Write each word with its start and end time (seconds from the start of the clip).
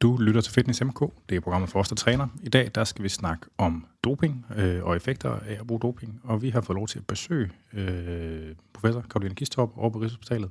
Du 0.00 0.16
lytter 0.16 0.40
til 0.40 0.52
Fitness 0.52 0.84
MK. 0.84 1.00
Det 1.28 1.36
er 1.36 1.40
programmet 1.40 1.70
for 1.70 1.80
os, 1.80 1.88
der 1.88 1.94
træner. 1.94 2.28
I 2.42 2.48
dag 2.48 2.70
der 2.74 2.84
skal 2.84 3.02
vi 3.02 3.08
snakke 3.08 3.46
om 3.58 3.86
doping 4.04 4.46
øh, 4.56 4.84
og 4.84 4.96
effekter 4.96 5.30
af 5.30 5.56
at 5.60 5.66
bruge 5.66 5.80
doping. 5.80 6.20
Og 6.24 6.42
vi 6.42 6.50
har 6.50 6.60
fået 6.60 6.74
lov 6.74 6.88
til 6.88 6.98
at 6.98 7.06
besøge 7.06 7.50
øh, 7.72 8.54
professor 8.72 9.00
Karoline 9.00 9.34
Kistorp 9.34 9.70
over 9.76 9.90
på 9.90 9.98
Rigshospitalet. 9.98 10.50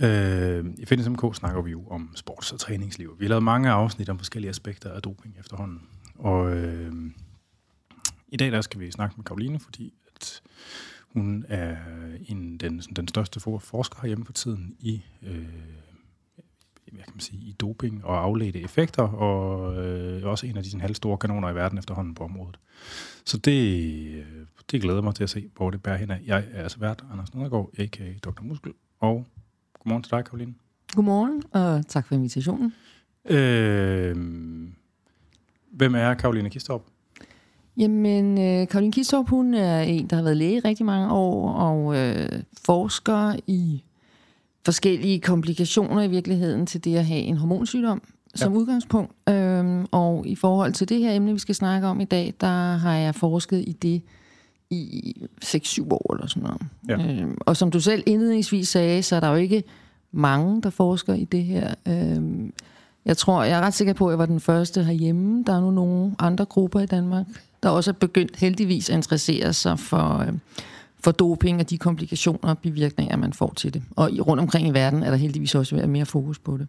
Øh, 0.00 0.64
I 0.78 0.84
Fitness 0.86 1.08
MK 1.08 1.34
snakker 1.34 1.62
vi 1.62 1.70
jo 1.70 1.86
om 1.86 2.14
sports- 2.16 2.52
og 2.52 2.60
træningsliv. 2.60 3.16
Vi 3.18 3.24
har 3.24 3.28
lavet 3.28 3.42
mange 3.42 3.70
afsnit 3.70 4.08
om 4.08 4.18
forskellige 4.18 4.50
aspekter 4.50 4.92
af 4.92 5.02
doping 5.02 5.36
efterhånden. 5.38 5.82
Og 6.18 6.56
øh, 6.56 6.92
i 8.28 8.36
dag 8.36 8.52
der 8.52 8.60
skal 8.60 8.80
vi 8.80 8.90
snakke 8.90 9.14
med 9.16 9.24
Karoline, 9.24 9.60
fordi 9.60 9.94
at 10.14 10.42
hun 11.08 11.44
er 11.48 11.76
en, 12.28 12.58
den, 12.58 12.78
den 12.78 13.08
største 13.08 13.40
forsker 13.40 14.06
hjemme 14.06 14.24
for 14.24 14.32
tiden 14.32 14.76
i... 14.80 15.02
Øh, 15.22 15.46
hvad 16.92 17.04
kan 17.04 17.12
man 17.14 17.20
sige, 17.20 17.40
i 17.40 17.52
doping 17.52 18.04
og 18.04 18.22
afledte 18.22 18.60
effekter, 18.60 19.02
og 19.02 19.74
øh, 19.84 20.26
også 20.26 20.46
en 20.46 20.56
af 20.56 20.62
de 20.62 20.70
sådan, 20.70 20.80
halvstore 20.80 21.18
kanoner 21.18 21.50
i 21.50 21.54
verden 21.54 21.78
efterhånden 21.78 22.14
på 22.14 22.24
området. 22.24 22.58
Så 23.24 23.38
det, 23.38 23.82
øh, 24.14 24.46
det 24.70 24.82
glæder 24.82 25.02
mig 25.02 25.14
til 25.14 25.22
at 25.22 25.30
se, 25.30 25.50
hvor 25.56 25.70
det 25.70 25.82
bærer 25.82 25.96
hen 25.96 26.10
af. 26.10 26.20
Jeg 26.26 26.44
er 26.52 26.62
altså 26.62 26.78
vært 26.78 27.04
Anders 27.12 27.34
Nedergaard, 27.34 27.70
a.k.a. 27.78 28.12
Dr. 28.22 28.42
Muskel, 28.42 28.72
og 29.00 29.26
godmorgen 29.78 30.02
til 30.02 30.10
dig, 30.10 30.24
Karoline. 30.24 30.54
Godmorgen, 30.94 31.42
og 31.52 31.86
tak 31.88 32.06
for 32.06 32.14
invitationen. 32.14 32.74
Øh, 33.24 34.16
hvem 35.72 35.94
er 35.94 36.14
Karoline 36.14 36.50
Kistorp? 36.50 36.82
Jamen, 37.76 38.38
øh, 38.38 38.68
Karoline 38.68 38.92
Kistorp, 38.92 39.28
hun 39.28 39.54
er 39.54 39.80
en, 39.80 40.06
der 40.06 40.16
har 40.16 40.22
været 40.22 40.36
læge 40.36 40.56
i 40.56 40.60
rigtig 40.60 40.86
mange 40.86 41.12
år, 41.12 41.52
og 41.52 41.96
øh, 41.96 42.28
forsker 42.66 43.36
i 43.46 43.82
forskellige 44.64 45.20
komplikationer 45.20 46.02
i 46.02 46.08
virkeligheden 46.08 46.66
til 46.66 46.84
det 46.84 46.96
at 46.96 47.06
have 47.06 47.20
en 47.20 47.36
hormonsygdom 47.36 48.02
som 48.34 48.52
ja. 48.52 48.58
udgangspunkt. 48.58 49.12
Øhm, 49.28 49.86
og 49.90 50.26
i 50.26 50.34
forhold 50.34 50.72
til 50.72 50.88
det 50.88 50.98
her 50.98 51.12
emne, 51.12 51.32
vi 51.32 51.38
skal 51.38 51.54
snakke 51.54 51.86
om 51.86 52.00
i 52.00 52.04
dag, 52.04 52.34
der 52.40 52.76
har 52.76 52.94
jeg 52.94 53.14
forsket 53.14 53.64
i 53.66 53.72
det 53.72 54.02
i 54.70 55.16
6-7 55.44 55.88
år 55.90 56.14
eller 56.14 56.26
sådan 56.26 56.42
noget. 56.42 56.62
Ja. 56.88 57.22
Øhm, 57.22 57.36
og 57.40 57.56
som 57.56 57.70
du 57.70 57.80
selv 57.80 58.02
indledningsvis 58.06 58.68
sagde, 58.68 59.02
så 59.02 59.16
er 59.16 59.20
der 59.20 59.28
jo 59.28 59.34
ikke 59.34 59.62
mange, 60.12 60.62
der 60.62 60.70
forsker 60.70 61.14
i 61.14 61.24
det 61.24 61.44
her. 61.44 61.74
Øhm, 61.88 62.52
jeg 63.04 63.16
tror, 63.16 63.44
jeg 63.44 63.58
er 63.58 63.60
ret 63.60 63.74
sikker 63.74 63.92
på, 63.92 64.06
at 64.06 64.10
jeg 64.10 64.18
var 64.18 64.26
den 64.26 64.40
første 64.40 64.84
herhjemme. 64.84 65.44
Der 65.46 65.56
er 65.56 65.60
nu 65.60 65.70
nogle 65.70 66.14
andre 66.18 66.44
grupper 66.44 66.80
i 66.80 66.86
Danmark, 66.86 67.26
der 67.62 67.68
også 67.68 67.90
er 67.90 67.94
begyndt 67.94 68.36
heldigvis 68.36 68.90
at 68.90 68.96
interessere 68.96 69.52
sig 69.52 69.78
for... 69.78 70.18
Øh, 70.18 70.32
for 71.04 71.10
doping 71.10 71.60
og 71.60 71.70
de 71.70 71.78
komplikationer 71.78 72.48
og 72.50 72.58
bivirkninger, 72.58 73.16
man 73.16 73.32
får 73.32 73.52
til 73.56 73.74
det. 73.74 73.82
Og 73.96 74.10
rundt 74.26 74.40
omkring 74.40 74.68
i 74.68 74.70
verden 74.70 75.02
er 75.02 75.10
der 75.10 75.16
heldigvis 75.16 75.54
også 75.54 75.86
mere 75.86 76.06
fokus 76.06 76.38
på 76.38 76.56
det. 76.56 76.68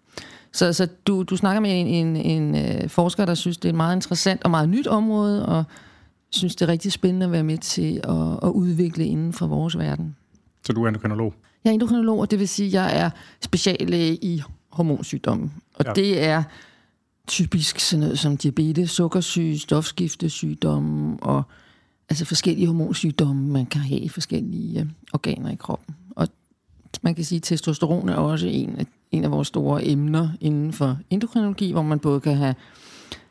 Så, 0.51 0.73
så 0.73 0.87
du, 1.07 1.23
du 1.23 1.37
snakker 1.37 1.59
med 1.61 1.79
en, 1.79 1.87
en, 1.87 2.15
en 2.15 2.55
øh, 2.55 2.89
forsker, 2.89 3.25
der 3.25 3.33
synes, 3.33 3.57
det 3.57 3.65
er 3.65 3.73
et 3.73 3.75
meget 3.75 3.95
interessant 3.95 4.43
og 4.43 4.51
meget 4.51 4.69
nyt 4.69 4.87
område, 4.87 5.45
og 5.45 5.63
synes, 6.29 6.55
det 6.55 6.65
er 6.65 6.71
rigtig 6.71 6.91
spændende 6.91 7.25
at 7.25 7.31
være 7.31 7.43
med 7.43 7.57
til 7.57 8.01
at, 8.03 8.39
at 8.43 8.49
udvikle 8.49 9.05
inden 9.05 9.33
for 9.33 9.47
vores 9.47 9.77
verden. 9.77 10.15
Så 10.65 10.73
du 10.73 10.83
er 10.83 10.87
endokrinolog? 10.87 11.33
Jeg 11.63 11.69
er 11.69 11.73
endokrinolog, 11.73 12.19
og 12.19 12.31
det 12.31 12.39
vil 12.39 12.47
sige, 12.47 12.67
at 12.67 12.73
jeg 12.73 12.99
er 12.99 13.09
speciallæge 13.41 14.15
i 14.15 14.41
hormonsygdomme. 14.69 15.51
Og 15.75 15.85
ja. 15.85 15.93
det 15.93 16.23
er 16.23 16.43
typisk 17.27 17.79
sådan 17.79 17.99
noget 17.99 18.19
som 18.19 18.37
diabetes, 18.37 18.91
sukkersyge, 18.91 19.59
stofskiftesygdomme 19.59 21.17
og 21.21 21.43
altså 22.09 22.25
forskellige 22.25 22.67
hormonsygdomme, 22.67 23.47
man 23.47 23.65
kan 23.65 23.81
have 23.81 23.99
i 23.99 24.09
forskellige 24.09 24.79
øh, 24.79 24.85
organer 25.13 25.51
i 25.51 25.55
kroppen. 25.55 25.95
Og 26.15 26.27
man 27.01 27.15
kan 27.15 27.23
sige, 27.23 27.37
at 27.37 27.43
testosteron 27.43 28.09
er 28.09 28.15
også 28.15 28.47
en 28.47 28.75
af, 28.79 28.85
en 29.11 29.23
af 29.23 29.31
vores 29.31 29.47
store 29.47 29.85
emner 29.85 30.29
inden 30.41 30.73
for 30.73 30.99
endokrinologi, 31.09 31.71
hvor 31.71 31.81
man 31.81 31.99
både 31.99 32.19
kan 32.19 32.35
have, 32.35 32.55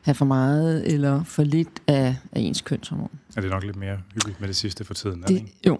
have 0.00 0.14
for 0.14 0.24
meget 0.24 0.92
eller 0.92 1.24
for 1.24 1.42
lidt 1.42 1.82
af, 1.86 2.16
af 2.32 2.40
ens 2.40 2.60
kønshormon. 2.60 3.10
Er 3.36 3.40
det 3.40 3.50
nok 3.50 3.64
lidt 3.64 3.76
mere 3.76 3.98
hyggeligt 4.14 4.40
med 4.40 4.48
det 4.48 4.56
sidste 4.56 4.84
for 4.84 4.94
tiden? 4.94 5.16
Det, 5.16 5.24
er 5.24 5.26
det 5.26 5.36
ikke? 5.36 5.52
Jo, 5.66 5.78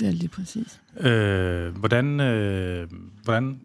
det 0.00 0.08
er 0.08 0.12
lige 0.12 0.28
præcis. 0.28 0.80
Øh, 1.00 1.76
hvordan, 1.76 2.20
øh, 2.20 2.88
hvordan 3.24 3.60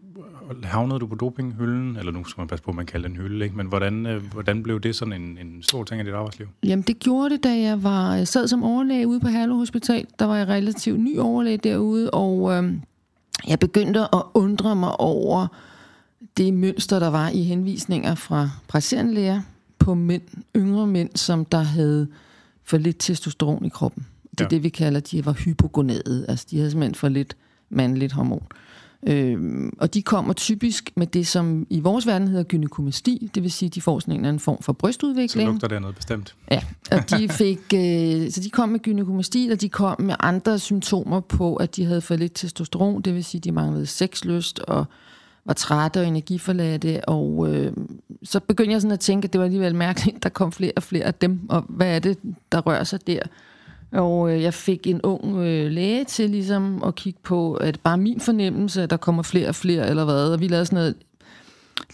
havnede 0.62 1.00
du 1.00 1.06
på 1.06 1.14
dopinghylden? 1.14 1.96
Eller 1.96 2.12
nu 2.12 2.24
skal 2.24 2.40
man 2.40 2.48
passe 2.48 2.64
på, 2.64 2.70
at 2.70 2.76
man 2.76 2.86
kalder 2.86 3.08
den 3.08 3.16
hylde, 3.16 3.44
ikke? 3.44 3.56
men 3.56 3.66
hvordan, 3.66 4.06
øh, 4.06 4.32
hvordan 4.32 4.62
blev 4.62 4.80
det 4.80 4.96
sådan 4.96 5.12
en, 5.12 5.38
en 5.38 5.62
stor 5.62 5.84
ting 5.84 6.00
i 6.00 6.04
dit 6.04 6.14
arbejdsliv? 6.14 6.48
Jamen 6.62 6.82
det 6.82 6.98
gjorde 6.98 7.30
det, 7.30 7.44
da 7.44 7.58
jeg 7.60 7.82
var 7.82 8.14
jeg 8.14 8.28
sad 8.28 8.48
som 8.48 8.62
overlæge 8.62 9.06
ude 9.06 9.20
på 9.20 9.28
Herlev 9.28 9.56
Hospital. 9.56 10.06
Der 10.18 10.24
var 10.24 10.36
jeg 10.36 10.48
relativt 10.48 11.00
ny 11.00 11.18
overlæge 11.18 11.56
derude, 11.56 12.10
og 12.10 12.52
øh, 12.52 12.74
jeg 13.48 13.58
begyndte 13.58 14.00
at 14.00 14.22
undre 14.34 14.76
mig 14.76 15.00
over 15.00 15.46
det 16.36 16.54
mønster, 16.54 16.98
der 16.98 17.08
var 17.08 17.28
i 17.28 17.42
henvisninger 17.42 18.14
fra 18.14 18.50
praktiserende 18.68 19.14
læger 19.14 19.40
på 19.78 19.94
mænd, 19.94 20.22
yngre 20.56 20.86
mænd, 20.86 21.10
som 21.14 21.44
der 21.44 21.58
havde 21.58 22.08
for 22.64 22.76
lidt 22.76 22.96
testosteron 22.98 23.64
i 23.64 23.68
kroppen. 23.68 24.06
Det 24.30 24.40
er 24.40 24.44
ja. 24.44 24.48
det, 24.48 24.62
vi 24.62 24.68
kalder, 24.68 25.00
de 25.00 25.26
var 25.26 25.32
hypogonade. 25.32 26.24
Altså, 26.28 26.46
de 26.50 26.56
havde 26.56 26.70
simpelthen 26.70 26.94
for 26.94 27.08
lidt 27.08 27.36
mandligt 27.70 28.12
hormon. 28.12 28.46
Øhm, 29.08 29.72
og 29.78 29.94
de 29.94 30.02
kommer 30.02 30.32
typisk 30.32 30.90
med 30.96 31.06
det, 31.06 31.26
som 31.26 31.66
i 31.70 31.80
vores 31.80 32.06
verden 32.06 32.28
hedder 32.28 32.44
gynekomasti, 32.44 33.30
det 33.34 33.42
vil 33.42 33.52
sige, 33.52 33.68
de 33.68 33.80
får 33.80 33.98
sådan 33.98 34.12
en 34.12 34.20
eller 34.20 34.28
anden 34.28 34.40
form 34.40 34.62
for 34.62 34.72
brystudvikling. 34.72 35.46
Så 35.46 35.52
lugter 35.52 35.68
det 35.68 35.80
noget 35.80 35.96
bestemt. 35.96 36.34
Ja, 36.50 36.60
og 36.92 37.10
de 37.10 37.28
fik, 37.42 37.58
øh, 37.74 38.30
så 38.30 38.40
de 38.44 38.50
kom 38.50 38.68
med 38.68 38.80
gynekomasti, 38.80 39.48
og 39.52 39.60
de 39.60 39.68
kom 39.68 40.00
med 40.00 40.14
andre 40.20 40.58
symptomer 40.58 41.20
på, 41.20 41.56
at 41.56 41.76
de 41.76 41.84
havde 41.84 42.00
for 42.00 42.16
lidt 42.16 42.34
testosteron, 42.34 43.02
det 43.02 43.14
vil 43.14 43.24
sige, 43.24 43.40
de 43.40 43.52
manglede 43.52 43.86
sexlyst 43.86 44.58
og 44.58 44.84
var 45.44 45.54
trætte 45.54 46.00
og 46.00 46.06
energiforladte, 46.06 47.08
og 47.08 47.54
øh, 47.54 47.72
så 48.22 48.40
begyndte 48.40 48.72
jeg 48.72 48.80
sådan 48.80 48.92
at 48.92 49.00
tænke, 49.00 49.26
at 49.26 49.32
det 49.32 49.38
var 49.38 49.44
alligevel 49.44 49.74
mærkeligt, 49.74 50.22
der 50.22 50.28
kom 50.28 50.52
flere 50.52 50.72
og 50.76 50.82
flere 50.82 51.04
af 51.04 51.14
dem, 51.14 51.40
og 51.48 51.64
hvad 51.68 51.94
er 51.94 51.98
det, 51.98 52.18
der 52.52 52.60
rører 52.60 52.84
sig 52.84 53.06
der? 53.06 53.22
Og 53.92 54.34
øh, 54.34 54.42
jeg 54.42 54.54
fik 54.54 54.86
en 54.86 55.00
ung 55.02 55.36
øh, 55.36 55.70
læge 55.70 56.04
til 56.04 56.30
ligesom 56.30 56.82
at 56.86 56.94
kigge 56.94 57.20
på, 57.22 57.54
at 57.54 57.80
bare 57.80 57.98
min 57.98 58.20
fornemmelse, 58.20 58.82
at 58.82 58.90
der 58.90 58.96
kommer 58.96 59.22
flere 59.22 59.48
og 59.48 59.54
flere, 59.54 59.88
eller 59.88 60.04
hvad, 60.04 60.32
og 60.32 60.40
vi 60.40 60.48
lavede 60.48 60.66
sådan 60.66 60.76
noget 60.76 60.94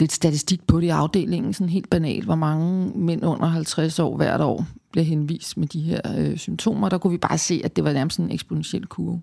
lidt 0.00 0.12
statistik 0.12 0.66
på 0.66 0.80
det 0.80 0.86
i 0.86 0.88
afdelingen, 0.88 1.52
sådan 1.52 1.68
helt 1.68 1.90
banalt, 1.90 2.24
hvor 2.24 2.34
mange 2.34 2.92
mænd 2.94 3.24
under 3.24 3.46
50 3.46 3.98
år 3.98 4.16
hvert 4.16 4.40
år 4.40 4.66
bliver 4.92 5.04
henvist 5.04 5.56
med 5.56 5.68
de 5.68 5.80
her 5.80 6.00
øh, 6.18 6.36
symptomer. 6.36 6.88
Der 6.88 6.98
kunne 6.98 7.10
vi 7.10 7.18
bare 7.18 7.38
se, 7.38 7.60
at 7.64 7.76
det 7.76 7.84
var 7.84 7.92
nærmest 7.92 8.18
en 8.18 8.30
eksponentiel 8.30 8.86
kurve. 8.86 9.22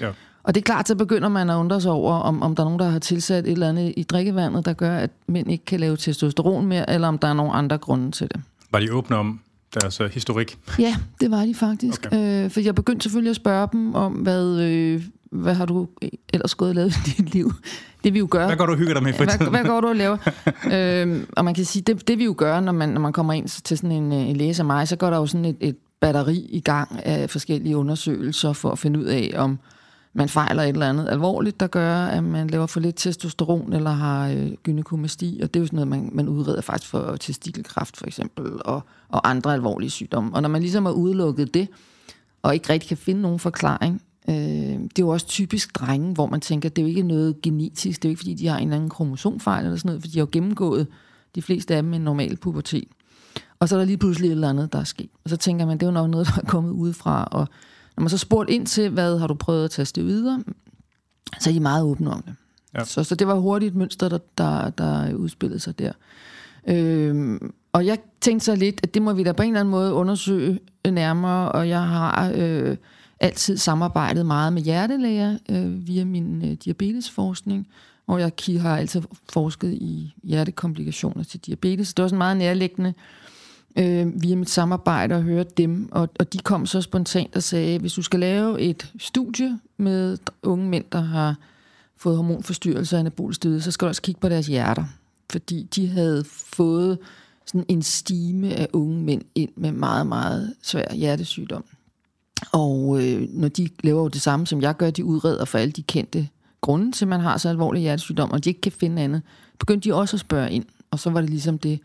Ja. 0.00 0.10
Og 0.42 0.54
det 0.54 0.60
er 0.60 0.64
klart, 0.64 0.88
så 0.88 0.94
begynder 0.94 1.28
man 1.28 1.50
at 1.50 1.54
undre 1.54 1.80
sig 1.80 1.90
over, 1.90 2.14
om, 2.14 2.42
om 2.42 2.54
der 2.54 2.62
er 2.62 2.64
nogen, 2.64 2.80
der 2.80 2.88
har 2.88 2.98
tilsat 2.98 3.44
et 3.44 3.52
eller 3.52 3.68
andet 3.68 3.94
i 3.96 4.02
drikkevandet, 4.02 4.64
der 4.64 4.72
gør, 4.72 4.96
at 4.96 5.10
mænd 5.26 5.50
ikke 5.50 5.64
kan 5.64 5.80
lave 5.80 5.96
testosteron 5.96 6.66
mere, 6.66 6.90
eller 6.90 7.08
om 7.08 7.18
der 7.18 7.28
er 7.28 7.32
nogle 7.32 7.52
andre 7.52 7.78
grunde 7.78 8.10
til 8.10 8.28
det. 8.28 8.40
Var 8.70 8.80
de 8.80 8.94
åbne 8.94 9.16
om, 9.16 9.40
deres 9.80 10.00
uh, 10.00 10.06
historik? 10.06 10.58
Ja, 10.78 10.96
det 11.20 11.30
var 11.30 11.44
de 11.44 11.54
faktisk. 11.54 12.06
Okay. 12.06 12.44
Øh, 12.44 12.50
for 12.50 12.60
jeg 12.60 12.74
begyndte 12.74 13.02
selvfølgelig 13.02 13.30
at 13.30 13.36
spørge 13.36 13.68
dem 13.72 13.94
om, 13.94 14.12
hvad, 14.12 14.60
øh, 14.60 15.02
hvad 15.30 15.54
har 15.54 15.66
du 15.66 15.88
ellers 16.32 16.54
gået 16.54 16.68
og 16.68 16.74
lavet 16.74 16.96
i 16.96 17.10
dit 17.10 17.34
liv? 17.34 17.52
Det 18.04 18.14
vi 18.14 18.18
jo 18.18 18.28
gør. 18.30 18.46
Hvad 18.46 18.56
går 18.56 18.66
du 18.66 18.72
og 18.72 18.78
hygger 18.78 18.94
dig 18.94 19.02
med 19.02 19.12
for 19.12 19.24
hvad, 19.24 19.50
hvad 19.50 19.64
går 19.64 19.80
du 19.80 19.88
og 19.88 19.96
laver? 19.96 20.16
øh, 20.74 21.26
og 21.36 21.44
man 21.44 21.54
kan 21.54 21.64
sige, 21.64 21.82
det, 21.82 22.08
det 22.08 22.18
vi 22.18 22.24
jo 22.24 22.34
gør, 22.38 22.60
når 22.60 22.72
man, 22.72 22.88
når 22.88 23.00
man 23.00 23.12
kommer 23.12 23.32
ind 23.32 23.48
til 23.48 23.78
sådan 23.78 23.92
en, 23.92 24.12
øh, 24.12 24.42
en 24.42 24.54
som 24.54 24.66
mig, 24.66 24.88
så 24.88 24.96
går 24.96 25.10
der 25.10 25.16
jo 25.16 25.26
sådan 25.26 25.44
et, 25.44 25.56
et 25.60 25.76
batteri 26.00 26.46
i 26.50 26.60
gang 26.60 27.00
af 27.04 27.30
forskellige 27.30 27.76
undersøgelser 27.76 28.52
for 28.52 28.70
at 28.70 28.78
finde 28.78 28.98
ud 28.98 29.04
af, 29.04 29.34
om 29.36 29.58
man 30.14 30.28
fejler 30.28 30.62
et 30.62 30.68
eller 30.68 30.88
andet 30.88 31.08
alvorligt, 31.08 31.60
der 31.60 31.66
gør, 31.66 31.96
at 31.96 32.24
man 32.24 32.50
laver 32.50 32.66
for 32.66 32.80
lidt 32.80 32.96
testosteron 32.96 33.72
eller 33.72 33.90
har 33.90 34.28
øh, 34.28 34.52
gynekomasti, 34.62 35.40
og 35.42 35.54
det 35.54 35.60
er 35.60 35.62
jo 35.62 35.66
sådan 35.66 35.76
noget, 35.76 35.88
man, 35.88 36.10
man 36.12 36.28
udreder 36.28 36.60
faktisk 36.60 36.90
for 36.90 37.16
testikelkræft 37.16 37.96
for 37.96 38.06
eksempel, 38.06 38.52
og, 38.64 38.82
og 39.08 39.30
andre 39.30 39.54
alvorlige 39.54 39.90
sygdomme. 39.90 40.34
Og 40.34 40.42
når 40.42 40.48
man 40.48 40.60
ligesom 40.60 40.84
har 40.84 40.92
udelukket 40.92 41.54
det, 41.54 41.68
og 42.42 42.54
ikke 42.54 42.72
rigtig 42.72 42.88
kan 42.88 42.96
finde 42.96 43.20
nogen 43.20 43.38
forklaring, 43.38 44.02
øh, 44.28 44.34
det 44.34 44.98
er 44.98 45.02
jo 45.02 45.08
også 45.08 45.26
typisk 45.26 45.74
drenge, 45.74 46.14
hvor 46.14 46.26
man 46.26 46.40
tænker, 46.40 46.68
det 46.68 46.78
er 46.78 46.82
jo 46.82 46.88
ikke 46.88 47.02
noget 47.02 47.42
genetisk, 47.42 48.02
det 48.02 48.08
er 48.08 48.10
jo 48.10 48.12
ikke 48.12 48.20
fordi, 48.20 48.34
de 48.34 48.46
har 48.46 48.56
en 48.56 48.62
eller 48.62 48.76
anden 48.76 48.90
kromosomfejl 48.90 49.64
eller 49.64 49.76
sådan 49.76 49.88
noget, 49.88 50.02
for 50.02 50.08
de 50.08 50.18
har 50.18 50.22
jo 50.22 50.28
gennemgået 50.32 50.86
de 51.34 51.42
fleste 51.42 51.74
af 51.76 51.82
dem 51.82 51.94
en 51.94 52.00
normal 52.00 52.36
pubertet. 52.36 52.84
Og 53.60 53.68
så 53.68 53.74
er 53.76 53.78
der 53.78 53.86
lige 53.86 53.98
pludselig 53.98 54.28
et 54.28 54.32
eller 54.32 54.48
andet, 54.48 54.72
der 54.72 54.78
er 54.78 54.84
sket. 54.84 55.10
Og 55.24 55.30
så 55.30 55.36
tænker 55.36 55.66
man, 55.66 55.78
det 55.78 55.82
er 55.82 55.86
jo 55.86 55.92
nok 55.92 56.10
noget, 56.10 56.26
der 56.26 56.42
er 56.42 56.46
kommet 56.46 56.70
udefra, 56.70 57.28
og 57.30 57.48
når 57.96 58.02
man 58.02 58.10
så 58.10 58.18
spurgt 58.18 58.50
ind 58.50 58.66
til, 58.66 58.90
hvad 58.90 59.18
har 59.18 59.26
du 59.26 59.34
prøvet 59.34 59.64
at 59.64 59.70
teste 59.70 60.04
videre, 60.04 60.42
så 61.40 61.50
er 61.50 61.54
de 61.54 61.60
meget 61.60 61.84
åbne 61.84 62.10
om 62.10 62.22
det. 62.22 62.34
Ja. 62.74 62.84
Så, 62.84 63.04
så 63.04 63.14
det 63.14 63.26
var 63.26 63.34
hurtigt 63.34 63.70
et 63.70 63.76
mønster, 63.76 64.08
der, 64.08 64.18
der, 64.38 64.70
der 64.70 65.14
udspillede 65.14 65.60
sig 65.60 65.78
der. 65.78 65.92
Øhm, 66.68 67.52
og 67.72 67.86
jeg 67.86 67.98
tænkte 68.20 68.44
så 68.44 68.54
lidt, 68.54 68.80
at 68.82 68.94
det 68.94 69.02
må 69.02 69.12
vi 69.12 69.22
da 69.22 69.32
på 69.32 69.42
en 69.42 69.48
eller 69.48 69.60
anden 69.60 69.70
måde 69.70 69.92
undersøge 69.92 70.58
nærmere, 70.90 71.52
og 71.52 71.68
jeg 71.68 71.82
har 71.82 72.32
øh, 72.34 72.76
altid 73.20 73.56
samarbejdet 73.56 74.26
meget 74.26 74.52
med 74.52 74.62
hjertelæger 74.62 75.38
øh, 75.50 75.86
via 75.86 76.04
min 76.04 76.50
øh, 76.50 76.56
diabetesforskning, 76.64 77.68
og 78.06 78.20
jeg 78.20 78.32
har 78.60 78.76
altid 78.76 79.02
forsket 79.32 79.72
i 79.72 80.14
hjertekomplikationer 80.22 81.24
til 81.24 81.40
diabetes. 81.40 81.94
Det 81.94 82.02
var 82.02 82.08
sådan 82.08 82.18
meget 82.18 82.36
nærliggende 82.36 82.88
øh, 82.88 83.21
øh, 83.76 84.22
via 84.22 84.36
mit 84.36 84.50
samarbejde 84.50 85.14
og 85.14 85.22
høre 85.22 85.44
dem, 85.56 85.88
og, 85.92 86.08
og 86.18 86.32
de 86.32 86.38
kom 86.38 86.66
så 86.66 86.80
spontant 86.80 87.36
og 87.36 87.42
sagde, 87.42 87.78
hvis 87.78 87.92
du 87.92 88.02
skal 88.02 88.20
lave 88.20 88.60
et 88.60 88.92
studie 88.98 89.58
med 89.76 90.18
unge 90.42 90.68
mænd, 90.68 90.84
der 90.92 91.00
har 91.00 91.36
fået 91.96 92.16
hormonforstyrrelser 92.16 92.96
og 92.96 93.00
anabolstøde, 93.00 93.60
så 93.60 93.70
skal 93.70 93.86
du 93.86 93.88
også 93.88 94.02
kigge 94.02 94.20
på 94.20 94.28
deres 94.28 94.46
hjerter. 94.46 94.84
fordi 95.32 95.62
de 95.62 95.88
havde 95.88 96.24
fået 96.28 96.98
sådan 97.46 97.64
en 97.68 97.82
stime 97.82 98.54
af 98.54 98.68
unge 98.72 99.02
mænd 99.02 99.22
ind 99.34 99.50
med 99.56 99.72
meget, 99.72 100.06
meget 100.06 100.54
svær 100.62 100.94
hjertesygdom. 100.94 101.64
Og 102.52 103.02
øh, 103.02 103.28
når 103.30 103.48
de 103.48 103.68
laver 103.82 104.02
jo 104.02 104.08
det 104.08 104.22
samme, 104.22 104.46
som 104.46 104.62
jeg 104.62 104.76
gør, 104.76 104.90
de 104.90 105.04
udreder 105.04 105.44
for 105.44 105.58
alle 105.58 105.72
de 105.72 105.82
kendte 105.82 106.28
grunde 106.60 106.92
til, 106.92 107.04
at 107.04 107.08
man 107.08 107.20
har 107.20 107.38
så 107.38 107.48
alvorlig 107.48 107.82
hjertesygdom, 107.82 108.30
og 108.30 108.44
de 108.44 108.50
ikke 108.50 108.60
kan 108.60 108.72
finde 108.72 109.02
andet, 109.02 109.22
begyndte 109.58 109.88
de 109.88 109.94
også 109.94 110.16
at 110.16 110.20
spørge 110.20 110.50
ind. 110.50 110.64
Og 110.90 110.98
så 110.98 111.10
var 111.10 111.20
det 111.20 111.30
ligesom 111.30 111.58
det, 111.58 111.80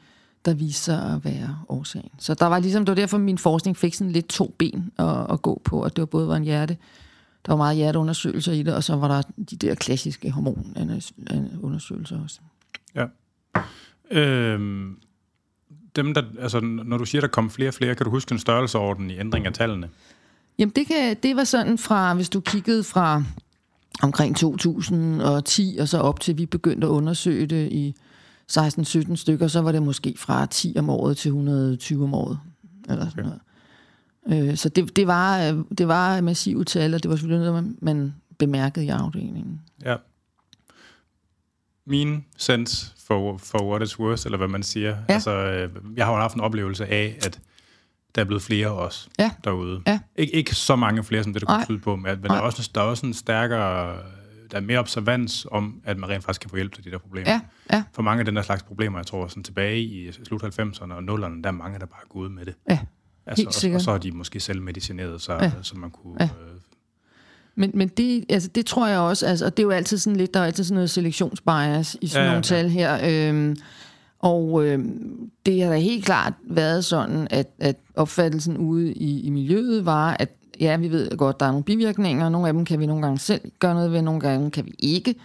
der 0.48 0.54
viste 0.54 0.84
sig 0.84 1.14
at 1.14 1.26
være 1.26 1.60
årsagen. 1.70 2.12
Så 2.20 2.34
der 2.34 2.46
var 2.46 2.60
ligesom, 2.60 2.86
det 2.86 2.92
var 2.92 2.96
derfor, 2.96 3.18
min 3.18 3.38
forskning 3.38 3.78
fik 3.78 3.94
sådan 3.94 4.12
lidt 4.12 4.28
to 4.28 4.56
ben 4.58 4.92
at, 5.00 5.32
at 5.32 5.42
gå 5.42 5.62
på, 5.66 5.82
at 5.82 5.96
det 5.96 6.02
var 6.02 6.06
både 6.06 6.28
var 6.28 6.36
en 6.36 6.44
hjerte, 6.44 6.78
der 7.46 7.52
var 7.52 7.58
meget 7.58 7.78
hjerteundersøgelser 7.78 8.52
i 8.52 8.64
det, 8.64 8.76
og 8.76 8.84
så 8.84 8.96
var 8.96 9.08
der 9.08 9.22
de 9.50 9.56
der 9.56 9.76
klassiske 9.76 10.32
hormonundersøgelser 10.32 12.24
også. 12.24 12.40
Ja. 12.96 13.06
Øhm, 14.12 14.98
dem, 15.96 16.14
der, 16.14 16.24
altså, 16.40 16.60
når 16.60 16.98
du 16.98 17.06
siger, 17.06 17.22
der 17.22 17.28
kom 17.28 17.50
flere 17.50 17.70
og 17.70 17.74
flere, 17.74 17.96
kan 17.96 18.04
du 18.04 18.10
huske 18.10 18.32
en 18.32 18.40
størrelseorden 18.40 19.12
i 19.12 19.20
ændring 19.20 19.46
af 19.46 19.54
tallene? 19.54 19.90
Jamen, 20.60 20.74
det, 20.76 20.88
kan, 20.88 21.18
det 21.24 21.36
var 21.36 21.44
sådan 21.44 21.78
fra, 21.78 22.14
hvis 22.14 22.30
du 22.30 22.40
kiggede 22.40 22.84
fra 22.84 23.24
omkring 24.04 24.36
2010 24.36 25.78
og 25.82 25.88
så 25.88 25.98
op 25.98 26.20
til, 26.20 26.38
vi 26.38 26.46
begyndte 26.46 26.88
at 26.88 26.92
undersøge 26.92 27.46
det 27.46 27.72
i 27.72 27.96
16-17 28.52 29.16
stykker, 29.16 29.48
så 29.48 29.62
var 29.62 29.72
det 29.72 29.84
måske 29.84 30.16
fra 30.18 30.46
10 30.46 30.76
om 30.78 30.90
året 30.90 31.18
til 31.18 31.30
120 31.30 32.04
om 32.04 32.14
året. 32.14 32.40
Eller 32.90 33.10
sådan 33.10 33.24
noget. 33.24 34.50
Øh, 34.50 34.58
så 34.58 34.70
det, 34.70 34.96
det, 34.96 35.08
var, 35.08 35.64
det 35.78 35.88
var 35.88 36.22
massive 36.22 36.64
tal, 36.64 36.94
og 36.94 37.04
det 37.04 37.10
var 37.10 37.16
selvfølgelig 37.16 37.52
noget, 37.52 37.76
man 37.82 38.16
bemærkede 38.40 38.86
i 38.86 38.90
afdelingen. 38.90 39.62
Ja. 39.86 39.96
Min 41.86 42.26
sense 42.38 42.92
for, 43.08 43.38
for 43.38 43.70
what 43.70 43.90
it's 43.90 44.00
worth, 44.00 44.26
eller 44.26 44.38
hvad 44.38 44.48
man 44.48 44.64
siger. 44.64 44.90
Ja. 44.90 45.14
Altså, 45.14 45.32
øh, 45.32 45.70
jeg 45.98 46.06
har 46.06 46.14
jo 46.14 46.20
haft 46.20 46.36
en 46.36 46.42
oplevelse 46.42 46.86
af, 46.86 47.18
at 47.26 47.40
der 48.16 48.22
er 48.22 48.26
blevet 48.26 48.44
flere 48.44 48.72
også 48.72 49.08
ja. 49.20 49.32
derude. 49.44 49.82
Ja. 49.88 50.00
Ik- 50.20 50.32
ikke 50.34 50.56
så 50.56 50.76
mange 50.76 51.04
flere, 51.04 51.24
som 51.24 51.34
det, 51.34 51.42
der 51.42 51.48
kunne 51.48 51.66
tyde 51.66 51.80
på, 51.80 51.96
men, 51.96 52.04
men 52.04 52.24
der, 52.24 52.34
er 52.36 52.40
også, 52.40 52.72
der 52.76 52.82
er 52.82 52.86
også 52.86 53.06
en 53.06 53.14
stærkere 53.14 53.98
der 54.52 54.58
er 54.58 54.62
mere 54.62 54.80
observans 54.80 55.48
om, 55.52 55.82
at 55.84 55.98
man 55.98 56.10
rent 56.10 56.24
faktisk 56.24 56.42
kan 56.42 56.50
få 56.50 56.56
hjælp 56.56 56.74
til 56.74 56.84
de 56.84 56.92
der 56.92 56.98
problemer. 56.98 57.32
Ja, 57.32 57.42
ja. 57.74 57.84
For 57.94 58.02
mange 58.02 58.20
af 58.20 58.26
den 58.26 58.36
der 58.36 58.42
slags 58.42 58.64
problemer, 58.64 59.00
jeg 59.00 59.06
tror, 59.06 59.28
sådan 59.28 59.44
tilbage 59.44 59.82
i 59.82 60.12
slut 60.12 60.44
90'erne 60.44 60.94
og 60.94 61.00
0'erne, 61.00 61.42
der 61.42 61.48
er 61.48 61.52
mange, 61.52 61.80
der 61.80 61.86
bare 61.86 62.02
er 62.04 62.10
gået 62.10 62.32
med 62.32 62.46
det. 62.46 62.56
Ja, 62.70 62.80
altså, 63.26 63.44
helt 63.44 63.54
sikkert. 63.54 63.76
Og, 63.76 63.80
og 63.80 63.82
så 63.82 63.92
har 63.92 63.98
de 63.98 64.12
måske 64.12 64.40
selv 64.40 64.62
medicineret, 64.62 65.22
så, 65.22 65.34
ja. 65.34 65.52
så 65.62 65.78
man 65.78 65.92
kunne... 65.92 66.16
Ja. 66.20 66.26
Øh, 66.26 66.60
men, 67.56 67.72
men 67.74 67.88
det, 67.88 68.26
altså, 68.30 68.50
det 68.56 68.66
tror 68.66 68.88
jeg 68.88 69.00
også, 69.00 69.26
altså, 69.26 69.46
og 69.46 69.58
det 69.58 69.64
er 69.64 69.68
jo 69.68 69.72
altid 69.72 69.98
sådan 69.98 70.18
lidt, 70.18 70.34
der 70.34 70.40
er 70.40 70.46
altid 70.46 70.64
sådan 70.64 70.76
noget 70.76 70.90
selektionsbias 70.90 71.98
i 72.02 72.08
sådan 72.08 72.26
ja, 72.26 72.32
nogle 72.32 72.38
ja. 72.38 72.42
tal 72.42 72.70
her. 72.70 73.00
Øhm, 73.04 73.56
og 74.20 74.66
øh, 74.66 74.86
det 75.46 75.64
har 75.64 75.70
da 75.70 75.78
helt 75.78 76.06
klart 76.06 76.34
været 76.44 76.86
sådan, 76.86 77.28
at, 77.30 77.48
at 77.60 77.76
opfattelsen 77.96 78.58
ude 78.58 78.94
i, 78.94 79.22
i 79.22 79.30
miljøet 79.30 79.86
var, 79.86 80.18
at 80.20 80.30
ja, 80.62 80.78
vi 80.78 80.92
ved 80.92 81.18
godt, 81.18 81.40
der 81.40 81.46
er 81.46 81.52
nogle 81.52 81.64
bivirkninger, 81.64 82.26
og 82.26 82.32
nogle 82.32 82.48
af 82.48 82.54
dem 82.54 82.66
kan 82.66 82.80
vi 82.80 82.86
nogle 82.86 83.02
gange 83.02 83.20
selv 83.20 83.42
gøre 83.60 83.74
noget 83.74 83.92
ved, 83.92 84.02
nogle 84.02 84.20
gange 84.20 84.52
kan 84.52 84.66
vi 84.66 84.76
ikke. 84.80 85.16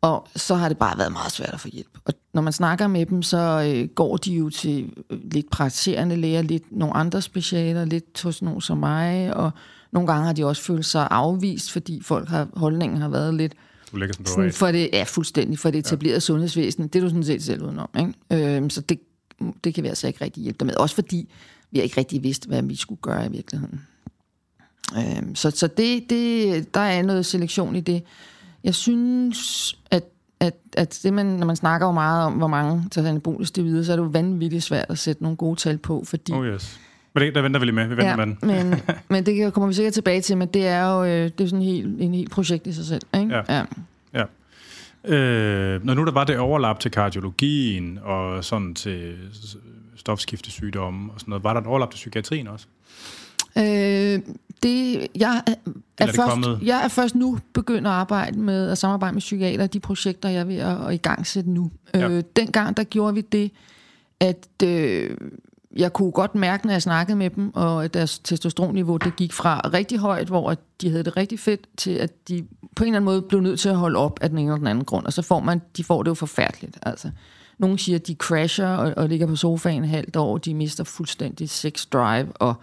Og 0.00 0.28
så 0.36 0.54
har 0.54 0.68
det 0.68 0.78
bare 0.78 0.98
været 0.98 1.12
meget 1.12 1.32
svært 1.32 1.54
at 1.54 1.60
få 1.60 1.68
hjælp. 1.72 1.98
Og 2.04 2.14
når 2.34 2.42
man 2.42 2.52
snakker 2.52 2.86
med 2.86 3.06
dem, 3.06 3.22
så 3.22 3.72
øh, 3.74 3.88
går 3.88 4.16
de 4.16 4.32
jo 4.32 4.50
til 4.50 4.92
øh, 5.10 5.18
lidt 5.32 5.50
praktiserende 5.50 6.16
læger, 6.16 6.42
lidt 6.42 6.72
nogle 6.72 6.96
andre 6.96 7.22
specialer, 7.22 7.84
lidt 7.84 8.22
hos 8.22 8.42
nogen 8.42 8.60
som 8.60 8.78
mig, 8.78 9.36
og 9.36 9.50
nogle 9.92 10.06
gange 10.06 10.26
har 10.26 10.32
de 10.32 10.44
også 10.44 10.62
følt 10.62 10.86
sig 10.86 11.08
afvist, 11.10 11.72
fordi 11.72 12.00
folk 12.02 12.28
har, 12.28 12.48
holdningen 12.56 13.00
har 13.00 13.08
været 13.08 13.34
lidt... 13.34 13.52
Du 13.92 13.96
lægger 13.96 14.14
sådan 14.26 14.52
for 14.52 14.72
det, 14.72 14.90
ja, 14.92 15.02
fuldstændig, 15.02 15.58
for 15.58 15.70
det 15.70 15.78
etablerede 15.78 16.16
ja. 16.16 16.20
sundhedsvæsen. 16.20 16.88
Det 16.88 16.96
er 16.96 17.00
du 17.00 17.08
sådan 17.08 17.24
set 17.24 17.42
selv 17.42 17.62
udenom, 17.62 17.88
ikke? 17.98 18.56
Øh, 18.56 18.70
så 18.70 18.80
det, 18.80 19.00
det 19.64 19.74
kan 19.74 19.84
vi 19.84 19.88
altså 19.88 20.06
ikke 20.06 20.24
rigtig 20.24 20.42
hjælpe 20.42 20.58
dig 20.58 20.66
med. 20.66 20.76
Også 20.76 20.94
fordi 20.94 21.28
vi 21.70 21.78
har 21.78 21.82
ikke 21.82 21.96
rigtig 21.96 22.22
vidst, 22.22 22.48
hvad 22.48 22.62
vi 22.62 22.76
skulle 22.76 23.00
gøre 23.02 23.26
i 23.26 23.30
virkeligheden. 23.30 23.80
Øh, 24.96 25.22
så 25.34 25.50
så 25.50 25.66
det, 25.66 26.10
det, 26.10 26.74
der 26.74 26.80
er 26.80 27.02
noget 27.02 27.26
selektion 27.26 27.76
i 27.76 27.80
det. 27.80 28.02
Jeg 28.64 28.74
synes, 28.74 29.74
at, 29.90 30.04
at, 30.40 30.54
at 30.76 31.00
det 31.02 31.12
man, 31.12 31.26
når 31.26 31.46
man 31.46 31.56
snakker 31.56 31.86
jo 31.86 31.92
meget 31.92 32.26
om, 32.26 32.32
hvor 32.32 32.46
mange 32.46 32.88
tager 32.90 33.08
anabolisk 33.08 33.56
videre, 33.56 33.84
så 33.84 33.92
er 33.92 33.96
det 33.96 34.02
jo 34.02 34.08
vanvittigt 34.08 34.62
svært 34.62 34.86
at 34.88 34.98
sætte 34.98 35.22
nogle 35.22 35.36
gode 35.36 35.56
tal 35.56 35.78
på, 35.78 36.04
fordi... 36.06 36.32
Oh 36.32 36.46
yes. 36.46 36.80
Men 37.14 37.22
det, 37.22 37.34
der 37.34 37.42
venter 37.42 37.60
vi 37.60 37.66
lige 37.66 37.74
med. 37.74 37.84
Vi 37.86 37.96
venter 37.96 38.10
ja, 38.10 38.16
med 38.16 38.26
den. 38.26 38.38
men, 38.42 38.80
men 39.10 39.26
det 39.26 39.52
kommer 39.52 39.68
vi 39.68 39.74
sikkert 39.74 39.94
tilbage 39.94 40.20
til, 40.20 40.36
men 40.36 40.48
det 40.48 40.66
er 40.66 40.92
jo 40.92 41.04
øh, 41.04 41.10
det 41.10 41.40
er 41.40 41.46
sådan 41.46 41.62
en 41.62 41.68
helt, 41.68 42.00
en 42.00 42.14
helt 42.14 42.30
projekt 42.30 42.66
i 42.66 42.72
sig 42.72 42.84
selv. 42.84 43.02
Ikke? 43.20 43.34
Ja. 43.34 43.42
ja. 43.48 43.64
ja. 44.14 44.24
Øh, 45.14 45.84
når 45.84 45.94
nu 45.94 46.04
der 46.04 46.12
var 46.12 46.24
det 46.24 46.38
overlap 46.38 46.80
til 46.80 46.90
kardiologien 46.90 47.98
og 48.02 48.44
sådan 48.44 48.74
til 48.74 49.16
stofskiftesygdomme 49.96 51.12
og 51.12 51.20
sådan 51.20 51.30
noget, 51.30 51.44
var 51.44 51.52
der 51.52 51.60
et 51.60 51.66
overlap 51.66 51.90
til 51.90 51.96
psykiatrien 51.96 52.48
også? 52.48 52.66
Øh, 53.58 54.20
det, 54.62 55.06
jeg, 55.14 55.42
er, 55.46 55.54
er 55.98 56.12
først, 56.12 56.62
jeg 56.62 56.84
er 56.84 56.88
først 56.88 57.14
nu 57.14 57.38
begyndt 57.52 57.86
at 57.86 57.92
arbejde 57.92 58.38
med 58.38 58.70
at 58.70 58.78
samarbejde 58.78 59.14
med 59.14 59.20
psykiater, 59.20 59.66
de 59.66 59.80
projekter, 59.80 60.28
jeg 60.28 60.40
er 60.40 60.44
ved 60.44 60.56
at, 60.56 60.86
at 60.86 60.94
i 60.94 60.96
gang 60.96 61.26
sætte 61.26 61.50
nu. 61.50 61.70
Ja. 61.94 62.08
Øh, 62.08 62.22
dengang, 62.36 62.76
der 62.76 62.84
gjorde 62.84 63.14
vi 63.14 63.20
det, 63.20 63.50
at 64.20 64.48
øh, 64.64 65.16
jeg 65.76 65.92
kunne 65.92 66.10
godt 66.10 66.34
mærke, 66.34 66.66
når 66.66 66.72
jeg 66.72 66.82
snakkede 66.82 67.16
med 67.16 67.30
dem, 67.30 67.54
og 67.54 67.84
at 67.84 67.94
deres 67.94 68.18
testosteronniveau, 68.18 68.96
det 68.96 69.16
gik 69.16 69.32
fra 69.32 69.70
rigtig 69.74 69.98
højt, 69.98 70.26
hvor 70.26 70.54
de 70.80 70.90
havde 70.90 71.04
det 71.04 71.16
rigtig 71.16 71.38
fedt, 71.38 71.60
til 71.76 71.90
at 71.90 72.28
de 72.28 72.46
på 72.76 72.84
en 72.84 72.88
eller 72.88 72.96
anden 72.96 73.04
måde 73.04 73.22
blev 73.22 73.40
nødt 73.40 73.60
til 73.60 73.68
at 73.68 73.76
holde 73.76 73.98
op 73.98 74.18
af 74.22 74.28
den 74.28 74.38
ene 74.38 74.48
eller 74.48 74.58
den 74.58 74.66
anden 74.66 74.84
grund, 74.84 75.06
og 75.06 75.12
så 75.12 75.22
får 75.22 75.40
man, 75.40 75.60
de 75.76 75.84
får 75.84 76.02
det 76.02 76.08
jo 76.08 76.14
forfærdeligt, 76.14 76.78
altså. 76.82 77.10
Nogle 77.58 77.78
siger, 77.78 77.98
at 77.98 78.06
de 78.06 78.14
crasher 78.14 78.68
og, 78.68 78.94
og 78.96 79.08
ligger 79.08 79.26
på 79.26 79.36
sofaen 79.36 79.84
halvt 79.84 80.16
år, 80.16 80.38
de 80.38 80.54
mister 80.54 80.84
fuldstændig 80.84 81.50
sex 81.50 81.86
drive 81.86 82.32
og 82.32 82.54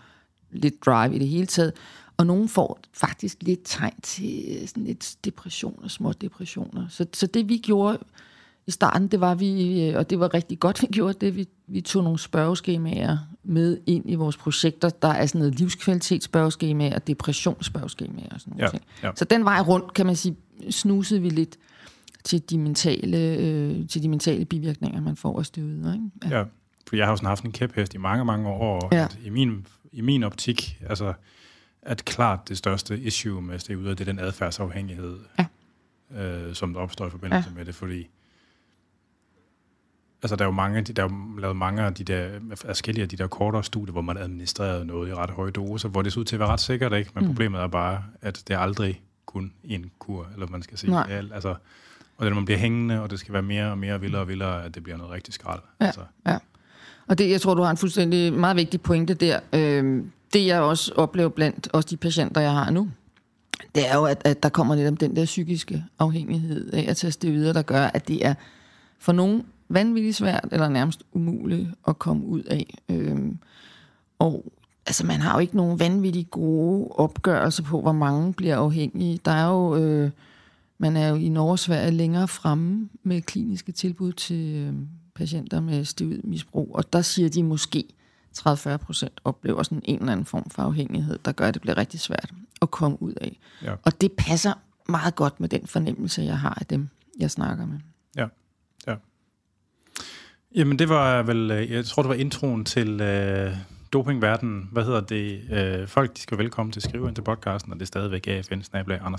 lidt 0.54 0.86
drive 0.86 1.16
i 1.16 1.20
det 1.20 1.28
hele 1.28 1.46
taget. 1.46 1.74
Og 2.18 2.26
nogen 2.26 2.50
får 2.50 2.80
faktisk 2.94 3.38
lidt 3.42 3.60
tegn 3.64 4.02
til 4.02 4.64
sådan 4.68 4.84
lidt 4.84 5.16
depression 5.26 5.80
og 5.84 5.92
små 5.92 6.14
depressioner. 6.14 6.88
Så, 6.90 7.06
så 7.14 7.28
det 7.28 7.50
vi 7.50 7.58
gjorde 7.58 7.98
i 8.68 8.72
starten, 8.72 9.08
det 9.08 9.20
var 9.20 9.36
vi, 9.36 9.94
og 9.96 10.10
det 10.10 10.20
var 10.20 10.34
rigtig 10.34 10.60
godt, 10.60 10.82
vi 10.82 10.88
gjorde 10.88 11.14
det, 11.14 11.36
vi, 11.36 11.48
vi 11.68 11.82
tog 11.82 12.04
nogle 12.04 12.20
spørgeskemaer 12.20 13.18
med 13.44 13.78
ind 13.86 14.10
i 14.10 14.16
vores 14.16 14.38
projekter. 14.38 14.90
Der 14.90 15.08
er 15.08 15.26
sådan 15.26 15.40
noget 15.40 15.60
livskvalitetsspørgeskemaer 15.60 16.96
og 16.96 17.08
depressionsspørgeskemaer 17.08 18.30
og 18.32 18.40
sådan 18.40 18.54
noget. 18.58 18.74
Ja, 18.74 19.08
ja. 19.08 19.12
Så 19.16 19.26
den 19.26 19.46
vej 19.46 19.60
rundt, 19.60 19.94
kan 19.94 20.06
man 20.06 20.16
sige, 20.16 20.36
snusede 20.70 21.22
vi 21.22 21.30
lidt 21.30 21.58
til 22.24 22.50
de 22.50 22.58
mentale, 22.58 23.18
øh, 23.18 23.88
til 23.88 24.04
de 24.04 24.10
mentale 24.10 24.46
bivirkninger, 24.46 25.02
man 25.02 25.16
får 25.16 25.40
af 25.40 25.46
støvet. 25.46 25.94
Ikke? 25.94 26.30
Ja. 26.36 26.38
ja, 26.38 26.46
for 26.88 26.96
jeg 26.96 27.06
har 27.06 27.12
jo 27.12 27.16
sådan 27.16 27.28
haft 27.28 27.44
en 27.44 27.52
kæphest 27.52 27.94
i 27.94 27.98
mange, 27.98 28.26
mange 28.26 28.50
år, 28.50 28.90
ja. 28.92 29.04
at 29.04 29.20
i 29.26 29.30
min 29.30 29.66
i 29.94 30.02
min 30.02 30.24
optik, 30.24 30.82
altså, 30.90 31.14
at 31.82 32.06
klart 32.06 32.50
det 32.50 32.58
største 32.58 33.00
issue 33.00 33.42
med 33.42 33.54
af, 33.54 33.60
det 33.98 34.00
er 34.02 34.06
den 34.06 34.20
adfærdsafhængighed, 34.20 35.20
ja. 35.40 35.46
øh, 36.22 36.56
som 36.56 36.74
der 36.74 36.82
opstår 36.82 37.08
i 37.08 37.10
forbindelse 37.10 37.50
ja. 37.50 37.56
med 37.56 37.66
det, 37.66 37.76
fordi 37.76 38.08
altså, 40.22 40.36
der 40.36 40.44
er 40.44 40.48
jo 40.48 40.52
mange, 40.52 40.82
der 40.82 41.04
er 41.04 41.10
jo 41.10 41.38
lavet 41.38 41.56
mange 41.56 41.82
af 41.82 41.94
de 41.94 42.04
der, 42.04 42.40
forskellige 42.56 43.04
af 43.04 43.10
de 43.10 43.18
der 43.18 43.28
kortere 43.28 43.64
studier, 43.64 43.92
hvor 43.92 44.02
man 44.02 44.18
administrerede 44.18 44.86
noget 44.86 45.10
i 45.10 45.14
ret 45.14 45.30
høje 45.30 45.52
doser, 45.52 45.90
hvor 45.90 46.02
det 46.02 46.14
ser 46.14 46.20
ud 46.20 46.26
til 46.26 46.36
at 46.36 46.40
være 46.40 46.50
ret 46.50 46.62
sikkert, 46.62 46.94
ikke? 46.94 47.12
Men 47.16 47.24
mm. 47.24 47.30
problemet 47.30 47.62
er 47.62 47.68
bare, 47.68 48.04
at 48.22 48.44
det 48.48 48.54
er 48.54 48.60
aldrig 48.60 49.02
kun 49.26 49.54
en 49.64 49.92
kur, 50.00 50.28
eller 50.34 50.48
man 50.48 50.62
skal 50.62 50.78
sige. 50.78 50.92
Nej. 50.92 51.24
Altså, 51.34 51.56
og 52.18 52.26
det, 52.26 52.36
man 52.36 52.46
bliver 52.46 52.58
hængende, 52.58 53.02
og 53.02 53.10
det 53.10 53.20
skal 53.20 53.34
være 53.34 53.42
mere 53.42 53.72
og 53.72 53.78
mere 53.78 54.02
vildere 54.02 54.22
og 54.22 54.28
vildere, 54.28 54.66
at 54.66 54.76
det 54.76 54.84
bliver 54.84 54.98
noget 54.98 55.14
rigtig 55.14 55.34
skrald. 55.34 55.62
Ja, 55.82 55.86
altså. 55.86 56.02
ja. 56.26 56.38
Og 57.08 57.18
det, 57.18 57.30
jeg 57.30 57.42
tror, 57.42 57.54
du 57.54 57.62
har 57.62 57.72
en 57.72 57.78
fuldstændig 57.78 58.34
meget 58.34 58.58
vigtig 58.58 58.82
pointe 58.82 59.14
der. 59.14 59.40
Øh, 59.54 60.04
det 60.34 60.46
jeg 60.46 60.62
også 60.62 60.92
oplever 60.96 61.30
blandt 61.30 61.68
også 61.74 61.88
de 61.90 61.98
patienter, 61.98 62.42
jeg 62.42 62.52
har 62.52 62.70
nu, 62.70 62.90
det 63.76 63.90
er 63.90 63.96
jo, 63.96 64.06
at, 64.06 64.22
at 64.26 64.44
der 64.44 64.50
kommer 64.50 64.76
lidt 64.76 64.88
om 64.88 64.98
den 64.98 65.16
der 65.16 65.26
psykiske 65.26 65.86
afhængighed 66.00 66.74
af 66.74 66.86
at 66.88 66.98
teste 66.98 67.32
videre, 67.32 67.54
der 67.54 67.62
gør, 67.62 67.86
at 67.86 68.08
det 68.08 68.26
er 68.26 68.34
for 69.00 69.12
nogen 69.12 69.46
vanvittigt 69.70 70.16
svært, 70.16 70.48
eller 70.52 70.70
nærmest 70.70 71.04
umuligt 71.14 71.70
at 71.88 72.00
komme 72.00 72.26
ud 72.26 72.44
af. 72.44 72.74
Øh, 72.90 73.18
og 74.20 74.54
altså, 74.86 75.06
man 75.06 75.22
har 75.22 75.34
jo 75.34 75.40
ikke 75.40 75.58
nogen 75.58 75.80
vanvittigt 75.80 76.32
gode 76.32 76.88
opgørelser 76.92 77.64
på, 77.64 77.82
hvor 77.82 77.92
mange 77.92 78.34
bliver 78.34 78.58
afhængige. 78.58 79.20
Der 79.26 79.32
er 79.32 79.50
jo... 79.50 79.76
Øh, 79.76 80.12
man 80.78 80.98
er 80.98 81.08
jo 81.08 81.16
i 81.16 81.30
Norge 81.30 81.52
og 81.52 81.60
Sverige 81.60 81.92
længere 81.92 82.28
fremme 82.28 82.90
med 83.04 83.22
kliniske 83.22 83.72
tilbud 83.72 84.12
til, 84.12 84.56
øh, 84.56 84.74
patienter 85.16 85.60
med 85.60 85.86
stivt 85.86 86.26
misbrug, 86.26 86.76
og 86.76 86.94
der 86.94 87.02
siger 87.02 87.30
de 87.30 87.44
måske 87.44 87.84
30-40 88.38 88.78
procent 88.78 89.22
oplever 89.24 89.64
sådan 89.64 89.82
en 89.86 90.00
eller 90.00 90.12
anden 90.12 90.26
form 90.26 90.50
for 90.50 90.62
afhængighed, 90.62 91.20
der 91.26 91.32
gør, 91.32 91.48
at 91.48 91.54
det 91.54 91.62
bliver 91.62 91.78
rigtig 91.78 92.00
svært 92.00 92.34
at 92.62 92.72
komme 92.72 93.02
ud 93.02 93.14
af. 93.14 93.40
Ja. 93.64 93.76
Og 93.84 94.02
det 94.02 94.12
passer 94.12 94.54
meget 94.90 95.16
godt 95.16 95.40
med 95.40 95.50
den 95.50 95.68
fornemmelse, 95.68 96.22
jeg 96.22 96.40
har 96.40 96.58
af 96.60 96.66
dem, 96.66 96.90
jeg 97.20 97.32
snakker 97.32 97.66
med. 97.66 97.80
Ja, 98.16 98.28
ja. 98.88 98.96
Jamen 100.56 100.80
det 100.80 100.90
var 100.90 101.24
vel, 101.24 101.52
øh, 101.52 101.72
jeg 101.72 101.86
tror 101.86 102.02
det 102.02 102.10
var 102.10 102.16
introen 102.16 102.66
til 102.66 103.02
øh, 103.02 103.56
dopingverdenen. 103.94 104.70
Hvad 104.72 104.84
hedder 104.84 105.02
det? 105.02 105.42
Øh, 105.52 105.88
folk 105.88 106.16
de 106.16 106.22
skal 106.22 106.38
velkommen 106.38 106.72
til 106.72 106.80
at 106.80 106.84
skrive 106.84 107.08
ind 107.08 107.16
til 107.16 107.22
podcasten, 107.22 107.72
og 107.72 107.80
det 107.80 107.84
er 107.84 107.88
stadigvæk 107.88 108.28
afn 108.28 109.16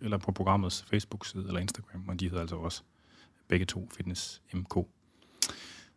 eller 0.00 0.18
på 0.18 0.32
programmets 0.32 0.84
Facebook-side 0.90 1.44
eller 1.46 1.60
Instagram, 1.60 2.08
og 2.08 2.20
de 2.20 2.24
hedder 2.28 2.40
altså 2.40 2.56
også 2.56 2.82
begge 3.48 3.66
to 3.66 3.88
Fitness 3.96 4.42
MK. 4.52 4.74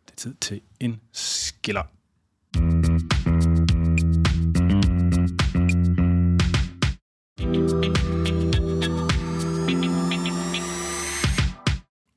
Det 0.06 0.12
er 0.12 0.16
tid 0.16 0.34
til 0.34 0.60
en 0.80 1.00
skiller. 1.12 1.82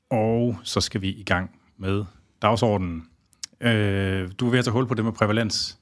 Og 0.10 0.60
så 0.64 0.82
skal 0.82 1.02
vi 1.02 1.10
i 1.10 1.24
gang 1.24 1.60
med 1.78 2.06
dagsordenen. 2.42 3.08
Øh, 3.62 4.32
du 4.40 4.48
er 4.48 4.52
ved 4.52 4.60
at 4.60 4.66
tage 4.66 4.74
hul 4.74 4.88
på 4.88 4.94
det 4.94 5.06
med 5.06 5.14
prævalens. 5.14 5.81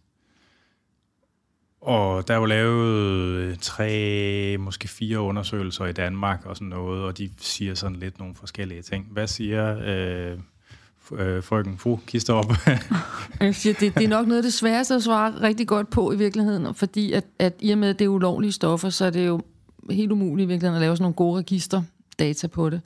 Og 1.81 2.27
der 2.27 2.33
er 2.33 2.37
jo 2.37 2.45
lavet 2.45 2.97
øh, 2.97 3.57
tre, 3.61 4.57
måske 4.59 4.87
fire 4.87 5.19
undersøgelser 5.19 5.85
i 5.85 5.91
Danmark 5.91 6.45
og 6.45 6.55
sådan 6.55 6.67
noget, 6.67 7.03
og 7.03 7.17
de 7.17 7.29
siger 7.37 7.75
sådan 7.75 7.97
lidt 7.97 8.19
nogle 8.19 8.35
forskellige 8.35 8.81
ting. 8.81 9.07
Hvad 9.11 9.27
siger 9.27 9.77
øh, 9.85 10.37
øh, 11.11 11.43
frøken 11.43 11.77
Fru 11.77 11.97
op? 12.29 12.51
Jeg 13.39 13.55
siger, 13.55 13.73
det, 13.73 13.95
det 13.95 14.03
er 14.03 14.07
nok 14.07 14.27
noget 14.27 14.39
af 14.39 14.43
det 14.43 14.53
sværeste 14.53 14.95
at 14.95 15.03
svare 15.03 15.41
rigtig 15.41 15.67
godt 15.67 15.89
på 15.89 16.11
i 16.11 16.17
virkeligheden, 16.17 16.75
fordi 16.75 17.13
at, 17.13 17.25
at 17.39 17.53
i 17.59 17.71
og 17.71 17.77
med, 17.77 17.89
at 17.89 17.99
det 17.99 18.05
er 18.05 18.09
ulovlige 18.09 18.51
stoffer, 18.51 18.89
så 18.89 19.05
er 19.05 19.09
det 19.09 19.27
jo 19.27 19.41
helt 19.89 20.11
umuligt 20.11 20.45
i 20.45 20.47
virkeligheden 20.47 20.75
at 20.75 20.81
lave 20.81 20.95
sådan 20.95 21.03
nogle 21.03 21.15
gode 21.15 21.39
register 21.39 21.81
data 22.19 22.47
på 22.47 22.69
det. 22.69 22.81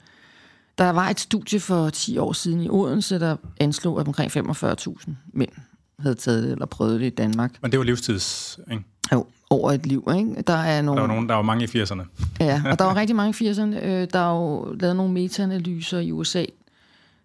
Der 0.78 0.90
var 0.90 1.08
et 1.08 1.20
studie 1.20 1.60
for 1.60 1.90
10 1.90 2.18
år 2.18 2.32
siden 2.32 2.60
i 2.60 2.68
Odense, 2.68 3.18
der 3.18 3.36
anslog, 3.60 4.00
at 4.00 4.06
omkring 4.06 4.36
45.000 4.36 5.10
mænd 5.32 5.50
havde 5.98 6.14
taget 6.14 6.42
det 6.42 6.52
eller 6.52 6.66
prøvet 6.66 7.00
det 7.00 7.06
i 7.06 7.10
Danmark. 7.10 7.52
Men 7.62 7.70
det 7.70 7.78
var 7.78 7.84
livstids, 7.84 8.58
ikke? 8.70 8.84
Jo, 9.12 9.26
over 9.50 9.72
et 9.72 9.86
liv, 9.86 10.08
ikke? 10.16 10.42
Der 10.42 10.56
er 10.56 10.82
nogle... 10.82 11.00
Der 11.00 11.06
var, 11.06 11.14
nogen, 11.14 11.28
der 11.28 11.34
var 11.34 11.42
mange 11.42 11.64
i 11.64 11.82
80'erne. 11.82 12.02
ja, 12.40 12.62
og 12.70 12.78
der 12.78 12.84
var 12.84 12.96
rigtig 13.00 13.16
mange 13.16 13.44
i 13.44 13.50
80'erne. 13.50 13.84
Øh, 13.84 14.08
der 14.12 14.18
er 14.18 14.34
jo 14.34 14.76
lavet 14.80 14.96
nogle 14.96 15.12
metaanalyser 15.12 15.98
i 15.98 16.12
USA, 16.12 16.44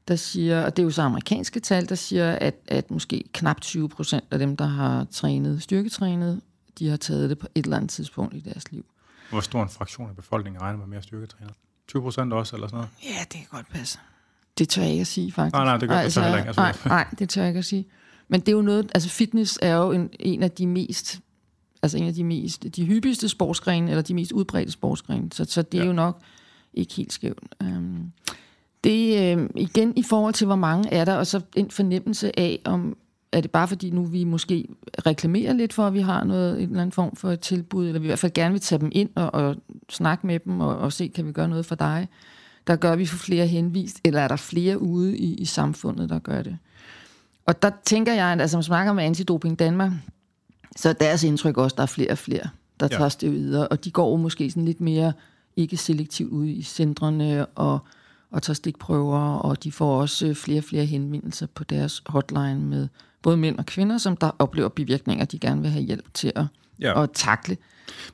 der 0.08 0.16
siger, 0.16 0.66
og 0.66 0.78
det 0.78 0.84
er 0.84 0.86
jo 0.86 0.92
så 0.92 1.02
amerikanske 1.02 1.60
tal, 1.60 1.90
der 1.90 1.96
siger, 1.96 2.32
at, 2.32 2.56
at 2.68 2.92
måske 2.92 3.24
knap 3.34 3.62
20 3.62 3.90
procent 3.90 4.24
af 4.32 4.40
dem, 4.40 4.58
der 4.58 4.66
har 4.66 5.08
trænet, 5.12 5.64
styrketrænet, 5.64 6.42
de 6.80 6.90
har 6.90 6.98
taget 6.98 7.30
det 7.30 7.40
på 7.40 7.48
et 7.56 7.66
eller 7.66 7.78
andet 7.78 7.90
tidspunkt 7.90 8.34
i 8.34 8.40
deres 8.40 8.72
liv. 8.72 8.86
Hvor 9.30 9.40
stor 9.40 9.64
en 9.64 9.70
fraktion 9.70 10.10
af 10.10 10.16
befolkningen 10.16 10.62
regner 10.62 10.80
med 10.80 10.88
mere 10.88 11.02
styrketrænet? 11.02 11.54
20 11.88 12.02
procent 12.02 12.34
også, 12.34 12.56
eller 12.56 12.68
sådan 12.68 12.78
noget? 12.78 12.90
Ja, 13.04 13.20
det 13.20 13.34
kan 13.34 13.48
godt 13.52 13.70
passe. 13.70 14.00
Det 14.58 14.70
tør 14.70 14.82
jeg 14.82 14.92
ikke 14.92 15.02
at 15.02 15.08
sige, 15.08 15.32
faktisk. 15.32 15.54
Nej, 15.54 15.66
nej, 15.66 15.78
det 15.78 15.90
gør 15.90 15.96
altså, 15.96 16.22
heller 16.22 16.38
ikke. 16.38 16.48
Altså, 16.48 16.62
nej, 16.62 16.74
nej, 16.86 17.08
det 17.20 17.30
tør 17.30 17.42
jeg 17.42 17.50
ikke 17.50 17.58
at 17.58 17.66
sige. 17.66 17.88
Men 18.30 18.40
det 18.40 18.50
er 18.50 18.56
jo 18.56 18.62
noget, 18.62 18.92
altså 18.94 19.10
fitness 19.10 19.60
er 19.62 19.76
jo 19.76 19.92
en, 19.92 20.10
en 20.20 20.44
af 20.44 20.52
de 20.52 20.68
mest, 20.68 21.20
altså 21.82 21.98
en 21.98 22.08
af 22.08 22.14
de 22.14 22.24
mest, 22.24 22.76
de 22.76 22.86
hyppigste 22.86 23.30
sportsgrene, 23.30 23.90
eller 23.90 24.02
de 24.02 24.14
mest 24.14 24.32
udbredte 24.32 24.72
sportsgrene, 24.72 25.30
så, 25.32 25.46
så 25.46 25.62
det 25.62 25.78
er 25.78 25.82
ja. 25.82 25.88
jo 25.88 25.94
nok 25.94 26.22
ikke 26.74 26.94
helt 26.94 27.14
skævt. 27.14 27.44
Um, 27.64 28.12
det 28.84 29.38
øh, 29.38 29.50
igen 29.56 29.94
i 29.96 30.04
forhold 30.04 30.34
til, 30.34 30.48
hvor 30.48 30.56
mange 30.56 30.94
er 30.94 31.06
der, 31.06 31.16
og 31.16 31.28
så 31.28 31.42
en 31.56 31.72
fornemmelse 31.72 32.40
af, 32.40 32.60
om 32.66 32.98
er 33.32 33.42
det 33.42 33.52
bare 33.52 33.68
fordi 33.68 33.90
nu 33.90 34.04
vi 34.04 34.24
måske 34.24 34.68
reklamerer 35.06 35.54
lidt 35.54 35.74
for, 35.74 35.88
at 35.88 35.94
vi 35.94 36.00
har 36.00 36.24
noget, 36.24 36.58
en 36.58 36.70
eller 36.70 36.82
anden 36.82 36.92
form 36.92 37.16
for 37.16 37.32
et 37.32 37.40
tilbud, 37.40 37.88
eller 37.88 38.00
vi 38.00 38.06
i 38.06 38.08
hvert 38.08 38.20
fald 38.20 38.34
gerne 38.34 38.52
vil 38.52 38.62
tage 38.62 38.80
dem 38.80 38.90
ind 38.92 39.10
og, 39.16 39.34
og 39.34 39.56
snakke 39.90 40.28
med 40.28 40.40
dem 40.40 40.60
og, 40.60 40.78
og 40.78 40.94
se, 40.94 41.08
kan 41.08 41.28
vi 41.28 41.32
gøre 41.32 41.48
noget 41.48 41.66
for 41.66 41.76
dig? 41.76 42.08
Der 42.68 42.76
gør 42.76 42.96
vi 42.96 43.06
for 43.06 43.18
flere 43.18 43.48
henvist, 43.48 44.00
eller 44.04 44.22
er 44.22 44.28
der 44.28 44.36
flere 44.36 44.82
ude 44.82 45.18
i, 45.18 45.34
i 45.34 45.46
samfundet, 45.46 46.10
der 46.10 46.20
gør 46.20 46.42
det? 46.42 46.58
Og 47.50 47.62
der 47.62 47.72
tænker 47.86 48.14
jeg, 48.14 48.26
at 48.28 48.42
altså, 48.42 48.58
man 48.58 48.64
snakker 48.64 48.94
med 48.94 49.04
Antidoping 49.04 49.60
Danmark, 49.60 49.92
så 50.76 50.90
er 50.90 50.94
deres 50.94 51.24
indtryk 51.24 51.58
også, 51.58 51.74
at 51.74 51.78
der 51.78 51.84
er 51.84 51.88
flere 51.88 52.12
og 52.12 52.18
flere, 52.18 52.50
der 52.80 52.88
ja. 52.92 52.98
tager 52.98 53.18
det 53.22 53.32
videre, 53.32 53.68
og 53.68 53.86
de 53.86 53.92
går 53.92 54.18
måske 54.18 54.50
sådan 54.50 54.66
lidt 54.66 54.82
mere 54.82 55.14
ikke 55.56 55.78
selektivt 55.78 56.32
ud 56.32 56.48
i 56.48 56.64
centrene 56.64 57.46
og, 57.46 57.80
og 58.32 58.42
tager 58.44 58.56
stikprøver, 58.56 59.20
og 59.20 59.64
de 59.64 59.72
får 59.72 60.02
også 60.02 60.34
flere 60.34 60.60
og 60.60 60.64
flere 60.64 60.86
henvendelser 60.86 61.48
på 61.56 61.64
deres 61.64 62.04
hotline 62.06 62.60
med 62.60 62.88
både 63.22 63.38
mænd 63.38 63.58
og 63.58 63.66
kvinder, 63.66 63.98
som 63.98 64.18
der 64.18 64.32
oplever 64.40 64.70
bivirkninger, 64.70 65.26
de 65.26 65.40
gerne 65.40 65.62
vil 65.62 65.72
have 65.72 65.84
hjælp 65.84 66.14
til 66.14 66.32
at, 66.36 66.46
ja. 66.80 67.04
at 67.04 67.10
takle. 67.14 67.58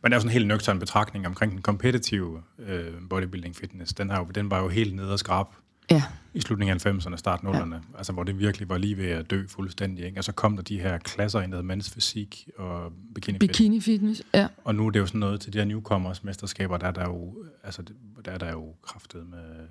Men 0.01 0.11
der 0.11 0.15
er 0.15 0.17
jo 0.17 0.21
sådan 0.21 0.29
en 0.29 0.33
helt 0.33 0.47
nøgtern 0.47 0.79
betragtning 0.79 1.27
omkring 1.27 1.51
den 1.51 1.61
kompetitive 1.61 2.41
øh, 2.59 2.93
bodybuilding 3.09 3.55
fitness. 3.55 3.93
Den, 3.93 4.09
har 4.09 4.19
jo, 4.19 4.25
den 4.25 4.51
var 4.51 4.61
jo 4.61 4.69
helt 4.69 4.95
nede 4.95 5.11
og 5.11 5.19
skrab 5.19 5.47
ja. 5.91 6.03
i 6.33 6.41
slutningen 6.41 6.79
af 6.85 6.85
90'erne, 6.85 7.17
start 7.17 7.39
0'erne, 7.39 7.73
ja. 7.73 7.79
altså 7.97 8.13
hvor 8.13 8.23
det 8.23 8.39
virkelig 8.39 8.69
var 8.69 8.77
lige 8.77 8.97
ved 8.97 9.09
at 9.09 9.31
dø 9.31 9.47
fuldstændig. 9.47 10.05
Ikke? 10.05 10.19
Og 10.19 10.23
så 10.23 10.31
kom 10.31 10.55
der 10.55 10.63
de 10.63 10.79
her 10.79 10.97
klasser 10.97 11.41
i 11.41 11.47
noget 11.47 11.65
mandsfysik 11.65 12.49
og 12.57 12.93
bikini 13.15 13.39
fitness. 13.39 13.57
Bikini 13.57 13.81
fitness, 13.81 14.23
ja. 14.33 14.47
Og 14.63 14.75
nu 14.75 14.87
er 14.87 14.91
det 14.91 14.99
jo 14.99 15.05
sådan 15.05 15.19
noget 15.19 15.41
til 15.41 15.53
de 15.53 15.57
her 15.57 15.65
newcomers 15.65 16.23
mesterskaber, 16.23 16.77
der 16.77 16.87
er 16.87 16.91
der 16.91 17.05
jo, 17.05 17.45
altså, 17.63 17.83
der 18.25 18.31
er 18.31 18.37
der 18.37 18.51
jo 18.51 18.73
kraftet 18.81 19.27
med, 19.29 19.67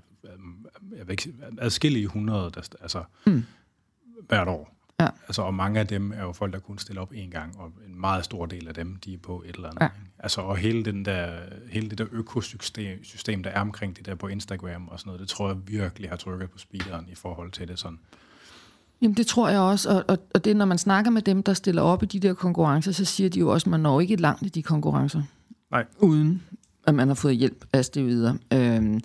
jeg 0.97 1.07
ved 1.07 1.11
ikke, 1.11 1.35
adskillige 1.59 2.07
hundrede, 2.07 2.51
der, 2.51 2.61
altså, 2.81 3.05
mm. 3.27 3.45
hvert 4.29 4.49
år. 4.49 4.74
Ja. 5.01 5.09
Altså, 5.27 5.43
og 5.43 5.55
mange 5.55 5.81
af 5.81 5.87
dem 5.87 6.13
er 6.13 6.23
jo 6.23 6.33
folk, 6.33 6.53
der 6.53 6.59
kun 6.59 6.79
stiller 6.79 7.03
op 7.03 7.13
en 7.15 7.31
gang, 7.31 7.59
og 7.59 7.73
en 7.89 8.01
meget 8.01 8.25
stor 8.25 8.47
del 8.47 8.69
af 8.69 8.75
dem, 8.75 8.97
de 8.97 9.15
er 9.15 9.19
på 9.19 9.43
et 9.47 9.55
eller 9.55 9.69
andet. 9.69 9.83
Ja. 9.83 9.89
Altså, 10.19 10.41
og 10.41 10.57
hele, 10.57 10.85
den 10.85 11.05
der, 11.05 11.33
hele 11.71 11.91
det 11.91 11.99
der 11.99 12.07
økosystem, 12.13 13.05
system, 13.05 13.43
der 13.43 13.51
er 13.51 13.61
omkring 13.61 13.97
det 13.97 14.07
der 14.07 14.15
på 14.15 14.29
Instagram 14.29 14.89
og 14.89 15.01
sådan 15.01 15.09
noget, 15.09 15.21
det 15.21 15.29
tror 15.29 15.49
jeg 15.49 15.57
virkelig 15.67 16.11
har 16.11 16.17
trykket 16.17 16.51
på 16.51 16.59
speederen 16.59 17.07
i 17.09 17.15
forhold 17.15 17.51
til 17.51 17.69
det 17.69 17.79
sådan. 17.79 17.99
Jamen 19.03 19.17
det 19.17 19.27
tror 19.27 19.49
jeg 19.49 19.61
også, 19.61 19.91
og, 19.91 20.05
og, 20.09 20.19
og 20.35 20.45
det 20.45 20.57
når 20.57 20.65
man 20.65 20.79
snakker 20.79 21.11
med 21.11 21.23
dem, 21.23 21.43
der 21.43 21.55
stiller 21.55 21.83
op 21.83 22.03
i 22.03 22.07
de 22.07 22.21
der 22.21 22.35
konkurrencer, 22.35 22.93
så 22.93 23.05
siger 23.05 23.31
de 23.31 23.39
jo 23.39 23.49
også, 23.49 23.67
at 23.67 23.71
man 23.71 23.81
når 23.81 24.01
ikke 24.01 24.17
langt 24.17 24.47
i 24.47 24.49
de 24.49 24.63
konkurrencer. 24.63 25.23
Nej. 25.71 25.85
Uden 25.99 26.43
at 26.87 26.95
man 26.95 27.09
har 27.09 27.15
fået 27.15 27.37
hjælp 27.37 27.65
af 27.73 27.85
det 27.85 28.07
videre. 28.07 28.39
Øhm, 28.53 29.01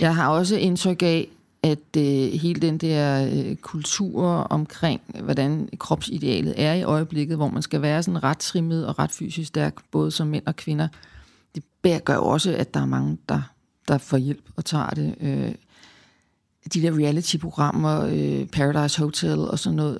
jeg 0.00 0.14
har 0.14 0.28
også 0.28 0.56
indtryk 0.56 1.02
af, 1.02 1.28
at 1.64 1.96
øh, 1.96 2.40
hele 2.40 2.60
den 2.60 2.78
der 2.78 3.30
øh, 3.32 3.56
kultur 3.56 4.26
omkring, 4.26 5.00
hvordan 5.22 5.68
kropsidealet 5.78 6.54
er 6.56 6.74
i 6.74 6.82
øjeblikket, 6.82 7.36
hvor 7.36 7.48
man 7.48 7.62
skal 7.62 7.82
være 7.82 8.02
sådan 8.02 8.22
ret 8.22 8.38
trimmet 8.38 8.86
og 8.86 8.98
ret 8.98 9.10
fysisk 9.12 9.48
stærk, 9.48 9.74
både 9.90 10.10
som 10.10 10.26
mænd 10.26 10.46
og 10.46 10.56
kvinder, 10.56 10.88
det 11.54 12.04
gør 12.04 12.16
også, 12.16 12.54
at 12.56 12.74
der 12.74 12.80
er 12.80 12.86
mange, 12.86 13.18
der, 13.28 13.42
der 13.88 13.98
får 13.98 14.16
hjælp 14.16 14.44
og 14.56 14.64
tager 14.64 14.90
det. 14.90 15.14
Øh, 15.20 15.54
de 16.74 16.82
der 16.82 16.98
reality-programmer, 16.98 18.00
øh, 18.00 18.46
Paradise 18.46 19.02
Hotel 19.02 19.38
og 19.38 19.58
sådan 19.58 19.76
noget, 19.76 19.98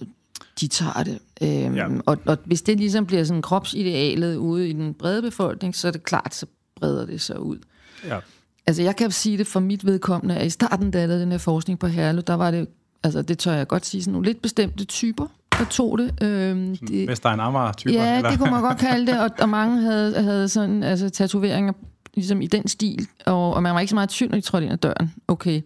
de 0.60 0.68
tager 0.68 1.02
det. 1.02 1.18
Øhm, 1.42 1.74
ja. 1.74 1.86
og, 2.06 2.18
og 2.26 2.38
hvis 2.44 2.62
det 2.62 2.78
ligesom 2.78 3.06
bliver 3.06 3.24
sådan 3.24 3.42
kropsidealet 3.42 4.36
ude 4.36 4.68
i 4.68 4.72
den 4.72 4.94
brede 4.94 5.22
befolkning, 5.22 5.76
så 5.76 5.88
er 5.88 5.92
det 5.92 6.02
klart, 6.02 6.34
så 6.34 6.46
breder 6.76 7.06
det 7.06 7.20
sig 7.20 7.40
ud. 7.40 7.58
Ja. 8.04 8.18
Altså, 8.66 8.82
jeg 8.82 8.96
kan 8.96 9.10
sige 9.10 9.38
det 9.38 9.46
for 9.46 9.60
mit 9.60 9.86
vedkommende, 9.86 10.36
at 10.36 10.46
i 10.46 10.50
starten, 10.50 10.90
da 10.90 10.98
jeg 10.98 11.08
lavede 11.08 11.22
den 11.22 11.30
her 11.30 11.38
forskning 11.38 11.78
på 11.78 11.86
Herlev, 11.86 12.22
der 12.22 12.34
var 12.34 12.50
det, 12.50 12.68
altså 13.02 13.22
det 13.22 13.38
tør 13.38 13.52
jeg 13.52 13.68
godt 13.68 13.86
sige, 13.86 14.02
sådan 14.02 14.12
nogle 14.12 14.26
lidt 14.26 14.42
bestemte 14.42 14.84
typer, 14.84 15.26
der 15.58 15.64
tog 15.64 15.98
det. 15.98 16.22
Øhm, 16.22 16.76
det 16.76 17.08
Vestegn 17.08 17.40
Amager-typer? 17.40 17.94
Ja, 17.94 18.16
eller? 18.16 18.30
det 18.30 18.38
kunne 18.38 18.50
man 18.50 18.62
godt 18.62 18.78
kalde 18.88 19.12
det, 19.12 19.20
og, 19.20 19.30
og 19.40 19.48
mange 19.48 19.80
havde, 19.80 20.22
havde 20.22 20.48
sådan, 20.48 20.82
altså, 20.82 21.10
tatoveringer 21.10 21.72
ligesom 22.14 22.40
i 22.42 22.46
den 22.46 22.68
stil, 22.68 23.08
og, 23.26 23.54
og 23.54 23.62
man 23.62 23.74
var 23.74 23.80
ikke 23.80 23.90
så 23.90 23.94
meget 23.94 24.08
tynd, 24.08 24.30
når 24.30 24.36
de 24.36 24.42
trådte 24.42 24.64
ind 24.64 24.72
ad 24.72 24.78
døren. 24.78 25.12
Okay. 25.28 25.62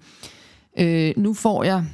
Øh, 0.78 1.12
nu 1.16 1.34
får 1.34 1.64
jeg 1.64 1.84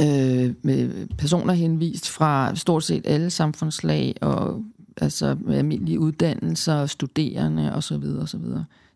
øh, 0.00 0.54
med 0.62 1.06
personer 1.18 1.52
henvist 1.52 2.10
fra 2.10 2.54
stort 2.54 2.84
set 2.84 3.06
alle 3.06 3.30
samfundslag, 3.30 4.14
og 4.20 4.62
altså 5.00 5.36
med 5.40 5.58
almindelige 5.58 6.00
uddannelser, 6.00 6.86
studerende 6.86 7.74
osv. 7.74 8.04
osv. 8.22 8.44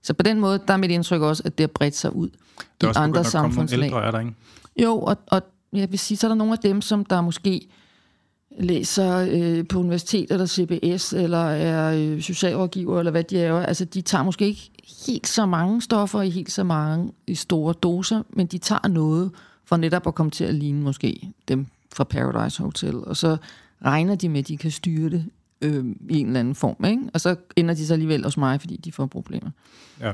Så 0.03 0.15
på 0.15 0.23
den 0.23 0.41
måde, 0.41 0.61
der 0.69 0.73
er 0.73 0.79
mit 0.79 0.91
indtryk 0.91 1.23
også, 1.23 1.43
at 1.47 1.59
det 1.59 1.65
har 1.65 1.69
bredt 1.75 1.97
sig 1.97 2.17
ud 2.17 2.29
i 2.83 2.87
andre 2.97 3.25
samfundslag. 3.25 3.85
ældre, 3.85 4.05
er 4.05 4.11
der 4.11 4.21
ikke? 4.21 4.35
Jo, 4.83 5.01
og, 5.01 5.17
og 5.27 5.43
jeg 5.73 5.91
vil 5.91 5.99
sige, 5.99 6.19
så 6.19 6.27
er 6.27 6.29
der 6.29 6.37
nogle 6.37 6.53
af 6.53 6.59
dem, 6.59 6.81
som 6.81 7.05
der 7.05 7.21
måske 7.21 7.69
læser 8.59 9.29
øh, 9.31 9.69
på 9.69 9.79
universitet 9.79 10.31
eller 10.31 10.47
CBS, 10.47 11.13
eller 11.13 11.45
er 11.45 11.95
øh, 11.97 12.23
socialrådgiver, 12.23 12.99
eller 12.99 13.11
hvad 13.11 13.25
de 13.25 13.39
er. 13.39 13.55
Altså, 13.55 13.85
de 13.85 14.01
tager 14.01 14.25
måske 14.25 14.47
ikke 14.47 14.71
helt 15.07 15.27
så 15.27 15.47
mange 15.47 15.83
stoffer 15.83 16.23
i 16.23 16.31
helt 16.31 16.53
så 16.53 16.65
mange 16.65 17.13
i 17.27 17.35
store 17.35 17.73
doser, 17.73 18.23
men 18.31 18.47
de 18.47 18.59
tager 18.59 18.89
noget 18.89 19.31
for 19.65 19.77
netop 19.77 20.07
at 20.07 20.15
komme 20.15 20.31
til 20.31 20.45
at 20.45 20.55
ligne 20.55 20.83
måske 20.83 21.33
dem 21.49 21.67
fra 21.95 22.05
Paradise 22.05 22.63
Hotel, 22.63 22.97
og 22.97 23.17
så 23.17 23.37
regner 23.85 24.15
de 24.15 24.29
med, 24.29 24.39
at 24.39 24.49
de 24.49 24.57
kan 24.57 24.71
styre 24.71 25.11
det 25.11 25.25
øh, 25.63 25.85
i 26.11 26.19
en 26.19 26.27
eller 26.27 26.41
anden 26.41 26.55
form. 26.55 26.85
Ikke? 26.85 27.03
Og 27.15 27.21
så 27.21 27.37
ender 27.57 27.75
de 27.75 27.87
så 27.87 27.93
alligevel 27.93 28.25
hos 28.25 28.37
mig, 28.37 28.61
fordi 28.61 28.77
de 28.77 28.93
får 28.93 29.07
problemer. 29.07 29.51
Ja. 30.01 30.13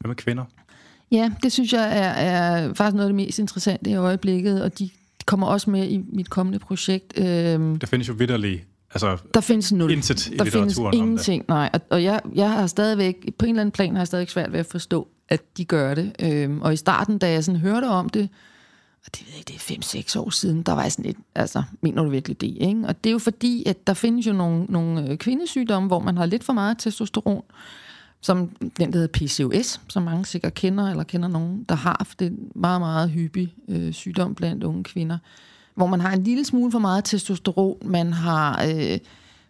Hvad 0.00 0.08
med 0.08 0.16
kvinder? 0.16 0.44
Ja, 1.12 1.32
det 1.42 1.52
synes 1.52 1.72
jeg 1.72 1.98
er, 1.98 2.10
er 2.10 2.74
faktisk 2.74 2.94
noget 2.94 3.06
af 3.06 3.08
det 3.08 3.14
mest 3.14 3.38
interessante 3.38 3.90
i 3.90 3.94
øjeblikket, 3.94 4.62
og 4.62 4.78
de 4.78 4.90
kommer 5.26 5.46
også 5.46 5.70
med 5.70 5.88
i 5.88 6.04
mit 6.12 6.30
kommende 6.30 6.58
projekt. 6.58 7.18
Øhm, 7.18 7.78
der 7.78 7.86
findes 7.86 8.08
jo 8.08 8.12
vidderligt 8.12 8.66
Altså, 8.94 9.18
der 9.34 9.40
findes 9.40 9.72
nul. 9.72 9.90
Intet 9.90 10.26
i 10.26 10.36
der 10.36 10.44
findes 10.44 10.78
ingenting, 10.92 11.44
nej. 11.48 11.70
Og, 11.72 11.80
og 11.90 12.02
jeg, 12.02 12.20
jeg 12.34 12.50
har 12.50 12.66
stadigvæk, 12.66 13.28
på 13.38 13.46
en 13.46 13.50
eller 13.50 13.60
anden 13.60 13.72
plan 13.72 13.92
har 13.92 14.00
jeg 14.00 14.06
stadig 14.06 14.30
svært 14.30 14.52
ved 14.52 14.60
at 14.60 14.66
forstå, 14.66 15.08
at 15.28 15.56
de 15.56 15.64
gør 15.64 15.94
det. 15.94 16.12
Øhm, 16.22 16.62
og 16.62 16.72
i 16.72 16.76
starten, 16.76 17.18
da 17.18 17.30
jeg 17.30 17.44
sådan 17.44 17.60
hørte 17.60 17.84
om 17.84 18.08
det, 18.08 18.28
og 19.06 19.10
det 19.16 19.26
ved 19.26 19.34
jeg, 19.36 19.48
det 19.48 19.54
er 19.54 20.18
5-6 20.18 20.20
år 20.20 20.30
siden, 20.30 20.62
der 20.62 20.72
var 20.72 20.82
jeg 20.82 20.92
sådan 20.92 21.04
lidt, 21.04 21.18
altså, 21.34 21.62
mener 21.80 22.02
du 22.02 22.08
virkelig 22.08 22.40
det, 22.40 22.56
ikke? 22.60 22.86
Og 22.86 23.04
det 23.04 23.10
er 23.10 23.12
jo 23.12 23.18
fordi, 23.18 23.62
at 23.66 23.86
der 23.86 23.94
findes 23.94 24.26
jo 24.26 24.32
nogle, 24.32 24.64
nogle 24.64 25.08
øh, 25.08 25.16
kvindesygdomme, 25.16 25.86
hvor 25.86 25.98
man 25.98 26.16
har 26.16 26.26
lidt 26.26 26.44
for 26.44 26.52
meget 26.52 26.78
testosteron, 26.78 27.42
som 28.20 28.48
den, 28.60 28.92
der 28.92 28.98
hedder 28.98 29.26
PCOS, 29.26 29.80
som 29.88 30.02
mange 30.02 30.26
sikkert 30.26 30.54
kender, 30.54 30.90
eller 30.90 31.04
kender 31.04 31.28
nogen, 31.28 31.64
der 31.68 31.74
har 31.74 32.06
det 32.18 32.36
meget, 32.54 32.80
meget 32.80 33.10
hyppig 33.10 33.54
øh, 33.68 33.92
sygdom 33.92 34.34
blandt 34.34 34.64
unge 34.64 34.84
kvinder, 34.84 35.18
hvor 35.74 35.86
man 35.86 36.00
har 36.00 36.12
en 36.12 36.24
lille 36.24 36.44
smule 36.44 36.72
for 36.72 36.78
meget 36.78 37.04
testosteron, 37.04 37.76
man 37.82 38.12
har 38.12 38.64
øh, 38.66 38.98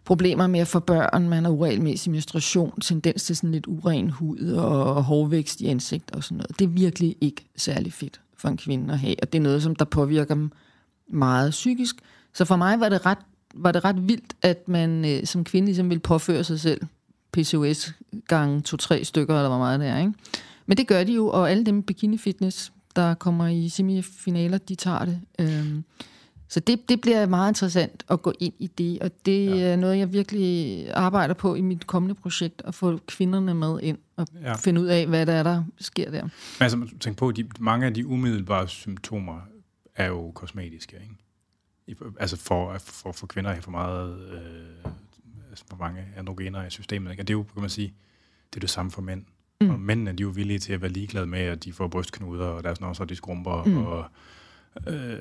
problemer 0.05 0.47
med 0.47 0.59
at 0.59 0.67
få 0.67 0.79
børn, 0.79 1.29
man 1.29 1.43
har 1.43 1.51
uregelmæssig 1.51 2.11
menstruation, 2.11 2.79
tendens 2.81 3.23
til 3.23 3.35
sådan 3.35 3.51
lidt 3.51 3.67
uren 3.67 4.09
hud 4.09 4.51
og 4.51 5.03
hårvækst 5.03 5.61
i 5.61 5.65
ansigt 5.65 6.11
og 6.11 6.23
sådan 6.23 6.37
noget. 6.37 6.59
Det 6.59 6.65
er 6.65 6.69
virkelig 6.69 7.15
ikke 7.21 7.45
særlig 7.55 7.93
fedt 7.93 8.21
for 8.45 8.49
en 8.49 8.57
kvinde 8.57 8.93
at 8.93 8.99
have, 8.99 9.15
og 9.21 9.33
det 9.33 9.39
er 9.39 9.43
noget, 9.43 9.63
som 9.63 9.75
der 9.75 9.85
påvirker 9.85 10.35
dem 10.35 10.51
meget 11.09 11.51
psykisk. 11.51 11.95
Så 12.33 12.45
for 12.45 12.55
mig 12.55 12.79
var 12.79 12.89
det 12.89 13.05
ret, 13.05 13.17
var 13.53 13.71
det 13.71 13.85
ret 13.85 14.07
vildt, 14.07 14.33
at 14.41 14.67
man 14.67 15.05
øh, 15.05 15.25
som 15.25 15.43
kvinde 15.43 15.65
ligesom 15.65 15.89
ville 15.89 15.99
påføre 15.99 16.43
sig 16.43 16.59
selv 16.59 16.81
PCOS 17.31 17.93
gange 18.27 18.61
to-tre 18.61 19.03
stykker, 19.03 19.35
eller 19.35 19.49
hvor 19.49 19.57
meget 19.57 19.79
det 19.79 19.87
er. 19.87 19.99
Ikke? 19.99 20.13
Men 20.65 20.77
det 20.77 20.87
gør 20.87 21.03
de 21.03 21.13
jo, 21.13 21.27
og 21.27 21.51
alle 21.51 21.63
dem 21.63 21.83
bikini 21.83 22.17
fitness, 22.17 22.71
der 22.95 23.13
kommer 23.13 23.47
i 23.47 23.69
semifinaler, 23.69 24.57
de 24.57 24.75
tager 24.75 25.05
det. 25.05 25.19
Øhm, 25.39 25.83
så 26.47 26.59
det, 26.59 26.89
det 26.89 27.01
bliver 27.01 27.25
meget 27.25 27.49
interessant 27.49 28.03
at 28.09 28.21
gå 28.21 28.33
ind 28.39 28.53
i 28.59 28.67
det, 28.67 28.99
og 29.01 29.11
det 29.25 29.45
ja. 29.45 29.61
er 29.61 29.75
noget, 29.75 29.97
jeg 29.97 30.13
virkelig 30.13 30.87
arbejder 30.93 31.33
på 31.33 31.55
i 31.55 31.61
mit 31.61 31.87
kommende 31.87 32.15
projekt, 32.15 32.61
at 32.65 32.75
få 32.75 32.99
kvinderne 33.07 33.53
med 33.53 33.79
ind 33.81 33.97
og 34.15 34.27
ja. 34.41 34.55
finde 34.55 34.81
ud 34.81 34.85
af, 34.85 35.07
hvad 35.07 35.25
der 35.25 35.33
er, 35.33 35.43
der 35.43 35.63
sker 35.77 36.11
der. 36.11 36.21
Men 36.21 36.31
altså, 36.59 36.87
tænk 36.99 37.17
på, 37.17 37.31
de, 37.31 37.49
mange 37.59 37.85
af 37.85 37.93
de 37.93 38.07
umiddelbare 38.07 38.67
symptomer 38.67 39.39
er 39.95 40.07
jo 40.07 40.31
kosmetiske, 40.31 40.95
ikke? 40.95 41.15
I, 41.87 41.95
altså 42.19 42.37
for, 42.37 42.77
for, 42.77 43.11
for 43.11 43.27
kvinder 43.27 43.53
har 43.53 43.61
for 43.61 43.71
meget, 43.71 44.29
øh, 44.31 44.91
altså 45.49 45.65
for 45.69 45.77
mange 45.77 46.05
androgener 46.17 46.65
i 46.65 46.69
systemet, 46.69 47.11
ikke? 47.11 47.23
Og 47.23 47.27
det 47.27 47.33
er 47.33 47.37
jo, 47.37 47.43
kan 47.43 47.61
man 47.61 47.69
sige, 47.69 47.93
det 48.49 48.55
er 48.55 48.59
det 48.59 48.69
samme 48.69 48.91
for 48.91 49.01
mænd. 49.01 49.25
Mm. 49.61 49.69
Og 49.69 49.79
mændene, 49.79 50.11
de 50.11 50.23
er 50.23 50.25
jo 50.25 50.29
villige 50.29 50.59
til 50.59 50.73
at 50.73 50.81
være 50.81 50.91
ligeglade 50.91 51.25
med, 51.25 51.39
at 51.39 51.63
de 51.63 51.73
får 51.73 51.87
brystknuder, 51.87 52.45
og 52.45 52.63
der 52.63 52.69
er 52.69 52.73
sådan 52.73 52.87
også, 52.87 53.05
de 53.05 53.15
skrumper, 53.15 53.63
mm. 53.63 53.77
og 53.77 54.05
øh, 54.87 55.17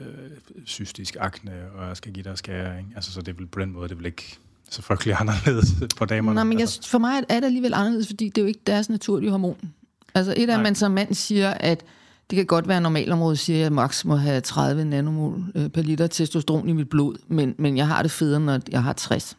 cystisk 0.66 1.16
akne, 1.20 1.52
og 1.74 1.88
jeg 1.88 1.96
skal 1.96 2.12
give 2.12 2.24
dig 2.24 2.38
skæring. 2.38 2.92
Altså, 2.96 3.12
så 3.12 3.22
det 3.22 3.38
vel 3.38 3.46
på 3.46 3.60
den 3.60 3.72
måde, 3.72 3.88
det 3.88 3.98
vil 3.98 4.06
ikke 4.06 4.38
så 4.70 4.82
frygtelig 4.82 5.16
anderledes 5.20 5.68
på 5.96 6.04
damerne. 6.04 6.34
Nej, 6.34 6.44
men 6.44 6.52
jeg, 6.52 6.60
altså. 6.60 6.90
for 6.90 6.98
mig 6.98 7.22
er 7.28 7.40
det 7.40 7.46
alligevel 7.46 7.74
anderledes, 7.74 8.06
fordi 8.06 8.28
det 8.28 8.38
er 8.38 8.42
jo 8.42 8.48
ikke 8.48 8.60
deres 8.66 8.88
naturlige 8.88 9.30
hormon. 9.30 9.72
Altså 10.14 10.34
et 10.36 10.50
af, 10.50 10.62
man 10.62 10.74
som 10.74 10.90
mand 10.90 11.14
siger, 11.14 11.50
at 11.50 11.84
det 12.30 12.36
kan 12.36 12.46
godt 12.46 12.68
være, 12.68 12.76
at 12.76 12.82
normalområdet 12.82 13.38
siger, 13.38 13.58
at 13.58 13.62
jeg 13.62 13.72
max 13.72 14.04
må 14.04 14.16
have 14.16 14.40
30 14.40 14.84
nanomol 14.84 15.44
øh, 15.54 15.68
per 15.68 15.82
liter 15.82 16.06
testosteron 16.06 16.68
i 16.68 16.72
mit 16.72 16.88
blod, 16.88 17.16
men, 17.28 17.54
men 17.58 17.76
jeg 17.76 17.86
har 17.86 18.02
det 18.02 18.10
federe, 18.10 18.40
når 18.40 18.60
jeg 18.70 18.82
har 18.82 18.92
60. 18.92 19.36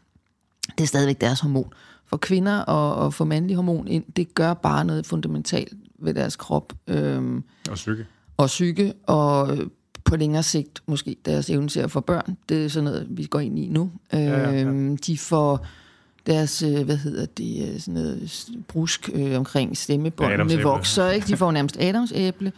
Det 0.77 0.83
er 0.83 0.87
stadigvæk 0.87 1.21
deres 1.21 1.39
hormon. 1.39 1.73
For 2.07 2.17
kvinder 2.17 2.59
og, 2.59 2.95
og 2.95 3.13
få 3.13 3.25
mandlig 3.25 3.55
hormon 3.55 3.87
ind, 3.87 4.03
det 4.15 4.35
gør 4.35 4.53
bare 4.53 4.85
noget 4.85 5.05
fundamentalt 5.05 5.73
ved 5.99 6.13
deres 6.13 6.35
krop. 6.35 6.73
Øhm, 6.87 7.43
og 7.69 7.75
psyke. 7.75 8.05
Og 8.37 8.47
psyke, 8.47 8.93
og 9.03 9.57
på 10.05 10.15
længere 10.15 10.43
sigt 10.43 10.83
måske 10.85 11.15
deres 11.25 11.49
evne 11.49 11.67
til 11.67 11.79
at 11.79 11.91
få 11.91 11.99
børn. 11.99 12.37
Det 12.49 12.65
er 12.65 12.69
sådan 12.69 12.83
noget, 12.83 13.07
vi 13.09 13.25
går 13.25 13.39
ind 13.39 13.59
i 13.59 13.67
nu. 13.67 13.91
Ja, 14.13 14.19
ja, 14.19 14.51
ja. 14.51 14.61
Øhm, 14.61 14.97
de 14.97 15.17
får 15.17 15.65
deres, 16.25 16.63
øh, 16.63 16.85
hvad 16.85 16.97
hedder 16.97 17.25
det, 17.25 17.73
øh, 17.73 17.79
sådan 17.79 17.93
noget 17.93 18.49
brusk 18.67 19.09
øh, 19.13 19.37
omkring 19.37 19.77
stemmebåndene 19.77 20.61
vokser, 20.61 21.09
ikke? 21.09 21.27
De 21.27 21.37
får 21.37 21.51
nærmest 21.51 21.77
adamsæble, 21.79 22.51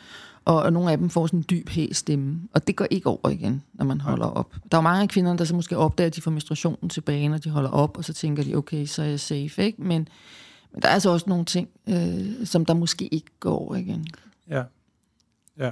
og, 0.46 0.62
og 0.62 0.74
nogle 0.74 0.92
af 0.92 0.98
dem 0.98 1.10
får 1.10 1.28
sådan 1.28 1.40
en 1.40 1.46
dyb 1.50 1.70
hæ 1.70 1.88
stemme, 1.92 2.40
og 2.54 2.68
det 2.68 2.76
går 2.76 2.88
ikke 2.90 3.08
over 3.08 3.30
igen, 3.30 3.64
når 3.74 3.86
man 3.86 4.02
holder 4.02 4.26
op. 4.26 4.56
Der 4.72 4.78
er 4.78 4.82
mange 4.82 5.02
af 5.02 5.10
kvinderne, 5.10 5.38
der 5.38 5.46
så 5.46 5.56
måske 5.56 5.78
opdager, 5.78 6.08
at 6.08 6.16
de 6.16 6.22
får 6.22 6.32
menstruationen 6.32 6.90
tilbage, 6.90 7.30
når 7.30 7.38
de 7.38 7.50
holder 7.50 7.70
op, 7.70 7.98
og 7.98 8.04
så 8.04 8.14
tænker 8.14 8.44
de, 8.44 8.56
okay, 8.56 8.86
så 8.86 9.02
er 9.02 9.08
jeg 9.08 9.20
safe, 9.20 9.64
ikke? 9.66 9.82
Men, 9.82 10.08
men 10.74 10.82
der 10.82 10.88
er 10.88 10.94
altså 10.94 11.10
også 11.10 11.26
nogle 11.30 11.46
ting, 11.46 11.70
øh, 11.90 12.46
som 12.46 12.66
der 12.66 12.74
måske 12.74 13.08
ikke 13.08 13.32
går 13.40 13.58
over 13.58 13.76
igen. 13.76 14.08
Ja, 14.50 14.64
ja. 15.60 15.72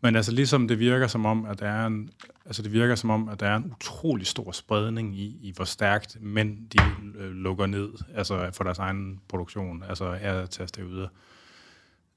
Men 0.00 0.16
altså 0.16 0.32
ligesom 0.32 0.68
det 0.68 0.78
virker 0.78 1.06
som 1.06 1.26
om, 1.26 1.44
at 1.44 1.60
der 1.60 1.68
er 1.68 1.86
en, 1.86 2.10
altså 2.46 2.62
det 2.62 2.72
virker 2.72 2.94
som 2.94 3.10
om, 3.10 3.28
at 3.28 3.40
der 3.40 3.46
er 3.46 3.56
en 3.56 3.72
utrolig 3.72 4.26
stor 4.26 4.52
spredning 4.52 5.16
i, 5.16 5.38
i 5.42 5.52
hvor 5.56 5.64
stærkt 5.64 6.16
mænd 6.20 6.68
de 6.70 6.78
øh, 7.18 7.30
lukker 7.30 7.66
ned, 7.66 7.88
altså 8.14 8.50
for 8.52 8.64
deres 8.64 8.78
egen 8.78 9.20
produktion, 9.28 9.82
altså 9.82 10.18
er 10.20 10.46
tasteruder. 10.46 11.08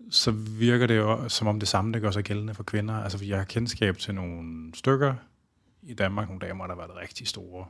Så 0.09 0.31
virker 0.59 0.87
det 0.87 0.97
jo 0.97 1.29
som 1.29 1.47
om 1.47 1.59
det 1.59 1.67
samme, 1.67 1.93
det 1.93 2.01
gør 2.01 2.11
sig 2.11 2.23
gældende 2.23 2.53
for 2.53 2.63
kvinder. 2.63 2.93
Altså 2.93 3.25
jeg 3.25 3.37
har 3.37 3.45
kendskab 3.45 3.97
til 3.97 4.15
nogle 4.15 4.75
stykker 4.75 5.13
i 5.83 5.93
Danmark, 5.93 6.27
nogle 6.27 6.47
damer, 6.47 6.67
der 6.67 6.75
har 6.75 6.87
været 6.87 7.01
rigtig 7.01 7.27
store, 7.27 7.65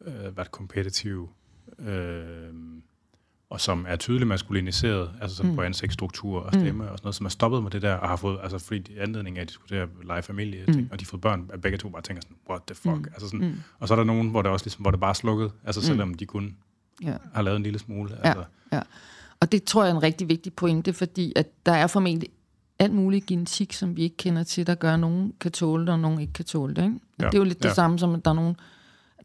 øh, 0.00 0.36
været 0.36 0.50
kompetitive, 0.50 1.28
øh, 1.78 2.54
og 3.50 3.60
som 3.60 3.86
er 3.88 3.96
tydeligt 3.96 4.28
maskuliniseret, 4.28 5.10
altså 5.20 5.36
sådan 5.36 5.50
mm. 5.50 5.56
på 5.56 5.62
ansigtsstruktur 5.62 6.40
og 6.40 6.52
stemme 6.52 6.72
mm. 6.72 6.80
og 6.80 6.86
sådan 6.98 7.00
noget, 7.02 7.14
som 7.14 7.26
er 7.26 7.30
stoppet 7.30 7.62
med 7.62 7.70
det 7.70 7.82
der, 7.82 7.94
og 7.94 8.08
har 8.08 8.16
fået, 8.16 8.38
altså 8.42 8.58
fordi 8.58 8.98
anledning 8.98 9.38
af 9.38 9.42
at 9.42 9.48
diskutere 9.48 9.86
lege 10.04 10.22
familie, 10.22 10.64
mm. 10.66 10.72
ting, 10.72 10.88
og 10.92 11.00
de 11.00 11.04
har 11.04 11.08
fået 11.08 11.20
børn, 11.20 11.50
at 11.52 11.60
begge 11.60 11.78
to 11.78 11.88
bare 11.88 12.02
tænker 12.02 12.22
sådan, 12.22 12.36
what 12.50 12.62
the 12.66 12.74
fuck, 12.74 12.96
mm. 12.96 13.04
altså 13.12 13.28
sådan, 13.28 13.46
mm. 13.46 13.60
og 13.78 13.88
så 13.88 13.94
er 13.94 13.96
der 13.96 14.04
nogen, 14.04 14.28
hvor 14.28 14.42
det 14.42 14.50
også 14.50 14.66
ligesom, 14.66 14.82
hvor 14.82 14.90
det 14.90 15.00
bare 15.00 15.10
er 15.10 15.14
slukket, 15.14 15.52
altså 15.64 15.82
selvom 15.82 16.08
mm. 16.08 16.14
de 16.14 16.26
kun 16.26 16.56
ja. 17.02 17.14
har 17.34 17.42
lavet 17.42 17.56
en 17.56 17.62
lille 17.62 17.78
smule. 17.78 18.10
Ja. 18.24 18.28
Altså. 18.28 18.44
ja, 18.72 18.80
og 19.40 19.52
det 19.52 19.64
tror 19.64 19.84
jeg 19.84 19.90
er 19.90 19.94
en 19.94 20.02
rigtig 20.02 20.28
vigtig 20.28 20.52
pointe, 20.52 20.92
fordi 20.92 21.32
at 21.36 21.66
der 21.66 21.72
er 21.72 21.86
formentlig 21.86 22.28
alt 22.78 22.92
muligt 22.92 23.26
genetik, 23.26 23.72
som 23.72 23.96
vi 23.96 24.02
ikke 24.02 24.16
kender 24.16 24.42
til, 24.42 24.66
der 24.66 24.74
gør, 24.74 24.94
at 24.94 25.00
nogen 25.00 25.32
kan 25.40 25.52
tåle 25.52 25.86
det, 25.86 25.92
og 25.92 26.00
nogen 26.00 26.20
ikke 26.20 26.32
kan 26.32 26.44
tåle 26.44 26.74
det. 26.74 26.82
Ikke? 26.82 27.00
Ja. 27.20 27.26
Det 27.26 27.34
er 27.34 27.38
jo 27.38 27.44
lidt 27.44 27.64
ja. 27.64 27.68
det 27.68 27.76
samme 27.76 27.98
som, 27.98 28.14
at 28.14 28.24
der 28.24 28.30
er 28.30 28.34
nogen, 28.34 28.56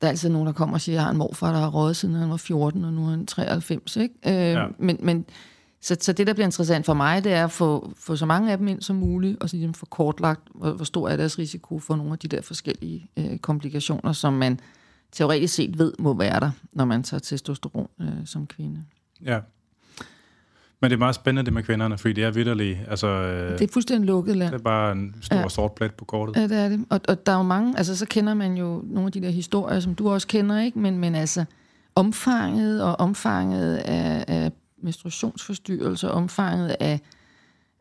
der 0.01 0.07
er 0.07 0.09
altid 0.09 0.29
nogen, 0.29 0.47
der 0.47 0.53
kommer 0.53 0.75
og 0.75 0.81
siger, 0.81 0.93
at 0.93 0.95
jeg 0.95 1.03
har 1.03 1.11
en 1.11 1.17
morfar, 1.17 1.51
der 1.51 1.59
har 1.59 1.69
rådet 1.69 1.95
siden 1.95 2.15
han 2.15 2.29
var 2.29 2.37
14, 2.37 2.85
og 2.85 2.93
nu 2.93 3.05
er 3.05 3.09
han 3.09 3.25
93. 3.25 3.95
Ikke? 3.97 4.15
Øh, 4.25 4.33
ja. 4.33 4.65
men, 4.79 4.97
men, 4.99 5.25
så, 5.81 5.97
så 6.01 6.13
det, 6.13 6.27
der 6.27 6.33
bliver 6.33 6.45
interessant 6.45 6.85
for 6.85 6.93
mig, 6.93 7.23
det 7.23 7.33
er 7.33 7.43
at 7.43 7.51
få, 7.51 7.93
få 7.97 8.15
så 8.15 8.25
mange 8.25 8.51
af 8.51 8.57
dem 8.57 8.67
ind 8.67 8.81
som 8.81 8.95
muligt, 8.95 9.41
og 9.41 9.49
så 9.49 9.55
ligesom 9.55 9.73
få 9.73 9.85
kortlagt, 9.85 10.41
hvor, 10.55 10.71
hvor 10.71 10.85
stor 10.85 11.09
er 11.09 11.17
deres 11.17 11.39
risiko 11.39 11.79
for 11.79 11.95
nogle 11.95 12.11
af 12.11 12.19
de 12.19 12.27
der 12.27 12.41
forskellige 12.41 13.09
øh, 13.17 13.37
komplikationer, 13.37 14.11
som 14.11 14.33
man 14.33 14.59
teoretisk 15.11 15.53
set 15.53 15.79
ved 15.79 15.93
må 15.99 16.13
være 16.13 16.39
der, 16.39 16.51
når 16.73 16.85
man 16.85 17.03
tager 17.03 17.19
testosteron 17.19 17.87
øh, 18.01 18.25
som 18.25 18.47
kvinde. 18.47 18.83
Ja, 19.25 19.39
men 20.85 20.89
det 20.89 20.95
er 20.95 20.99
meget 20.99 21.15
spændende 21.15 21.45
det 21.45 21.53
med 21.53 21.63
kvinderne, 21.63 21.97
fordi 21.97 22.13
det 22.13 22.23
er 22.23 22.31
vidderligt. 22.31 22.79
Altså, 22.89 23.07
øh, 23.07 23.59
det 23.59 23.69
er 23.69 23.73
fuldstændig 23.73 24.07
lukket 24.07 24.37
land. 24.37 24.51
Det 24.51 24.59
er 24.59 24.63
bare 24.63 24.91
en 24.91 25.15
stor 25.21 25.35
ja. 25.35 25.49
sort 25.49 25.71
plet 25.71 25.93
på 25.93 26.05
kortet. 26.05 26.35
Ja, 26.35 26.43
det 26.43 26.57
er 26.57 26.69
det. 26.69 26.85
Og, 26.89 27.01
og 27.07 27.25
der 27.25 27.31
er 27.31 27.37
jo 27.37 27.43
mange, 27.43 27.77
altså 27.77 27.97
så 27.97 28.05
kender 28.05 28.33
man 28.33 28.57
jo 28.57 28.83
nogle 28.83 29.05
af 29.05 29.11
de 29.11 29.21
der 29.21 29.29
historier, 29.29 29.79
som 29.79 29.95
du 29.95 30.09
også 30.09 30.27
kender, 30.27 30.59
ikke? 30.59 30.79
Men, 30.79 30.97
men 30.97 31.15
altså 31.15 31.45
omfanget 31.95 32.83
og 32.83 32.99
omfanget 32.99 33.75
af, 33.75 34.25
af 34.27 34.51
menstruationsforstyrrelser, 34.83 36.09
omfanget 36.09 36.75
af 36.79 36.99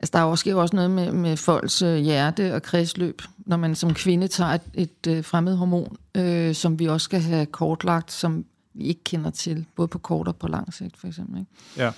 Altså, 0.01 0.11
der 0.13 0.19
er 0.19 0.25
også, 0.25 0.51
jo 0.51 0.61
også 0.61 0.77
noget 0.77 0.91
med, 0.91 1.13
med 1.13 1.37
folks 1.37 1.83
øh, 1.83 1.97
hjerte 1.97 2.55
og 2.55 2.63
kredsløb, 2.63 3.23
når 3.39 3.57
man 3.57 3.75
som 3.75 3.95
kvinde 3.95 4.29
tager 4.29 4.51
et, 4.51 4.63
et 4.75 5.07
øh, 5.09 5.25
fremmed 5.25 5.57
hormon, 5.57 5.97
øh, 6.15 6.55
som 6.55 6.79
vi 6.79 6.87
også 6.87 7.05
skal 7.05 7.21
have 7.21 7.47
kortlagt, 7.47 8.13
som 8.13 8.45
vi 8.75 8.85
ikke 8.85 9.05
kender 9.05 9.31
til, 9.31 9.67
både 9.77 9.89
på 9.89 9.99
kort 9.99 10.29
og 10.29 10.37
på 10.37 10.49
lang 10.49 10.75
sigt, 10.75 10.97
for 10.97 11.07
eksempel. 11.07 11.39
Ikke? 11.39 11.51
Ja. 11.77 11.91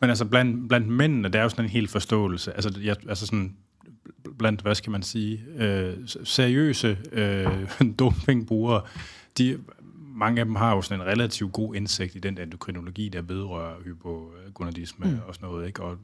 Men 0.00 0.10
altså 0.10 0.24
blandt, 0.24 0.68
blandt 0.68 0.88
mændene, 0.88 1.28
der 1.28 1.38
er 1.38 1.42
jo 1.42 1.48
sådan 1.48 1.64
en 1.64 1.70
helt 1.70 1.90
forståelse. 1.90 2.52
Altså, 2.52 2.80
jeg, 2.82 2.96
altså 3.08 3.26
sådan, 3.26 3.56
blandt, 4.38 4.60
hvad 4.60 4.74
skal 4.74 4.90
man 4.90 5.02
sige, 5.02 5.44
øh, 5.56 5.94
seriøse 6.24 6.98
øh, 7.12 7.66
dopingbrugere, 7.98 8.82
de, 9.38 9.58
mange 10.16 10.40
af 10.40 10.46
dem 10.46 10.54
har 10.54 10.74
jo 10.74 10.82
sådan 10.82 11.00
en 11.00 11.06
relativt 11.06 11.52
god 11.52 11.74
indsigt 11.74 12.14
i 12.14 12.18
den 12.18 12.38
endokrinologi, 12.38 13.08
der 13.08 13.22
vedrører 13.22 13.74
hypogonadisme 13.84 15.06
mm. 15.06 15.18
og 15.26 15.34
sådan 15.34 15.48
noget, 15.48 15.66
ikke? 15.66 15.82
Og 15.82 15.98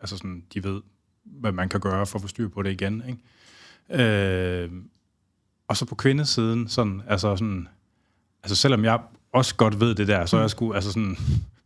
altså 0.00 0.16
sådan, 0.16 0.44
de 0.54 0.64
ved, 0.64 0.82
hvad 1.24 1.52
man 1.52 1.68
kan 1.68 1.80
gøre 1.80 2.06
for 2.06 2.18
at 2.18 2.22
få 2.22 2.28
styr 2.28 2.48
på 2.48 2.62
det 2.62 2.70
igen, 2.70 3.02
ikke? 3.08 4.04
Øh, 4.04 4.70
og 5.68 5.76
så 5.76 5.84
på 5.84 5.94
kvindesiden, 5.94 6.68
sådan, 6.68 7.02
altså 7.06 7.36
sådan, 7.36 7.68
altså 8.42 8.56
selvom 8.56 8.84
jeg 8.84 9.00
også 9.32 9.54
godt 9.54 9.80
ved 9.80 9.94
det 9.94 10.08
der, 10.08 10.26
så 10.26 10.36
er 10.36 10.40
jeg 10.40 10.44
mm. 10.44 10.48
sgu, 10.48 10.72
altså 10.72 10.92
sådan, 10.92 11.16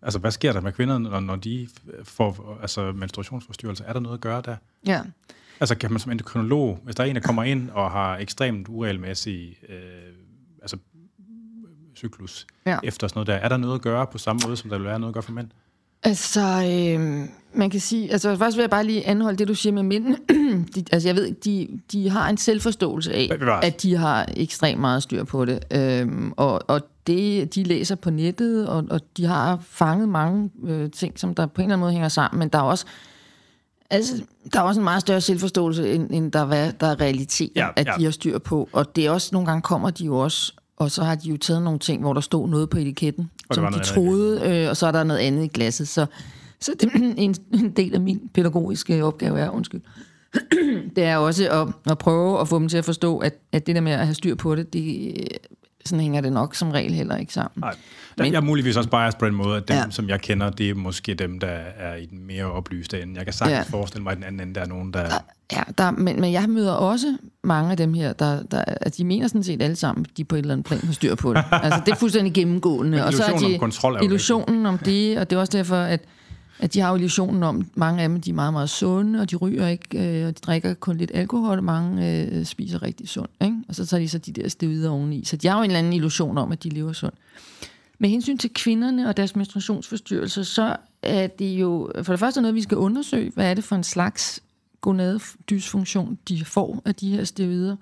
Altså, 0.02 0.18
hvad 0.18 0.30
sker 0.30 0.52
der 0.52 0.60
med 0.60 0.72
kvinderne, 0.72 1.10
når, 1.10 1.20
når 1.20 1.36
de 1.36 1.68
får 2.04 2.58
altså, 2.62 2.92
menstruationsforstyrrelse? 2.92 3.84
Er 3.84 3.92
der 3.92 4.00
noget 4.00 4.16
at 4.16 4.20
gøre 4.20 4.42
der? 4.44 4.56
Ja. 4.86 5.00
Altså, 5.60 5.74
kan 5.74 5.90
man 5.90 6.00
som 6.00 6.12
endokrinolog, 6.12 6.78
hvis 6.84 6.94
der 6.94 7.04
er 7.04 7.08
en, 7.08 7.14
der 7.14 7.20
kommer 7.20 7.42
ind 7.42 7.70
og 7.70 7.90
har 7.90 8.16
ekstremt 8.16 8.68
uregelmæssig 8.68 9.56
øh, 9.68 9.76
altså, 10.62 10.76
cyklus 11.96 12.46
ja. 12.66 12.78
efter 12.84 13.08
sådan 13.08 13.18
noget 13.18 13.26
der, 13.26 13.34
er 13.34 13.48
der 13.48 13.56
noget 13.56 13.74
at 13.74 13.82
gøre 13.82 14.06
på 14.06 14.18
samme 14.18 14.40
måde, 14.44 14.56
som 14.56 14.70
der 14.70 14.78
vil 14.78 14.86
være 14.86 14.98
noget 14.98 15.10
at 15.10 15.14
gøre 15.14 15.22
for 15.22 15.32
mænd? 15.32 15.48
Altså, 16.02 16.40
øh, 16.40 17.28
man 17.54 17.70
kan 17.70 17.80
sige, 17.80 18.12
altså 18.12 18.36
først 18.36 18.56
vil 18.56 18.62
jeg 18.62 18.70
bare 18.70 18.84
lige 18.84 19.06
anholde 19.06 19.38
det, 19.38 19.48
du 19.48 19.54
siger 19.54 19.72
med 19.72 19.82
mænd. 19.82 20.16
de, 20.74 20.84
altså, 20.92 21.08
jeg 21.08 21.16
ved, 21.16 21.34
de, 21.34 21.80
de 21.92 22.10
har 22.10 22.28
en 22.28 22.36
selvforståelse 22.36 23.14
af, 23.14 23.28
at 23.62 23.82
de 23.82 23.96
har 23.96 24.28
ekstremt 24.36 24.80
meget 24.80 25.02
styr 25.02 25.24
på 25.24 25.44
det. 25.44 25.64
Øh, 25.72 26.08
og, 26.36 26.70
og 26.70 26.80
det, 27.06 27.54
de 27.54 27.62
læser 27.62 27.94
på 27.94 28.10
nettet, 28.10 28.68
og, 28.68 28.84
og 28.90 29.00
de 29.16 29.24
har 29.24 29.58
fanget 29.62 30.08
mange 30.08 30.50
øh, 30.64 30.90
ting, 30.90 31.18
som 31.18 31.34
der 31.34 31.46
på 31.46 31.60
en 31.60 31.64
eller 31.64 31.74
anden 31.74 31.80
måde 31.80 31.92
hænger 31.92 32.08
sammen, 32.08 32.38
men 32.38 32.48
der 32.48 32.58
er 32.58 32.62
også 32.62 32.86
Altså, 33.90 34.22
der 34.52 34.60
er 34.60 34.62
også 34.62 34.80
en 34.80 34.84
meget 34.84 35.00
større 35.00 35.20
selvforståelse, 35.20 35.94
end, 35.94 36.10
end 36.10 36.32
der, 36.32 36.44
hvad, 36.44 36.72
der 36.80 36.86
er 36.86 37.00
realitet, 37.00 37.50
ja, 37.56 37.68
at 37.76 37.86
ja. 37.86 37.92
de 37.98 38.04
har 38.04 38.10
styr 38.10 38.38
på. 38.38 38.68
Og 38.72 38.96
det 38.96 39.06
er 39.06 39.10
også, 39.10 39.28
nogle 39.32 39.46
gange 39.46 39.62
kommer 39.62 39.90
de 39.90 40.04
jo 40.04 40.18
også 40.18 40.52
og 40.76 40.90
så 40.90 41.04
har 41.04 41.14
de 41.14 41.28
jo 41.28 41.36
taget 41.36 41.62
nogle 41.62 41.78
ting, 41.78 42.02
hvor 42.02 42.12
der 42.12 42.20
stod 42.20 42.48
noget 42.48 42.70
på 42.70 42.78
etiketten, 42.78 43.30
Og 43.48 43.54
som 43.54 43.72
de 43.72 43.84
troede, 43.84 44.42
øh, 44.44 44.70
og 44.70 44.76
så 44.76 44.86
er 44.86 44.92
der 44.92 45.04
noget 45.04 45.20
andet 45.20 45.44
i 45.44 45.48
glasset. 45.48 45.88
Så, 45.88 46.06
så 46.60 46.72
det, 46.80 46.90
en, 47.16 47.34
en 47.54 47.70
del 47.70 47.94
af 47.94 48.00
min 48.00 48.30
pædagogiske 48.34 49.04
opgave 49.04 49.40
er, 49.40 49.50
undskyld, 49.50 49.80
det 50.96 51.04
er 51.04 51.16
også 51.16 51.50
at, 51.50 51.90
at 51.90 51.98
prøve 51.98 52.40
at 52.40 52.48
få 52.48 52.58
dem 52.58 52.68
til 52.68 52.78
at 52.78 52.84
forstå, 52.84 53.18
at, 53.18 53.34
at 53.52 53.66
det 53.66 53.74
der 53.74 53.80
med 53.80 53.92
at 53.92 54.06
have 54.06 54.14
styr 54.14 54.34
på 54.34 54.54
det, 54.54 54.72
det 54.72 55.14
sådan 55.86 56.00
hænger 56.02 56.20
det 56.20 56.32
nok 56.32 56.54
som 56.54 56.70
regel 56.70 56.92
heller 56.94 57.16
ikke 57.16 57.32
sammen. 57.32 57.60
Nej. 57.60 57.74
Men- 58.18 58.32
jeg 58.32 58.36
er 58.38 58.40
muligvis 58.42 58.76
også 58.76 58.90
biased 58.90 59.18
på 59.18 59.26
den 59.26 59.34
måde, 59.34 59.56
at 59.56 59.68
dem, 59.68 59.76
Ja. 59.76 59.84
som 59.90 60.08
jeg 60.08 60.20
kender, 60.20 60.50
det 60.50 60.70
er 60.70 60.74
måske 60.74 61.14
dem, 61.14 61.38
der 61.40 61.46
er 61.78 61.94
i 61.96 62.06
den 62.06 62.26
mere 62.26 62.44
oplyste 62.44 63.02
ende. 63.02 63.14
Jeg 63.16 63.24
kan 63.26 63.32
sagtens 63.32 63.68
Ja. 63.72 63.76
forestille 63.78 64.02
mig, 64.02 64.10
at 64.10 64.16
den 64.16 64.24
anden 64.24 64.40
ende, 64.40 64.54
der 64.54 64.60
er 64.60 64.66
nogen, 64.66 64.92
der... 64.92 65.04
Ja, 65.52 65.62
der, 65.78 65.90
men, 65.90 66.20
men 66.20 66.32
jeg 66.32 66.48
møder 66.48 66.72
også 66.72 67.16
mange 67.44 67.70
af 67.70 67.76
dem 67.76 67.94
her, 67.94 68.12
der, 68.12 68.42
der 68.42 68.64
at 68.66 68.96
de 68.96 69.04
mener 69.04 69.28
sådan 69.28 69.42
set 69.42 69.62
alle 69.62 69.76
sammen, 69.76 70.06
de 70.16 70.24
på 70.24 70.34
et 70.36 70.38
eller 70.38 70.52
andet 70.54 70.66
plan 70.66 70.80
har 70.84 70.92
styr 70.92 71.14
på 71.14 71.34
det. 71.34 71.44
altså, 71.52 71.82
det 71.86 71.92
er 71.92 71.96
fuldstændig 71.96 72.32
gennemgående. 72.34 73.04
Og 73.04 73.12
så 73.12 73.24
er 73.24 73.36
de, 73.38 73.58
om 73.84 73.96
illusionen 74.02 74.66
om 74.66 74.78
det, 74.78 75.18
og 75.18 75.30
det 75.30 75.36
er 75.36 75.40
også 75.40 75.56
derfor, 75.58 75.76
at, 75.76 76.00
at 76.58 76.74
de 76.74 76.80
har 76.80 76.90
jo 76.90 76.96
illusionen 76.96 77.42
om, 77.42 77.70
mange 77.74 78.02
af 78.02 78.08
dem, 78.08 78.20
de 78.20 78.30
er 78.30 78.34
meget, 78.34 78.52
meget 78.52 78.70
sunde, 78.70 79.20
og 79.20 79.30
de 79.30 79.36
ryger 79.36 79.68
ikke, 79.68 80.20
øh, 80.20 80.28
og 80.28 80.36
de 80.36 80.40
drikker 80.40 80.74
kun 80.74 80.96
lidt 80.96 81.10
alkohol, 81.14 81.58
og 81.58 81.64
mange 81.64 82.26
øh, 82.26 82.44
spiser 82.44 82.82
rigtig 82.82 83.08
sundt. 83.08 83.30
Ikke? 83.40 83.56
Og 83.68 83.74
så 83.74 83.86
tager 83.86 84.00
de 84.00 84.08
så 84.08 84.18
de 84.18 84.32
der 84.32 84.48
stevider 84.48 84.90
oveni. 84.90 85.24
Så 85.24 85.36
de 85.36 85.48
har 85.48 85.56
jo 85.56 85.62
en 85.62 85.70
eller 85.70 85.78
anden 85.78 85.92
illusion 85.92 86.38
om, 86.38 86.52
at 86.52 86.62
de 86.62 86.68
lever 86.68 86.92
sundt. 86.92 87.14
Med 87.98 88.08
hensyn 88.08 88.38
til 88.38 88.50
kvinderne 88.54 89.08
og 89.08 89.16
deres 89.16 89.36
menstruationsforstyrrelser, 89.36 90.42
så 90.42 90.76
er 91.02 91.26
det 91.26 91.52
jo 91.60 91.90
for 92.02 92.12
det 92.12 92.20
første 92.20 92.40
noget, 92.40 92.54
vi 92.54 92.62
skal 92.62 92.76
undersøge. 92.76 93.32
Hvad 93.34 93.50
er 93.50 93.54
det 93.54 93.64
for 93.64 93.76
en 93.76 93.84
slags 93.84 94.42
gonadedysfunktion, 94.80 96.18
de 96.28 96.44
får 96.44 96.82
af 96.84 96.94
de 96.94 97.10
her 97.10 97.24
steroider? 97.24 97.76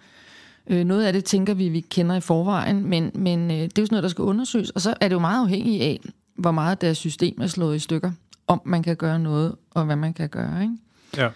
Øh, 0.67 0.85
noget 0.85 1.05
af 1.05 1.13
det 1.13 1.25
tænker 1.25 1.55
vi, 1.55 1.69
vi 1.69 1.81
kender 1.81 2.17
i 2.17 2.21
forvejen, 2.21 2.87
men, 2.87 3.11
men 3.15 3.51
øh, 3.51 3.57
det 3.57 3.63
er 3.63 3.83
jo 3.83 3.87
sådan 3.87 3.89
noget, 3.91 4.03
der 4.03 4.09
skal 4.09 4.23
undersøges. 4.23 4.71
Og 4.71 4.81
så 4.81 4.95
er 5.01 5.09
det 5.09 5.15
jo 5.15 5.21
meget 5.21 5.43
afhængigt 5.43 5.83
af, 5.83 6.01
hvor 6.35 6.51
meget 6.51 6.81
deres 6.81 6.99
system 6.99 7.41
er 7.41 7.47
slået 7.47 7.77
i 7.77 7.79
stykker, 7.79 8.13
om 8.47 8.63
man 8.65 8.83
kan 8.83 8.97
gøre 8.97 9.19
noget, 9.19 9.55
og 9.71 9.85
hvad 9.85 9.97
man 9.97 10.15
kan 10.15 10.29
gøre. 10.29 10.63
Ikke? 10.63 10.75
Ja. 11.17 11.29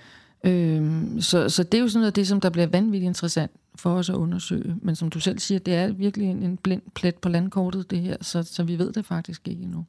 Øhm, 0.44 1.20
så, 1.20 1.48
så 1.48 1.62
det 1.62 1.78
er 1.78 1.82
jo 1.82 1.88
sådan 1.88 2.00
noget 2.00 2.06
af 2.06 2.12
det, 2.12 2.28
som 2.28 2.40
der 2.40 2.50
bliver 2.50 2.66
vanvittigt 2.66 3.08
interessant 3.08 3.50
for 3.74 3.90
os 3.94 4.10
at 4.10 4.14
undersøge. 4.14 4.76
Men 4.82 4.96
som 4.96 5.10
du 5.10 5.20
selv 5.20 5.38
siger, 5.38 5.58
det 5.58 5.74
er 5.74 5.92
virkelig 5.92 6.28
en, 6.30 6.42
en 6.42 6.56
blind 6.56 6.82
plet 6.94 7.14
på 7.14 7.28
landkortet, 7.28 7.90
det 7.90 8.00
her, 8.00 8.16
så, 8.20 8.42
så 8.42 8.62
vi 8.64 8.78
ved 8.78 8.92
det 8.92 9.06
faktisk 9.06 9.48
ikke 9.48 9.62
endnu. 9.62 9.84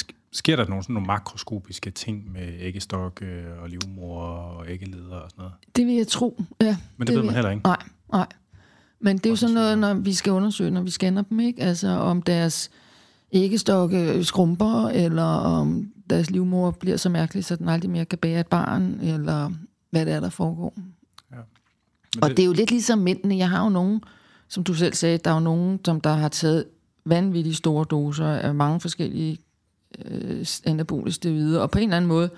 Sk- 0.00 0.12
Sker 0.32 0.56
der 0.56 0.68
nogle, 0.68 0.82
sådan 0.82 0.94
nogle 0.94 1.06
makroskopiske 1.06 1.90
ting 1.90 2.32
med 2.32 2.52
æggestok 2.60 3.22
øh, 3.22 3.62
og 3.62 3.68
livmor 3.68 4.20
og 4.22 4.64
æggeleder 4.70 5.16
og 5.16 5.30
sådan 5.30 5.38
noget? 5.42 5.52
Det 5.76 5.86
vil 5.86 5.94
jeg 5.94 6.06
tro, 6.08 6.42
ja. 6.60 6.76
Men 6.96 7.06
det, 7.06 7.06
det 7.06 7.14
ved 7.16 7.22
man 7.22 7.26
jeg- 7.26 7.34
heller 7.34 7.50
ikke. 7.50 7.62
Nej, 7.64 7.82
nej. 8.12 8.26
Men 9.00 9.16
det 9.18 9.26
er 9.26 9.30
jo 9.30 9.36
sådan 9.36 9.54
noget, 9.54 9.78
når 9.78 9.94
vi 9.94 10.12
skal 10.14 10.32
undersøge, 10.32 10.70
når 10.70 10.80
vi 10.82 10.90
scanner 10.90 11.22
dem, 11.22 11.40
ikke? 11.40 11.62
Altså 11.62 11.88
om 11.88 12.22
deres 12.22 12.70
æggestokke 13.32 14.24
skrumper, 14.24 14.88
eller 14.88 15.22
om 15.24 15.92
deres 16.10 16.30
livmor 16.30 16.70
bliver 16.70 16.96
så 16.96 17.08
mærkelig, 17.08 17.44
så 17.44 17.56
den 17.56 17.68
aldrig 17.68 17.90
mere 17.90 18.04
kan 18.04 18.18
bære 18.18 18.40
et 18.40 18.46
barn, 18.46 19.00
eller 19.02 19.52
hvad 19.90 20.06
det 20.06 20.14
er, 20.14 20.20
der 20.20 20.30
foregår. 20.30 20.74
Men 22.14 22.24
Og 22.24 22.30
det 22.30 22.38
er 22.38 22.46
jo 22.46 22.52
lidt 22.52 22.70
ligesom 22.70 22.98
mændene. 22.98 23.36
Jeg 23.36 23.50
har 23.50 23.62
jo 23.62 23.68
nogen, 23.68 24.00
som 24.48 24.64
du 24.64 24.74
selv 24.74 24.94
sagde, 24.94 25.18
der 25.18 25.30
er 25.30 25.34
jo 25.34 25.40
nogen, 25.40 25.80
som 25.84 26.00
der 26.00 26.12
har 26.12 26.28
taget 26.28 26.64
vanvittigt 27.04 27.56
store 27.56 27.84
doser 27.90 28.26
af 28.26 28.54
mange 28.54 28.80
forskellige 28.80 29.38
øh, 30.04 30.46
anabole 30.64 31.12
steroider, 31.12 31.60
og 31.60 31.70
på 31.70 31.78
en 31.78 31.84
eller 31.84 31.96
anden 31.96 32.08
måde, 32.08 32.30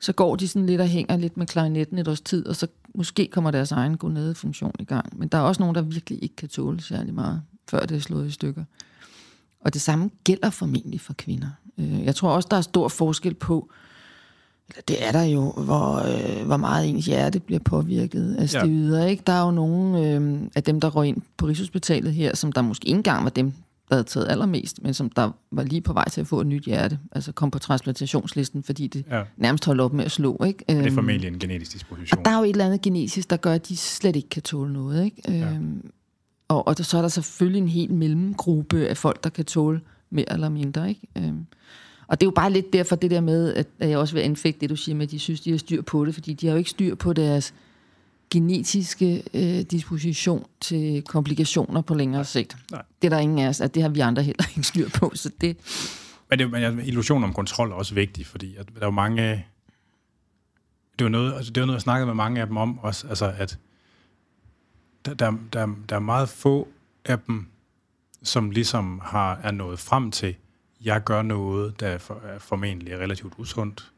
så 0.00 0.12
går 0.12 0.36
de 0.36 0.48
sådan 0.48 0.66
lidt 0.66 0.80
og 0.80 0.86
hænger 0.86 1.16
lidt 1.16 1.36
med 1.36 1.46
klarinetten 1.46 1.98
et 1.98 2.08
års 2.08 2.20
tid, 2.20 2.46
og 2.46 2.56
så 2.56 2.66
måske 2.94 3.28
kommer 3.32 3.50
deres 3.50 3.72
egen 3.72 3.96
gonade-funktion 3.96 4.72
i 4.78 4.84
gang. 4.84 5.18
Men 5.18 5.28
der 5.28 5.38
er 5.38 5.42
også 5.42 5.62
nogen, 5.62 5.74
der 5.74 5.82
virkelig 5.82 6.22
ikke 6.22 6.36
kan 6.36 6.48
tåle 6.48 6.80
særlig 6.80 7.14
meget, 7.14 7.42
før 7.70 7.86
det 7.86 7.96
er 7.96 8.00
slået 8.00 8.26
i 8.26 8.30
stykker. 8.30 8.64
Og 9.60 9.74
det 9.74 9.80
samme 9.80 10.10
gælder 10.24 10.50
formentlig 10.50 11.00
for 11.00 11.12
kvinder. 11.12 11.48
Øh, 11.78 12.04
Jeg 12.04 12.14
tror 12.14 12.30
også, 12.30 12.48
der 12.50 12.56
er 12.56 12.60
stor 12.60 12.88
forskel 12.88 13.34
på, 13.34 13.70
eller 14.68 14.82
det 14.88 15.06
er 15.06 15.12
der 15.12 15.22
jo, 15.22 15.52
hvor, 15.52 15.94
øh, 15.96 16.46
hvor 16.46 16.56
meget 16.56 16.88
ens 16.88 17.06
hjerte 17.06 17.40
bliver 17.40 17.60
påvirket 17.60 18.34
af 18.38 18.48
steroider. 18.48 19.06
Ikke? 19.06 19.22
Der 19.26 19.32
er 19.32 19.44
jo 19.44 19.50
nogle 19.50 20.06
øh, 20.12 20.40
af 20.54 20.62
dem, 20.62 20.80
der 20.80 20.88
røg 20.88 21.08
ind 21.08 21.22
på 21.36 21.46
Rigshospitalet 21.46 22.12
her, 22.14 22.36
som 22.36 22.52
der 22.52 22.62
måske 22.62 22.86
ikke 22.88 22.96
engang 22.96 23.24
var 23.24 23.30
dem, 23.30 23.52
der 23.88 23.94
havde 23.94 24.04
taget 24.04 24.28
allermest, 24.28 24.82
men 24.82 24.94
som 24.94 25.10
der 25.10 25.30
var 25.50 25.62
lige 25.62 25.80
på 25.80 25.92
vej 25.92 26.08
til 26.08 26.20
at 26.20 26.26
få 26.26 26.40
et 26.40 26.46
nyt 26.46 26.64
hjerte. 26.64 26.98
Altså 27.12 27.32
kom 27.32 27.50
på 27.50 27.58
transplantationslisten, 27.58 28.62
fordi 28.62 28.86
det 28.86 29.04
Ja. 29.10 29.22
nærmest 29.36 29.64
holdt 29.64 29.80
op 29.80 29.92
med 29.92 30.04
at 30.04 30.10
slå. 30.10 30.44
Ikke? 30.46 30.64
Det 30.68 30.78
er 30.78 30.84
Øhm, 30.86 30.94
formentlig 30.94 31.28
en 31.28 31.38
genetisk 31.38 31.72
disposition. 31.72 32.18
og 32.18 32.24
der 32.24 32.30
er 32.30 32.38
jo 32.38 32.44
et 32.44 32.50
eller 32.50 32.64
andet 32.66 32.82
genetisk, 32.82 33.30
der 33.30 33.36
gør, 33.36 33.52
at 33.52 33.68
de 33.68 33.76
slet 33.76 34.16
ikke 34.16 34.28
kan 34.28 34.42
tåle 34.42 34.72
noget. 34.72 35.04
Ikke? 35.04 35.22
Ja. 35.28 35.50
Øhm, 35.52 35.90
og, 36.48 36.68
og 36.68 36.76
så 36.76 36.96
er 36.98 37.00
der 37.00 37.08
selvfølgelig 37.08 37.62
en 37.62 37.68
hel 37.68 37.92
mellemgruppe 37.94 38.86
af 38.88 38.96
folk, 38.96 39.24
der 39.24 39.30
kan 39.30 39.44
tåle 39.44 39.80
mere 40.10 40.32
eller 40.32 40.48
mindre. 40.48 40.88
Ikke? 40.88 41.06
Øhm, 41.16 41.46
og 42.06 42.20
det 42.20 42.26
er 42.26 42.28
jo 42.28 42.34
bare 42.34 42.52
lidt 42.52 42.72
derfor 42.72 42.96
det 42.96 43.10
der 43.10 43.20
med, 43.20 43.54
at 43.54 43.66
jeg 43.80 43.98
også 43.98 44.14
vil 44.14 44.20
anfægte 44.20 44.60
det, 44.60 44.70
du 44.70 44.76
siger 44.76 44.96
med, 44.96 45.06
at 45.06 45.10
de 45.10 45.18
synes, 45.18 45.40
de 45.40 45.50
har 45.50 45.58
styr 45.58 45.82
på 45.82 46.04
det, 46.04 46.14
fordi 46.14 46.32
de 46.32 46.46
har 46.46 46.52
jo 46.52 46.58
ikke 46.58 46.70
styr 46.70 46.94
på 46.94 47.12
deres 47.12 47.54
genetiske 48.30 49.22
øh, 49.34 49.60
disposition 49.60 50.46
til 50.60 51.02
komplikationer 51.02 51.80
på 51.80 51.94
længere 51.94 52.24
sigt. 52.24 52.56
Nej. 52.70 52.82
Det 53.02 53.12
er 53.12 53.16
der 53.16 53.22
ingen 53.22 53.38
af 53.38 53.48
os, 53.48 53.60
at 53.60 53.74
det 53.74 53.82
har 53.82 53.88
vi 53.88 54.00
andre 54.00 54.22
heller 54.22 54.44
ikke 54.56 54.62
styr 54.62 54.88
på, 54.88 55.12
så 55.14 55.30
det, 55.40 55.56
Men, 56.30 56.38
det, 56.38 56.50
men 56.50 56.80
illusionen 56.80 57.24
om 57.24 57.32
kontrol 57.32 57.70
er 57.70 57.74
også 57.74 57.94
vigtig, 57.94 58.26
fordi 58.26 58.56
at 58.56 58.68
der 58.74 58.80
er 58.80 58.86
jo 58.86 58.90
mange... 58.90 59.46
Det 60.98 61.04
var 61.04 61.08
noget, 61.08 61.34
altså 61.34 61.52
det 61.52 61.60
var 61.60 61.66
noget, 61.66 61.76
jeg 61.76 61.82
snakkede 61.82 62.06
med 62.06 62.14
mange 62.14 62.40
af 62.40 62.46
dem 62.46 62.56
om 62.56 62.78
også, 62.78 63.08
altså 63.08 63.34
at 63.38 63.58
der, 65.04 65.14
der, 65.14 65.32
der, 65.52 65.74
der 65.88 65.96
er 65.96 66.00
meget 66.00 66.28
få 66.28 66.68
af 67.04 67.18
dem, 67.18 67.46
som 68.22 68.50
ligesom 68.50 69.00
har, 69.04 69.40
er 69.42 69.50
nået 69.50 69.78
frem 69.78 70.10
til, 70.10 70.34
jeg 70.84 71.04
gør 71.04 71.22
noget, 71.22 71.80
der 71.80 71.88
er, 71.88 71.98
for, 71.98 72.20
er 72.24 72.38
formentlig 72.38 72.92
er 72.92 72.98
relativt 72.98 73.34
usundt, 73.38 73.92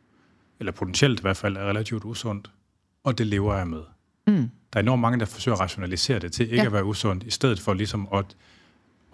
eller 0.61 0.73
potentielt 0.73 1.21
i 1.21 1.23
hvert 1.23 1.37
fald 1.37 1.57
er 1.57 1.65
relativt 1.65 2.05
usundt, 2.05 2.51
og 3.05 3.19
det 3.19 3.27
lever 3.27 3.57
jeg 3.57 3.69
med. 3.69 3.83
Mm. 4.27 4.51
Der 4.73 4.79
er 4.79 4.83
enormt 4.83 5.01
mange, 5.01 5.21
der 5.21 5.27
forsøger 5.27 5.57
at 5.57 5.61
rationalisere 5.61 6.19
det 6.19 6.33
til 6.33 6.45
ikke 6.45 6.57
ja. 6.57 6.67
at 6.67 6.73
være 6.73 6.85
usundt, 6.85 7.23
i 7.23 7.31
stedet 7.31 7.61
for 7.61 7.75
ligesom 7.75 8.09
at, 8.13 8.37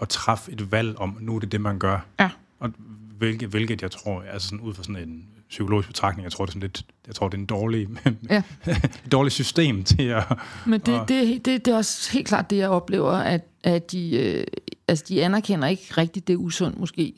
at 0.00 0.08
træffe 0.08 0.52
et 0.52 0.72
valg 0.72 0.98
om, 0.98 1.18
nu 1.20 1.36
er 1.36 1.40
det 1.40 1.52
det, 1.52 1.60
man 1.60 1.78
gør. 1.78 1.98
Ja. 2.20 2.30
Og 2.58 2.72
hvilket, 3.18 3.48
hvilket 3.48 3.82
jeg 3.82 3.90
tror, 3.90 4.22
altså 4.22 4.48
sådan 4.48 4.60
ud 4.60 4.74
fra 4.74 4.82
sådan 4.82 5.08
en 5.08 5.28
psykologisk 5.50 5.88
betragtning, 5.88 6.24
jeg 6.24 6.32
tror, 6.32 6.44
det 6.44 6.50
er 6.50 6.52
sådan 6.52 6.60
lidt, 6.60 6.84
jeg 7.06 7.14
tror, 7.14 7.28
det 7.28 7.34
er 7.36 7.40
en 7.40 7.46
dårlig, 7.46 7.88
Ja. 8.30 8.42
et 9.04 9.12
dårligt 9.12 9.34
system 9.34 9.84
til 9.84 10.02
at... 10.02 10.24
Men 10.66 10.80
det, 10.80 11.00
Og- 11.00 11.08
det, 11.08 11.44
det, 11.44 11.64
det 11.64 11.72
er 11.72 11.76
også 11.76 12.12
helt 12.12 12.26
klart 12.28 12.50
det, 12.50 12.56
jeg 12.56 12.68
oplever, 12.68 13.12
at, 13.12 13.44
at 13.62 13.92
de, 13.92 14.16
øh, 14.16 14.44
altså 14.88 15.04
de 15.08 15.24
anerkender 15.24 15.68
ikke 15.68 15.86
rigtigt 15.98 16.28
det 16.28 16.36
usundt 16.36 16.78
måske. 16.80 17.14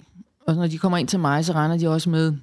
Og 0.46 0.54
når 0.54 0.66
de 0.66 0.78
kommer 0.78 0.98
ind 0.98 1.08
til 1.08 1.18
mig, 1.20 1.44
så 1.44 1.52
regner 1.52 1.76
de 1.76 1.88
også 1.88 2.10
med, 2.10 2.34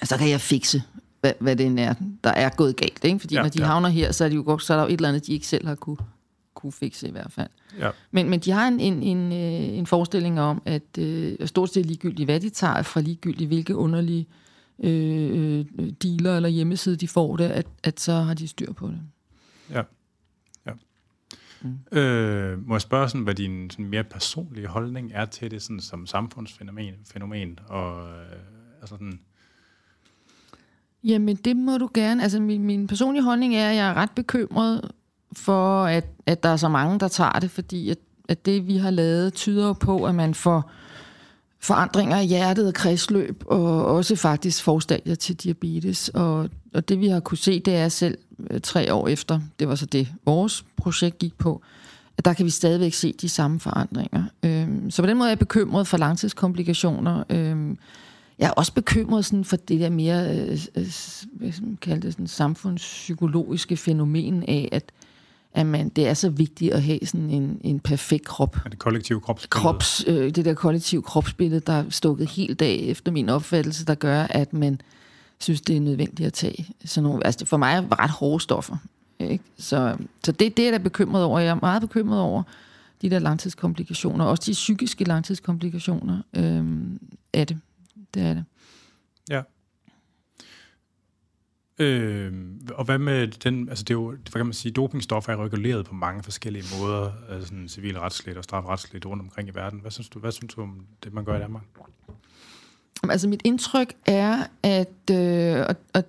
at 0.00 0.08
så 0.08 0.16
kan 0.16 0.30
jeg 0.30 0.40
fikse, 0.40 0.82
hvad, 1.20 1.32
hvad 1.40 1.56
det 1.56 1.80
er, 1.80 1.94
der 2.24 2.30
er 2.30 2.48
gået 2.48 2.76
galt. 2.76 3.04
Ikke? 3.04 3.18
Fordi 3.18 3.34
ja, 3.34 3.42
når 3.42 3.48
de 3.48 3.58
ja. 3.58 3.64
ja. 3.64 3.70
havner 3.70 3.88
her, 3.88 4.12
så 4.12 4.24
er, 4.24 4.28
de 4.28 4.34
jo 4.34 4.42
godt, 4.46 4.62
så 4.62 4.72
er 4.72 4.76
der 4.76 4.84
jo 4.84 4.88
et 4.88 4.92
eller 4.92 5.08
andet, 5.08 5.26
de 5.26 5.32
ikke 5.32 5.46
selv 5.46 5.66
har 5.66 5.74
kunne, 5.74 5.96
kunne 6.54 6.72
fikse 6.72 7.08
i 7.08 7.10
hvert 7.10 7.32
fald. 7.32 7.48
Ja. 7.78 7.90
Men, 8.10 8.30
men 8.30 8.40
de 8.40 8.50
har 8.50 8.68
en, 8.68 8.80
en, 8.80 9.02
en, 9.02 9.32
øh, 9.32 9.78
en 9.78 9.86
forestilling 9.86 10.40
om, 10.40 10.62
at 10.64 10.98
øh, 10.98 11.36
stort 11.46 11.72
set 11.72 11.86
ligegyldigt, 11.86 12.26
hvad 12.26 12.40
de 12.40 12.50
tager 12.50 12.82
fra 12.82 13.00
ligegyldigt, 13.00 13.48
hvilke 13.48 13.76
underlige 13.76 14.26
øh, 14.28 14.43
øh, 14.78 15.64
dealer 16.02 16.36
eller 16.36 16.48
hjemmeside 16.48 16.96
de 16.96 17.08
får 17.08 17.36
det, 17.36 17.44
at, 17.44 17.66
at 17.82 18.00
så 18.00 18.12
har 18.12 18.34
de 18.34 18.48
styr 18.48 18.72
på 18.72 18.88
det. 18.88 19.00
ja. 19.70 19.82
ja. 20.66 20.72
Mm. 21.62 21.98
Øh, 21.98 22.68
må 22.68 22.74
jeg 22.74 22.80
spørge, 22.80 23.08
sådan, 23.08 23.20
hvad 23.20 23.34
din 23.34 23.70
sådan 23.70 23.86
mere 23.86 24.04
personlige 24.04 24.66
holdning 24.66 25.10
er 25.14 25.24
til 25.24 25.50
det 25.50 25.62
sådan, 25.62 25.80
som 25.80 26.06
samfundsfænomen, 26.06 26.94
fænomen, 27.04 27.58
og 27.68 28.08
øh, 28.08 28.32
altså 28.80 28.94
sådan, 28.94 29.20
Jamen, 31.04 31.36
det 31.36 31.56
må 31.56 31.78
du 31.78 31.88
gerne. 31.94 32.22
Altså, 32.22 32.40
min, 32.40 32.64
min 32.64 32.86
personlige 32.86 33.22
holdning 33.22 33.56
er, 33.56 33.70
at 33.70 33.76
jeg 33.76 33.88
er 33.88 33.94
ret 33.94 34.10
bekymret 34.10 34.90
for, 35.32 35.84
at, 35.84 36.06
at 36.26 36.42
der 36.42 36.48
er 36.48 36.56
så 36.56 36.68
mange, 36.68 37.00
der 37.00 37.08
tager 37.08 37.38
det, 37.38 37.50
fordi 37.50 37.90
at, 37.90 37.98
at 38.28 38.46
det, 38.46 38.66
vi 38.66 38.76
har 38.76 38.90
lavet, 38.90 39.34
tyder 39.34 39.72
på, 39.72 40.04
at 40.04 40.14
man 40.14 40.34
får 40.34 40.70
forandringer 41.64 42.20
i 42.20 42.26
hjertet 42.26 42.66
og 42.66 42.74
kredsløb, 42.74 43.44
og 43.46 43.86
også 43.86 44.16
faktisk 44.16 44.62
forstadier 44.62 45.14
til 45.14 45.34
diabetes. 45.36 46.08
Og, 46.08 46.48
og 46.74 46.88
det, 46.88 47.00
vi 47.00 47.08
har 47.08 47.20
kunne 47.20 47.38
se, 47.38 47.60
det 47.60 47.76
er 47.76 47.88
selv 47.88 48.18
øh, 48.50 48.60
tre 48.60 48.94
år 48.94 49.08
efter, 49.08 49.40
det 49.58 49.68
var 49.68 49.74
så 49.74 49.86
det, 49.86 50.12
vores 50.24 50.64
projekt 50.76 51.18
gik 51.18 51.38
på, 51.38 51.62
at 52.18 52.24
der 52.24 52.32
kan 52.32 52.46
vi 52.46 52.50
stadigvæk 52.50 52.92
se 52.92 53.12
de 53.12 53.28
samme 53.28 53.60
forandringer. 53.60 54.24
Øhm, 54.42 54.90
så 54.90 55.02
på 55.02 55.06
den 55.06 55.16
måde 55.16 55.26
er 55.26 55.30
jeg 55.30 55.38
bekymret 55.38 55.86
for 55.86 55.96
langtidskomplikationer. 55.96 57.24
Øhm, 57.30 57.78
jeg 58.38 58.46
er 58.46 58.52
også 58.52 58.72
bekymret 58.72 59.24
sådan 59.24 59.44
for 59.44 59.56
det 59.56 59.80
der 59.80 59.90
mere 59.90 60.38
øh, 60.38 60.58
øh, 60.74 60.86
hvad 61.32 61.52
skal 61.52 61.66
man 61.66 61.78
kalde 61.80 62.02
det, 62.02 62.12
sådan, 62.12 62.26
samfundspsykologiske 62.26 63.76
fænomen 63.76 64.42
af, 64.42 64.68
at, 64.72 64.92
at 65.54 65.66
man, 65.66 65.88
det 65.88 66.08
er 66.08 66.14
så 66.14 66.30
vigtigt 66.30 66.72
at 66.72 66.82
have 66.82 66.98
sådan 67.02 67.30
en, 67.30 67.60
en 67.64 67.80
perfekt 67.80 68.24
krop. 68.24 68.56
er 68.64 68.68
det 68.68 68.78
kollektive 68.78 69.20
kropsbillede? 69.20 69.62
Krops, 69.62 70.04
øh, 70.06 70.34
det 70.34 70.44
der 70.44 70.54
kollektive 70.54 71.02
kropsbillede, 71.02 71.60
der 71.60 71.72
er 71.72 71.84
stukket 71.90 72.30
helt 72.30 72.62
af 72.62 72.78
efter 72.82 73.12
min 73.12 73.28
opfattelse, 73.28 73.84
der 73.84 73.94
gør, 73.94 74.22
at 74.22 74.52
man 74.52 74.80
synes, 75.38 75.60
det 75.60 75.76
er 75.76 75.80
nødvendigt 75.80 76.26
at 76.26 76.32
tage 76.32 76.66
sådan 76.84 77.08
nogle, 77.08 77.26
altså 77.26 77.46
for 77.46 77.56
mig 77.56 77.74
er 77.74 78.00
ret 78.00 78.10
hårde 78.10 78.42
stoffer. 78.42 78.76
Ikke? 79.18 79.44
Så, 79.58 79.96
så 80.24 80.32
det, 80.32 80.56
det 80.56 80.58
er 80.58 80.66
jeg 80.66 80.72
da 80.72 80.78
bekymret 80.78 81.24
over. 81.24 81.38
Jeg 81.38 81.48
er 81.48 81.54
meget 81.54 81.80
bekymret 81.82 82.20
over 82.20 82.42
de 83.02 83.10
der 83.10 83.18
langtidskomplikationer, 83.18 84.24
også 84.24 84.42
de 84.46 84.52
psykiske 84.52 85.04
langtidskomplikationer 85.04 86.22
øh, 86.36 86.64
af 87.32 87.46
det. 87.46 87.60
Det 88.14 88.22
er 88.22 88.34
det. 88.34 88.44
Ja. 89.30 89.42
Øh, 91.78 92.32
og 92.74 92.84
hvad 92.84 92.98
med 92.98 93.28
den, 93.28 93.68
altså 93.68 93.84
det 93.84 93.90
er 93.90 93.94
jo, 93.94 94.10
hvad 94.10 94.32
kan 94.32 94.46
man 94.46 94.52
sige, 94.52 94.72
dopingstoffer 94.72 95.32
er 95.32 95.44
reguleret 95.44 95.86
på 95.86 95.94
mange 95.94 96.22
forskellige 96.22 96.64
måder, 96.80 97.12
altså 97.30 97.48
sådan 97.48 97.68
civilretsligt 97.68 98.38
og 98.38 98.44
strafretsligt 98.44 99.06
rundt 99.06 99.22
omkring 99.22 99.48
i 99.48 99.54
verden. 99.54 99.80
Hvad 99.80 99.90
synes 99.90 100.08
du, 100.08 100.18
hvad 100.18 100.32
synes 100.32 100.54
du 100.54 100.62
om 100.62 100.86
det, 101.04 101.12
man 101.12 101.24
gør 101.24 101.36
i 101.36 101.40
Danmark? 101.40 101.62
Altså 103.10 103.28
mit 103.28 103.40
indtryk 103.44 103.94
er, 104.06 104.42
at, 104.62 105.10
øh, 105.10 105.66
og, 105.68 105.76
og 105.94 106.04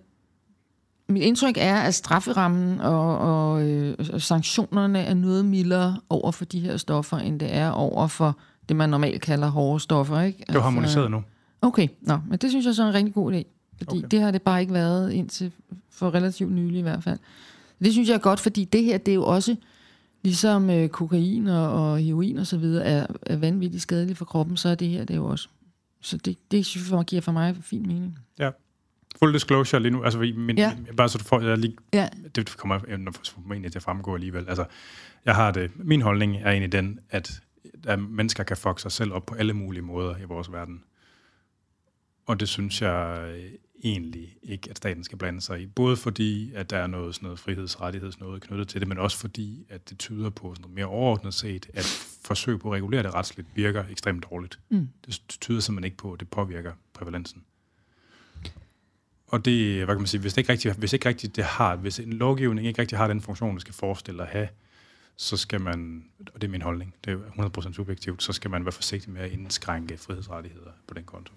mit 1.10 1.24
indtryk 1.24 1.58
er, 1.58 1.76
at 1.76 1.96
strafferammen 1.96 2.80
og, 2.80 3.18
og, 3.18 3.64
øh, 3.64 3.96
og 4.14 4.22
sanktionerne 4.22 5.00
er 5.00 5.14
noget 5.14 5.46
mildere 5.46 6.00
over 6.10 6.32
for 6.32 6.46
de 6.46 6.60
her 6.60 6.78
stoffer, 6.78 7.18
end 7.18 7.40
det 7.40 7.56
er 7.56 7.70
over 7.70 8.08
for 8.08 8.38
det, 8.70 8.78
man 8.78 8.90
normalt 8.90 9.22
kalder 9.22 9.48
hårde 9.48 9.80
stoffer. 9.80 10.22
Ikke? 10.22 10.44
Det 10.48 10.56
er 10.56 10.60
harmoniseret 10.60 11.12
nu. 11.12 11.24
Okay, 11.62 11.88
Nå, 12.02 12.18
men 12.30 12.38
det 12.38 12.50
synes 12.50 12.66
jeg 12.66 12.76
så 12.76 12.84
er 12.84 12.88
en 12.88 12.94
rigtig 12.94 13.14
god 13.14 13.34
idé. 13.34 13.55
Fordi 13.78 13.98
okay. 13.98 14.08
det 14.12 14.22
har 14.22 14.32
det 14.32 14.42
bare 14.42 14.62
ikke 14.62 14.74
været 14.74 15.12
indtil 15.12 15.52
for 15.90 16.14
relativt 16.14 16.52
nylig 16.52 16.80
i 16.80 16.82
hvert 16.82 17.04
fald. 17.04 17.20
Det 17.80 17.94
synes 17.94 18.10
jeg 18.10 18.16
er 18.16 18.20
godt, 18.20 18.40
fordi 18.40 18.66
det 18.66 18.84
her, 18.84 18.98
det 18.98 19.12
er 19.12 19.16
jo 19.16 19.26
også, 19.26 19.56
ligesom 20.26 20.70
øh, 20.70 20.90
kokain 20.90 21.48
og, 21.48 21.92
og 21.92 22.00
heroin 22.00 22.38
og 22.38 22.48
så 22.48 22.58
videre, 22.58 22.86
er, 22.86 23.08
er 23.22 23.38
vanvittigt 23.38 23.84
skadeligt 23.84 24.18
for 24.18 24.26
kroppen, 24.26 24.58
så 24.58 24.70
er 24.70 24.76
det 24.76 24.88
her 24.88 25.06
det 25.06 25.14
er 25.14 25.18
jo 25.18 25.26
også. 25.26 25.48
Så 26.02 26.18
det, 26.18 26.38
det 26.52 26.66
synes 26.66 26.92
jeg 26.92 27.04
giver 27.08 27.22
for 27.22 27.32
mig 27.32 27.56
fin 27.62 27.82
mening. 27.88 28.20
Ja. 28.40 28.52
Full 29.20 29.34
disclosure 29.34 29.82
lige 29.82 29.92
nu, 29.92 30.04
altså 30.04 30.20
min, 30.20 30.58
ja. 30.58 30.76
bare 30.98 31.10
så 31.10 31.18
du 31.18 31.24
får, 31.24 31.42
jeg 31.42 31.58
lige, 31.58 31.76
ja. 31.94 32.10
det 32.36 32.58
kommer 32.58 32.80
formentlig 33.24 33.72
til 33.72 33.80
at 33.80 33.84
fremgå 33.84 34.16
alligevel. 34.16 34.50
Altså, 34.50 34.66
jeg 35.26 35.36
har 35.36 35.52
det, 35.52 35.72
min 35.76 36.02
holdning 36.02 36.36
er 36.36 36.50
egentlig 36.50 36.72
den, 36.72 37.00
at, 37.10 37.42
at 37.88 38.00
mennesker 38.00 38.44
kan 38.44 38.58
fuck 38.58 38.80
sig 38.80 38.92
selv 38.92 39.14
op 39.14 39.26
på 39.26 39.36
alle 39.36 39.54
mulige 39.54 39.82
måder 39.82 40.18
i 40.18 40.24
vores 40.24 40.52
verden. 40.52 40.84
Og 42.26 42.40
det 42.40 42.50
synes 42.50 42.82
jeg 42.82 43.32
egentlig 43.86 44.38
ikke, 44.44 44.70
at 44.70 44.78
staten 44.78 45.04
skal 45.04 45.18
blande 45.18 45.42
sig 45.42 45.62
i. 45.62 45.66
Både 45.66 45.98
fordi, 45.98 46.54
at 46.54 46.70
der 46.70 46.78
er 46.78 46.88
noget, 46.88 47.16
sådan 47.16 47.26
noget 47.26 47.40
frihedsrettigheds 47.40 48.20
noget 48.20 48.42
knyttet 48.42 48.68
til 48.68 48.82
det, 48.82 48.88
men 48.88 48.98
også 48.98 49.18
fordi, 49.18 49.66
at 49.70 49.90
det 49.90 50.00
tyder 50.00 50.30
på 50.30 50.56
sådan 50.56 50.62
noget 50.62 50.76
mere 50.76 50.86
overordnet 50.86 51.34
set, 51.34 51.70
at 51.74 51.86
forsøg 52.26 52.60
på 52.60 52.72
at 52.72 52.76
regulere 52.76 53.04
det 53.04 53.14
retsligt 53.14 53.48
virker 53.56 53.86
ekstremt 53.92 54.26
dårligt. 54.32 54.60
Mm. 54.70 54.90
Det 55.06 55.22
tyder 55.42 55.60
simpelthen 55.60 55.86
ikke 55.86 55.98
på, 55.98 56.14
at 56.14 56.20
det 56.20 56.30
påvirker 56.30 56.72
prævalensen. 56.94 57.44
Og 59.28 59.46
det, 59.46 59.76
hvad 59.76 59.96
kan 59.96 60.02
man 60.02 60.08
sige, 60.08 60.22
hvis 60.22 60.34
det 60.34 60.38
ikke 60.38 60.52
rigtigt, 60.52 60.78
hvis 60.78 60.94
ikke 60.94 61.10
rigtigt 61.10 61.36
det 61.36 61.44
har, 61.44 61.76
hvis 61.76 62.00
en 62.00 62.14
lovgivning 62.14 62.68
ikke 62.68 62.82
rigtig 62.82 62.98
har 62.98 63.08
den 63.08 63.22
funktion, 63.22 63.54
det 63.54 63.62
skal 63.62 63.74
forestille 63.74 64.24
at 64.24 64.30
have, 64.30 64.48
så 65.18 65.38
skal 65.38 65.62
man, 65.62 66.06
og 66.34 66.42
det 66.42 66.48
er 66.48 66.52
min 66.52 66.62
holdning, 66.62 66.96
det 67.06 67.14
er 67.14 67.70
100% 67.70 67.74
subjektivt, 67.74 68.24
så 68.24 68.34
skal 68.34 68.52
man 68.52 68.66
være 68.66 68.72
forsigtig 68.72 69.12
med 69.12 69.22
at 69.22 69.32
indskrænke 69.32 69.98
frihedsrettigheder 69.98 70.72
på 70.88 70.94
den 70.94 71.04
konto. 71.04 71.34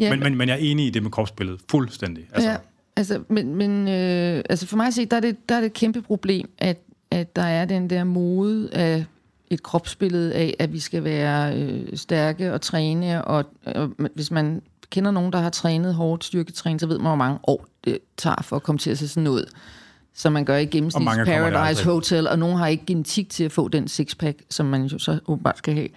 Ja, 0.00 0.10
men, 0.10 0.20
men, 0.20 0.36
men 0.36 0.48
jeg 0.48 0.54
er 0.54 0.58
enig 0.58 0.86
i 0.86 0.90
det 0.90 1.02
med 1.02 1.10
kropsbilledet, 1.10 1.60
fuldstændig. 1.70 2.28
Altså. 2.32 2.50
Ja, 2.50 2.56
altså, 2.96 3.22
men, 3.28 3.54
men 3.54 3.88
øh, 3.88 4.42
altså 4.50 4.66
for 4.66 4.76
mig 4.76 4.86
at 4.86 4.94
se, 4.94 5.06
der 5.06 5.16
er, 5.16 5.20
det, 5.20 5.48
der 5.48 5.54
er 5.54 5.60
det 5.60 5.66
et 5.66 5.72
kæmpe 5.72 6.02
problem, 6.02 6.50
at, 6.58 6.78
at 7.10 7.36
der 7.36 7.42
er 7.42 7.64
den 7.64 7.90
der 7.90 8.04
mode 8.04 8.68
af 8.72 9.04
et 9.50 9.62
kropsbillede 9.62 10.34
af, 10.34 10.54
at 10.58 10.72
vi 10.72 10.78
skal 10.78 11.04
være 11.04 11.58
øh, 11.58 11.96
stærke 11.96 12.52
og 12.52 12.60
træne, 12.60 13.24
og 13.24 13.44
og 13.64 13.90
hvis 14.14 14.30
man 14.30 14.62
kender 14.90 15.10
nogen, 15.10 15.32
der 15.32 15.38
har 15.38 15.50
trænet 15.50 15.94
hårdt 15.94 16.24
styrketræning, 16.24 16.80
så 16.80 16.86
ved 16.86 16.98
man, 16.98 17.06
hvor 17.06 17.14
mange 17.14 17.38
år 17.42 17.66
det 17.84 17.98
tager 18.16 18.42
for 18.42 18.56
at 18.56 18.62
komme 18.62 18.78
til 18.78 18.90
at 18.90 18.98
se 18.98 19.08
sådan 19.08 19.28
ud. 19.28 19.44
Som 20.14 20.32
man 20.32 20.44
gør 20.44 20.56
i 20.56 20.64
gennemsnit 20.64 21.08
Paradise 21.26 21.84
Hotel, 21.84 22.28
og 22.28 22.38
nogen 22.38 22.56
har 22.56 22.66
ikke 22.66 22.86
genetik 22.86 23.30
til 23.30 23.44
at 23.44 23.52
få 23.52 23.68
den 23.68 23.88
sixpack, 23.88 24.38
som 24.50 24.66
man 24.66 24.84
jo 24.84 24.98
så 24.98 25.18
åbenbart 25.26 25.58
skal 25.58 25.74
have. 25.74 25.88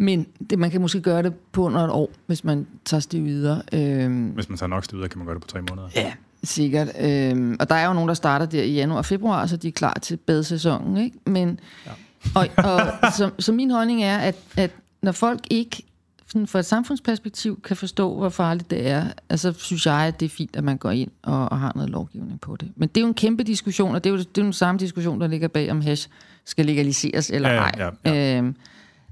Men 0.00 0.26
det, 0.50 0.58
man 0.58 0.70
kan 0.70 0.80
måske 0.80 1.00
gøre 1.00 1.22
det 1.22 1.34
på 1.34 1.64
under 1.64 1.80
et 1.80 1.90
år, 1.90 2.10
hvis 2.26 2.44
man 2.44 2.66
tager 2.84 3.22
videre. 3.22 3.62
Øhm, 3.72 4.26
hvis 4.26 4.48
man 4.48 4.58
tager 4.58 4.68
nok 4.68 4.84
videre, 4.92 5.08
kan 5.08 5.18
man 5.18 5.26
gøre 5.26 5.34
det 5.34 5.42
på 5.42 5.48
tre 5.48 5.60
måneder. 5.70 5.88
Ja, 5.96 6.12
sikkert. 6.44 6.88
Øhm, 7.00 7.56
og 7.60 7.68
der 7.68 7.74
er 7.74 7.86
jo 7.86 7.92
nogen, 7.92 8.08
der 8.08 8.14
starter 8.14 8.46
der 8.46 8.62
i 8.62 8.72
januar 8.72 8.98
og 8.98 9.04
februar, 9.04 9.46
så 9.46 9.56
de 9.56 9.68
er 9.68 9.72
klar 9.72 9.98
til 10.02 10.16
badesæsonen. 10.16 10.96
Ikke? 10.96 11.18
Men, 11.26 11.60
ja. 11.86 11.90
og, 12.34 12.48
og 12.56 12.80
så, 13.18 13.30
så 13.38 13.52
min 13.52 13.70
holdning 13.70 14.02
er, 14.02 14.18
at, 14.18 14.36
at 14.56 14.70
når 15.02 15.12
folk 15.12 15.40
ikke 15.50 15.82
sådan 16.26 16.46
fra 16.46 16.58
et 16.58 16.66
samfundsperspektiv 16.66 17.60
kan 17.62 17.76
forstå, 17.76 18.16
hvor 18.16 18.28
farligt 18.28 18.70
det 18.70 18.88
er, 18.88 19.04
altså 19.28 19.52
synes 19.52 19.86
jeg, 19.86 19.94
at 19.94 20.20
det 20.20 20.26
er 20.26 20.30
fint, 20.30 20.56
at 20.56 20.64
man 20.64 20.76
går 20.76 20.90
ind 20.90 21.10
og, 21.22 21.48
og 21.48 21.58
har 21.58 21.72
noget 21.74 21.90
lovgivning 21.90 22.40
på 22.40 22.56
det. 22.56 22.72
Men 22.76 22.88
det 22.88 22.96
er 22.96 23.00
jo 23.00 23.08
en 23.08 23.14
kæmpe 23.14 23.42
diskussion, 23.42 23.94
og 23.94 24.04
det 24.04 24.10
er 24.10 24.14
jo, 24.14 24.18
det 24.18 24.26
er 24.38 24.42
jo 24.42 24.44
den 24.44 24.52
samme 24.52 24.78
diskussion, 24.78 25.20
der 25.20 25.26
ligger 25.26 25.48
bag, 25.48 25.70
om 25.70 25.80
hash 25.80 26.08
skal 26.44 26.66
legaliseres 26.66 27.30
eller 27.30 27.48
ej. 27.48 27.72
Ja, 27.78 27.84
ja, 28.04 28.14
ja. 28.14 28.38
Øhm, 28.38 28.56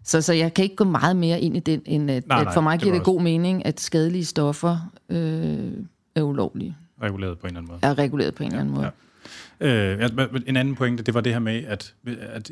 så, 0.07 0.23
så 0.23 0.33
jeg 0.33 0.55
kan 0.55 0.63
ikke 0.63 0.77
gå 0.77 0.85
meget 0.85 1.17
mere 1.17 1.41
ind 1.41 1.57
i 1.57 1.61
den, 1.61 1.83
end 1.85 2.11
at, 2.11 2.27
nej, 2.27 2.39
nej, 2.39 2.49
at 2.49 2.55
for 2.55 2.61
mig 2.61 2.79
giver 2.79 2.93
det, 2.93 2.99
det 2.99 3.05
god 3.05 3.23
mening, 3.23 3.67
at 3.67 3.81
skadelige 3.81 4.25
stoffer 4.25 4.93
øh, 5.09 5.73
er 6.15 6.23
ulovlige. 6.23 6.77
Reguleret 7.03 7.39
på 7.39 7.47
en 7.47 7.49
eller 7.49 7.61
anden 7.61 7.71
måde. 7.71 7.81
Er 7.83 7.99
reguleret 7.99 8.35
på 8.35 8.43
en 8.43 8.53
ja, 8.53 8.59
eller 8.59 8.61
anden 8.61 8.75
måde. 8.75 8.91
Ja. 9.61 10.03
Øh, 10.03 10.43
en 10.47 10.57
anden 10.57 10.75
pointe, 10.75 11.03
det 11.03 11.15
var 11.15 11.21
det 11.21 11.33
her 11.33 11.39
med, 11.39 11.65
at, 11.65 11.95
at 12.07 12.51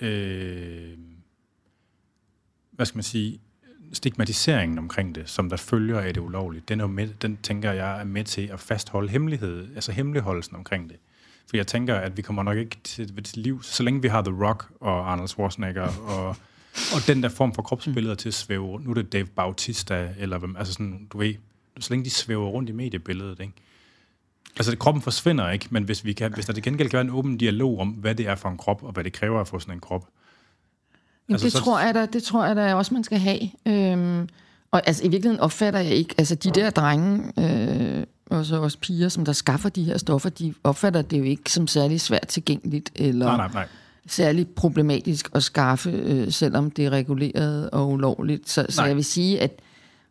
øh, 0.00 0.98
hvad 2.72 2.86
skal 2.86 2.96
man 2.96 3.02
sige, 3.02 3.40
stigmatiseringen 3.92 4.78
omkring 4.78 5.14
det, 5.14 5.28
som 5.28 5.50
der 5.50 5.56
følger 5.56 6.00
af 6.00 6.14
det 6.14 6.20
ulovligt, 6.20 6.68
den, 6.68 6.80
er 6.80 6.86
med, 6.86 7.08
den 7.22 7.38
tænker 7.42 7.72
jeg 7.72 8.00
er 8.00 8.04
med 8.04 8.24
til 8.24 8.46
at 8.52 8.60
fastholde 8.60 9.08
hemmelighed, 9.08 9.74
altså 9.74 9.92
hemmeligholdelsen 9.92 10.56
omkring 10.56 10.90
det. 10.90 10.96
For 11.50 11.56
jeg 11.56 11.66
tænker, 11.66 11.94
at 11.94 12.16
vi 12.16 12.22
kommer 12.22 12.42
nok 12.42 12.56
ikke 12.56 12.76
til, 12.84 13.24
til 13.24 13.42
liv, 13.42 13.62
så 13.62 13.82
længe 13.82 14.02
vi 14.02 14.08
har 14.08 14.22
The 14.22 14.46
Rock 14.46 14.68
og 14.80 15.12
Arnold 15.12 15.28
Schwarzenegger 15.28 15.88
og, 16.06 16.28
og 16.94 17.06
den 17.06 17.22
der 17.22 17.28
form 17.28 17.54
for 17.54 17.62
kropsbilleder 17.62 18.14
til 18.14 18.28
at 18.28 18.34
svæve, 18.34 18.80
nu 18.80 18.90
er 18.90 18.94
det 18.94 19.12
Dave 19.12 19.26
Bautista, 19.26 20.08
eller 20.18 20.38
hvem, 20.38 20.56
altså 20.56 20.72
sådan, 20.72 21.06
du 21.12 21.18
ved, 21.18 21.34
så 21.80 21.92
længe 21.92 22.04
de 22.04 22.10
svæver 22.10 22.48
rundt 22.48 22.68
i 22.68 22.72
mediebilledet, 22.72 23.40
ikke? 23.40 23.52
Altså, 24.56 24.76
kroppen 24.76 25.02
forsvinder 25.02 25.50
ikke, 25.50 25.66
men 25.70 25.84
hvis, 25.84 26.04
vi 26.04 26.12
kan, 26.12 26.32
hvis 26.34 26.46
der 26.46 26.52
til 26.52 26.62
gengæld 26.62 26.88
kan 26.88 26.96
være 26.96 27.04
en 27.04 27.10
åben 27.10 27.38
dialog 27.38 27.78
om, 27.80 27.88
hvad 27.88 28.14
det 28.14 28.28
er 28.28 28.34
for 28.34 28.48
en 28.48 28.56
krop, 28.56 28.82
og 28.82 28.92
hvad 28.92 29.04
det 29.04 29.12
kræver 29.12 29.40
at 29.40 29.48
få 29.48 29.58
sådan 29.58 29.74
en 29.74 29.80
krop. 29.80 30.08
Jamen, 31.28 31.34
altså, 31.34 31.44
det, 31.44 31.52
så... 31.52 31.58
tror 31.58 31.80
jeg 31.80 31.94
da, 31.94 32.06
det 32.06 32.22
tror 32.22 32.46
jeg 32.46 32.56
da 32.56 32.74
også, 32.74 32.94
man 32.94 33.04
skal 33.04 33.18
have. 33.18 33.40
Øhm, 33.66 34.28
og 34.70 34.82
altså, 34.86 35.04
i 35.04 35.08
virkeligheden 35.08 35.40
opfatter 35.40 35.80
jeg 35.80 35.92
ikke, 35.92 36.14
altså 36.18 36.34
de 36.34 36.50
der 36.50 36.70
drenge, 36.70 37.32
øh, 37.38 38.06
og 38.30 38.46
så 38.46 38.60
også 38.60 38.78
piger, 38.78 39.08
som 39.08 39.24
der 39.24 39.32
skaffer 39.32 39.68
de 39.68 39.84
her 39.84 39.98
stoffer, 39.98 40.28
de 40.28 40.54
opfatter 40.64 41.02
det 41.02 41.18
jo 41.18 41.24
ikke 41.24 41.52
som 41.52 41.66
særlig 41.66 42.00
svært 42.00 42.28
tilgængeligt, 42.28 42.90
eller 42.94 43.26
nej, 43.26 43.36
nej, 43.36 43.48
nej. 43.52 43.66
særlig 44.06 44.48
problematisk 44.48 45.30
at 45.34 45.42
skaffe, 45.42 45.90
øh, 45.90 46.32
selvom 46.32 46.70
det 46.70 46.86
er 46.86 46.90
reguleret 46.90 47.70
og 47.70 47.90
ulovligt. 47.90 48.50
Så, 48.50 48.66
så 48.68 48.84
jeg 48.84 48.96
vil 48.96 49.04
sige, 49.04 49.40
at 49.40 49.60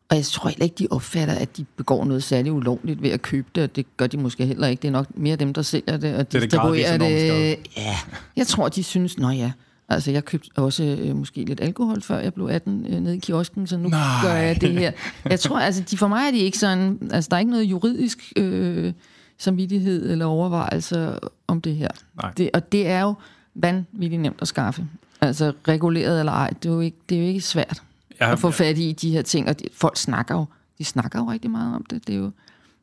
og 0.10 0.15
jeg 0.15 0.25
tror 0.25 0.49
heller 0.49 0.63
ikke, 0.63 0.75
de 0.79 0.88
opfatter, 0.91 1.34
at 1.36 1.58
de 1.58 1.65
begår 1.77 2.05
noget 2.05 2.23
særligt 2.23 2.53
ulovligt 2.53 3.01
ved 3.01 3.10
at 3.10 3.21
købe 3.21 3.47
det, 3.55 3.63
og 3.63 3.75
det 3.75 3.97
gør 3.97 4.08
de 4.08 4.17
måske 4.17 4.45
heller 4.45 4.67
ikke. 4.67 4.82
Det 4.82 4.88
er 4.88 4.91
nok 4.91 5.17
mere 5.17 5.36
dem, 5.36 5.53
der 5.53 5.62
sælger 5.62 5.97
det 5.97 6.15
og 6.15 6.32
distribuerer 6.32 6.97
det. 6.97 7.10
det. 7.10 7.58
Ja, 7.77 7.97
jeg 8.36 8.47
tror, 8.47 8.69
de 8.69 8.84
synes, 8.84 9.17
nå 9.17 9.29
ja, 9.29 9.51
Altså, 9.89 10.12
jeg 10.12 10.25
købte 10.25 10.49
også 10.56 10.84
øh, 10.84 11.15
måske 11.15 11.43
lidt 11.43 11.62
alkohol, 11.62 12.02
før 12.02 12.19
jeg 12.19 12.34
blev 12.34 12.45
18 12.45 12.86
øh, 12.89 12.99
nede 12.99 13.15
i 13.15 13.19
kiosken, 13.19 13.67
så 13.67 13.78
nu 13.78 13.89
Nej. 13.89 13.99
gør 14.23 14.34
jeg 14.34 14.62
det 14.62 14.71
her. 14.71 14.91
Jeg 15.30 15.39
tror, 15.39 15.60
altså, 15.60 15.84
de, 15.91 15.97
for 15.97 16.08
mig 16.08 16.28
er 16.28 16.32
de 16.32 16.38
ikke 16.38 16.58
sådan... 16.58 17.10
Altså, 17.12 17.28
der 17.30 17.36
er 17.36 17.39
ikke 17.39 17.52
noget 17.52 17.63
juridisk 17.63 18.34
øh, 18.36 18.93
samvittighed 19.38 20.12
eller 20.12 20.25
overvejelse 20.25 21.13
om 21.47 21.62
det 21.62 21.75
her. 21.75 21.88
Nej. 22.21 22.32
Det, 22.38 22.49
og 22.54 22.71
det 22.71 22.88
er 22.88 23.02
jo 23.02 23.13
vanvittigt 23.56 24.21
nemt 24.21 24.41
at 24.41 24.47
skaffe. 24.47 24.88
Altså, 25.21 25.54
reguleret 25.67 26.19
eller 26.19 26.32
ej, 26.32 26.49
det 26.49 26.69
er 26.69 26.73
jo 26.73 26.80
ikke, 26.80 26.97
det 27.10 27.17
er 27.17 27.21
jo 27.21 27.28
ikke 27.28 27.41
svært 27.41 27.82
ja, 28.21 28.32
at 28.32 28.39
få 28.39 28.52
fat 28.52 28.78
i 28.78 28.91
de 28.91 29.12
her 29.12 29.21
ting. 29.21 29.49
Og 29.49 29.60
de, 29.60 29.65
folk 29.73 29.97
snakker 29.97 30.36
jo, 30.36 30.45
de 30.78 30.86
snakker 30.86 31.19
jo 31.19 31.32
rigtig 31.32 31.52
meget 31.52 31.75
om 31.75 31.86
det. 31.89 32.08
Det 32.08 32.15
er 32.15 32.19
jo... 32.19 32.32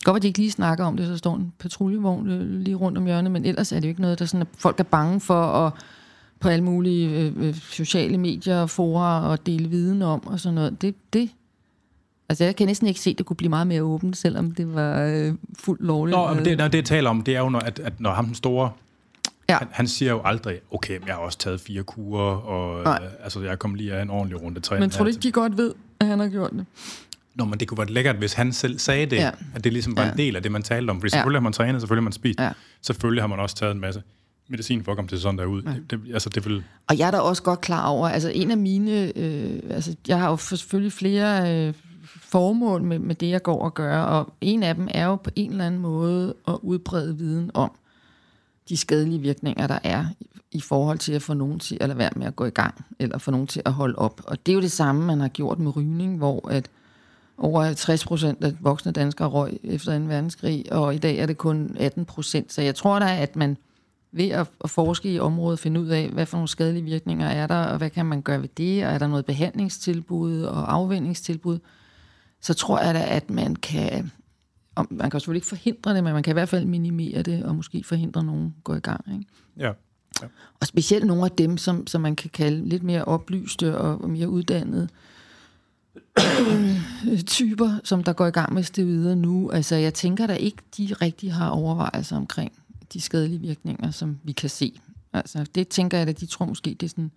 Godt, 0.05 0.16
at 0.16 0.23
de 0.23 0.27
ikke 0.27 0.38
lige 0.38 0.51
snakker 0.51 0.85
om 0.85 0.97
det, 0.97 1.07
så 1.07 1.16
står 1.16 1.37
en 1.37 1.53
patruljevogn 1.59 2.31
øh, 2.31 2.61
lige 2.61 2.77
rundt 2.77 2.99
om 2.99 3.05
hjørnet, 3.05 3.33
men 3.33 3.45
ellers 3.45 3.73
er 3.73 3.77
det 3.77 3.85
jo 3.85 3.88
ikke 3.88 4.01
noget, 4.01 4.19
der 4.19 4.25
sådan, 4.25 4.42
at 4.42 4.49
folk 4.59 4.81
er 4.81 4.85
bange 4.85 5.21
for 5.21 5.42
at 5.42 5.73
på 6.40 6.49
alle 6.49 6.64
mulige 6.64 7.20
øh, 7.20 7.33
øh, 7.37 7.55
sociale 7.55 8.18
medier 8.18 8.61
og 8.61 8.70
forer 8.70 9.20
og 9.20 9.46
dele 9.46 9.68
viden 9.68 10.03
om 10.03 10.27
og 10.27 10.40
sådan 10.40 10.55
noget. 10.55 10.83
Det, 10.83 10.94
det, 11.12 11.31
altså 12.29 12.44
jeg 12.44 12.57
kan 12.57 12.66
næsten 12.66 12.87
ikke 12.88 13.01
se, 13.01 13.11
at 13.11 13.18
det 13.18 13.27
kunne 13.27 13.37
blive 13.37 13.51
meget 13.51 13.66
mere 13.66 13.83
åbent, 13.83 14.16
selvom 14.16 14.51
det 14.51 14.75
var 14.75 15.03
øh, 15.03 15.35
fuldt 15.59 15.83
lovligt. 15.83 16.16
Nå, 16.16 16.35
men 16.35 16.44
det, 16.44 16.59
det, 16.59 16.72
det 16.72 16.79
jeg 16.79 16.85
taler 16.85 17.11
om, 17.11 17.22
det 17.22 17.37
er 17.37 17.40
jo, 17.40 17.49
når, 17.49 17.59
at, 17.59 17.79
at 17.79 18.01
når 18.01 18.12
ham 18.12 18.27
den 18.27 18.35
store, 18.35 18.70
ja. 19.49 19.59
han, 19.59 19.68
han 19.70 19.88
siger 19.88 20.12
jo 20.12 20.20
aldrig, 20.25 20.59
okay, 20.70 20.99
jeg 21.07 21.14
har 21.14 21.22
også 21.22 21.38
taget 21.38 21.61
fire 21.61 21.83
kurer, 21.83 22.37
og 22.37 22.81
øh, 22.81 22.96
altså, 23.22 23.40
jeg 23.40 23.59
kom 23.59 23.75
lige 23.75 23.94
af 23.94 24.03
en 24.03 24.11
ordentlig 24.11 24.42
runde 24.42 24.61
træ. 24.61 24.79
Men 24.79 24.90
tror 24.90 25.05
du 25.05 25.09
ikke, 25.09 25.20
de 25.20 25.33
godt 25.33 25.57
ved, 25.57 25.75
at 26.01 26.07
han 26.07 26.18
har 26.18 26.29
gjort 26.29 26.51
det? 26.53 26.66
Nå, 27.35 27.44
men 27.44 27.61
det 27.61 27.68
kunne 27.68 27.79
være 27.79 27.87
lækkert, 27.87 28.16
hvis 28.16 28.33
han 28.33 28.53
selv 28.53 28.79
sagde 28.79 29.07
det, 29.07 29.16
ja. 29.16 29.31
at 29.55 29.64
det 29.64 29.72
ligesom 29.72 29.96
var 29.96 30.05
ja. 30.05 30.12
en 30.12 30.18
del 30.18 30.37
af 30.37 30.42
det, 30.42 30.53
man 30.53 30.62
talte 30.62 30.90
om. 30.90 31.01
Fordi 31.01 31.07
ja. 31.12 31.18
selvfølgelig 31.18 31.38
har 31.38 31.42
man 31.42 31.53
trænet, 31.53 31.81
selvfølgelig 31.81 32.03
har 32.03 32.05
man 32.05 32.12
spist, 32.12 32.40
ja. 32.40 32.53
selvfølgelig 32.83 33.22
har 33.22 33.27
man 33.27 33.38
også 33.38 33.57
taget 33.57 33.75
en 33.75 33.81
masse 33.81 34.03
medicin 34.48 34.85
for 34.85 34.92
at 34.92 34.98
komme 34.98 35.09
til 35.09 35.20
sådan 35.20 35.38
der 35.38 35.44
ud. 35.44 35.62
Ja. 35.62 35.70
Det, 35.70 35.90
det, 35.90 36.00
altså, 36.12 36.28
det 36.28 36.44
vil... 36.44 36.64
Og 36.88 36.98
jeg 36.98 37.06
er 37.06 37.11
da 37.11 37.18
også 37.18 37.42
godt 37.42 37.61
klar 37.61 37.88
over, 37.88 38.09
altså 38.09 38.32
en 38.35 38.50
af 38.50 38.56
mine, 38.56 39.18
øh, 39.18 39.61
altså 39.70 39.96
jeg 40.09 40.18
har 40.18 40.30
jo 40.30 40.37
selvfølgelig 40.37 40.92
flere 40.92 41.66
øh, 41.68 41.74
formål 42.04 42.82
med, 42.82 42.98
med 42.98 43.14
det, 43.14 43.30
jeg 43.30 43.42
går 43.42 43.62
og 43.62 43.74
gør, 43.74 43.98
og 43.98 44.32
en 44.40 44.62
af 44.62 44.74
dem 44.74 44.88
er 44.90 45.04
jo 45.04 45.16
på 45.16 45.30
en 45.37 45.50
eller 45.50 45.66
anden 45.66 45.80
måde 45.80 46.35
at 46.48 46.59
udbrede 46.62 47.16
viden 47.16 47.50
om 47.54 47.70
de 48.68 48.76
skadelige 48.76 49.20
virkninger, 49.20 49.66
der 49.66 49.78
er 49.85 50.04
i 50.52 50.61
forhold 50.61 50.98
til 50.98 51.12
at 51.12 51.22
få 51.22 51.35
nogen 51.35 51.59
til 51.59 51.78
at 51.80 51.88
lade 51.88 51.98
være 51.98 52.11
med 52.16 52.26
at 52.26 52.37
gå 52.37 52.44
i 52.44 52.50
gang, 52.50 52.85
eller 52.98 53.18
få 53.18 53.30
nogen 53.30 53.46
til 53.46 53.62
at 53.64 53.72
holde 53.72 53.98
op. 53.98 54.20
Og 54.24 54.46
det 54.46 54.52
er 54.52 54.54
jo 54.54 54.61
det 54.61 54.72
samme, 54.72 55.06
man 55.06 55.20
har 55.20 55.28
gjort 55.28 55.59
med 55.59 55.76
rygning, 55.76 56.18
hvor 56.18 56.48
at 56.48 56.70
over 57.38 57.62
50 57.64 58.04
procent 58.04 58.44
af 58.44 58.52
voksne 58.61 58.92
danskere 58.92 59.28
røg 59.28 59.59
efter 59.64 59.92
en 59.92 60.09
verdenskrig, 60.09 60.72
og 60.72 60.94
i 60.94 60.98
dag 60.98 61.18
er 61.18 61.26
det 61.26 61.38
kun 61.38 61.76
18 61.80 62.04
procent. 62.04 62.52
Så 62.52 62.62
jeg 62.62 62.74
tror 62.74 62.98
da, 62.98 63.22
at 63.22 63.37
man 63.37 63.56
ved 64.16 64.29
at, 64.29 64.50
at 64.64 64.70
forske 64.70 65.12
i 65.12 65.18
området, 65.18 65.59
finde 65.59 65.81
ud 65.81 65.88
af, 65.88 66.09
hvad 66.09 66.26
for 66.26 66.37
nogle 66.37 66.48
skadelige 66.48 66.85
virkninger 66.85 67.26
er 67.26 67.46
der, 67.46 67.64
og 67.64 67.79
hvad 67.79 67.90
kan 67.90 68.07
man 68.07 68.22
gøre 68.22 68.42
ved 68.42 68.48
det, 68.48 68.87
og 68.87 68.92
er 68.92 68.98
der 68.98 69.07
noget 69.07 69.26
behandlingstilbud 69.26 70.42
og 70.42 70.74
afvendingstilbud, 70.74 71.59
så 72.40 72.55
tror 72.55 72.81
jeg 72.81 72.94
da, 72.94 73.05
at 73.09 73.31
man 73.31 73.57
kan, 73.57 74.12
og 74.74 74.87
man 74.90 75.11
kan 75.11 75.20
selvfølgelig 75.20 75.38
ikke 75.38 75.46
forhindre 75.46 75.94
det, 75.94 76.05
men 76.05 76.12
man 76.12 76.22
kan 76.22 76.33
i 76.33 76.38
hvert 76.38 76.48
fald 76.48 76.66
minimere 76.66 77.22
det, 77.22 77.44
og 77.44 77.55
måske 77.55 77.85
forhindre 77.85 78.24
nogen 78.24 78.55
gå 78.64 78.74
i 78.74 78.81
gang. 78.81 79.05
Ikke? 79.12 79.24
Ja. 79.57 79.72
Ja. 80.22 80.26
Og 80.61 80.66
specielt 80.66 81.07
nogle 81.07 81.24
af 81.24 81.31
dem, 81.31 81.59
som, 81.59 81.87
som 81.87 82.00
man 82.00 82.16
kan 82.16 82.31
kalde 82.31 82.68
lidt 82.68 82.83
mere 82.83 83.05
oplyste 83.05 83.79
og 83.79 84.11
mere 84.11 84.29
uddannede 84.29 84.88
typer, 87.26 87.79
som 87.85 88.05
der 88.05 88.12
går 88.12 88.26
i 88.26 88.31
gang 88.31 88.55
med 88.55 88.62
det 88.62 88.87
videre 88.87 89.16
nu. 89.16 89.50
Altså, 89.50 89.76
jeg 89.76 89.94
tænker 89.94 90.26
da 90.26 90.35
ikke, 90.35 90.59
de 90.76 90.94
rigtig 91.02 91.33
har 91.33 91.50
overvejelser 91.50 92.16
omkring 92.16 92.52
de 92.96 93.00
skadelige 93.00 93.40
virkninger, 93.40 93.90
som 93.90 94.18
vi 94.24 94.32
kan 94.32 94.50
se. 94.50 94.80
Altså, 95.12 95.46
det 95.54 95.68
tænker 95.68 95.98
jeg, 95.98 96.09
at 96.09 96.20
de 96.20 96.26
tror 96.26 96.46
måske, 96.46 96.70
det 96.70 96.82
er 96.82 96.88
sådan 96.88 97.11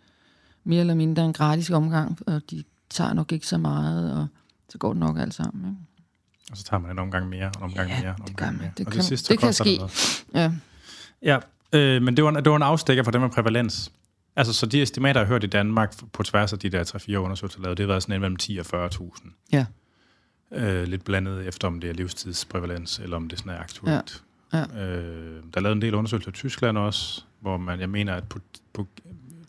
mere 0.64 0.80
eller 0.80 0.94
mindre 0.96 1.26
en 1.26 1.34
gratis 1.34 1.70
omgang, 1.70 2.18
og 2.28 2.42
de 2.52 2.64
tager 2.90 3.14
nok 3.14 3.32
ikke 3.32 3.48
så 3.48 3.58
meget, 3.58 4.14
og 4.18 4.28
så 4.70 4.78
går 4.78 4.94
det 4.94 5.00
nok 5.00 5.18
alt 5.20 5.34
sammen. 5.34 5.66
Ikke? 5.66 5.78
Og 6.52 6.58
så 6.58 6.64
tager 6.64 6.82
man 6.82 6.92
en 6.92 7.00
omgang 7.00 7.30
mere, 7.30 7.46
en 7.58 7.62
omgang 7.64 7.90
Ja, 7.90 8.02
mere, 8.02 8.10
en 8.10 8.16
det 8.16 8.30
omgang 8.30 8.36
gør 8.38 8.46
man. 8.46 8.56
mere. 8.58 8.72
Det 8.78 8.86
og 8.88 8.94
kan- 8.94 9.04
sidste 9.04 9.34
det 9.34 9.40
kan 9.40 9.54
ske. 9.54 9.80
Ja, 10.34 10.52
Ja, 11.22 11.38
øh, 11.74 12.02
men 12.02 12.18
det 12.18 12.24
var, 12.24 12.30
en, 12.30 12.36
det 12.36 12.50
var 12.50 12.56
en 12.56 12.62
afstikker 12.62 13.04
for 13.04 13.12
det 13.12 13.22
med 13.22 13.30
prævalens. 13.30 13.92
Altså, 14.36 14.54
så 14.54 14.66
de 14.66 14.82
estimater, 14.82 15.20
jeg 15.22 15.28
har 15.28 15.34
hørt 15.34 15.44
i 15.44 15.48
Danmark 15.48 15.96
på 16.14 16.24
tværs 16.24 16.54
af 16.54 16.60
de 16.60 16.70
der 16.70 16.84
3-4 16.84 17.16
undersøgelser 17.16 17.60
lavet, 17.62 17.78
det 17.78 17.84
har 17.84 17.88
været 17.88 18.04
sådan 18.04 18.22
mellem 18.22 18.36
10 18.36 18.58
og 18.58 18.66
40.000. 18.66 19.32
ja, 19.52 19.66
Øh, 20.52 20.84
lidt 20.88 21.04
blandet 21.04 21.48
efter, 21.48 21.68
om 21.68 21.80
det 21.80 21.90
er 21.90 21.94
livstidsprævalens, 21.94 23.00
eller 23.00 23.16
om 23.18 23.28
det 23.30 23.40
sådan 23.40 23.52
er 23.52 23.58
aktuelt. 23.60 23.94
Ja, 23.96 24.02
Øh, 24.54 25.44
der 25.54 25.58
er 25.58 25.60
lavet 25.60 25.76
en 25.76 25.82
del 25.82 25.94
undersøgelser 25.94 26.30
i 26.30 26.34
Tyskland 26.34 26.78
også, 26.78 27.24
hvor 27.40 27.58
man, 27.58 27.80
jeg 27.80 27.90
mener, 27.90 28.14
at 28.16 28.30
på, 28.30 28.40
på, 28.74 28.88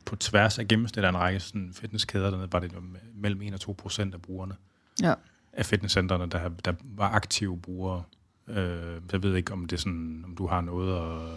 på 0.04 0.16
tværs 0.16 0.58
af 0.58 0.68
gennemsnit 0.68 1.04
af 1.04 1.08
en 1.08 1.18
række 1.18 1.40
sådan 1.40 1.70
fitnesskæder, 1.74 2.30
dernede, 2.30 2.52
var 2.52 2.58
det 2.58 2.72
mellem 3.14 3.42
1 3.42 3.54
og 3.54 3.60
2 3.60 3.74
procent 3.78 4.14
af 4.14 4.22
brugerne 4.22 4.54
ja. 5.02 5.14
af 5.52 5.66
fitnesscentrene, 5.66 6.26
der, 6.26 6.48
der 6.64 6.72
var 6.96 7.08
aktive 7.08 7.58
brugere. 7.58 8.02
Øh, 8.48 9.00
jeg 9.12 9.22
ved 9.22 9.36
ikke, 9.36 9.52
om 9.52 9.64
det 9.66 9.76
er 9.76 9.80
sådan, 9.80 10.22
om 10.26 10.36
du 10.36 10.46
har 10.46 10.60
noget 10.60 10.96
at... 10.96 11.28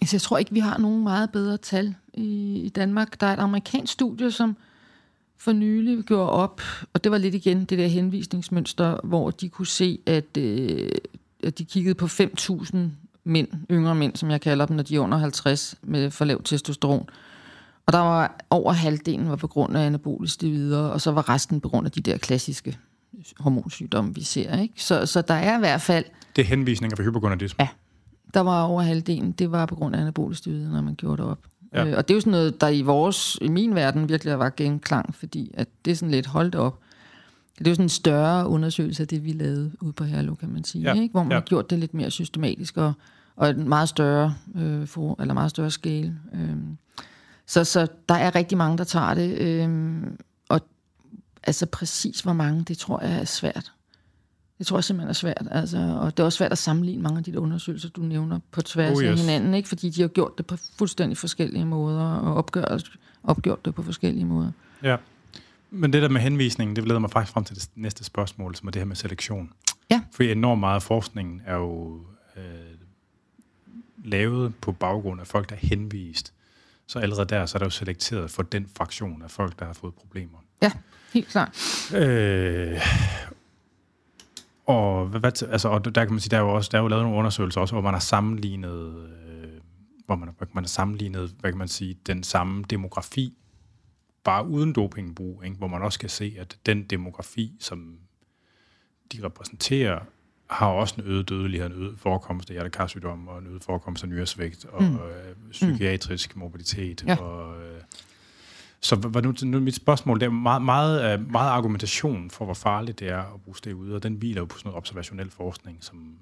Altså, 0.00 0.16
jeg 0.16 0.22
tror 0.22 0.38
ikke, 0.38 0.52
vi 0.52 0.58
har 0.58 0.78
nogen 0.78 1.02
meget 1.02 1.30
bedre 1.30 1.56
tal 1.56 1.94
i, 2.14 2.60
i 2.60 2.68
Danmark. 2.68 3.20
Der 3.20 3.26
er 3.26 3.32
et 3.32 3.38
amerikansk 3.38 3.92
studie, 3.92 4.30
som 4.30 4.56
for 5.36 5.52
nylig 5.52 6.04
gjorde 6.04 6.30
op, 6.30 6.60
og 6.92 7.04
det 7.04 7.12
var 7.12 7.18
lidt 7.18 7.34
igen 7.34 7.64
det 7.64 7.78
der 7.78 7.86
henvisningsmønster, 7.86 8.98
hvor 9.04 9.30
de 9.30 9.48
kunne 9.48 9.66
se, 9.66 9.98
at, 10.06 10.36
øh, 10.38 10.88
at 11.13 11.13
de 11.50 11.64
kiggede 11.64 11.94
på 11.94 12.06
5.000 12.06 12.76
mænd, 13.24 13.48
yngre 13.70 13.94
mænd, 13.94 14.16
som 14.16 14.30
jeg 14.30 14.40
kalder 14.40 14.66
dem, 14.66 14.76
når 14.76 14.82
de 14.82 14.96
er 14.96 15.00
under 15.00 15.18
50 15.18 15.74
med 15.82 16.10
for 16.10 16.24
lavt 16.24 16.44
testosteron. 16.44 17.08
Og 17.86 17.92
der 17.92 17.98
var 17.98 18.36
over 18.50 18.72
halvdelen 18.72 19.28
var 19.28 19.36
på 19.36 19.46
grund 19.46 19.76
af 19.76 19.86
anabolisk 19.86 20.42
videre, 20.42 20.92
og 20.92 21.00
så 21.00 21.12
var 21.12 21.28
resten 21.28 21.60
på 21.60 21.68
grund 21.68 21.86
af 21.86 21.92
de 21.92 22.00
der 22.00 22.18
klassiske 22.18 22.78
hormonsygdomme, 23.38 24.14
vi 24.14 24.22
ser. 24.22 24.58
Ikke? 24.58 24.74
Så, 24.76 25.06
så 25.06 25.22
der 25.22 25.34
er 25.34 25.56
i 25.56 25.58
hvert 25.58 25.80
fald 25.80 26.04
Det 26.36 26.42
er 26.42 26.46
henvisninger 26.46 26.96
for 26.96 27.02
hypogonadisme. 27.02 27.62
Ja. 27.64 27.68
Der 28.34 28.40
var 28.40 28.62
over 28.62 28.82
halvdelen, 28.82 29.32
det 29.32 29.52
var 29.52 29.66
på 29.66 29.74
grund 29.74 29.94
af 29.94 30.00
anabolisk 30.00 30.38
steroider, 30.38 30.70
når 30.70 30.80
man 30.80 30.94
gjorde 30.94 31.22
det 31.22 31.30
op. 31.30 31.38
Ja. 31.74 31.86
Øh, 31.86 31.96
og 31.96 32.08
det 32.08 32.14
er 32.14 32.16
jo 32.16 32.20
sådan 32.20 32.30
noget, 32.30 32.60
der 32.60 32.68
i 32.68 32.82
vores, 32.82 33.38
i 33.42 33.48
min 33.48 33.74
verden 33.74 34.08
virkelig 34.08 34.38
var 34.38 34.52
genklang, 34.56 35.14
fordi 35.14 35.50
at 35.54 35.68
det 35.84 35.90
er 35.90 35.94
sådan 35.94 36.10
lidt 36.10 36.26
holdt 36.26 36.54
op. 36.54 36.78
Det 37.58 37.66
er 37.66 37.70
jo 37.70 37.74
sådan 37.74 37.84
en 37.84 37.88
større 37.88 38.48
undersøgelse 38.48 39.02
af 39.02 39.08
det, 39.08 39.24
vi 39.24 39.32
lavede 39.32 39.72
ude 39.80 39.92
på 39.92 40.04
Herlev, 40.04 40.36
kan 40.36 40.48
man 40.48 40.64
sige, 40.64 40.82
Ja. 40.82 40.94
ikke? 41.02 41.12
hvor 41.12 41.22
man 41.22 41.30
Ja. 41.32 41.36
har 41.36 41.42
gjort 41.42 41.70
det 41.70 41.78
lidt 41.78 41.94
mere 41.94 42.10
systematisk 42.10 42.76
og, 42.76 42.92
og 43.36 43.48
et 43.50 43.56
meget 43.56 43.88
større, 43.88 44.34
øh, 44.54 44.86
for, 44.86 45.16
eller 45.20 45.34
meget 45.34 45.50
større 45.50 45.70
scale. 45.70 46.16
Øh. 46.34 46.56
Så, 47.46 47.64
så 47.64 47.86
der 48.08 48.14
er 48.14 48.34
rigtig 48.34 48.58
mange, 48.58 48.78
der 48.78 48.84
tager 48.84 49.14
det, 49.14 49.38
øh, 49.38 50.02
og 50.48 50.60
altså 51.42 51.66
præcis 51.66 52.20
hvor 52.20 52.32
mange, 52.32 52.62
det 52.64 52.78
tror 52.78 53.00
jeg 53.02 53.20
er 53.20 53.24
svært. 53.24 53.72
Det 54.58 54.66
tror 54.66 54.76
jeg 54.76 54.84
simpelthen 54.84 55.08
er 55.08 55.12
svært. 55.14 55.48
Altså, 55.50 55.78
og 56.00 56.16
det 56.16 56.22
er 56.22 56.24
også 56.24 56.36
svært 56.36 56.52
at 56.52 56.58
sammenligne 56.58 57.02
mange 57.02 57.18
af 57.18 57.24
de 57.24 57.32
der 57.32 57.38
undersøgelser, 57.38 57.88
du 57.88 58.00
nævner, 58.00 58.38
på 58.50 58.62
tværs 58.62 58.96
oh, 58.98 59.04
yes. 59.04 59.10
af 59.10 59.18
hinanden, 59.18 59.54
ikke? 59.54 59.68
fordi 59.68 59.90
de 59.90 60.00
har 60.00 60.08
gjort 60.08 60.38
det 60.38 60.46
på 60.46 60.56
fuldstændig 60.78 61.16
forskellige 61.18 61.64
måder, 61.64 62.04
og 62.04 62.34
opgjort, 62.34 62.90
opgjort 63.24 63.64
det 63.64 63.74
på 63.74 63.82
forskellige 63.82 64.24
måder. 64.24 64.50
Ja. 64.82 64.96
Men 65.74 65.92
det 65.92 66.02
der 66.02 66.08
med 66.08 66.20
henvisningen, 66.20 66.76
det 66.76 66.88
leder 66.88 67.00
mig 67.00 67.10
faktisk 67.10 67.32
frem 67.32 67.44
til 67.44 67.56
det 67.56 67.68
næste 67.74 68.04
spørgsmål, 68.04 68.54
som 68.54 68.66
er 68.66 68.72
det 68.72 68.80
her 68.80 68.86
med 68.86 68.96
selektion. 68.96 69.52
Ja. 69.90 70.02
For 70.12 70.22
enormt 70.22 70.60
meget 70.60 70.74
af 70.74 70.82
forskningen 70.82 71.42
er 71.46 71.54
jo 71.54 72.00
øh, 72.36 72.42
lavet 74.04 74.54
på 74.60 74.72
baggrund 74.72 75.20
af 75.20 75.26
folk, 75.26 75.48
der 75.48 75.54
er 75.54 75.66
henvist. 75.66 76.32
Så 76.86 76.98
allerede 76.98 77.26
der, 77.26 77.46
så 77.46 77.56
er 77.56 77.58
der 77.58 77.66
jo 77.66 77.70
selekteret 77.70 78.30
for 78.30 78.42
den 78.42 78.68
fraktion 78.76 79.22
af 79.22 79.30
folk, 79.30 79.58
der 79.58 79.64
har 79.64 79.72
fået 79.72 79.94
problemer. 79.94 80.38
Ja, 80.62 80.72
helt 81.12 81.28
klart. 81.28 81.58
Øh, 81.94 82.80
og, 84.66 85.06
hvad, 85.06 85.20
hvad, 85.20 85.42
altså, 85.42 85.68
og 85.68 85.94
der 85.94 86.04
kan 86.04 86.10
man 86.12 86.20
sige, 86.20 86.30
der 86.30 86.36
er 86.36 86.40
jo 86.40 86.54
også 86.54 86.68
der 86.72 86.78
er 86.78 86.82
jo 86.82 86.88
lavet 86.88 87.04
nogle 87.04 87.18
undersøgelser 87.18 87.60
også, 87.60 87.74
hvor 87.74 87.82
man 87.82 87.94
har 87.94 88.00
sammenlignet, 88.00 89.08
øh, 89.08 89.60
hvor 90.06 90.16
man, 90.16 90.28
man 90.52 90.64
har 90.64 90.68
sammenlignet, 90.68 91.34
hvad 91.40 91.52
kan 91.52 91.58
man 91.58 91.68
sige, 91.68 91.96
den 92.06 92.22
samme 92.22 92.64
demografi, 92.70 93.34
bare 94.24 94.46
uden 94.46 94.72
dopingbrug, 94.72 95.42
ikke? 95.44 95.56
hvor 95.56 95.66
man 95.66 95.82
også 95.82 95.98
kan 95.98 96.08
se, 96.08 96.36
at 96.38 96.58
den 96.66 96.82
demografi, 96.82 97.52
som 97.60 97.98
de 99.12 99.24
repræsenterer, 99.24 100.00
har 100.46 100.66
også 100.66 100.94
en 100.98 101.06
øget 101.06 101.28
dødelighed, 101.28 101.66
en 101.66 101.72
øget 101.72 101.98
forekomst 101.98 102.50
af 102.50 102.54
hjertekarsygdom, 102.54 103.28
og 103.28 103.38
en 103.38 103.46
øget 103.46 103.64
forekomst 103.64 104.02
af 104.02 104.08
nyresvægt, 104.08 104.64
og 104.64 104.82
mm. 104.82 104.94
øh, 104.94 105.50
psykiatrisk 105.50 106.36
mobilitet, 106.36 107.04
Ja. 107.06 107.16
og 107.16 107.62
øh, 107.62 107.80
så 108.80 108.96
hvad 108.96 109.22
nu, 109.22 109.34
nu 109.42 109.60
mit 109.60 109.74
spørgsmål, 109.74 110.20
det 110.20 110.26
er 110.26 110.30
meget, 110.30 110.62
meget, 110.62 111.12
øh, 111.12 111.30
meget 111.30 111.50
argumentation 111.50 112.30
for, 112.30 112.44
hvor 112.44 112.54
farligt 112.54 113.00
det 113.00 113.08
er 113.08 113.34
at 113.34 113.40
bruge 113.44 113.56
det 113.64 113.72
ude, 113.72 113.94
og 113.94 114.02
den 114.02 114.14
hviler 114.14 114.40
jo 114.40 114.44
på 114.44 114.58
sådan 114.58 114.68
noget 114.68 114.76
observationel 114.76 115.30
forskning, 115.30 115.78
som, 115.80 116.16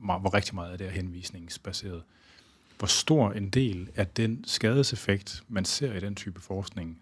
hvor 0.00 0.34
rigtig 0.34 0.54
meget 0.54 0.72
af 0.72 0.78
det 0.78 0.86
er 0.86 0.90
henvisningsbaseret. 0.90 2.02
Hvor 2.78 2.86
stor 2.86 3.32
en 3.32 3.48
del 3.48 3.88
af 3.96 4.06
den 4.06 4.44
skadeseffekt, 4.46 5.42
man 5.48 5.64
ser 5.64 5.92
i 5.92 6.00
den 6.00 6.14
type 6.14 6.40
forskning, 6.40 7.01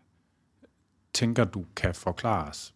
tænker 1.13 1.45
du 1.45 1.65
kan 1.77 1.95
forklares 1.95 2.75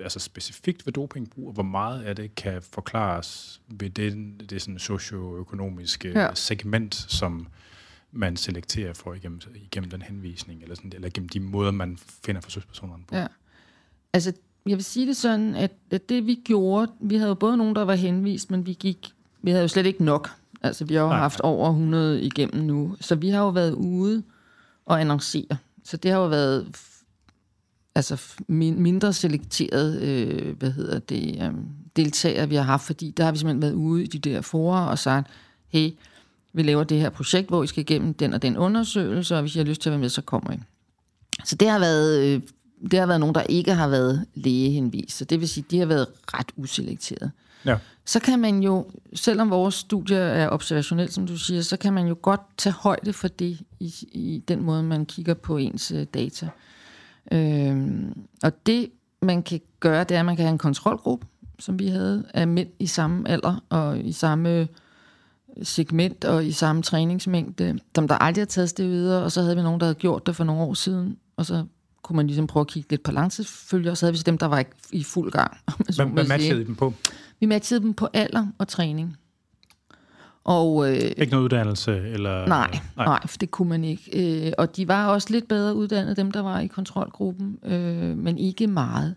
altså 0.00 0.18
specifikt 0.18 0.86
ved 0.86 0.92
dopingbrug, 0.92 1.46
og 1.46 1.52
hvor 1.52 1.62
meget 1.62 2.02
af 2.02 2.16
det 2.16 2.34
kan 2.34 2.62
forklares 2.62 3.60
ved 3.68 3.90
det, 3.90 4.34
det 4.50 4.62
sådan 4.62 4.78
socioøkonomiske 4.78 6.08
ja. 6.08 6.34
Segment, 6.34 6.94
som 6.94 7.46
man 8.12 8.36
selekterer 8.36 8.94
for 8.94 9.14
igennem, 9.14 9.40
igennem 9.54 9.90
den 9.90 10.02
henvisning, 10.02 10.62
eller, 10.62 10.74
sådan, 10.74 10.92
eller 10.94 11.10
gennem 11.14 11.28
de 11.28 11.40
måder, 11.40 11.70
man 11.70 11.98
finder 12.24 12.40
forsøgspersonerne 12.40 13.02
på. 13.08 13.16
Ja. 13.16 13.26
Altså, 14.12 14.32
jeg 14.66 14.76
vil 14.76 14.84
sige 14.84 15.06
det 15.06 15.16
sådan, 15.16 15.54
at, 15.54 15.72
at 15.90 16.08
det 16.08 16.26
vi 16.26 16.40
gjorde, 16.44 16.92
vi 17.00 17.16
havde 17.16 17.28
jo 17.28 17.34
både 17.34 17.56
nogen, 17.56 17.76
der 17.76 17.82
var 17.82 17.94
henvist, 17.94 18.50
men 18.50 18.66
vi 18.66 18.72
gik, 18.72 19.08
vi 19.42 19.50
havde 19.50 19.62
jo 19.62 19.68
slet 19.68 19.86
ikke 19.86 20.04
nok. 20.04 20.30
Altså, 20.62 20.84
vi 20.84 20.94
har 20.94 21.00
jo 21.00 21.08
Nej, 21.08 21.16
nej, 21.16 21.22
haft 21.22 21.40
over 21.40 21.68
100 21.68 22.22
igennem 22.22 22.64
nu, 22.64 22.96
så 23.00 23.14
vi 23.14 23.28
har 23.28 23.42
jo 23.42 23.48
været 23.48 23.72
ude 23.72 24.22
og 24.86 25.00
annoncere. 25.00 25.56
Så 25.84 25.96
det 25.96 26.10
har 26.10 26.18
jo 26.18 26.26
været 26.26 26.76
altså 27.98 28.34
min, 28.48 28.82
mindre 28.82 29.12
selekteret, 29.12 30.02
øh, 30.02 30.56
hvad 30.58 30.70
hedder 30.70 30.98
det, 30.98 31.42
øh, 31.42 31.50
deltagere, 31.96 32.48
vi 32.48 32.54
har 32.54 32.62
haft, 32.62 32.82
fordi 32.82 33.10
der 33.10 33.24
har 33.24 33.32
vi 33.32 33.38
simpelthen 33.38 33.62
været 33.62 33.72
ude 33.72 34.04
i 34.04 34.06
de 34.06 34.18
der 34.18 34.40
forer 34.40 34.80
og 34.80 34.98
sagt, 34.98 35.30
hey, 35.68 35.90
vi 36.52 36.62
laver 36.62 36.84
det 36.84 37.00
her 37.00 37.10
projekt, 37.10 37.48
hvor 37.48 37.62
I 37.62 37.66
skal 37.66 37.80
igennem 37.80 38.14
den 38.14 38.34
og 38.34 38.42
den 38.42 38.56
undersøgelse, 38.56 39.34
og 39.36 39.40
hvis 39.40 39.54
I 39.54 39.58
har 39.58 39.64
lyst 39.64 39.80
til 39.80 39.88
at 39.88 39.92
være 39.92 40.00
med, 40.00 40.08
så 40.08 40.22
kommer 40.22 40.52
I. 40.52 40.56
Så 41.44 41.56
det 41.56 41.68
har 41.68 41.78
været, 41.78 42.20
øh, 42.20 42.42
det 42.90 42.98
har 42.98 43.06
været 43.06 43.20
nogen, 43.20 43.34
der 43.34 43.42
ikke 43.42 43.74
har 43.74 43.88
været 43.88 44.26
lægehenvist. 44.34 45.16
Så 45.16 45.24
det 45.24 45.40
vil 45.40 45.48
sige, 45.48 45.64
de 45.70 45.78
har 45.78 45.86
været 45.86 46.06
ret 46.34 46.48
uselekteret. 46.56 47.30
Ja. 47.64 47.76
Så 48.04 48.20
kan 48.20 48.38
man 48.38 48.62
jo, 48.62 48.90
selvom 49.14 49.50
vores 49.50 49.74
studie 49.74 50.16
er 50.16 50.48
observationelt, 50.50 51.12
som 51.12 51.26
du 51.26 51.38
siger, 51.38 51.62
så 51.62 51.76
kan 51.76 51.92
man 51.92 52.06
jo 52.06 52.16
godt 52.22 52.40
tage 52.56 52.72
højde 52.72 53.12
for 53.12 53.28
det 53.28 53.60
i, 53.80 53.94
i 54.12 54.42
den 54.48 54.62
måde, 54.62 54.82
man 54.82 55.06
kigger 55.06 55.34
på 55.34 55.56
ens 55.56 55.90
øh, 55.90 56.06
data. 56.14 56.48
Øhm, 57.32 58.12
og 58.42 58.66
det, 58.66 58.90
man 59.22 59.42
kan 59.42 59.60
gøre, 59.80 60.04
det 60.04 60.14
er, 60.14 60.18
at 60.20 60.26
man 60.26 60.36
kan 60.36 60.44
have 60.44 60.52
en 60.52 60.58
kontrolgruppe, 60.58 61.26
som 61.58 61.78
vi 61.78 61.88
havde, 61.88 62.24
af 62.34 62.48
mænd 62.48 62.68
i 62.78 62.86
samme 62.86 63.28
alder 63.28 63.64
og 63.68 63.98
i 63.98 64.12
samme 64.12 64.68
segment 65.62 66.24
og 66.24 66.46
i 66.46 66.52
samme 66.52 66.82
træningsmængde, 66.82 67.78
som 67.94 68.08
der 68.08 68.14
aldrig 68.14 68.40
har 68.42 68.46
taget 68.46 68.78
det 68.78 68.88
videre, 68.88 69.24
og 69.24 69.32
så 69.32 69.42
havde 69.42 69.56
vi 69.56 69.62
nogen, 69.62 69.80
der 69.80 69.86
havde 69.86 69.94
gjort 69.98 70.26
det 70.26 70.36
for 70.36 70.44
nogle 70.44 70.62
år 70.62 70.74
siden, 70.74 71.16
og 71.36 71.46
så 71.46 71.64
kunne 72.02 72.16
man 72.16 72.26
ligesom 72.26 72.46
prøve 72.46 72.60
at 72.60 72.66
kigge 72.66 72.90
lidt 72.90 73.02
på 73.02 73.12
langtidsfølger, 73.12 73.90
og 73.90 73.96
så 73.96 74.06
havde 74.06 74.12
vi 74.12 74.18
så 74.18 74.22
dem, 74.24 74.38
der 74.38 74.46
var 74.46 74.60
i- 74.60 74.64
i 74.92 75.02
fuld 75.02 75.32
gang. 75.32 75.56
Hvad, 75.76 76.06
hvad 76.12 76.24
matchede 76.28 76.60
I 76.60 76.64
dem 76.64 76.74
på? 76.74 76.94
Vi 77.40 77.46
matchede 77.46 77.80
dem 77.80 77.94
på 77.94 78.08
alder 78.12 78.46
og 78.58 78.68
træning. 78.68 79.16
Og, 80.48 80.90
øh, 80.90 80.96
ikke 81.16 81.30
noget 81.30 81.44
uddannelse? 81.44 81.92
Eller, 81.92 82.46
nej, 82.46 82.70
nej, 82.96 83.06
nej, 83.06 83.26
for 83.26 83.38
det 83.38 83.50
kunne 83.50 83.68
man 83.68 83.84
ikke. 83.84 84.46
Øh, 84.46 84.52
og 84.58 84.76
de 84.76 84.88
var 84.88 85.06
også 85.06 85.28
lidt 85.30 85.48
bedre 85.48 85.74
uddannet, 85.74 86.16
dem 86.16 86.30
der 86.30 86.40
var 86.40 86.60
i 86.60 86.66
kontrolgruppen, 86.66 87.58
øh, 87.64 88.18
men 88.18 88.38
ikke 88.38 88.66
meget. 88.66 89.14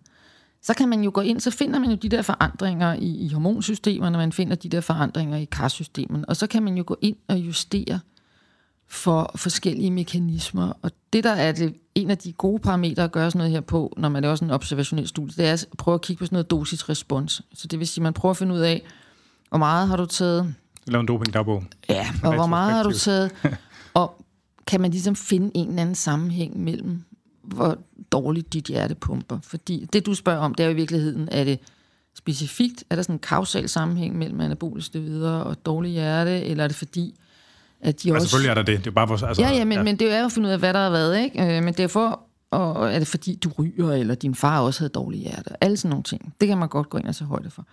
Så 0.62 0.74
kan 0.74 0.90
man 0.90 1.04
jo 1.04 1.12
gå 1.14 1.22
ind, 1.22 1.40
så 1.40 1.52
finder 1.52 1.80
man 1.80 1.90
jo 1.90 1.96
de 1.96 2.10
der 2.10 2.22
forandringer 2.22 2.94
i, 2.94 3.26
i 3.26 3.30
hormonsystemerne, 3.30 4.18
man 4.18 4.32
finder 4.32 4.56
de 4.56 4.70
der 4.70 4.82
forandringer 4.82 5.38
i 5.38 5.46
karsystemet, 5.46 6.26
og 6.26 6.36
så 6.36 6.48
kan 6.48 6.64
man 6.64 6.78
jo 6.78 6.84
gå 6.88 6.98
ind 7.02 7.16
og 7.28 7.38
justere 7.38 8.00
for 8.88 9.32
forskellige 9.36 9.92
mekanismer. 9.92 10.74
Og 10.82 10.92
det, 11.14 11.24
der 11.24 11.32
er 11.32 11.52
det, 11.52 11.76
en 11.96 12.10
af 12.10 12.18
de 12.18 12.34
gode 12.34 12.60
parametre 12.60 13.04
at 13.04 13.12
gøre 13.12 13.32
sådan 13.32 13.40
noget 13.40 13.52
her 13.52 13.62
på, 13.62 13.94
når 13.98 14.10
man 14.10 14.22
laver 14.22 14.36
sådan 14.36 14.48
en 14.48 14.54
observationel 14.54 15.08
studie, 15.08 15.34
det 15.38 15.46
er 15.46 15.54
at 15.54 15.68
prøve 15.78 15.96
at 15.96 16.02
kigge 16.02 16.20
på 16.20 16.26
sådan 16.26 16.36
noget 16.36 16.52
dosis-respons. 16.52 17.42
Så 17.54 17.68
det 17.68 17.80
vil 17.80 17.88
sige, 17.88 18.02
at 18.02 18.04
man 18.04 18.14
prøver 18.14 18.32
at 18.32 18.38
finde 18.38 18.54
ud 18.54 18.60
af, 18.60 18.84
hvor 19.50 19.58
meget 19.58 19.88
har 19.88 19.98
du 19.98 20.06
taget... 20.06 20.56
Lave 20.88 21.00
en 21.00 21.08
doping-dagbog. 21.08 21.64
Ja, 21.90 22.08
og 22.24 22.36
hvor 22.36 22.48
meget 22.48 22.72
har 22.72 22.84
du 22.84 22.92
taget... 22.92 23.32
Og 23.94 24.26
kan 24.68 24.82
man 24.82 24.92
ligesom 24.92 25.16
finde 25.16 25.52
en 25.56 25.70
eller 25.70 25.82
anden 25.82 25.96
sammenhæng 25.96 26.60
mellem, 26.64 27.04
hvor 27.44 27.78
dårligt 28.12 28.54
dit 28.54 28.66
hjerte 28.66 28.96
pumper? 28.96 29.40
Fordi 29.44 29.88
det, 29.94 30.06
du 30.06 30.14
spørger 30.14 30.40
om, 30.40 30.56
det 30.56 30.64
er 30.64 30.68
jo 30.68 30.74
i 30.74 30.76
virkeligheden, 30.76 31.30
er 31.32 31.44
det 31.44 31.60
specifikt, 32.18 32.84
er 32.90 32.96
der 32.96 33.04
sådan 33.04 33.16
en 33.16 33.20
kausal 33.20 33.70
sammenhæng 33.70 34.18
mellem 34.18 34.42
anaboliske 34.42 35.00
videre 35.00 35.44
og 35.44 35.66
dårlig 35.66 35.92
hjerte, 35.92 36.46
eller 36.46 36.64
er 36.64 36.68
det 36.68 36.78
fordi, 36.78 37.16
at 37.82 38.04
de 38.04 38.08
ja, 38.08 38.14
også... 38.14 38.28
selvfølgelig 38.28 38.50
er 38.50 38.54
der 38.54 38.64
det. 38.64 38.78
Det 38.78 38.88
er 38.88 38.92
bare 38.92 39.08
vores... 39.08 39.24
Altså, 39.24 39.44
ja, 39.44 39.50
ja, 39.50 39.66
men, 39.66 39.78
ja. 39.78 39.84
men 39.84 40.00
det 40.00 40.14
er 40.14 40.20
jo 40.20 40.26
at 40.26 40.32
finde 40.32 40.48
ud 40.48 40.54
af, 40.54 40.60
hvad 40.60 40.74
der 40.74 40.80
har 40.80 40.90
været, 40.90 41.20
ikke? 41.20 41.58
Øh, 41.58 41.64
men 41.64 41.74
det 41.74 41.84
er 41.84 41.88
for... 41.88 42.20
Og 42.52 42.94
er 42.94 43.00
det 43.00 43.08
fordi, 43.08 43.36
du 43.36 43.52
ryger, 43.60 43.92
eller 43.92 44.16
din 44.16 44.36
far 44.36 44.60
også 44.60 44.80
havde 44.80 44.90
dårlig 44.90 45.20
hjerte? 45.20 45.64
Alle 45.64 45.78
sådan 45.78 45.90
nogle 45.90 46.04
ting. 46.04 46.34
Det 46.42 46.48
kan 46.48 46.58
man 46.58 46.70
godt 46.70 46.90
gå 46.90 46.98
ind 46.98 47.08
og 47.08 47.16
tage 47.16 47.28
højde 47.28 47.50
for. 47.50 47.66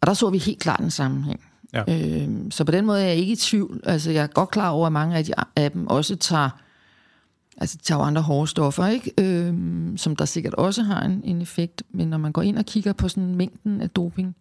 Og 0.00 0.06
der 0.06 0.14
så 0.14 0.30
vi 0.30 0.38
helt 0.38 0.60
klart 0.60 0.80
en 0.80 0.90
sammenhæng. 0.90 1.40
Ja. 1.72 1.84
Øh, 1.88 2.28
så 2.50 2.64
på 2.64 2.72
den 2.72 2.86
måde 2.86 3.00
er 3.02 3.06
jeg 3.06 3.16
ikke 3.16 3.32
i 3.32 3.36
tvivl. 3.36 3.80
Altså, 3.84 4.10
jeg 4.10 4.22
er 4.22 4.26
godt 4.26 4.50
klar 4.50 4.70
over, 4.70 4.86
at 4.86 4.92
mange 4.92 5.16
af, 5.16 5.24
de, 5.24 5.32
af 5.56 5.70
dem 5.70 5.86
også 5.86 6.16
tager, 6.16 6.50
altså, 7.56 7.78
tager 7.78 8.00
andre 8.00 8.22
hårde 8.22 8.46
stoffer, 8.46 8.86
ikke? 8.86 9.12
Øh, 9.18 9.54
som 9.96 10.16
der 10.16 10.24
sikkert 10.24 10.54
også 10.54 10.82
har 10.82 11.02
en, 11.02 11.20
en 11.24 11.42
effekt. 11.42 11.82
Men 11.90 12.08
når 12.08 12.18
man 12.18 12.32
går 12.32 12.42
ind 12.42 12.58
og 12.58 12.64
kigger 12.64 12.92
på 12.92 13.08
sådan 13.08 13.34
mængden 13.34 13.80
af 13.80 13.90
doping, 13.90 14.36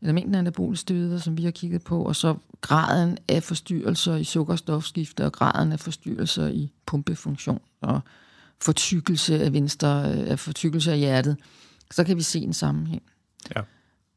eller 0.00 0.12
mængden 0.12 0.34
af 0.34 0.38
anabolstøder, 0.38 1.18
som 1.18 1.38
vi 1.38 1.44
har 1.44 1.50
kigget 1.50 1.82
på, 1.82 2.02
og 2.02 2.16
så 2.16 2.36
graden 2.60 3.18
af 3.28 3.42
forstyrrelser 3.42 4.16
i 4.16 4.24
sukkerstofskifte, 4.24 5.24
og 5.24 5.32
graden 5.32 5.72
af 5.72 5.80
forstyrrelser 5.80 6.48
i 6.48 6.72
pumpefunktion, 6.86 7.60
og 7.80 8.00
fortykkelse 8.60 9.44
af 9.44 9.52
venstre, 9.52 10.12
af 10.12 10.38
fortykkelse 10.38 10.92
af 10.92 10.98
hjertet, 10.98 11.36
så 11.90 12.04
kan 12.04 12.16
vi 12.16 12.22
se 12.22 12.38
en 12.40 12.52
sammenhæng. 12.52 13.02
Ja. 13.56 13.60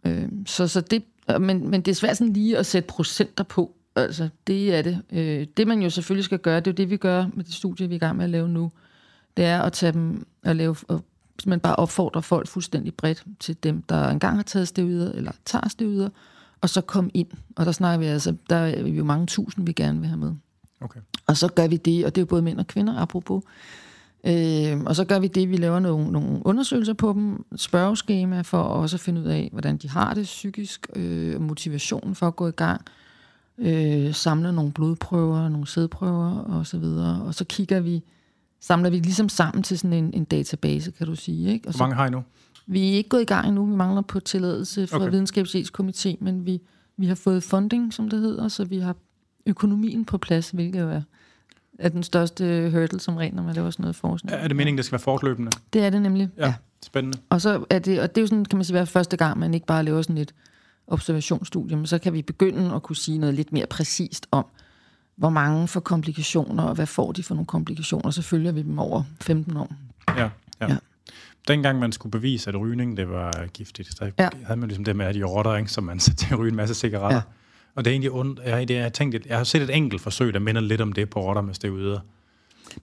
Øh, 0.05 0.29
så, 0.45 0.67
så 0.67 0.81
det, 0.81 1.03
men, 1.37 1.69
men 1.69 1.81
det 1.81 1.91
er 1.91 1.95
svært 1.95 2.17
sådan 2.17 2.33
lige 2.33 2.57
at 2.57 2.65
sætte 2.65 2.87
procenter 2.87 3.43
på. 3.43 3.75
Altså, 3.95 4.29
det 4.47 4.75
er 4.75 4.81
det. 4.81 5.01
Øh, 5.11 5.47
det 5.57 5.67
man 5.67 5.81
jo 5.81 5.89
selvfølgelig 5.89 6.25
skal 6.25 6.39
gøre, 6.39 6.59
det 6.59 6.67
er 6.67 6.71
jo 6.71 6.75
det, 6.75 6.89
vi 6.89 6.97
gør 6.97 7.25
med 7.33 7.43
det 7.43 7.53
studie, 7.53 7.87
vi 7.87 7.93
er 7.93 7.95
i 7.95 7.99
gang 7.99 8.17
med 8.17 8.23
at 8.23 8.29
lave 8.29 8.49
nu. 8.49 8.71
Det 9.37 9.45
er 9.45 9.61
at 9.61 9.73
tage 9.73 9.91
dem 9.91 10.27
og 10.45 10.55
lave 10.55 10.75
og 10.87 11.03
man 11.45 11.59
bare 11.59 11.75
opfordrer 11.75 12.21
folk 12.21 12.47
fuldstændig 12.47 12.93
bredt 12.93 13.23
til 13.39 13.63
dem, 13.63 13.81
der 13.81 14.09
engang 14.09 14.35
har 14.35 14.43
taget 14.43 14.67
steroider, 14.67 15.11
eller 15.11 15.31
tager 15.45 15.69
steroider, 15.69 16.09
og 16.61 16.69
så 16.69 16.81
kom 16.81 17.09
ind. 17.13 17.27
Og 17.55 17.65
der 17.65 17.71
snakker 17.71 17.99
vi 17.99 18.05
altså, 18.05 18.35
der 18.49 18.55
er 18.55 18.81
jo 18.81 19.03
mange 19.03 19.27
tusind, 19.27 19.65
vi 19.65 19.73
gerne 19.73 19.99
vil 19.99 20.07
have 20.07 20.19
med. 20.19 20.33
Okay. 20.81 20.99
Og 21.27 21.37
så 21.37 21.47
gør 21.47 21.67
vi 21.67 21.77
det, 21.77 22.05
og 22.05 22.15
det 22.15 22.21
er 22.21 22.23
jo 22.23 22.25
både 22.25 22.41
mænd 22.41 22.59
og 22.59 22.67
kvinder, 22.67 22.97
apropos. 22.97 23.43
Øh, 24.23 24.81
og 24.85 24.95
så 24.95 25.05
gør 25.05 25.19
vi 25.19 25.27
det, 25.27 25.49
vi 25.49 25.57
laver 25.57 25.79
nogle, 25.79 26.11
nogle 26.11 26.41
undersøgelser 26.45 26.93
på 26.93 27.13
dem, 27.13 27.45
spørgeskema 27.55 28.41
for 28.41 28.57
også 28.57 28.95
at 28.95 28.99
finde 28.99 29.21
ud 29.21 29.25
af, 29.25 29.49
hvordan 29.51 29.77
de 29.77 29.89
har 29.89 30.13
det 30.13 30.23
psykisk, 30.23 30.87
øh, 30.95 31.41
motivationen 31.41 32.15
for 32.15 32.27
at 32.27 32.35
gå 32.35 32.47
i 32.47 32.51
gang, 32.51 32.81
øh, 33.57 34.13
samle 34.13 34.53
nogle 34.53 34.71
blodprøver, 34.71 35.49
nogle 35.49 35.67
sædprøver 35.67 36.37
og 36.37 36.67
så 36.67 36.77
videre, 36.77 37.21
og 37.21 37.35
så 37.35 37.45
kigger 37.45 37.79
vi, 37.79 38.03
samler 38.59 38.89
vi 38.89 38.99
ligesom 38.99 39.29
sammen 39.29 39.63
til 39.63 39.79
sådan 39.79 39.93
en, 39.93 40.13
en 40.13 40.23
database, 40.23 40.91
kan 40.91 41.07
du 41.07 41.15
sige. 41.15 41.53
Ikke? 41.53 41.67
Og 41.67 41.75
Hvor 41.75 41.85
mange 41.85 41.95
har 41.95 42.07
I 42.07 42.09
nu? 42.09 42.23
Vi 42.67 42.89
er 42.89 42.93
ikke 42.93 43.09
gået 43.09 43.21
i 43.21 43.25
gang 43.25 43.47
endnu, 43.47 43.65
vi 43.65 43.75
mangler 43.75 44.01
på 44.01 44.19
tilladelse 44.19 44.87
fra 44.87 44.97
okay. 44.97 45.09
videnskabsetisk 45.09 45.79
komité, 45.79 46.15
men 46.19 46.45
vi, 46.45 46.61
vi 46.97 47.05
har 47.05 47.15
fået 47.15 47.43
funding, 47.43 47.93
som 47.93 48.09
det 48.09 48.19
hedder, 48.19 48.47
så 48.47 48.65
vi 48.65 48.79
har 48.79 48.95
økonomien 49.45 50.05
på 50.05 50.17
plads, 50.17 50.49
hvilket 50.49 50.81
jo 50.81 50.89
er 50.89 51.01
er 51.79 51.89
den 51.89 52.03
største 52.03 52.69
hurdle 52.71 52.99
som 52.99 53.17
regel, 53.17 53.35
når 53.35 53.43
man 53.43 53.55
laver 53.55 53.69
sådan 53.69 53.83
noget 53.83 53.95
forskning. 53.95 54.35
Er 54.35 54.47
det 54.47 54.57
meningen, 54.57 54.77
det 54.77 54.85
skal 54.85 54.91
være 54.91 55.03
fortløbende? 55.03 55.51
Det 55.73 55.83
er 55.83 55.89
det 55.89 56.01
nemlig, 56.01 56.29
ja. 56.37 56.45
ja. 56.45 56.53
Spændende. 56.83 57.17
Og, 57.29 57.41
så 57.41 57.65
er 57.69 57.79
det, 57.79 58.01
og 58.01 58.09
det 58.09 58.17
er 58.17 58.21
jo 58.21 58.27
sådan, 58.27 58.45
kan 58.45 58.57
man 58.57 58.65
sige, 58.65 58.73
være 58.73 58.85
første 58.85 59.17
gang, 59.17 59.39
man 59.39 59.53
ikke 59.53 59.65
bare 59.65 59.83
laver 59.83 60.01
sådan 60.01 60.17
et 60.17 60.33
observationsstudie, 60.87 61.77
men 61.77 61.87
så 61.87 61.97
kan 61.97 62.13
vi 62.13 62.21
begynde 62.21 62.75
at 62.75 62.83
kunne 62.83 62.95
sige 62.95 63.17
noget 63.17 63.35
lidt 63.35 63.51
mere 63.51 63.65
præcist 63.65 64.27
om, 64.31 64.45
hvor 65.15 65.29
mange 65.29 65.67
får 65.67 65.79
komplikationer, 65.79 66.63
og 66.63 66.75
hvad 66.75 66.85
får 66.85 67.11
de 67.11 67.23
for 67.23 67.35
nogle 67.35 67.45
komplikationer. 67.45 68.11
Så 68.11 68.21
følger 68.21 68.51
vi 68.51 68.61
dem 68.61 68.79
over 68.79 69.03
15 69.21 69.57
år. 69.57 69.73
Ja, 70.17 70.29
ja. 70.61 70.67
ja. 70.67 70.77
Dengang 71.47 71.79
man 71.79 71.91
skulle 71.91 72.11
bevise, 72.11 72.49
at 72.49 72.59
rygning 72.59 72.97
det 72.97 73.09
var 73.09 73.45
giftigt, 73.47 73.97
så 73.97 74.11
ja. 74.19 74.29
havde 74.45 74.59
man 74.59 74.69
ligesom 74.69 74.83
det 74.83 74.95
med, 74.95 75.05
at 75.05 75.15
de 75.15 75.23
rotter, 75.23 75.55
ikke, 75.55 75.71
som 75.71 75.83
man 75.83 75.99
satte 76.05 76.25
til 76.25 76.33
at 76.33 76.39
ryge 76.39 76.49
en 76.49 76.55
masse 76.55 76.75
cigaretter. 76.75 77.15
Ja. 77.15 77.21
Og 77.75 77.85
det 77.85 77.91
er 77.91 77.93
egentlig 77.93 78.11
ondt. 78.11 78.39
Jeg, 78.45 78.67
det, 78.67 78.73
jeg, 78.73 78.93
tænkt, 78.93 79.25
jeg 79.25 79.37
har 79.37 79.43
set 79.43 79.61
et 79.61 79.75
enkelt 79.75 80.01
forsøg, 80.01 80.33
der 80.33 80.39
minder 80.39 80.61
lidt 80.61 80.81
om 80.81 80.93
det 80.93 81.09
på 81.09 81.21
rotter 81.21 81.41
med 81.41 81.53
steroider. 81.53 81.99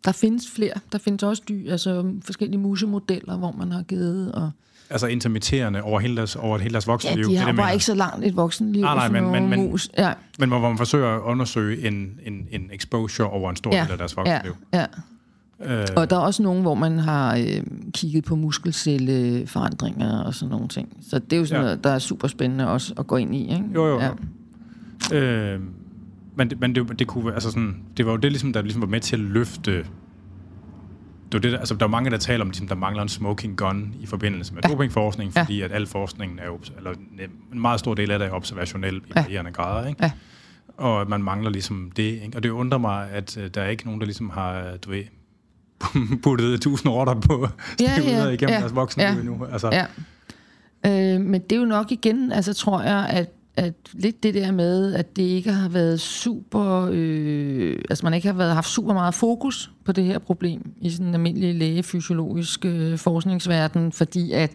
Der 0.05 0.13
findes 0.13 0.51
flere. 0.55 0.73
Der 0.93 0.99
findes 0.99 1.23
også 1.23 1.43
dyr, 1.49 1.73
altså 1.73 2.13
forskellige 2.25 2.59
musemodeller, 2.59 3.37
hvor 3.37 3.53
man 3.53 3.73
har 3.73 3.83
givet... 3.83 4.33
Og 4.33 4.51
altså 4.91 5.07
intermitterende 5.07 5.83
over 5.83 6.01
hele 6.01 6.17
deres, 6.17 6.37
over 6.37 6.59
hele 6.59 6.73
deres 6.73 6.87
voksenliv. 6.87 7.25
Ja, 7.27 7.33
de 7.33 7.37
har 7.37 7.47
det, 7.47 7.57
bare 7.57 7.73
ikke 7.73 7.85
så 7.85 7.95
langt 7.95 8.27
et 8.27 8.37
voksenliv. 8.37 8.83
Nej, 8.83 8.95
nej, 8.95 9.21
men, 9.21 9.33
men, 9.33 9.49
men, 9.49 9.71
mus. 9.71 9.91
Ja. 9.99 10.13
men 10.39 10.49
hvor 10.49 10.59
man 10.59 10.79
forsøger 10.79 11.17
at 11.17 11.21
undersøge 11.21 11.87
en, 11.87 12.21
en, 12.25 12.47
en 12.51 12.71
exposure 12.73 13.31
over 13.31 13.51
en 13.51 13.57
stor 13.57 13.75
ja. 13.75 13.83
del 13.83 13.93
af 13.93 13.99
deres 13.99 14.17
voksenliv. 14.17 14.57
Ja, 14.73 14.79
ja. 14.79 14.87
Øh. 15.81 15.87
Og 15.97 16.11
der 16.11 16.17
er 16.17 16.21
også 16.21 16.43
nogen, 16.43 16.63
hvor 16.63 16.75
man 16.75 16.99
har 16.99 17.37
øh, 17.37 17.63
kigget 17.93 18.25
på 18.25 18.37
muskelcelleforandringer 18.37 20.21
og 20.21 20.35
sådan 20.35 20.51
nogle 20.51 20.69
ting. 20.69 20.97
Så 21.11 21.19
det 21.19 21.33
er 21.33 21.37
jo 21.37 21.47
sådan 21.47 21.63
ja. 21.63 21.67
noget, 21.67 21.85
der 21.85 21.91
er 21.91 21.99
super 21.99 22.29
spændende 22.29 22.69
også 22.69 22.95
at 22.99 23.07
gå 23.07 23.17
ind 23.17 23.35
i. 23.35 23.41
Ikke? 23.41 23.65
Jo, 23.75 23.87
jo. 23.87 24.01
Ja. 24.01 24.11
Øh, 25.13 25.61
men 26.37 26.53
men 26.61 26.75
det, 26.75 26.99
det, 26.99 27.07
kunne, 27.07 27.35
altså 27.35 27.51
sådan, 27.51 27.83
det 27.97 28.07
var 28.07 28.13
jo 28.13 28.17
det, 28.19 28.33
ligesom, 28.33 28.53
der 28.53 28.63
ligesom 28.63 28.83
var 28.83 28.89
med 28.89 29.01
til 29.01 29.17
at 29.17 29.21
løfte 29.21 29.85
det 31.33 31.35
var 31.35 31.41
det, 31.41 31.53
der, 31.53 31.59
altså, 31.59 31.75
der 31.75 31.85
er 31.85 31.91
mange, 31.91 32.11
der 32.11 32.17
taler 32.17 32.45
om, 32.45 32.49
ligesom, 32.49 32.69
der 32.69 32.75
mangler 32.75 33.03
en 33.03 33.09
smoking 33.09 33.57
gun 33.57 33.95
i 34.01 34.07
forbindelse 34.07 34.55
med 34.55 34.63
ja. 34.65 34.69
dopingforskning, 34.69 35.33
fordi 35.33 35.59
ja. 35.59 35.65
at 35.65 35.73
al 35.73 35.87
forskningen 35.87 36.39
er 36.39 36.47
jo, 36.47 36.61
eller 36.77 36.91
en 37.53 37.61
meget 37.61 37.81
stor 37.81 37.95
del 37.95 38.11
af 38.11 38.19
det 38.19 38.29
er 38.29 38.33
observationel 38.33 38.97
i 38.97 39.01
ja. 39.17 39.23
varierende 39.23 39.51
grader, 39.51 39.89
ikke? 39.89 40.05
Ja. 40.05 40.11
Og 40.77 41.01
at 41.01 41.09
man 41.09 41.23
mangler 41.23 41.51
ligesom 41.51 41.93
det, 41.97 42.03
ikke? 42.03 42.31
Og 42.37 42.43
det 42.43 42.51
undrer 42.51 42.79
mig, 42.79 43.11
at 43.11 43.37
uh, 43.37 43.47
der 43.47 43.63
er 43.63 43.69
ikke 43.69 43.85
nogen, 43.85 44.01
der 44.01 44.07
ligesom 44.07 44.31
har, 44.31 44.77
du 44.85 44.91
ved, 44.91 45.05
puttet 46.25 46.61
tusind 46.61 46.93
rotter 46.93 47.15
på 47.15 47.49
ja, 47.81 48.01
ja, 48.03 48.29
igennem 48.29 48.55
ja, 48.55 48.61
deres 48.61 48.75
voksne 48.75 49.03
ja, 49.03 49.15
nu. 49.15 49.47
Altså. 49.53 49.71
Ja. 49.73 49.85
Øh, 50.87 51.21
men 51.21 51.41
det 51.41 51.53
er 51.53 51.61
jo 51.61 51.67
nok 51.67 51.93
igen, 51.93 52.33
altså 52.33 52.55
tror 52.55 52.83
jeg, 52.83 53.07
at 53.11 53.31
at 53.59 53.75
lidt 53.93 54.23
det 54.23 54.35
der 54.35 54.53
med, 54.53 54.95
at 54.95 55.17
det 55.17 55.23
ikke 55.23 55.53
har 55.53 55.69
været 55.69 56.01
super, 56.01 56.89
øh, 56.93 57.79
altså 57.91 58.07
man 58.07 58.15
ikke 58.15 58.27
har 58.27 58.35
været, 58.35 58.55
haft 58.55 58.69
super 58.69 58.95
meget 58.95 59.15
fokus 59.15 59.71
på 59.85 59.93
det 59.93 60.05
her 60.05 60.19
problem 60.19 60.73
i 60.81 60.91
sådan 60.91 61.07
en 61.07 61.15
almindelig 61.15 61.55
lægefysiologisk 61.55 62.65
øh, 62.65 62.99
forskningsverden, 62.99 63.93
fordi 63.93 64.33
at, 64.33 64.53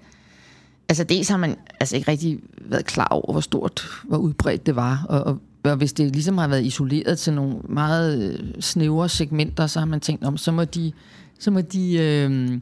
altså 0.90 1.04
dels 1.04 1.30
har 1.30 1.38
man 1.38 1.56
altså 1.80 1.96
ikke 1.96 2.12
rigtig 2.12 2.40
været 2.62 2.86
klar 2.86 3.08
over, 3.08 3.32
hvor 3.32 3.42
stort, 3.42 3.84
hvor 4.04 4.18
udbredt 4.18 4.66
det 4.66 4.76
var, 4.76 5.06
og, 5.10 5.24
og, 5.24 5.40
og 5.64 5.76
hvis 5.76 5.94
det 5.94 6.12
ligesom 6.14 6.38
har 6.38 6.48
været 6.48 6.66
isoleret 6.66 7.20
til 7.20 7.34
nogle 7.34 7.56
meget 7.70 8.34
øh, 8.34 8.62
snævre 8.62 9.10
segmenter, 9.10 9.68
så 9.68 9.80
har 9.80 9.86
man 9.86 10.00
tænkt 10.00 10.24
om, 10.24 10.38
så 10.38 10.52
må 10.52 10.64
de, 10.64 10.92
så 11.40 11.52
må 11.52 11.62
de 11.62 11.98
øh, 11.98 12.60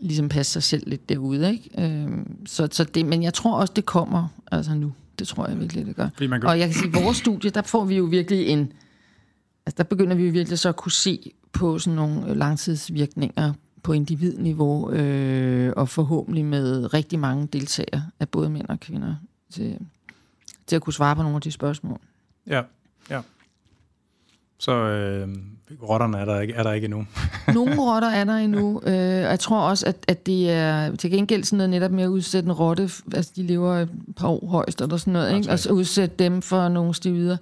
ligesom 0.00 0.28
passe 0.28 0.52
sig 0.52 0.62
selv 0.62 0.82
lidt 0.86 1.08
derude, 1.08 1.52
ikke? 1.52 1.70
Øh, 1.78 2.08
så, 2.46 2.68
så 2.70 2.84
det, 2.84 3.06
men 3.06 3.22
jeg 3.22 3.34
tror 3.34 3.56
også, 3.56 3.72
det 3.76 3.86
kommer 3.86 4.28
altså 4.52 4.74
nu. 4.74 4.92
Det 5.18 5.28
tror 5.28 5.48
jeg 5.48 5.60
virkelig, 5.60 5.86
det 5.86 5.96
gør. 5.96 6.08
Kan... 6.18 6.46
Og 6.46 6.58
jeg 6.58 6.68
kan 6.68 6.74
sige, 6.74 6.96
at 6.96 7.04
vores 7.04 7.16
studie, 7.16 7.50
der 7.50 7.62
får 7.62 7.84
vi 7.84 7.96
jo 7.96 8.04
virkelig 8.04 8.46
en... 8.46 8.72
Altså, 9.66 9.76
der 9.76 9.84
begynder 9.84 10.16
vi 10.16 10.24
jo 10.26 10.32
virkelig 10.32 10.58
så 10.58 10.68
at 10.68 10.76
kunne 10.76 10.92
se 10.92 11.32
på 11.52 11.78
sådan 11.78 11.96
nogle 11.96 12.34
langtidsvirkninger 12.34 13.52
på 13.82 13.92
individniveau, 13.92 14.90
øh, 14.90 15.72
og 15.76 15.88
forhåbentlig 15.88 16.44
med 16.44 16.94
rigtig 16.94 17.18
mange 17.18 17.46
deltagere 17.46 18.04
af 18.20 18.28
både 18.28 18.50
mænd 18.50 18.68
og 18.68 18.80
kvinder 18.80 19.14
til, 19.50 19.78
til 20.66 20.76
at 20.76 20.82
kunne 20.82 20.92
svare 20.92 21.16
på 21.16 21.22
nogle 21.22 21.36
af 21.36 21.42
de 21.42 21.50
spørgsmål. 21.50 22.00
Ja, 22.46 22.56
ja. 22.56 22.62
Så 24.62 24.72
øh, 24.72 25.28
rotterne 25.82 26.18
er 26.18 26.24
der 26.24 26.40
ikke, 26.40 26.54
er 26.54 26.62
der 26.62 26.72
ikke 26.72 26.84
endnu. 26.84 27.06
Nogle 27.54 27.80
rotter 27.80 28.08
er 28.08 28.24
der 28.24 28.36
endnu. 28.36 28.82
Øh, 28.86 28.94
jeg 28.94 29.40
tror 29.40 29.60
også, 29.60 29.86
at, 29.86 29.96
at 30.08 30.26
det 30.26 30.50
er 30.50 30.96
til 30.96 31.10
gengæld 31.10 31.44
sådan 31.44 31.56
noget 31.56 31.70
netop 31.70 31.90
med 31.90 32.04
at 32.04 32.08
udsætte 32.08 32.46
en 32.46 32.52
rotte, 32.52 32.90
altså 33.14 33.32
de 33.36 33.42
lever 33.42 33.74
et 33.74 33.88
par 34.16 34.28
år 34.28 34.46
højst 34.46 34.80
eller 34.80 34.96
sådan 34.96 35.12
noget, 35.12 35.36
ikke? 35.36 35.50
og 35.50 35.58
så 35.58 35.72
udsætte 35.72 36.16
dem 36.18 36.42
for 36.42 36.68
nogle 36.68 36.94
stivider. 36.94 37.36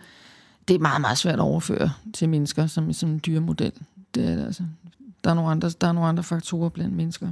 Det 0.69 0.75
er 0.75 0.79
meget, 0.79 1.01
meget 1.01 1.19
svært 1.19 1.35
at 1.35 1.41
overføre 1.41 1.91
til 2.15 2.29
mennesker 2.29 2.67
som, 2.67 2.93
som 2.93 3.11
en 3.11 3.21
dyremodel. 3.27 3.73
Det 4.15 4.29
er 4.29 4.37
det 4.37 4.45
altså. 4.45 4.63
Der 5.25 5.31
er, 5.31 5.35
nogle 5.35 5.51
andre, 5.51 5.71
der 5.81 5.87
er 5.89 5.93
nogle 5.93 6.09
andre 6.09 6.23
faktorer 6.23 6.69
blandt 6.69 6.97
mennesker. 6.97 7.29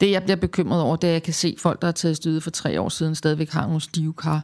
Det, 0.00 0.10
jeg 0.10 0.22
bliver 0.22 0.36
bekymret 0.36 0.82
over, 0.82 0.96
det 0.96 1.06
er, 1.06 1.10
at 1.10 1.14
jeg 1.14 1.22
kan 1.22 1.34
se 1.34 1.56
folk, 1.58 1.80
der 1.80 1.86
har 1.86 1.92
taget 1.92 2.16
styde 2.16 2.40
for 2.40 2.50
tre 2.50 2.80
år 2.80 2.88
siden, 2.88 3.14
stadigvæk 3.14 3.50
har 3.50 3.66
nogle 3.66 3.80
stive 3.80 4.12
kar 4.12 4.42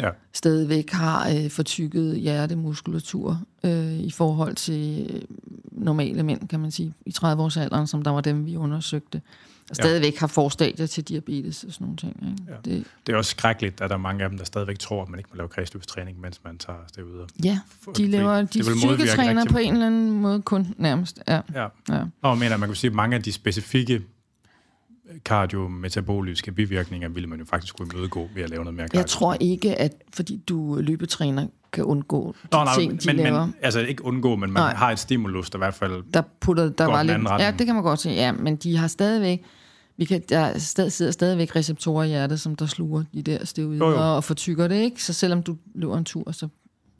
ja. 0.00 0.10
stadigvæk 0.32 0.90
har 0.90 1.30
øh, 1.30 1.50
fortykket 1.50 2.16
hjertemuskulatur 2.20 3.40
øh, 3.64 3.92
i 3.92 4.10
forhold 4.10 4.54
til 4.54 5.10
øh, 5.10 5.20
normale 5.72 6.22
mænd, 6.22 6.48
kan 6.48 6.60
man 6.60 6.70
sige, 6.70 6.94
i 7.06 7.14
30-årsalderen, 7.18 7.86
som 7.86 8.02
der 8.02 8.10
var 8.10 8.20
dem, 8.20 8.46
vi 8.46 8.56
undersøgte. 8.56 9.22
Og 9.70 9.76
stadigvæk 9.76 10.12
ja. 10.12 10.18
har 10.18 10.26
forstadier 10.26 10.86
til 10.86 11.04
diabetes 11.04 11.64
og 11.64 11.72
sådan 11.72 11.84
nogle 11.84 11.96
ting. 11.96 12.16
Ikke? 12.30 12.52
Ja. 12.52 12.56
Det, 12.64 12.84
det 13.06 13.12
er 13.12 13.16
også 13.16 13.30
skrækkeligt, 13.30 13.80
at 13.80 13.90
der 13.90 13.96
er 13.96 14.00
mange 14.00 14.24
af 14.24 14.30
dem, 14.30 14.38
der 14.38 14.44
stadigvæk 14.44 14.78
tror, 14.78 15.02
at 15.02 15.08
man 15.08 15.18
ikke 15.18 15.30
må 15.32 15.36
lave 15.36 15.48
kredsløbstræning, 15.48 16.20
mens 16.20 16.40
man 16.44 16.58
tager 16.58 16.78
det 16.96 17.02
ud. 17.02 17.26
Ja, 17.44 17.58
de 17.96 18.06
laver 18.06 18.42
de 18.42 18.78
styrketræner 18.78 19.44
på 19.44 19.58
en 19.58 19.72
eller 19.72 19.86
anden 19.86 20.10
måde 20.10 20.42
kun 20.42 20.74
nærmest. 20.76 21.20
Ja. 21.28 21.40
Ja. 21.54 21.66
Ja. 21.88 22.04
Og 22.22 22.38
mener, 22.38 22.56
man 22.56 22.68
kan 22.68 22.76
sige, 22.76 22.90
at 22.90 22.94
mange 22.94 23.16
af 23.16 23.22
de 23.22 23.32
specifikke 23.32 24.02
kardiometaboliske 25.24 26.52
bivirkninger 26.52 27.08
ville 27.08 27.28
man 27.28 27.38
jo 27.38 27.44
faktisk 27.44 27.76
kunne 27.76 27.88
imødegå 27.92 28.28
ved 28.34 28.42
at 28.42 28.50
lave 28.50 28.64
noget 28.64 28.74
mere 28.74 28.88
kardio. 28.88 28.98
Jeg 28.98 29.06
tror 29.06 29.36
ikke, 29.40 29.80
at 29.80 29.92
fordi 30.12 30.42
du 30.48 30.78
løbetræner, 30.80 31.46
kan 31.72 31.84
undgå 31.84 32.34
de 32.42 32.48
Nå, 32.52 32.64
nej, 32.64 32.74
ting, 32.74 33.02
de 33.02 33.06
men, 33.06 33.16
laver. 33.16 33.46
Men, 33.46 33.54
altså 33.62 33.80
ikke 33.80 34.04
undgå, 34.04 34.36
men 34.36 34.52
man 34.52 34.62
nej. 34.62 34.74
har 34.74 34.90
et 34.90 34.98
stimulus, 34.98 35.50
der 35.50 35.58
i 35.58 35.60
hvert 35.60 35.74
fald 35.74 36.02
der 36.14 36.22
putter, 36.40 36.68
der 36.68 36.84
var 36.84 37.02
lidt, 37.02 37.28
Ja, 37.38 37.54
det 37.58 37.66
kan 37.66 37.74
man 37.74 37.84
godt 37.84 38.00
se. 38.00 38.10
Ja, 38.10 38.32
men 38.32 38.56
de 38.56 38.76
har 38.76 38.86
stadigvæk... 38.86 39.42
Vi 39.96 40.04
kan, 40.04 40.22
der 40.28 40.58
stadig, 40.58 40.92
sidder 40.92 41.12
stadigvæk 41.12 41.56
receptorer 41.56 42.04
i 42.04 42.08
hjertet, 42.08 42.40
som 42.40 42.56
der 42.56 42.66
sluger 42.66 43.04
de 43.14 43.22
der 43.22 43.44
steroider 43.44 43.84
og 43.84 44.24
fortykker 44.24 44.68
det, 44.68 44.76
ikke? 44.76 45.02
Så 45.02 45.12
selvom 45.12 45.42
du 45.42 45.56
løber 45.74 45.98
en 45.98 46.04
tur, 46.04 46.32
så 46.32 46.48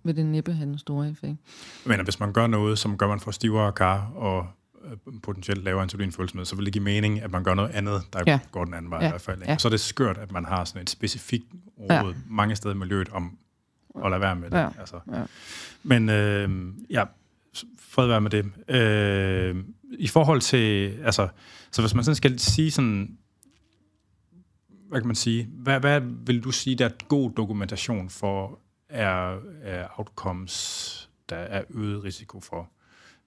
vil 0.05 0.17
det 0.17 0.27
næppe 0.27 0.53
have 0.53 0.69
en 0.69 0.79
stor 0.79 1.05
effekt. 1.05 1.37
Men 1.85 2.01
hvis 2.05 2.21
man 2.21 2.33
gør 2.33 2.47
noget, 2.47 2.79
som 2.79 2.99
gør, 2.99 3.09
man 3.09 3.21
får 3.21 3.31
stivere 3.31 3.73
kar 3.73 4.11
og 4.17 4.47
potentielt 5.23 5.65
lavere 5.65 5.83
insulinfølsomhed, 5.83 6.45
så 6.45 6.57
vil 6.57 6.65
det 6.65 6.73
give 6.73 6.85
mening, 6.85 7.23
at 7.23 7.31
man 7.31 7.45
gør 7.45 7.55
noget 7.55 7.71
andet, 7.71 8.03
der 8.13 8.23
ja. 8.27 8.39
går 8.51 8.65
den 8.65 8.75
anden 8.75 8.91
vej 8.91 9.01
ja. 9.01 9.07
i 9.07 9.11
hvert 9.11 9.21
fald. 9.21 9.39
Ikke? 9.39 9.51
Ja. 9.51 9.59
Så 9.59 9.69
er 9.69 9.71
det 9.71 9.81
skørt, 9.81 10.19
at 10.19 10.33
man 10.33 10.45
har 10.45 10.65
sådan 10.65 10.83
et 10.83 10.91
specifikt 10.91 11.47
råd 11.79 12.13
ja. 12.13 12.15
mange 12.27 12.57
steder 12.57 12.75
i 12.75 12.79
miljøet 12.79 13.09
om 13.09 13.39
at 14.05 14.11
lade 14.11 14.21
være 14.21 14.37
med 14.37 14.51
det. 14.51 14.57
Ja. 14.57 14.69
Altså. 14.79 15.01
Ja. 15.13 15.23
Men 15.83 16.09
øh, 16.09 16.75
ja, 16.91 17.05
fred 17.79 18.07
være 18.07 18.21
med 18.21 18.31
det. 18.31 18.45
Øh, 18.69 19.65
I 19.99 20.09
forhold 20.09 20.41
til, 20.41 20.99
altså, 21.05 21.29
så 21.71 21.83
hvis 21.83 21.95
man 21.95 22.05
sådan 22.05 22.17
skal 22.17 22.39
sige 22.39 22.71
sådan, 22.71 23.19
hvad 24.89 25.01
kan 25.01 25.07
man 25.07 25.17
sige, 25.17 25.49
hvad, 25.53 25.81
hvad 25.81 26.01
vil 26.01 26.45
du 26.45 26.51
sige, 26.51 26.77
der 26.77 26.85
er 26.85 26.91
god 27.09 27.31
dokumentation 27.31 28.11
for, 28.11 28.59
er, 28.89 29.39
er 29.63 29.87
outcomes, 29.97 31.11
der 31.29 31.37
er 31.37 31.63
øget 31.71 32.05
risiko 32.05 32.41
for, 32.41 32.71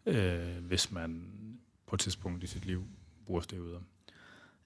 øh, 0.05 0.39
hvis 0.67 0.91
man 0.91 1.21
på 1.87 1.95
et 1.95 1.99
tidspunkt 1.99 2.43
i 2.43 2.47
sit 2.47 2.65
liv 2.65 2.83
bruger 3.25 3.41
steroider? 3.41 3.79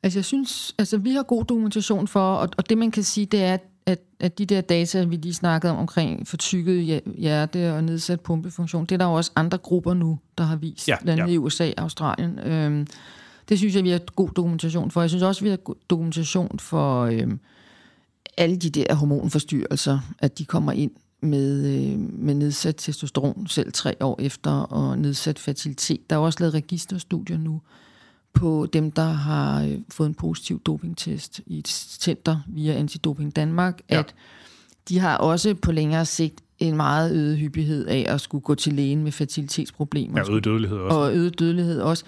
Altså 0.04 0.20
jeg 0.20 0.26
synes, 0.26 0.76
altså 0.78 0.98
vi 0.98 1.12
har 1.12 1.24
god 1.24 1.46
dokumentation 1.46 2.08
for, 2.08 2.36
og, 2.36 2.50
og 2.58 2.70
det 2.70 2.78
man 2.78 2.92
kan 2.92 3.04
sige, 3.04 3.26
det 3.26 3.44
er, 3.44 3.58
at, 3.86 4.00
at 4.20 4.38
de 4.38 4.46
der 4.46 4.62
data, 4.62 5.04
vi 5.04 5.16
lige 5.16 5.34
snakkede 5.34 5.74
om 5.74 5.80
omkring 5.80 6.28
fortykket 6.28 7.02
hjerte 7.18 7.74
og 7.74 7.84
nedsat 7.84 8.22
pumpefunktion, 8.22 8.86
det 8.86 8.92
er 8.92 8.98
der 8.98 9.06
jo 9.06 9.14
også 9.14 9.32
andre 9.36 9.58
grupper 9.58 9.94
nu, 9.94 10.20
der 10.38 10.44
har 10.44 10.56
vist, 10.56 10.88
ja, 10.88 10.98
blandt 11.02 11.22
andet 11.22 11.32
ja. 11.32 11.36
i 11.36 11.38
USA 11.38 11.72
og 11.78 11.84
Australien. 11.84 12.40
Øhm, 12.40 12.88
det 13.50 13.58
synes 13.58 13.76
jeg, 13.76 13.84
vi 13.84 13.90
har 13.90 14.00
god 14.16 14.30
dokumentation 14.30 14.92
for. 14.92 15.02
Jeg 15.02 15.10
synes 15.10 15.24
også, 15.24 15.44
vi 15.44 15.50
har 15.50 15.58
god 15.58 15.76
dokumentation 15.90 16.60
for 16.60 17.02
øhm, 17.02 17.40
alle 18.38 18.56
de 18.56 18.70
der 18.70 18.96
hormonforstyrrelser, 18.96 20.00
at 20.20 20.38
de 20.38 20.46
kommer 20.46 20.72
ind 20.72 20.92
med, 21.26 21.66
øh, 21.66 22.00
med 22.00 22.34
nedsat 22.34 22.76
testosteron 22.78 23.48
selv 23.48 23.72
tre 23.72 23.96
år 24.02 24.22
efter, 24.22 24.52
og 24.52 25.00
nedsat 25.00 25.40
fertilitet. 25.40 26.10
Der 26.10 26.16
er 26.16 26.20
også 26.20 26.40
lavet 26.40 26.54
registerstudier 26.54 27.38
nu 27.38 27.62
på 28.34 28.68
dem, 28.74 28.92
der 28.92 29.04
har 29.04 29.64
øh, 29.64 29.78
fået 29.90 30.08
en 30.08 30.14
positiv 30.14 30.62
dopingtest 30.62 31.42
i 31.46 31.60
et 31.60 31.68
center 31.68 32.38
via 32.48 32.74
Antidoping 32.74 33.36
Danmark, 33.36 33.82
ja. 33.90 34.00
at 34.00 34.16
de 34.90 35.00
har 35.00 35.18
også 35.18 35.54
på 35.54 35.72
længere 35.72 36.06
sigt 36.06 36.42
en 36.60 36.78
meget 36.78 37.16
øget 37.16 37.38
hyppighed 37.38 37.88
af 37.88 38.06
at 38.08 38.22
skulle 38.22 38.42
gå 38.42 38.56
til 38.56 38.74
lægen 38.74 39.04
med 39.04 39.12
fertilitetsproblemer. 39.12 40.20
Ja, 40.20 40.32
øget 40.32 40.46
dødelighed 40.46 40.78
også. 40.78 40.98
Og 40.98 41.16
øget 41.16 41.40
dødelighed 41.40 41.82
også. 41.82 42.06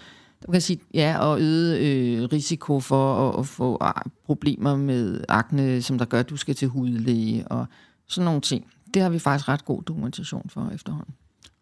Man 0.47 0.51
kan 0.51 0.61
sige, 0.61 0.79
ja, 0.93 1.17
og 1.19 1.41
øget 1.41 1.77
øh, 1.77 2.23
risiko 2.23 2.79
for 2.79 3.29
at, 3.29 3.39
at 3.39 3.47
få 3.47 3.77
ah, 3.81 3.93
problemer 4.25 4.75
med 4.75 5.23
akne, 5.29 5.81
som 5.81 5.97
der 5.97 6.05
gør, 6.05 6.19
at 6.19 6.29
du 6.29 6.37
skal 6.37 6.55
til 6.55 6.67
hudlæge 6.67 7.47
og 7.47 7.65
sådan 8.07 8.25
nogle 8.25 8.41
ting 8.41 8.65
det 8.97 9.03
har 9.03 9.09
vi 9.09 9.19
faktisk 9.19 9.49
ret 9.49 9.65
god 9.65 9.83
dokumentation 9.83 10.49
for 10.49 10.71
efterhånden. 10.73 11.13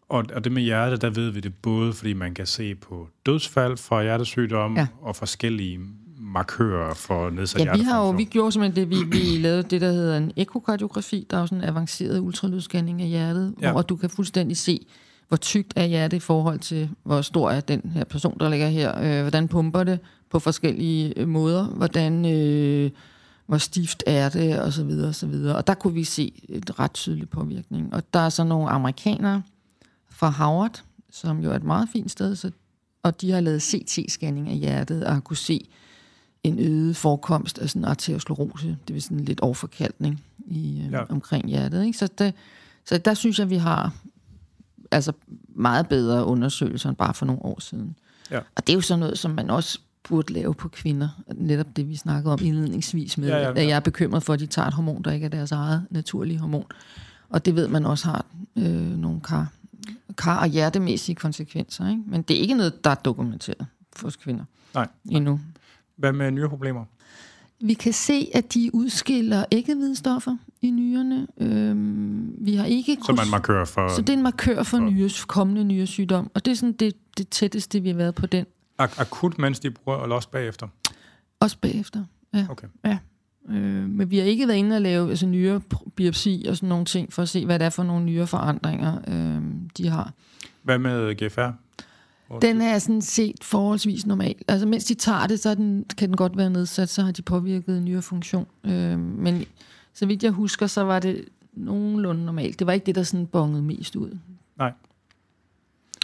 Og, 0.09 0.25
og 0.33 0.43
det 0.43 0.51
med 0.51 0.61
hjertet, 0.61 1.01
der 1.01 1.09
ved 1.09 1.29
vi 1.29 1.39
det 1.39 1.53
både, 1.55 1.93
fordi 1.93 2.13
man 2.13 2.33
kan 2.33 2.45
se 2.45 2.75
på 2.75 3.07
dødsfald 3.25 3.77
fra 3.77 4.03
hjertesygdom 4.03 4.77
ja. 4.77 4.87
og 5.01 5.15
forskellige 5.15 5.79
markører 6.19 6.93
for 6.93 7.29
nedsat 7.29 7.65
Ja, 7.65 7.73
vi 7.73 7.81
har 7.81 8.05
jo, 8.05 8.09
vi 8.09 8.23
gjorde 8.23 8.51
simpelthen 8.51 8.89
det, 8.89 8.97
vi, 8.97 9.17
vi 9.17 9.37
lavede 9.37 9.63
det, 9.63 9.81
der 9.81 9.91
hedder 9.91 10.17
en 10.17 10.31
ekokardiografi, 10.35 11.27
der 11.29 11.37
er 11.37 11.41
jo 11.41 11.47
sådan 11.47 11.63
en 11.63 11.69
avanceret 11.69 12.19
ultralydsscanning 12.19 13.01
af 13.01 13.07
hjertet, 13.07 13.55
ja. 13.61 13.71
hvor 13.71 13.81
du 13.81 13.95
kan 13.95 14.09
fuldstændig 14.09 14.57
se, 14.57 14.85
hvor 15.27 15.37
tykt 15.37 15.73
er 15.75 15.85
hjertet 15.85 16.17
i 16.17 16.19
forhold 16.19 16.59
til, 16.59 16.89
hvor 17.03 17.21
stor 17.21 17.51
er 17.51 17.61
den 17.61 17.91
her 17.93 18.03
person, 18.03 18.37
der 18.39 18.49
ligger 18.49 18.67
her, 18.67 18.99
øh, 19.01 19.21
hvordan 19.21 19.47
pumper 19.47 19.83
det 19.83 19.99
på 20.31 20.39
forskellige 20.39 21.19
øh, 21.19 21.27
måder, 21.27 21.65
hvordan... 21.65 22.25
Øh, 22.25 22.91
hvor 23.45 23.57
stift 23.57 24.03
er 24.07 24.29
det, 24.29 24.59
og 24.59 24.73
så 24.73 24.83
videre, 24.83 25.07
og 25.07 25.15
så 25.15 25.27
videre. 25.27 25.55
Og 25.55 25.67
der 25.67 25.73
kunne 25.73 25.93
vi 25.93 26.03
se 26.03 26.41
et 26.49 26.79
ret 26.79 26.93
tydelig 26.93 27.29
påvirkning. 27.29 27.93
Og 27.93 28.03
der 28.13 28.19
er 28.19 28.29
så 28.29 28.43
nogle 28.43 28.69
amerikanere 28.69 29.43
fra 30.09 30.29
Howard, 30.29 30.83
som 31.11 31.39
jo 31.39 31.51
er 31.51 31.55
et 31.55 31.63
meget 31.63 31.89
fint 31.93 32.11
sted, 32.11 32.35
så, 32.35 32.51
og 33.03 33.21
de 33.21 33.31
har 33.31 33.41
lavet 33.41 33.61
CT-scanning 33.61 34.49
af 34.49 34.55
hjertet, 34.55 35.03
og 35.03 35.13
har 35.13 35.19
kunne 35.19 35.37
se 35.37 35.67
en 36.43 36.59
øget 36.59 36.95
forekomst 36.95 37.59
af 37.59 37.69
sådan 37.69 37.85
arteriosklerose, 37.85 38.77
det 38.87 38.93
vil 38.93 39.01
sådan 39.01 39.19
lidt 39.19 39.39
overforkalkning 39.39 40.23
i, 40.47 40.81
øh, 40.85 40.91
ja. 40.91 41.03
omkring 41.09 41.47
hjertet. 41.47 41.85
Ikke? 41.85 41.97
Så, 41.97 42.07
det, 42.17 42.33
så 42.85 42.97
der 42.97 43.13
synes 43.13 43.39
jeg, 43.39 43.49
vi 43.49 43.55
har 43.55 43.93
altså 44.91 45.11
meget 45.47 45.87
bedre 45.87 46.25
undersøgelser 46.25 46.89
end 46.89 46.97
bare 46.97 47.13
for 47.13 47.25
nogle 47.25 47.41
år 47.41 47.59
siden. 47.59 47.95
Ja. 48.31 48.37
Og 48.37 48.67
det 48.67 48.73
er 48.73 48.77
jo 48.77 48.81
sådan 48.81 48.99
noget, 48.99 49.19
som 49.19 49.31
man 49.31 49.49
også 49.49 49.79
burde 50.09 50.33
lave 50.33 50.53
på 50.53 50.69
kvinder. 50.69 51.09
Netop 51.35 51.75
det, 51.75 51.89
vi 51.89 51.95
snakkede 51.95 52.33
om 52.33 52.39
indledningsvis 52.41 53.17
med, 53.17 53.27
ja, 53.27 53.37
ja, 53.37 53.43
ja. 53.43 53.49
at 53.49 53.67
jeg 53.67 53.75
er 53.75 53.79
bekymret 53.79 54.23
for, 54.23 54.33
at 54.33 54.39
de 54.39 54.45
tager 54.45 54.67
et 54.67 54.73
hormon, 54.73 55.01
der 55.01 55.11
ikke 55.11 55.25
er 55.25 55.29
deres 55.29 55.51
eget 55.51 55.85
naturlige 55.89 56.39
hormon. 56.39 56.65
Og 57.29 57.45
det 57.45 57.55
ved 57.55 57.67
man 57.67 57.85
også 57.85 58.07
har 58.07 58.25
øh, 58.55 58.97
nogle 58.97 59.21
kar, 59.21 59.51
kar- 60.17 60.39
og 60.39 60.47
hjertemæssige 60.47 61.15
konsekvenser. 61.15 61.89
Ikke? 61.89 62.01
Men 62.07 62.21
det 62.21 62.37
er 62.37 62.41
ikke 62.41 62.53
noget, 62.53 62.83
der 62.83 62.89
er 62.89 62.95
dokumenteret 62.95 63.67
for 63.95 64.11
kvinder 64.23 64.43
Nej. 64.73 64.87
endnu. 65.11 65.39
Hvad 65.95 66.13
med 66.13 66.31
nyreproblemer? 66.31 66.85
Vi 67.61 67.73
kan 67.73 67.93
se, 67.93 68.29
at 68.33 68.53
de 68.53 68.69
udskiller 68.73 69.45
æggehvidestoffer 69.51 70.37
i 70.61 70.71
nyrerne. 70.71 71.27
Øhm, 71.37 72.35
vi 72.37 72.55
har 72.55 72.65
ikke 72.65 72.97
så 73.05 73.13
man 73.13 73.29
markør 73.29 73.65
for... 73.65 73.95
Så 73.95 74.01
det 74.01 74.09
er 74.09 74.13
en 74.13 74.23
markør 74.23 74.55
for, 74.55 74.63
for... 74.63 74.79
Nyres, 74.79 75.25
kommende 75.25 75.63
nyresygdom. 75.63 76.31
Og 76.33 76.45
det 76.45 76.51
er 76.51 76.55
sådan 76.55 76.73
det, 76.73 76.93
det 77.17 77.29
tætteste, 77.29 77.79
vi 77.79 77.89
har 77.89 77.95
været 77.95 78.15
på 78.15 78.25
den 78.25 78.45
Ak- 78.81 79.01
akut, 79.01 79.37
mens 79.37 79.59
de 79.59 79.71
bruger, 79.71 80.03
eller 80.03 80.15
også 80.15 80.29
bagefter? 80.29 80.67
Også 81.39 81.57
bagefter, 81.61 82.03
ja. 82.33 82.47
Okay. 82.49 82.67
ja. 82.85 82.97
Øh, 83.49 83.89
men 83.89 84.11
vi 84.11 84.17
har 84.17 84.25
ikke 84.25 84.47
været 84.47 84.57
inde 84.57 84.75
og 84.75 84.81
lave 84.81 85.09
altså, 85.09 85.25
nyere 85.25 85.61
biopsi 85.95 86.45
og 86.49 86.55
sådan 86.55 86.69
nogle 86.69 86.85
ting, 86.85 87.13
for 87.13 87.21
at 87.21 87.29
se, 87.29 87.45
hvad 87.45 87.59
det 87.59 87.65
er 87.65 87.69
for 87.69 87.83
nogle 87.83 88.05
nyere 88.05 88.27
forandringer, 88.27 88.97
øh, 89.07 89.41
de 89.77 89.89
har. 89.89 90.13
Hvad 90.63 90.79
med 90.79 91.15
GFR? 91.15 91.51
Den 92.41 92.61
er 92.61 92.79
sådan 92.79 93.01
set 93.01 93.35
forholdsvis 93.41 94.05
normal. 94.05 94.35
Altså 94.47 94.67
mens 94.67 94.85
de 94.85 94.93
tager 94.93 95.27
det, 95.27 95.39
så 95.39 95.55
den, 95.55 95.85
kan 95.97 96.09
den 96.09 96.17
godt 96.17 96.37
være 96.37 96.49
nedsat, 96.49 96.89
så 96.89 97.01
har 97.03 97.11
de 97.11 97.21
påvirket 97.21 97.83
nyere 97.83 98.01
funktion. 98.01 98.47
Øh, 98.63 98.99
men 98.99 99.45
så 99.93 100.05
vidt 100.05 100.23
jeg 100.23 100.31
husker, 100.31 100.67
så 100.67 100.81
var 100.83 100.99
det 100.99 101.25
nogenlunde 101.53 102.25
normalt. 102.25 102.59
Det 102.59 102.67
var 102.67 102.73
ikke 102.73 102.85
det, 102.85 102.95
der 102.95 103.03
sådan 103.03 103.27
bongede 103.27 103.61
mest 103.61 103.95
ud. 103.95 104.17
Nej. 104.57 104.71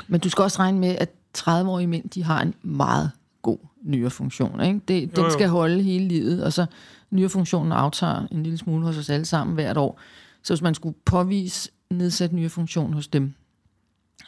Men 0.07 0.19
du 0.19 0.29
skal 0.29 0.41
også 0.41 0.59
regne 0.59 0.79
med, 0.79 0.95
at 0.99 1.09
30-årige 1.37 1.87
mænd, 1.87 2.09
de 2.09 2.23
har 2.23 2.41
en 2.41 2.53
meget 2.61 3.11
god 3.41 3.57
nyrefunktion. 3.83 4.61
Ikke? 4.61 4.79
Det, 4.87 5.15
den 5.15 5.23
jo, 5.23 5.29
skal 5.29 5.47
holde 5.47 5.83
hele 5.83 6.07
livet, 6.07 6.43
og 6.43 6.53
så 6.53 6.65
nyrefunktionen 7.11 7.71
aftager 7.71 8.27
en 8.31 8.43
lille 8.43 8.57
smule 8.57 8.85
hos 8.85 8.97
os 8.97 9.09
alle 9.09 9.25
sammen 9.25 9.53
hvert 9.53 9.77
år. 9.77 9.99
Så 10.43 10.53
hvis 10.53 10.61
man 10.61 10.75
skulle 10.75 10.95
påvise 11.05 11.69
nedsat 11.89 12.33
nyrefunktion 12.33 12.93
hos 12.93 13.07
dem, 13.07 13.33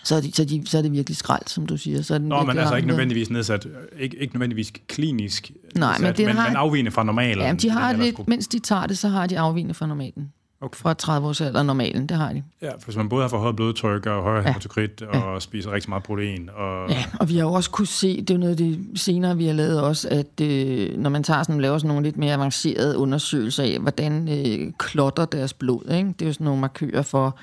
så 0.03 0.15
er, 0.15 0.21
de, 0.21 0.31
så, 0.31 0.45
de, 0.45 0.63
så 0.65 0.77
er 0.77 0.81
det 0.81 0.91
virkelig 0.91 1.17
skrald, 1.17 1.47
som 1.47 1.65
du 1.65 1.77
siger. 1.77 2.01
Så 2.01 2.13
er 2.13 2.17
den 2.17 2.27
Nå, 2.27 2.43
men 2.43 2.57
altså 2.57 2.75
ikke 2.75 2.87
nødvendigvis 2.87 3.29
nedsat, 3.29 3.67
ikke, 3.99 4.17
ikke 4.17 4.33
nødvendigvis 4.33 4.73
klinisk 4.87 5.51
Nej, 5.75 5.89
nedsat, 5.89 6.03
men, 6.03 6.17
det 6.17 6.25
men, 6.25 6.35
har, 6.35 6.47
men 6.47 6.55
afvigende 6.55 6.91
fra 6.91 7.03
normalen. 7.03 7.43
Ja, 7.43 7.53
de 7.53 7.69
har 7.69 7.93
lidt, 7.93 8.27
mens 8.27 8.47
de 8.47 8.59
tager 8.59 8.87
det, 8.87 8.97
så 8.97 9.07
har 9.07 9.27
de 9.27 9.39
afvigende 9.39 9.73
fra 9.73 9.87
normalen. 9.87 10.31
Okay. 10.63 10.77
Fra 10.77 10.93
30 10.93 11.27
års 11.27 11.41
alder 11.41 11.63
normalen, 11.63 12.07
det 12.07 12.17
har 12.17 12.33
de. 12.33 12.43
Ja, 12.61 12.71
for 12.71 12.85
hvis 12.85 12.95
man 12.95 13.09
både 13.09 13.21
har 13.21 13.29
for 13.29 13.37
højt 13.37 13.55
blodtryk 13.55 14.05
og 14.05 14.23
højere 14.23 14.41
ja. 14.41 14.47
hematokrit 14.47 15.01
og 15.01 15.33
ja. 15.33 15.39
spiser 15.39 15.71
rigtig 15.71 15.89
meget 15.89 16.03
protein. 16.03 16.49
Og... 16.55 16.89
Ja, 16.89 17.05
og 17.19 17.29
vi 17.29 17.37
har 17.37 17.43
jo 17.43 17.53
også 17.53 17.69
kunne 17.69 17.87
se, 17.87 18.21
det 18.21 18.33
er 18.33 18.37
noget 18.37 18.51
af 18.51 18.57
det 18.57 18.85
senere, 18.95 19.37
vi 19.37 19.45
har 19.45 19.53
lavet 19.53 19.81
også, 19.81 20.09
at 20.09 20.41
øh, 20.41 20.97
når 20.97 21.09
man 21.09 21.23
tager 21.23 21.43
sådan, 21.43 21.61
laver 21.61 21.77
sådan 21.77 21.87
nogle 21.87 22.03
lidt 22.03 22.17
mere 22.17 22.33
avancerede 22.33 22.97
undersøgelser 22.97 23.63
af, 23.63 23.79
hvordan 23.79 24.29
øh, 24.29 24.71
klotter 24.77 25.25
deres 25.25 25.53
blod, 25.53 25.91
ikke? 25.91 26.09
det 26.19 26.21
er 26.21 26.25
jo 26.25 26.33
sådan 26.33 26.45
nogle 26.45 26.61
markører 26.61 27.01
for 27.01 27.37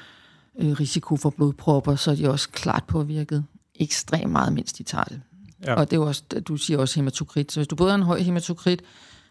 øh, 0.60 0.72
risiko 0.72 1.16
for 1.16 1.30
blodpropper, 1.30 1.96
så 1.96 2.10
er 2.10 2.14
de 2.14 2.30
også 2.30 2.48
klart 2.50 2.84
påvirket 2.84 3.44
ekstremt 3.74 4.32
meget, 4.32 4.52
mens 4.52 4.72
de 4.72 4.82
tager 4.82 5.04
det. 5.04 5.20
Ja. 5.66 5.74
Og 5.74 5.90
det 5.90 5.96
er 5.96 6.00
jo 6.00 6.06
også, 6.06 6.22
du 6.48 6.56
siger 6.56 6.78
også 6.78 6.96
hematokrit. 6.96 7.52
Så 7.52 7.60
hvis 7.60 7.68
du 7.68 7.76
både 7.76 7.90
har 7.90 7.98
en 7.98 8.02
høj 8.02 8.20
hematokrit, 8.20 8.82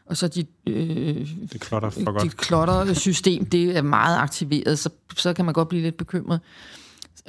og 0.10 0.18
så 0.18 0.28
dit, 0.28 0.48
øh, 0.68 1.28
Det 1.54 1.62
klotter 1.62 1.90
for 1.90 2.12
godt. 2.12 2.24
dit 2.24 2.38
klottersystem, 2.38 3.46
det 3.46 3.78
er 3.78 3.82
meget 3.82 4.18
aktiveret, 4.18 4.80
så, 4.80 4.90
så 5.18 5.34
kan 5.34 5.46
man 5.46 5.54
godt 5.54 5.70
blive 5.70 5.84
lidt 5.84 5.98
bekymret. 5.98 6.40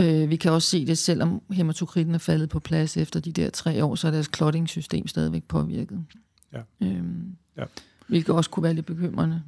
Øh, 0.00 0.30
vi 0.30 0.36
kan 0.36 0.52
også 0.52 0.68
se 0.68 0.86
det, 0.86 0.98
selvom 0.98 1.42
hematokritten 1.52 2.14
er 2.14 2.18
faldet 2.18 2.48
på 2.48 2.60
plads 2.60 2.96
efter 2.96 3.20
de 3.20 3.32
der 3.32 3.50
tre 3.50 3.84
år, 3.84 3.94
så 3.94 4.06
er 4.06 4.10
deres 4.10 4.28
klottingssystem 4.28 5.06
stadigvæk 5.06 5.42
påvirket. 5.44 6.04
Ja. 6.52 6.86
Øhm, 6.86 7.36
Ja. 7.58 7.64
Hvilket 8.06 8.34
også 8.34 8.50
kunne 8.50 8.62
være 8.64 8.74
lidt 8.74 8.86
bekymrende. 8.86 9.42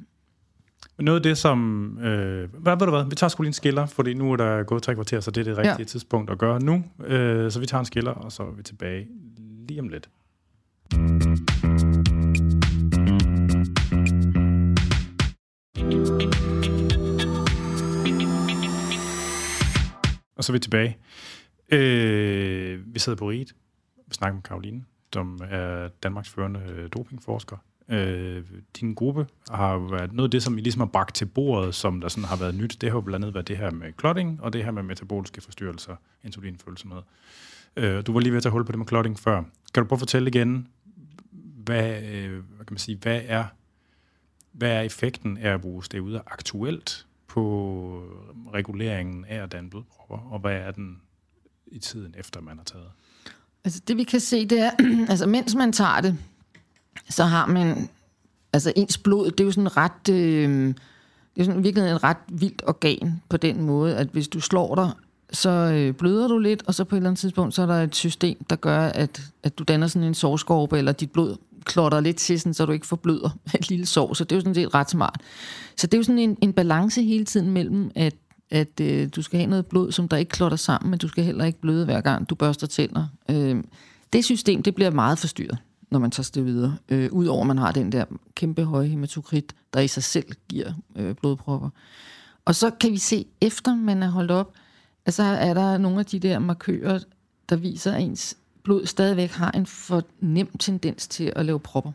Noget 0.99 1.19
af 1.19 1.23
det, 1.23 1.37
som... 1.37 1.97
Øh, 1.99 2.49
hvad 2.59 2.75
ved 2.79 2.85
du 2.87 2.91
hvad? 2.91 3.05
Vi 3.09 3.15
tager 3.15 3.29
sgu 3.29 3.43
lige 3.43 3.47
en 3.49 3.53
skiller, 3.53 3.85
fordi 3.85 4.13
nu 4.13 4.31
er 4.31 4.35
der 4.37 4.63
gået 4.63 4.83
tre 4.83 4.93
kvarter, 4.95 5.19
så 5.19 5.31
det 5.31 5.41
er 5.41 5.45
det 5.45 5.57
rigtige 5.57 5.75
Ja. 5.79 5.83
tidspunkt 5.83 6.29
at 6.29 6.37
gøre 6.37 6.59
nu. 6.63 6.83
Øh, 7.05 7.51
så 7.51 7.59
vi 7.59 7.65
tager 7.65 7.79
en 7.79 7.85
skiller, 7.85 8.11
og 8.11 8.31
så 8.31 8.43
er 8.43 8.51
vi 8.51 8.63
tilbage 8.63 9.07
lige 9.67 9.79
om 9.81 9.87
lidt. 9.87 10.09
Og 20.35 20.43
så 20.43 20.51
er 20.51 20.53
vi 20.53 20.59
tilbage. 20.59 20.97
Øh, 21.71 22.93
vi 22.93 22.99
sidder 22.99 23.17
på 23.17 23.29
RIT. 23.29 23.53
Vi 24.07 24.13
snakker 24.13 24.35
med 24.35 24.43
Karoline, 24.43 24.85
som 25.13 25.41
er 25.49 25.87
Danmarks 26.03 26.29
førende 26.29 26.59
øh, 26.59 26.89
dopingforsker. 26.93 27.57
Øh, 27.89 28.43
din 28.79 28.93
gruppe 28.93 29.27
har 29.49 29.77
været 29.77 30.13
noget 30.13 30.27
af 30.27 30.31
det, 30.31 30.43
som 30.43 30.57
I 30.57 30.61
ligesom 30.61 30.79
har 30.79 30.85
bragt 30.85 31.15
til 31.15 31.25
bordet, 31.25 31.75
som 31.75 32.01
der 32.01 32.07
sådan 32.07 32.23
har 32.23 32.35
været 32.35 32.55
nyt. 32.55 32.77
Det 32.81 32.89
har 32.89 32.97
jo 32.97 33.01
blandt 33.01 33.25
andet 33.25 33.33
været 33.33 33.47
det 33.47 33.57
her 33.57 33.71
med 33.71 33.93
clotting, 33.99 34.41
og 34.41 34.53
det 34.53 34.63
her 34.63 34.71
med 34.71 34.83
metaboliske 34.83 35.41
forstyrrelser, 35.41 35.95
insulinfølsomhed. 36.23 37.01
Øh, 37.75 38.05
du 38.05 38.13
var 38.13 38.19
lige 38.19 38.31
ved 38.31 38.37
at 38.37 38.43
tage 38.43 38.51
hul 38.51 38.65
på 38.65 38.71
det 38.71 38.79
med 38.79 38.87
clotting 38.87 39.19
før. 39.19 39.43
Kan 39.73 39.83
du 39.83 39.87
prøve 39.87 39.97
at 39.97 40.01
fortælle 40.01 40.29
igen, 40.29 40.67
hvad, 41.63 42.03
øh, 42.03 42.31
hvad 42.31 42.65
kan 42.65 42.73
man 42.73 42.77
sige, 42.77 42.97
hvad 43.01 43.21
er, 43.25 43.45
hvad 44.53 44.71
er 44.71 44.81
effekten 44.81 45.37
af 45.37 45.53
at 45.53 45.61
bruge 45.61 45.83
steroider 45.83 46.21
aktuelt 46.27 47.05
på 47.27 48.03
reguleringen 48.53 49.25
af 49.25 49.43
at 49.43 49.51
danne 49.51 49.69
blodpropper, 49.69 50.17
og 50.31 50.39
hvad 50.39 50.55
er 50.55 50.71
den 50.71 50.97
i 51.67 51.79
tiden 51.79 52.15
efter, 52.17 52.41
man 52.41 52.57
har 52.57 52.63
taget? 52.63 52.87
Altså 53.65 53.81
det 53.87 53.97
vi 53.97 54.03
kan 54.03 54.19
se, 54.19 54.45
det 54.45 54.59
er, 54.59 54.71
altså 55.09 55.25
mens 55.27 55.55
man 55.55 55.71
tager 55.71 56.01
det, 56.01 56.17
så 57.09 57.23
har 57.23 57.45
man, 57.45 57.89
altså 58.53 58.73
ens 58.75 58.97
blod, 58.97 59.31
det 59.31 59.39
er 59.39 59.43
jo 59.43 59.51
sådan 59.51 59.77
ret, 59.77 60.09
øh, 60.09 60.67
det 61.35 61.41
er 61.41 61.43
sådan 61.43 61.63
virkelig 61.63 61.91
et 61.91 62.03
ret 62.03 62.17
vildt 62.29 62.63
organ 62.67 63.21
på 63.29 63.37
den 63.37 63.61
måde, 63.61 63.97
at 63.97 64.07
hvis 64.07 64.27
du 64.27 64.39
slår 64.39 64.75
dig, 64.75 64.91
så 65.31 65.49
øh, 65.49 65.93
bløder 65.93 66.27
du 66.27 66.37
lidt, 66.37 66.63
og 66.67 66.73
så 66.73 66.83
på 66.83 66.95
et 66.95 66.97
eller 66.97 67.09
andet 67.09 67.19
tidspunkt, 67.19 67.53
så 67.53 67.61
er 67.61 67.65
der 67.65 67.83
et 67.83 67.95
system, 67.95 68.43
der 68.43 68.55
gør, 68.55 68.79
at, 68.79 69.21
at 69.43 69.59
du 69.59 69.63
danner 69.63 69.87
sådan 69.87 70.07
en 70.07 70.13
sårskorpe, 70.13 70.77
eller 70.77 70.91
dit 70.91 71.11
blod 71.11 71.37
klotter 71.65 71.99
lidt 71.99 72.17
til, 72.17 72.39
sådan, 72.39 72.53
så 72.53 72.65
du 72.65 72.71
ikke 72.71 72.87
forbløder 72.87 73.29
et 73.59 73.69
lille 73.69 73.85
sår. 73.85 74.13
Så 74.13 74.23
det 74.23 74.31
er 74.31 74.35
jo 74.35 74.41
sådan 74.41 74.55
set 74.55 74.73
ret 74.73 74.89
smart. 74.89 75.21
Så 75.77 75.87
det 75.87 75.93
er 75.93 75.97
jo 75.97 76.03
sådan 76.03 76.19
en, 76.19 76.37
en 76.41 76.53
balance 76.53 77.03
hele 77.03 77.25
tiden 77.25 77.51
mellem, 77.51 77.91
at, 77.95 78.15
at 78.49 78.79
øh, 78.81 79.09
du 79.15 79.21
skal 79.21 79.39
have 79.39 79.49
noget 79.49 79.65
blod, 79.65 79.91
som 79.91 80.07
der 80.07 80.17
ikke 80.17 80.29
klotter 80.29 80.57
sammen, 80.57 80.89
men 80.89 80.99
du 80.99 81.07
skal 81.07 81.23
heller 81.23 81.45
ikke 81.45 81.61
bløde 81.61 81.85
hver 81.85 82.01
gang, 82.01 82.29
du 82.29 82.35
børster 82.35 82.67
tænder. 82.67 83.07
Øh, 83.29 83.63
det 84.13 84.25
system, 84.25 84.63
det 84.63 84.75
bliver 84.75 84.91
meget 84.91 85.19
forstyrret, 85.19 85.57
når 85.91 85.99
man 85.99 86.11
tager 86.11 86.31
det 86.33 86.45
videre. 86.45 86.77
Øh, 86.89 87.09
Udover 87.11 87.41
at 87.41 87.47
man 87.47 87.57
har 87.57 87.71
den 87.71 87.91
der 87.91 88.05
kæmpe 88.35 88.63
høje 88.63 88.87
hematokrit, 88.87 89.55
der 89.73 89.79
i 89.79 89.87
sig 89.87 90.03
selv 90.03 90.25
giver 90.49 90.73
øh, 90.95 91.15
blodpropper. 91.15 91.69
Og 92.45 92.55
så 92.55 92.69
kan 92.69 92.91
vi 92.91 92.97
se, 92.97 93.25
efter 93.41 93.75
man 93.75 94.03
er 94.03 94.09
holdt 94.09 94.31
op, 94.31 94.53
at 95.05 95.13
så 95.13 95.23
er 95.23 95.53
der 95.53 95.77
nogle 95.77 95.99
af 95.99 96.05
de 96.05 96.19
der 96.19 96.39
markører, 96.39 96.99
der 97.49 97.55
viser, 97.55 97.95
ens 97.95 98.37
blod 98.63 98.85
stadigvæk 98.85 99.31
har 99.31 99.51
en 99.51 99.65
for 99.65 100.03
nem 100.19 100.57
tendens 100.57 101.07
til 101.07 101.33
at 101.35 101.45
lave 101.45 101.59
propper. 101.59 101.91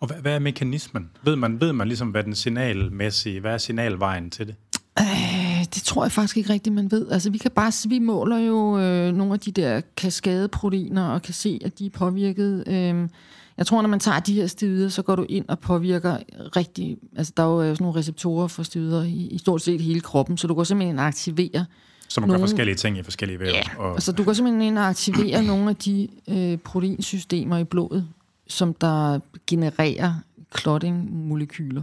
Og 0.00 0.06
hvad, 0.06 0.16
hvad 0.16 0.34
er 0.34 0.38
mekanismen? 0.38 1.10
Ved 1.24 1.36
man, 1.36 1.60
ved 1.60 1.72
man 1.72 1.88
ligesom, 1.88 2.08
hvad 2.08 2.24
den 2.24 2.34
signalmæssige, 2.34 3.40
hvad 3.40 3.52
er 3.52 3.58
signalvejen 3.58 4.30
til 4.30 4.46
det? 4.46 4.54
Øh, 4.98 5.64
det 5.74 5.82
tror 5.82 6.04
jeg 6.04 6.12
faktisk 6.12 6.36
ikke 6.36 6.52
rigtigt, 6.52 6.74
man 6.74 6.90
ved. 6.90 7.10
Altså, 7.10 7.30
vi 7.30 7.38
kan 7.38 7.50
bare, 7.50 7.88
vi 7.88 7.98
måler 7.98 8.38
jo 8.38 8.78
øh, 8.78 9.14
nogle 9.14 9.34
af 9.34 9.40
de 9.40 9.52
der 9.52 9.80
kaskadeproteiner 9.96 11.08
og 11.08 11.22
kan 11.22 11.34
se, 11.34 11.60
at 11.64 11.78
de 11.78 11.86
er 11.86 11.90
påvirket. 11.90 12.64
Øh, 12.66 13.08
jeg 13.56 13.66
tror, 13.66 13.82
når 13.82 13.88
man 13.88 14.00
tager 14.00 14.20
de 14.20 14.34
her 14.34 14.46
steroider, 14.46 14.88
så 14.88 15.02
går 15.02 15.16
du 15.16 15.26
ind 15.28 15.44
og 15.48 15.58
påvirker 15.58 16.16
rigtig... 16.56 16.98
Altså, 17.16 17.32
der 17.36 17.42
er 17.42 17.46
jo 17.46 17.62
øh, 17.62 17.68
sådan 17.68 17.84
nogle 17.84 17.98
receptorer 17.98 18.48
for 18.48 18.62
steroider 18.62 19.02
i, 19.02 19.28
i 19.30 19.38
stort 19.38 19.62
set 19.62 19.80
hele 19.80 20.00
kroppen, 20.00 20.36
så 20.36 20.46
du 20.46 20.54
går 20.54 20.64
simpelthen 20.64 20.90
ind 20.94 21.00
og 21.00 21.06
aktiverer 21.06 21.64
Så 22.12 22.20
man 22.20 22.28
gør 22.28 22.34
Nogle- 22.34 22.48
forskellige 22.48 22.74
ting 22.74 22.98
i 22.98 23.02
forskellige 23.02 23.40
væv. 23.40 23.48
Ja, 23.48 23.62
og, 23.78 23.92
altså 23.92 24.12
du 24.12 24.24
går 24.24 24.32
simpelthen 24.32 24.62
ind 24.62 24.78
og 24.78 24.88
aktiverer 24.88 25.42
nogle 25.52 25.70
af 25.70 25.76
de 25.76 26.08
øh, 26.28 26.58
proteinsystemer 26.58 27.58
i 27.58 27.64
blodet, 27.64 28.08
som 28.48 28.74
der 28.74 29.20
genererer 29.46 30.14
clotting-molekyler. 30.58 31.82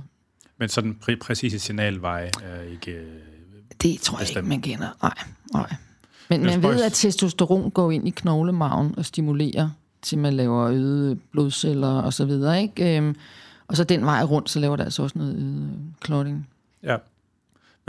men 0.57 0.69
så 0.69 0.81
den 0.81 0.97
præ- 1.03 1.17
præcise 1.21 1.59
signalvej 1.59 2.31
er 2.43 2.61
ikke... 2.71 2.91
øh, 2.91 3.07
Det 3.81 3.99
tror 4.01 4.17
jeg 4.17 4.23
Bestemt. 4.23 4.37
ikke, 4.37 4.49
man 4.49 4.61
kender. 4.61 4.87
Nej, 5.01 5.13
nej. 5.53 5.73
Men 6.29 6.43
man 6.43 6.63
ved, 6.63 6.81
at 6.83 6.93
testosteron 6.93 7.71
går 7.71 7.91
ind 7.91 8.07
i 8.07 8.11
knoglemagen 8.11 8.93
og 8.97 9.05
stimulerer 9.05 9.69
til, 10.01 10.17
man 10.17 10.33
laver 10.33 10.67
øgede 10.67 11.15
blodceller 11.31 11.87
og 12.01 12.13
så 12.13 12.25
videre, 12.25 12.61
ikke? 12.61 12.97
Øhm, 12.97 13.15
og 13.67 13.77
så 13.77 13.83
den 13.83 14.05
vej 14.05 14.23
rundt, 14.23 14.49
så 14.49 14.59
laver 14.59 14.75
der 14.75 14.83
altså 14.83 15.03
også 15.03 15.17
noget 15.17 15.35
øget 15.35 15.71
clotting. 16.05 16.47
Ja. 16.83 16.95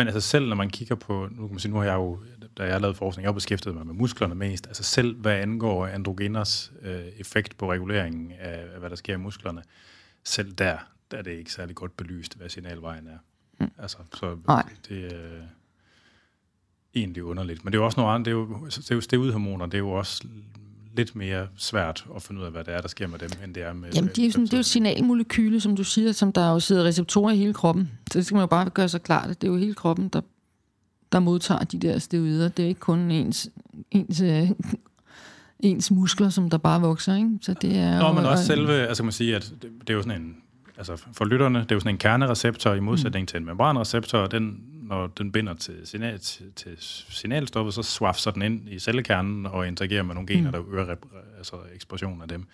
Men 0.00 0.08
altså 0.08 0.20
selv 0.20 0.48
når 0.48 0.56
man 0.56 0.70
kigger 0.70 0.94
på, 0.94 1.28
nu 1.30 1.46
kan 1.46 1.50
man 1.50 1.58
sige, 1.58 1.72
nu 1.72 1.78
har 1.78 1.84
jeg 1.84 1.94
jo, 1.94 2.18
da 2.58 2.62
jeg 2.62 2.72
har 2.72 2.78
lavet 2.78 2.96
forskning, 2.96 3.22
jeg 3.22 3.28
har 3.28 3.34
beskæftiget 3.34 3.76
mig 3.76 3.86
med 3.86 3.94
musklerne 3.94 4.34
mest, 4.34 4.66
altså 4.66 4.82
selv 4.82 5.16
hvad 5.16 5.32
angår 5.32 5.86
androgeners 5.86 6.72
øh, 6.82 7.06
effekt 7.16 7.58
på 7.58 7.72
reguleringen 7.72 8.32
af, 8.32 8.66
af, 8.72 8.78
hvad 8.78 8.90
der 8.90 8.96
sker 8.96 9.14
i 9.14 9.16
musklerne, 9.16 9.62
selv 10.24 10.52
der, 10.52 10.78
der 11.10 11.18
er 11.18 11.22
det 11.22 11.30
ikke 11.30 11.52
særlig 11.52 11.76
godt 11.76 11.96
belyst, 11.96 12.36
hvad 12.36 12.48
signalvejen 12.48 13.06
er. 13.06 13.18
Mm. 13.58 13.70
Altså, 13.78 13.98
så 14.14 14.38
Nej. 14.46 14.68
det 14.88 15.12
er 15.12 15.36
øh, 15.36 15.42
egentlig 16.94 17.24
underligt. 17.24 17.64
Men 17.64 17.72
det 17.72 17.78
er 17.78 17.80
jo 17.80 17.86
også 17.86 18.00
noget 18.00 18.14
andet, 18.14 18.26
det 18.26 18.30
er 18.30 18.36
jo, 18.36 18.66
det 18.66 18.90
er 18.90 18.94
jo 18.94 19.00
steroidhormoner, 19.00 19.66
det 19.66 19.74
er 19.74 19.78
jo 19.78 19.90
også 19.90 20.24
lidt 21.00 21.16
mere 21.16 21.46
svært 21.56 22.06
at 22.16 22.22
finde 22.22 22.40
ud 22.40 22.46
af, 22.46 22.52
hvad 22.52 22.64
det 22.64 22.74
er, 22.74 22.80
der 22.80 22.88
sker 22.88 23.06
med 23.06 23.18
dem, 23.18 23.30
end 23.44 23.54
det 23.54 23.62
er 23.62 23.72
med... 23.72 23.88
Jamen, 23.94 24.10
det 24.16 24.18
er 24.18 24.24
jo, 24.26 24.30
sådan, 24.30 24.44
det 24.44 24.52
er 24.52 24.56
jo 24.56 24.60
et 24.60 24.66
signalmolekyle, 24.66 25.60
som 25.60 25.76
du 25.76 25.84
siger, 25.84 26.12
som 26.12 26.32
der 26.32 26.50
jo 26.50 26.60
sidder 26.60 26.84
receptorer 26.84 27.32
i 27.32 27.36
hele 27.36 27.54
kroppen. 27.54 27.90
Så 28.12 28.18
det 28.18 28.26
skal 28.26 28.34
man 28.34 28.42
jo 28.42 28.46
bare 28.46 28.70
gøre 28.70 28.88
sig 28.88 29.02
klart, 29.02 29.30
at 29.30 29.40
det 29.40 29.48
er 29.48 29.52
jo 29.52 29.58
hele 29.58 29.74
kroppen, 29.74 30.08
der, 30.08 30.20
der 31.12 31.18
modtager 31.18 31.64
de 31.64 31.78
der 31.78 31.98
steroider. 31.98 32.48
Det 32.48 32.62
er 32.62 32.68
ikke 32.68 32.80
kun 32.80 33.10
ens, 33.10 33.48
ens, 33.90 34.20
øh, 34.20 34.50
ens 35.60 35.90
muskler, 35.90 36.28
som 36.28 36.50
der 36.50 36.58
bare 36.58 36.80
vokser, 36.80 37.16
ikke? 37.16 37.30
Så 37.42 37.54
det 37.62 37.76
er 37.76 37.98
Nå, 38.00 38.06
jo, 38.06 38.12
men 38.12 38.24
også 38.24 38.42
og- 38.42 38.46
selve, 38.46 38.72
altså 38.72 39.02
kan 39.02 39.06
man 39.06 39.12
sige, 39.12 39.36
at 39.36 39.52
det, 39.62 39.70
det 39.80 39.90
er 39.90 39.94
jo 39.94 40.02
sådan 40.02 40.22
en, 40.22 40.36
altså 40.78 40.96
for 41.12 41.24
lytterne, 41.24 41.58
det 41.58 41.72
er 41.72 41.76
jo 41.76 41.80
sådan 41.80 41.94
en 41.94 41.98
kernereceptor 41.98 42.74
i 42.74 42.80
modsætning 42.80 43.22
mm. 43.22 43.26
til 43.26 43.36
en 43.36 43.44
membranreceptor, 43.44 44.18
og 44.18 44.30
den, 44.30 44.60
når 44.90 45.06
den 45.06 45.32
binder 45.32 45.54
til, 45.54 45.74
signal, 45.84 46.18
til, 46.18 46.52
til 46.56 46.76
signalstoffet, 47.10 47.74
så 47.74 47.82
swafser 47.82 48.30
den 48.30 48.42
ind 48.42 48.68
i 48.68 48.78
cellekernen 48.78 49.46
og 49.46 49.68
interagerer 49.68 50.02
med 50.02 50.14
nogle 50.14 50.26
gener, 50.26 50.50
mm. 50.50 50.52
der 50.52 50.74
øger 50.74 50.94
altså 51.38 51.56
ekspressionen 51.74 52.22
af 52.22 52.28
dem. 52.28 52.46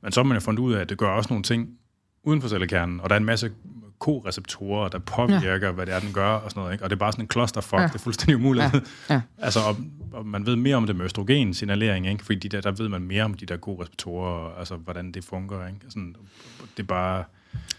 Men 0.00 0.12
så 0.12 0.20
har 0.20 0.24
man 0.24 0.36
jo 0.36 0.40
fundet 0.40 0.60
ud 0.60 0.72
af, 0.72 0.80
at 0.80 0.88
det 0.88 0.98
gør 0.98 1.08
også 1.08 1.28
nogle 1.30 1.42
ting 1.42 1.68
uden 2.22 2.40
for 2.40 2.48
cellekernen, 2.48 3.00
og 3.00 3.10
der 3.10 3.14
er 3.14 3.20
en 3.20 3.24
masse 3.24 3.50
koreceptorer, 3.98 4.88
der 4.88 4.98
påvirker, 4.98 5.66
ja. 5.66 5.72
hvad 5.72 5.86
det 5.86 5.94
er, 5.94 6.00
den 6.00 6.12
gør, 6.12 6.28
og 6.28 6.50
sådan 6.50 6.60
noget, 6.60 6.72
ikke? 6.72 6.84
Og 6.84 6.90
det 6.90 6.96
er 6.96 6.98
bare 6.98 7.12
sådan 7.12 7.24
en 7.24 7.30
clusterfuck, 7.32 7.80
ja. 7.80 7.86
Det 7.86 7.94
er 7.94 7.98
fuldstændig 7.98 8.36
umuligt. 8.36 8.74
Ja, 8.74 8.80
ja. 9.14 9.20
Altså, 9.38 9.60
og, 9.60 9.76
og 10.12 10.26
man 10.26 10.46
ved 10.46 10.56
mere 10.56 10.76
om 10.76 10.86
det 10.86 10.96
med 10.96 11.04
østrogen-signalering, 11.04 12.08
ikke? 12.08 12.24
Fordi 12.24 12.38
de 12.38 12.48
der, 12.48 12.60
der 12.60 12.70
ved 12.70 12.88
man 12.88 13.02
mere 13.02 13.24
om 13.24 13.34
de 13.34 13.46
der 13.46 13.56
gode 13.56 13.82
receptorer, 13.82 14.30
og, 14.30 14.58
altså 14.58 14.76
hvordan 14.76 15.12
det 15.12 15.24
fungerer, 15.24 15.66
ikke? 15.66 15.80
Sådan, 15.88 16.16
det 16.76 16.82
er 16.82 16.86
bare... 16.86 17.24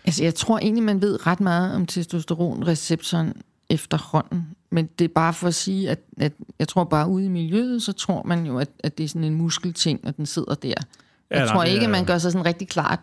Altså, 0.05 0.23
jeg 0.23 0.35
tror 0.35 0.59
egentlig, 0.59 0.83
man 0.83 1.01
ved 1.01 1.27
ret 1.27 1.39
meget 1.39 1.75
om 1.75 1.85
testosteronreceptoren 1.85 3.41
efterhånden. 3.69 4.45
Men 4.71 4.85
det 4.99 5.05
er 5.05 5.09
bare 5.15 5.33
for 5.33 5.47
at 5.47 5.55
sige, 5.55 5.89
at, 5.89 5.99
at 6.17 6.33
jeg 6.59 6.67
tror 6.67 6.83
bare 6.83 7.07
ude 7.07 7.25
i 7.25 7.27
miljøet, 7.27 7.81
så 7.81 7.93
tror 7.93 8.23
man 8.23 8.45
jo, 8.45 8.57
at, 8.59 8.69
at 8.79 8.97
det 8.97 9.03
er 9.03 9.07
sådan 9.07 9.23
en 9.23 9.35
muskelting, 9.35 9.99
og 10.07 10.17
den 10.17 10.25
sidder 10.25 10.55
der. 10.55 10.73
Jeg 11.29 11.39
nej, 11.39 11.47
tror 11.47 11.63
det 11.63 11.71
ikke, 11.71 11.85
er- 11.85 11.89
man 11.89 12.05
gør 12.05 12.17
sig 12.17 12.31
sådan 12.31 12.45
rigtig 12.45 12.67
klart, 12.67 12.99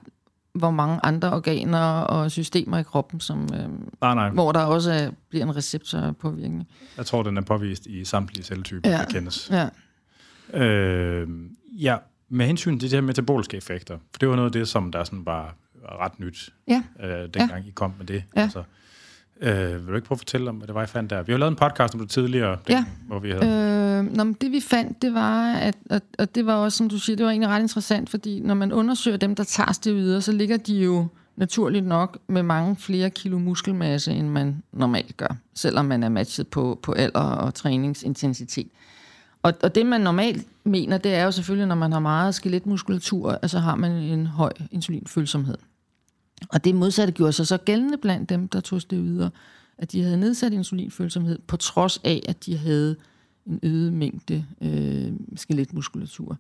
hvor 0.55 0.71
mange 0.71 1.01
andre 1.03 1.33
organer 1.35 1.79
og 2.01 2.31
systemer 2.31 2.79
i 2.79 2.83
kroppen, 2.83 3.21
som, 3.21 3.43
øh, 3.55 3.69
Nej, 4.01 4.15
nej. 4.15 4.31
hvor 4.31 4.53
der 4.53 4.61
også 4.61 4.93
er, 4.93 5.11
bliver 5.29 5.45
en 5.45 5.57
receptorpåvirkning. 5.57 6.69
Jeg 6.97 7.07
tror, 7.07 7.23
den 7.23 7.37
er 7.37 7.41
påvist 7.43 7.87
i 7.87 8.05
samtlige 8.05 8.45
celletyper, 8.45 8.91
ja. 8.91 8.97
Ja. 8.97 9.03
der 9.03 9.09
kendes. 9.09 9.51
Ja. 9.51 9.69
Øh, 10.65 11.29
ja, 11.73 11.97
med 12.29 12.47
hensyn 12.47 12.79
til 12.79 12.91
de 12.91 12.97
her 12.97 13.01
metaboliske 13.01 13.57
effekter, 13.57 13.99
for 14.13 14.19
det 14.21 14.29
var 14.29 14.37
noget 14.37 14.49
af 14.49 14.53
det, 14.53 14.69
som 14.69 14.93
der 14.93 15.05
sådan 15.05 15.27
var 15.27 15.55
ret 16.01 16.21
nyt, 16.21 16.53
Ja. 16.69 16.83
øh, 17.07 17.29
dengang 17.35 17.67
I 17.67 17.71
kom 17.71 17.93
med 17.99 18.07
det. 18.07 18.23
Ja. 18.37 18.41
Altså, 18.43 18.63
øh, 19.41 19.87
vil 19.87 19.87
du 19.91 19.95
ikke 19.95 20.07
prøve 20.07 20.17
at 20.17 20.21
fortælle 20.21 20.49
om, 20.51 20.57
hvad 20.57 20.67
det 20.67 20.75
var, 20.75 20.83
I 20.83 20.87
fandt 20.87 21.11
der? 21.11 21.23
Vi 21.23 21.33
har 21.33 21.39
lavet 21.39 21.51
en 21.51 21.57
podcast 21.57 21.95
om 21.95 22.01
det 22.01 22.11
tidligere, 22.11 22.59
Ja. 22.69 22.77
den, 22.77 22.85
hvor 23.07 23.19
vi 23.19 23.31
havde... 23.31 23.47
Øh, 24.07 24.17
nå, 24.17 24.25
men 24.25 24.33
det 24.41 24.53
vi 24.53 24.61
fandt, 24.61 25.03
det 25.03 25.15
var, 25.15 25.53
at, 25.53 25.75
at, 25.91 26.03
at 26.19 26.35
det 26.35 26.47
var 26.47 26.55
også, 26.55 26.79
som 26.79 26.89
du 26.89 26.99
siger, 26.99 27.17
det 27.17 27.25
var 27.25 27.31
egentlig 27.31 27.49
ret 27.51 27.61
interessant, 27.63 28.11
fordi 28.11 28.41
når 28.41 28.55
man 28.55 28.73
undersøger 28.73 29.17
dem, 29.17 29.35
der 29.35 29.45
tager 29.45 29.73
steroider, 29.73 30.21
så 30.21 30.33
ligger 30.33 30.57
de 30.57 30.75
jo 30.85 31.07
naturligt 31.37 31.87
nok 31.87 32.19
med 32.29 32.43
mange 32.43 32.77
flere 32.77 33.11
kilo 33.11 33.39
muskelmasse, 33.39 34.13
end 34.13 34.29
man 34.29 34.63
normalt 34.73 35.17
gør, 35.17 35.37
selvom 35.55 35.85
man 35.85 36.03
er 36.03 36.09
matchet 36.09 36.47
på, 36.49 36.79
på 36.83 36.93
alder 36.93 37.21
og 37.21 37.55
træningsintensitet. 37.55 38.69
Og, 39.43 39.53
og 39.63 39.75
det, 39.75 39.87
man 39.87 40.01
normalt 40.01 40.47
mener, 40.65 40.99
det 40.99 41.15
er 41.15 41.25
jo 41.25 41.31
selvfølgelig, 41.31 41.67
når 41.67 41.75
man 41.75 41.93
har 41.93 42.01
meget 42.01 42.35
skeletmuskulatur, 42.35 43.39
altså 43.43 43.59
har 43.59 43.75
man 43.77 43.91
en 43.93 44.27
høj 44.27 44.53
insulinfølsomhed. 44.71 45.57
Og 46.49 46.65
det 46.65 46.75
modsatte 46.75 47.13
gjorde 47.13 47.33
sig 47.33 47.47
så 47.47 47.57
gældende 47.57 47.99
blandt 47.99 48.29
dem, 48.29 48.49
der 48.49 48.61
tog 48.61 48.81
videre, 48.91 49.31
at 49.79 49.93
de 49.93 50.03
havde 50.03 50.17
nedsat 50.17 50.53
insulinfølsomhed, 50.53 51.39
på 51.47 51.57
trods 51.57 52.01
af, 52.05 52.23
at 52.29 52.47
de 52.47 52.59
havde 52.59 52.97
en 53.47 53.61
øget 53.63 53.93
mængde 53.93 54.45
øh, 54.61 55.13
skeletmuskulatur. 55.37 56.37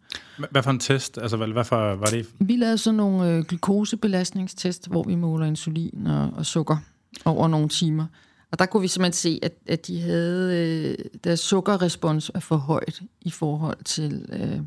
Hvad 0.50 0.62
for 0.62 0.70
en 0.70 0.78
test? 0.78 1.18
Altså, 1.18 1.36
hvad, 1.36 1.48
hvad 1.48 1.64
for, 1.64 1.94
var 1.94 2.06
det? 2.06 2.26
Vi 2.38 2.56
lavede 2.56 2.78
sådan 2.78 2.96
nogle 2.96 3.30
øh, 3.30 3.44
glukosebelastningstest, 3.44 4.88
hvor 4.88 5.02
vi 5.02 5.14
måler 5.14 5.46
insulin 5.46 6.06
og, 6.06 6.30
og 6.32 6.46
sukker 6.46 6.76
over 7.24 7.48
nogle 7.48 7.68
timer. 7.68 8.06
Og 8.50 8.58
der 8.58 8.66
kunne 8.66 8.80
vi 8.80 8.88
simpelthen 8.88 9.12
se, 9.12 9.38
at, 9.42 9.52
at 9.66 9.86
de 9.86 10.00
havde, 10.00 10.56
øh, 10.56 11.04
deres 11.24 11.40
sukkerrespons 11.40 12.30
er 12.34 12.40
for 12.40 12.56
højt 12.56 13.02
i 13.20 13.30
forhold 13.30 13.84
til, 13.84 14.26
øh, 14.32 14.60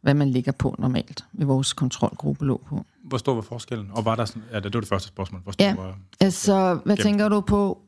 hvad 0.00 0.14
man 0.14 0.30
ligger 0.30 0.52
på 0.52 0.74
normalt, 0.78 1.24
med 1.32 1.46
vores 1.46 1.72
kontrolgruppe 1.72 2.44
lå 2.44 2.62
på. 2.68 2.84
Hvor 3.04 3.18
stor 3.18 3.34
var 3.34 3.42
forskellen? 3.42 3.90
Og 3.92 4.04
var 4.04 4.14
der 4.14 4.24
sådan, 4.24 4.42
ja, 4.52 4.60
det 4.60 4.74
var 4.74 4.80
det 4.80 4.88
første 4.88 5.08
spørgsmål. 5.08 5.40
Hvor 5.42 5.52
stor 5.52 5.64
ja, 5.64 5.74
var, 5.74 5.98
altså, 6.20 6.78
hvad 6.84 6.96
gennem, 6.96 7.04
tænker 7.04 7.28
du 7.28 7.40
på? 7.40 7.78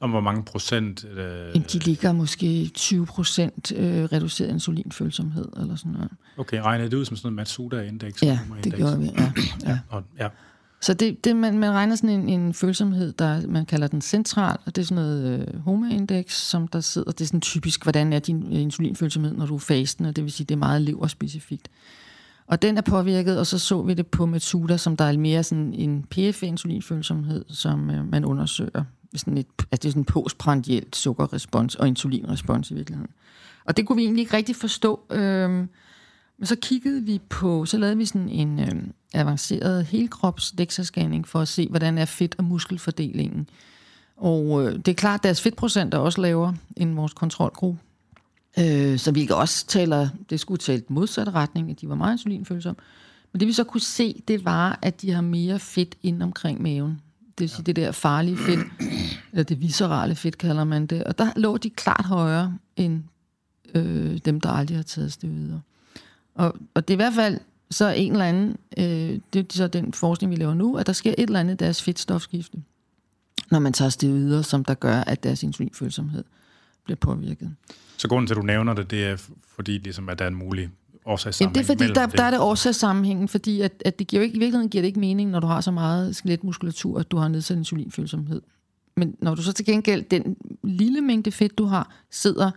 Om 0.00 0.10
hvor 0.10 0.20
mange 0.20 0.44
procent? 0.44 1.04
Øh, 1.04 1.54
de 1.72 1.78
ligger 1.78 2.12
måske 2.12 2.70
20 2.74 3.06
procent 3.06 3.72
øh, 3.72 4.04
reduceret 4.04 4.48
insulinfølsomhed, 4.48 5.48
eller 5.56 5.76
sådan 5.76 5.92
noget. 5.92 6.10
Okay, 6.38 6.60
regnede 6.60 6.90
det 6.90 6.96
ud 6.96 7.04
som 7.04 7.16
sådan 7.16 7.26
noget 7.26 7.36
Matsuda-indeks? 7.36 8.22
Ja, 8.22 8.38
det 8.64 8.74
gjorde 8.74 8.98
vi, 8.98 9.06
ja. 9.06 9.32
ja. 9.66 9.78
ja. 9.92 10.00
ja. 10.18 10.28
Så 10.80 10.94
det, 10.94 11.24
det 11.24 11.36
man, 11.36 11.58
man 11.58 11.72
regner 11.72 11.96
sådan 11.96 12.10
en, 12.10 12.28
en 12.28 12.54
følsomhed, 12.54 13.12
der 13.12 13.46
man 13.46 13.66
kalder 13.66 13.86
den 13.86 14.00
central, 14.00 14.56
og 14.66 14.76
det 14.76 14.82
er 14.82 14.86
sådan 14.86 15.04
noget 15.04 15.48
øh, 15.48 15.60
HOMA-indeks, 15.60 16.36
som 16.36 16.68
der 16.68 16.80
sidder, 16.80 17.12
det 17.12 17.20
er 17.20 17.26
sådan 17.26 17.40
typisk, 17.40 17.82
hvordan 17.82 18.12
er 18.12 18.18
din 18.18 18.52
insulinfølsomhed, 18.52 19.32
når 19.32 19.46
du 19.46 19.54
er 19.54 19.58
fasten, 19.58 20.06
og 20.06 20.16
det 20.16 20.24
vil 20.24 20.32
sige, 20.32 20.46
det 20.46 20.54
er 20.54 20.58
meget 20.58 20.82
leverspecifikt. 20.82 21.68
Og 22.48 22.62
den 22.62 22.76
er 22.76 22.80
påvirket, 22.80 23.38
og 23.38 23.46
så 23.46 23.58
så 23.58 23.82
vi 23.82 23.94
det 23.94 24.06
på 24.06 24.26
metoder, 24.26 24.76
som 24.76 24.96
der 24.96 25.04
er 25.04 25.16
mere 25.16 25.42
sådan 25.42 25.74
en 25.74 26.04
PF-insulinfølsomhed, 26.10 27.44
som 27.48 27.90
øh, 27.90 28.10
man 28.10 28.24
undersøger. 28.24 28.84
Sådan 29.16 29.38
et, 29.38 29.46
altså 29.58 29.66
det 29.70 29.84
er 29.84 29.90
sådan 29.90 30.00
en 30.00 30.04
postprandielt 30.04 30.96
sukkerrespons 30.96 31.74
og 31.74 31.88
insulinrespons 31.88 32.70
i 32.70 32.74
virkeligheden. 32.74 33.10
Og 33.64 33.76
det 33.76 33.86
kunne 33.86 33.96
vi 33.96 34.02
egentlig 34.02 34.22
ikke 34.22 34.36
rigtig 34.36 34.56
forstå. 34.56 35.00
Øh, 35.10 35.50
men 36.38 36.46
så 36.46 36.56
kiggede 36.56 37.02
vi 37.02 37.20
på, 37.28 37.64
så 37.64 37.78
lavede 37.78 37.96
vi 37.96 38.04
sådan 38.04 38.28
en 38.28 38.60
øh, 38.60 38.82
avanceret 39.14 39.84
helkrops 39.84 40.54
for 41.24 41.40
at 41.40 41.48
se, 41.48 41.68
hvordan 41.68 41.98
er 41.98 42.04
fedt- 42.04 42.34
og 42.38 42.44
muskelfordelingen. 42.44 43.48
Og 44.16 44.64
øh, 44.64 44.76
det 44.76 44.88
er 44.88 44.94
klart, 44.94 45.20
at 45.20 45.24
deres 45.24 45.40
fedtprocent 45.40 45.94
er 45.94 45.98
også 45.98 46.20
lavere 46.20 46.56
end 46.76 46.94
vores 46.94 47.12
kontrolgruppe. 47.12 47.80
Øh, 48.60 48.98
så 48.98 49.12
vi 49.12 49.28
også 49.30 49.66
taler, 49.66 50.08
det 50.30 50.40
skulle 50.40 50.58
tale 50.58 50.82
modsatte 50.88 51.32
retning, 51.32 51.70
at 51.70 51.80
de 51.80 51.88
var 51.88 51.94
meget 51.94 52.12
insulinfølsomme. 52.12 52.80
Men 53.32 53.40
det 53.40 53.48
vi 53.48 53.52
så 53.52 53.64
kunne 53.64 53.80
se, 53.80 54.22
det 54.28 54.44
var, 54.44 54.78
at 54.82 55.02
de 55.02 55.10
har 55.10 55.20
mere 55.20 55.58
fedt 55.58 55.94
ind 56.02 56.22
omkring 56.22 56.62
maven. 56.62 57.00
Det 57.20 57.40
vil 57.40 57.48
sige, 57.48 57.58
ja. 57.58 57.62
det 57.62 57.76
der 57.76 57.92
farlige 57.92 58.36
fedt, 58.36 58.66
eller 59.32 59.42
det 59.42 59.60
viscerale 59.60 60.14
fedt 60.14 60.38
kalder 60.38 60.64
man 60.64 60.86
det. 60.86 61.04
Og 61.04 61.18
der 61.18 61.30
lå 61.36 61.56
de 61.56 61.70
klart 61.70 62.04
højere 62.04 62.58
end 62.76 63.02
øh, 63.74 64.18
dem, 64.24 64.40
der 64.40 64.50
aldrig 64.50 64.76
har 64.78 64.82
taget 64.82 65.18
videre. 65.22 65.60
Og, 66.34 66.54
og 66.74 66.88
det 66.88 66.94
er 66.94 66.96
i 66.96 67.02
hvert 67.02 67.14
fald 67.14 67.40
så 67.70 67.88
en 67.88 68.12
eller 68.12 68.24
anden, 68.24 68.56
øh, 68.78 69.20
det 69.32 69.36
er 69.36 69.44
så 69.50 69.66
den 69.66 69.92
forskning, 69.92 70.30
vi 70.30 70.36
laver 70.36 70.54
nu, 70.54 70.76
at 70.76 70.86
der 70.86 70.92
sker 70.92 71.14
et 71.18 71.26
eller 71.26 71.40
andet 71.40 71.54
i 71.54 71.56
deres 71.56 71.82
fedtstofskifte, 71.82 72.62
når 73.50 73.58
man 73.58 73.72
tager 73.72 74.06
videre, 74.06 74.42
som 74.42 74.64
der 74.64 74.74
gør, 74.74 75.00
at 75.00 75.22
deres 75.22 75.42
insulinfølsomhed 75.42 76.24
bliver 76.88 77.14
påvirket. 77.14 77.54
Så 77.96 78.08
grunden 78.08 78.26
til, 78.26 78.34
at 78.34 78.36
du 78.36 78.42
nævner 78.42 78.74
det, 78.74 78.90
det 78.90 79.04
er 79.04 79.16
fordi, 79.56 79.72
ligesom, 79.72 80.08
at 80.08 80.18
der 80.18 80.24
er 80.24 80.28
en 80.28 80.34
mulig 80.34 80.70
årsagssammenhæng 81.04 81.56
Jamen, 81.56 81.78
det 81.78 81.82
er 81.84 81.86
fordi, 81.86 82.00
der, 82.00 82.16
der 82.16 82.22
er 82.22 82.30
det 82.30 82.40
årsagssammenhængen, 82.40 83.28
fordi 83.28 83.60
at, 83.60 83.82
at 83.84 83.98
det 83.98 84.06
giver 84.06 84.22
jo 84.22 84.24
ikke, 84.24 84.36
i 84.36 84.38
virkeligheden 84.38 84.70
giver 84.70 84.82
det 84.82 84.86
ikke 84.86 85.00
mening, 85.00 85.30
når 85.30 85.40
du 85.40 85.46
har 85.46 85.60
så 85.60 85.70
meget 85.70 86.16
skeletmuskulatur, 86.16 87.00
at 87.00 87.10
du 87.10 87.16
har 87.16 87.28
nedsat 87.28 87.56
insulinfølsomhed. 87.56 88.42
Men 88.96 89.14
når 89.20 89.34
du 89.34 89.42
så 89.42 89.52
til 89.52 89.64
gengæld, 89.64 90.02
den 90.02 90.36
lille 90.64 91.00
mængde 91.00 91.32
fedt, 91.32 91.58
du 91.58 91.64
har, 91.64 91.94
sidder 92.10 92.50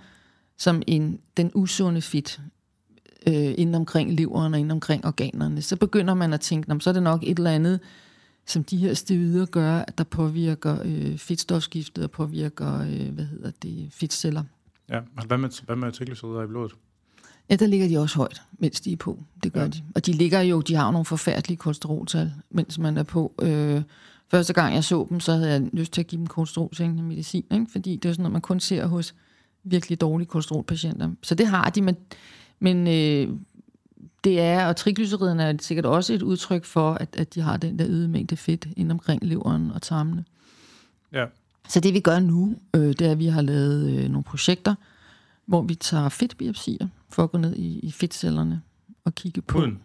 som 0.58 0.82
en, 0.88 1.20
den 1.38 1.52
usunde 1.54 2.02
fedt, 2.02 2.40
øh, 3.28 3.54
inden 3.58 3.76
omkring 3.76 4.14
leveren 4.14 4.54
og 4.54 4.60
inden 4.60 4.72
omkring 4.72 5.06
organerne, 5.06 5.62
så 5.62 5.76
begynder 5.76 6.14
man 6.14 6.34
at 6.34 6.42
tænke, 6.42 6.80
så 6.80 6.90
er 6.90 6.94
det 6.94 7.04
nok 7.04 7.24
et 7.24 7.38
eller 7.38 7.52
andet, 7.52 7.80
som 8.46 8.64
de 8.64 8.78
her 8.78 8.94
stevider 8.94 9.46
gør, 9.46 9.76
at 9.76 9.98
der 9.98 10.04
påvirker 10.04 10.78
øh, 10.86 11.18
fedtstofskiftet 11.18 12.04
og 12.04 12.12
påvirker, 12.12 12.82
øh, 12.82 13.14
hvad 13.14 13.26
hedder 13.26 13.52
det, 13.64 13.88
fedtceller. 13.92 14.44
Ja, 14.90 15.00
hvad 15.28 15.38
med, 15.38 15.66
hvad 15.66 15.76
med 15.76 15.92
triglycerider 15.92 16.44
i 16.44 16.48
blodet? 16.48 16.72
Ja, 17.50 17.56
der 17.56 17.68
ligger 17.68 17.88
de 17.88 17.98
også 17.98 18.18
højt, 18.18 18.42
mens 18.60 18.82
de 18.82 18.92
er 18.94 18.98
på. 18.98 19.24
Det 19.44 19.54
gør 19.54 19.62
ja. 19.62 19.68
de. 19.68 19.84
Og 19.96 20.06
de 20.06 20.12
ligger 20.12 20.42
jo, 20.42 20.62
de 20.62 20.76
har 20.76 20.92
nogle 20.92 21.06
forfærdelige 21.06 21.58
kolesteroltal, 21.58 22.34
mens 22.50 22.80
man 22.80 22.98
er 22.98 23.04
på. 23.04 23.34
Øh, 23.42 23.82
første 24.28 24.54
gang 24.54 24.76
jeg 24.76 24.84
så 24.84 25.08
dem, 25.10 25.20
så 25.20 25.34
havde 25.34 25.50
jeg 25.50 25.70
lyst 25.74 25.94
til 25.94 26.02
at 26.02 26.08
give 26.08 26.20
dem 26.20 26.28
kolesterolsænkende 26.28 27.04
medicin, 27.04 27.46
ikke? 27.52 27.66
fordi 27.72 27.96
det 27.96 28.10
er 28.10 28.14
sådan 28.14 28.24
noget, 28.24 28.32
man 28.32 28.42
kun 28.42 28.60
ser 28.60 28.86
hos 28.86 29.16
virkelig 29.64 30.02
dårlige 30.02 30.28
kolesterolpatienter. 30.28 31.12
Så 31.22 31.36
det 31.36 31.48
har 31.48 31.70
de, 31.70 31.82
men 31.82 31.96
men 32.64 32.88
øh, 32.88 33.38
det 34.24 34.40
er, 34.40 34.68
og 34.68 34.76
triglyceriderne 34.76 35.44
er 35.44 35.54
sikkert 35.60 35.86
også 35.86 36.14
et 36.14 36.22
udtryk 36.22 36.66
for, 36.66 36.94
at, 36.94 37.16
at 37.18 37.36
de 37.36 37.42
har 37.42 37.58
den 37.58 37.80
der 37.80 37.88
øgede 37.88 38.08
mængde 38.08 38.38
fedt 38.38 38.68
ind 38.78 38.92
omkring 38.92 39.24
leveren 39.26 39.72
og 39.72 39.82
tarmene. 39.82 40.26
Ja. 41.14 41.26
Så 41.70 41.80
det 41.80 41.94
vi 41.94 42.00
gør 42.00 42.20
nu, 42.20 42.56
øh, 42.76 42.82
det 42.82 43.02
er, 43.02 43.12
at 43.12 43.20
vi 43.20 43.28
har 43.28 43.42
lavet 43.42 43.90
øh, 43.90 44.10
nogle 44.10 44.24
projekter, 44.24 44.76
hvor 45.46 45.62
vi 45.62 45.76
tager 45.76 46.10
fedtbiopsier 46.10 46.88
for 47.10 47.24
at 47.24 47.32
gå 47.32 47.38
ned 47.38 47.56
i, 47.56 47.80
i 47.80 47.92
fedtcellerne 47.92 48.62
og 49.06 49.16
kigge 49.16 49.42
på... 49.42 49.58
Huden? 49.58 49.80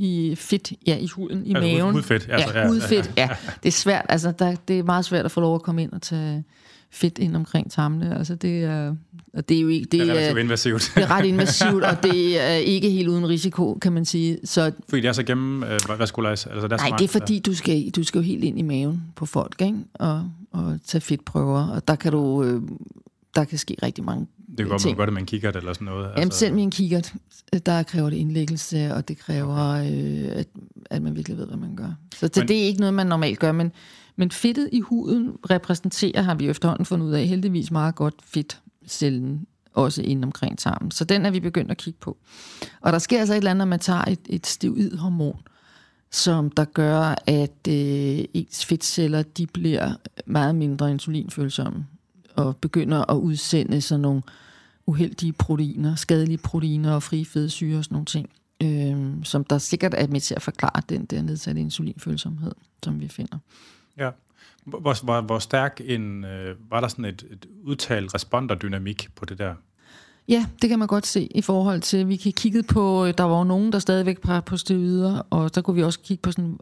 I 0.00 0.34
fedt, 0.36 0.72
ja, 0.86 0.96
i 0.96 1.06
huden, 1.06 1.46
i 1.46 1.54
altså, 1.54 1.62
maven. 1.62 1.92
Hudfedt. 1.92 2.28
Altså, 2.30 2.58
ja, 2.58 2.68
hudfedt, 2.68 3.12
ja. 3.16 3.28
Det 3.62 3.68
er 3.68 3.72
svært, 3.72 4.06
altså, 4.08 4.32
der, 4.32 4.56
det 4.68 4.78
er 4.78 4.82
meget 4.82 5.04
svært 5.04 5.24
at 5.24 5.30
få 5.30 5.40
lov 5.40 5.54
at 5.54 5.62
komme 5.62 5.82
ind 5.82 5.92
og 5.92 6.02
tage 6.02 6.44
fedt 6.90 7.18
ind 7.18 7.36
omkring 7.36 7.70
tarmene. 7.70 8.18
Altså 8.18 8.34
det 8.34 8.64
er, 8.64 8.94
og 9.32 9.48
det 9.48 9.56
er 9.56 9.60
jo 9.60 9.68
ikke... 9.68 9.84
Det, 9.84 9.92
det 9.92 10.10
er 10.10 10.30
ret 10.30 10.38
invasivt. 10.38 10.92
det 10.94 11.02
er 11.02 11.10
ret 11.10 11.24
invasivt, 11.24 11.84
og 11.84 12.02
det 12.02 12.40
er 12.40 12.54
ikke 12.54 12.90
helt 12.90 13.08
uden 13.08 13.28
risiko, 13.28 13.78
kan 13.82 13.92
man 13.92 14.04
sige. 14.04 14.38
Så, 14.44 14.72
fordi 14.88 15.02
det 15.02 15.08
er 15.08 15.12
så 15.12 15.22
gennem 15.22 15.62
øh, 15.62 15.98
vaskulæs? 15.98 16.46
Altså, 16.46 16.68
nej, 16.68 16.96
det 16.98 17.04
er 17.04 17.08
fordi, 17.08 17.38
du 17.38 17.54
skal, 17.54 17.90
du 17.90 18.04
skal 18.04 18.18
jo 18.18 18.22
helt 18.22 18.44
ind 18.44 18.58
i 18.58 18.62
maven 18.62 19.02
på 19.16 19.26
folk, 19.26 19.62
ikke? 19.62 19.78
Og, 19.94 20.30
og 20.52 20.78
tage 20.84 21.00
fedtprøver, 21.00 21.68
og 21.68 21.88
der 21.88 21.94
kan 21.94 22.12
du... 22.12 22.44
Øh, 22.44 22.62
der 23.34 23.44
kan 23.44 23.58
ske 23.58 23.76
rigtig 23.82 24.04
mange 24.04 24.26
Det 24.48 24.56
kan 24.56 24.68
godt, 24.68 24.84
man 24.84 24.96
gøre 24.96 25.06
det 25.06 25.12
med 25.12 25.22
en 25.22 25.26
kikkert 25.26 25.56
eller 25.56 25.72
sådan 25.72 25.84
noget. 25.84 26.04
Jamen 26.04 26.22
altså. 26.22 26.38
selv 26.38 26.54
med 26.54 26.62
en 26.62 26.70
kikkert, 26.70 27.14
der 27.66 27.82
kræver 27.82 28.10
det 28.10 28.16
indlæggelse, 28.16 28.94
og 28.94 29.08
det 29.08 29.18
kræver, 29.18 29.74
okay. 29.74 30.24
øh, 30.24 30.38
at, 30.38 30.46
at 30.90 31.02
man 31.02 31.16
virkelig 31.16 31.38
ved, 31.38 31.46
hvad 31.46 31.56
man 31.56 31.76
gør. 31.76 31.94
Så, 32.14 32.30
så 32.32 32.40
men, 32.40 32.48
det 32.48 32.56
er 32.58 32.62
ikke 32.62 32.80
noget, 32.80 32.94
man 32.94 33.06
normalt 33.06 33.38
gør, 33.38 33.52
men 33.52 33.72
men 34.18 34.30
fedtet 34.30 34.68
i 34.72 34.80
huden 34.80 35.36
repræsenterer, 35.50 36.22
har 36.22 36.34
vi 36.34 36.48
efterhånden 36.48 36.84
fundet 36.84 37.06
ud 37.06 37.12
af, 37.12 37.26
heldigvis 37.26 37.70
meget 37.70 37.94
godt 37.94 38.14
fedtcellen, 38.24 39.46
også 39.74 40.02
inden 40.02 40.24
omkring 40.24 40.58
tarmen. 40.58 40.90
Så 40.90 41.04
den 41.04 41.26
er 41.26 41.30
vi 41.30 41.40
begyndt 41.40 41.70
at 41.70 41.76
kigge 41.76 41.98
på. 42.00 42.16
Og 42.80 42.92
der 42.92 42.98
sker 42.98 43.18
altså 43.18 43.34
et 43.34 43.36
eller 43.36 43.50
andet, 43.50 43.58
når 43.58 43.70
man 43.70 43.78
tager 43.78 44.04
et, 44.04 44.20
et 44.26 44.46
steroidhormon, 44.46 45.40
som 46.10 46.50
der 46.50 46.64
gør, 46.64 47.14
at 47.26 47.68
øh, 47.68 48.24
ens 48.34 48.64
fedtceller 48.64 49.22
de 49.22 49.46
bliver 49.46 49.92
meget 50.26 50.54
mindre 50.54 50.90
insulinfølsomme 50.90 51.86
og 52.36 52.56
begynder 52.56 53.10
at 53.10 53.16
udsende 53.16 53.80
sådan 53.80 54.00
nogle 54.00 54.22
uheldige 54.86 55.32
proteiner, 55.32 55.94
skadelige 55.94 56.38
proteiner 56.38 56.92
og 56.92 57.02
frie 57.02 57.24
fedtsyre 57.24 57.78
og 57.78 57.84
sådan 57.84 57.94
nogle 57.94 58.06
ting, 58.06 58.28
øh, 58.62 59.24
som 59.24 59.44
der 59.44 59.58
sikkert 59.58 59.94
er 59.96 60.06
med 60.06 60.20
til 60.20 60.34
at 60.34 60.42
forklare 60.42 60.82
den 60.88 61.04
der 61.04 61.22
nedsatte 61.22 61.60
insulinfølsomhed, 61.60 62.52
som 62.84 63.00
vi 63.00 63.08
finder. 63.08 63.38
Ja. 63.98 64.10
Hvor, 64.64 65.04
hvor, 65.04 65.20
hvor 65.20 65.38
stærk 65.38 65.80
en, 65.84 66.24
øh, 66.24 66.56
var 66.70 66.80
der 66.80 66.88
sådan 66.88 67.04
et, 67.04 67.24
et 67.30 67.46
udtalt 67.64 68.14
responderdynamik 68.14 69.08
på 69.16 69.24
det 69.24 69.38
der? 69.38 69.54
Ja, 70.28 70.46
det 70.62 70.70
kan 70.70 70.78
man 70.78 70.88
godt 70.88 71.06
se 71.06 71.28
i 71.30 71.42
forhold 71.42 71.80
til, 71.80 72.08
vi 72.08 72.16
kan 72.16 72.32
kigge 72.32 72.62
på, 72.62 73.06
øh, 73.06 73.14
der 73.18 73.24
var 73.24 73.38
jo 73.38 73.44
nogen, 73.44 73.72
der 73.72 73.78
stadigvæk 73.78 74.20
par 74.20 74.40
på 74.40 74.56
steroider, 74.56 75.22
og 75.30 75.54
der 75.54 75.60
kunne 75.60 75.76
vi 75.76 75.82
også 75.82 76.00
kigge 76.00 76.22
på 76.22 76.32
sådan, 76.32 76.58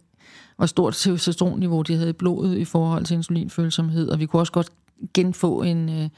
hvor 0.56 0.66
stort 0.66 0.94
testosteronniveau 0.94 1.82
de 1.82 1.94
havde 1.94 2.10
i 2.10 2.12
blodet 2.12 2.58
i 2.58 2.64
forhold 2.64 3.04
til 3.04 3.14
insulinfølsomhed, 3.14 4.08
og 4.08 4.18
vi 4.18 4.26
kunne 4.26 4.42
også 4.42 4.52
godt 4.52 4.72
genfå 5.14 5.62
en, 5.62 5.88
øh, 5.88 6.08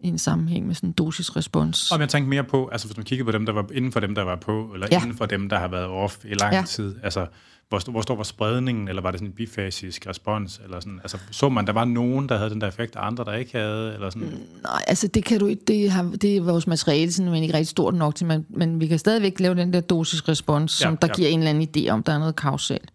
en 0.00 0.18
sammenhæng 0.18 0.66
med 0.66 0.74
sådan 0.74 0.88
en 0.88 0.92
dosisrespons. 0.92 1.92
Og 1.92 2.00
jeg 2.00 2.08
tænkte 2.08 2.28
mere 2.30 2.44
på, 2.44 2.68
altså 2.72 2.86
hvis 2.86 2.96
man 2.96 3.04
kigger 3.04 3.24
på 3.24 3.32
dem, 3.32 3.46
der 3.46 3.52
var 3.52 3.66
inden 3.72 3.92
for 3.92 4.00
dem, 4.00 4.14
der 4.14 4.22
var 4.22 4.36
på, 4.36 4.70
eller 4.74 4.88
ja. 4.90 5.02
inden 5.02 5.16
for 5.16 5.26
dem, 5.26 5.48
der 5.48 5.58
har 5.58 5.68
været 5.68 5.86
off 5.86 6.24
i 6.24 6.34
lang 6.34 6.54
ja. 6.54 6.62
tid, 6.66 6.96
altså 7.02 7.26
hvor, 7.68 7.90
hvor 7.90 8.00
stor 8.00 8.16
var 8.16 8.22
spredningen, 8.22 8.88
eller 8.88 9.02
var 9.02 9.10
det 9.10 9.20
sådan 9.20 9.30
en 9.30 9.34
bifasisk 9.34 10.06
respons? 10.06 10.60
Eller 10.64 10.80
sådan, 10.80 11.00
altså, 11.02 11.18
så 11.30 11.48
man, 11.48 11.66
der 11.66 11.72
var 11.72 11.84
nogen, 11.84 12.28
der 12.28 12.36
havde 12.36 12.50
den 12.50 12.60
der 12.60 12.68
effekt, 12.68 12.96
og 12.96 13.06
andre, 13.06 13.24
der 13.24 13.32
ikke 13.32 13.58
havde? 13.58 13.94
Eller 13.94 14.10
sådan? 14.10 14.28
Mm, 14.28 14.62
nej, 14.62 14.84
altså 14.86 15.08
det 15.08 15.24
kan 15.24 15.40
du 15.40 15.46
ikke, 15.46 15.64
det, 15.66 15.90
har, 15.90 16.02
det 16.02 16.36
er 16.36 16.40
vores 16.40 16.66
materiale, 16.66 17.12
sådan, 17.12 17.32
men 17.32 17.42
ikke 17.42 17.54
rigtig 17.54 17.68
stort 17.68 17.94
nok 17.94 18.14
til, 18.14 18.26
men, 18.26 18.46
men 18.48 18.80
vi 18.80 18.86
kan 18.86 18.98
stadigvæk 18.98 19.40
lave 19.40 19.54
den 19.54 19.72
der 19.72 19.80
dosis 19.80 20.28
respons, 20.28 20.80
ja, 20.80 20.86
som 20.86 20.96
der 20.96 21.08
ja. 21.08 21.14
giver 21.14 21.28
en 21.28 21.38
eller 21.38 21.50
anden 21.50 21.68
idé 21.76 21.88
om, 21.88 22.02
der 22.02 22.12
er 22.12 22.18
noget 22.18 22.36
kausalt. 22.36 22.92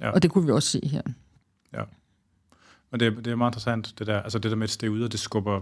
Ja. 0.00 0.10
Og 0.10 0.22
det 0.22 0.30
kunne 0.30 0.46
vi 0.46 0.52
også 0.52 0.68
se 0.68 0.80
her. 0.86 1.02
Ja. 1.72 1.82
Men 2.90 3.00
det, 3.00 3.16
det 3.16 3.26
er 3.26 3.36
meget 3.36 3.50
interessant, 3.50 3.94
det 3.98 4.06
der, 4.06 4.20
altså 4.20 4.38
det 4.38 4.50
der 4.50 4.56
med, 4.56 4.68
at 4.68 4.76
det 4.80 4.88
ud, 4.88 5.02
og 5.02 5.12
det 5.12 5.20
skubber, 5.20 5.60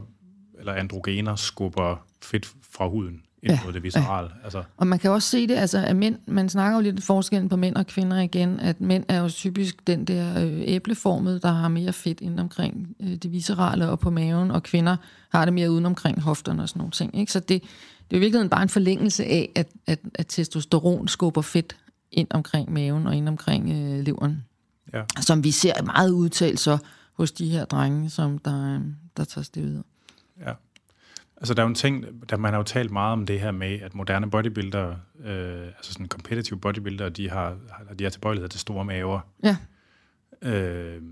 eller 0.59 0.73
androgener 0.73 1.37
skubber 1.37 2.07
fedt 2.23 2.53
fra 2.71 2.89
huden 2.89 3.23
ind 3.43 3.53
Ja, 3.53 3.61
mod 3.65 3.73
det 3.73 3.83
viscerale. 3.83 4.29
Altså, 4.45 4.63
Og 4.77 4.87
man 4.87 4.99
kan 4.99 5.11
også 5.11 5.29
se 5.31 5.47
det, 5.47 5.55
altså 5.55 5.79
at 5.79 5.97
mænd, 5.97 6.19
man 6.27 6.49
snakker 6.49 6.79
jo 6.79 6.83
lidt 6.83 7.03
forskellen 7.03 7.49
på 7.49 7.57
mænd 7.57 7.77
og 7.77 7.87
kvinder 7.87 8.21
igen, 8.21 8.61
at 8.61 8.81
mænd 8.81 9.05
er 9.09 9.21
jo 9.21 9.29
typisk 9.29 9.87
den 9.87 10.05
der 10.05 10.45
øh, 10.45 10.63
æbleformede, 10.65 11.41
der 11.41 11.53
har 11.53 11.69
mere 11.69 11.93
fedt 11.93 12.21
ind 12.21 12.41
omkring 12.41 12.97
øh, 13.01 13.15
det 13.15 13.33
viscerale 13.33 13.89
og 13.89 13.99
på 13.99 14.11
maven, 14.11 14.51
og 14.51 14.63
kvinder 14.63 14.97
har 15.33 15.45
det 15.45 15.55
mere 15.55 15.71
uden 15.71 15.87
omkring 15.87 16.21
hofterne 16.21 16.63
og 16.63 16.69
sådan 16.69 16.81
nogle 16.81 16.93
ting. 16.93 17.19
Ikke? 17.19 17.33
Så 17.33 17.41
det, 17.41 17.49
det 17.49 18.17
er 18.17 18.17
jo 18.17 18.17
i 18.17 18.21
virkeligheden 18.21 18.51
bare 18.51 18.63
en 18.63 18.69
forlængelse 18.69 19.25
af, 19.25 19.53
at, 19.55 19.69
at, 19.87 19.99
at 20.15 20.27
testosteron 20.27 21.09
skubber 21.09 21.43
fedt 21.43 21.77
ind 22.13 22.29
omkring 22.31 22.73
maven 22.73 23.07
og 23.07 23.17
ind 23.17 23.29
omkring 23.29 23.71
øh, 23.71 24.05
leveren, 24.05 24.45
ja. 24.93 25.03
som 25.21 25.45
vi 25.45 25.51
ser 25.51 25.83
meget 25.83 26.11
udtalt 26.11 26.61
så 26.61 26.79
hos 27.13 27.33
de 27.33 27.49
her 27.49 27.65
drenge, 27.65 28.11
som 28.11 28.39
der, 28.39 28.75
øh, 28.75 28.81
der 29.17 29.25
tager 29.25 29.43
steroider. 29.43 29.83
Ja. 30.41 30.53
Altså, 31.37 31.55
der 31.55 31.63
er 31.63 31.65
jo 31.65 31.69
en 31.69 31.75
ting, 31.75 32.05
der 32.31 32.37
man 32.37 32.53
har 32.53 32.59
jo 32.59 32.65
talt 32.65 32.91
meget 32.91 33.13
om 33.13 33.27
det 33.27 33.41
her 33.41 33.51
med, 33.51 33.81
at 33.81 33.95
moderne 33.95 34.31
bodybuildere, 34.31 34.99
øh, 35.25 35.67
altså 35.67 35.93
sådan 35.93 36.09
competitive 36.09 36.59
bodybuildere, 36.59 37.09
de 37.09 37.31
har, 37.31 37.57
de 37.99 38.05
har 38.05 38.11
tilbøjelighed 38.11 38.49
til 38.49 38.61
store 38.61 38.85
maver. 38.85 39.21
Ja, 39.45 39.57
Øh, 40.43 41.03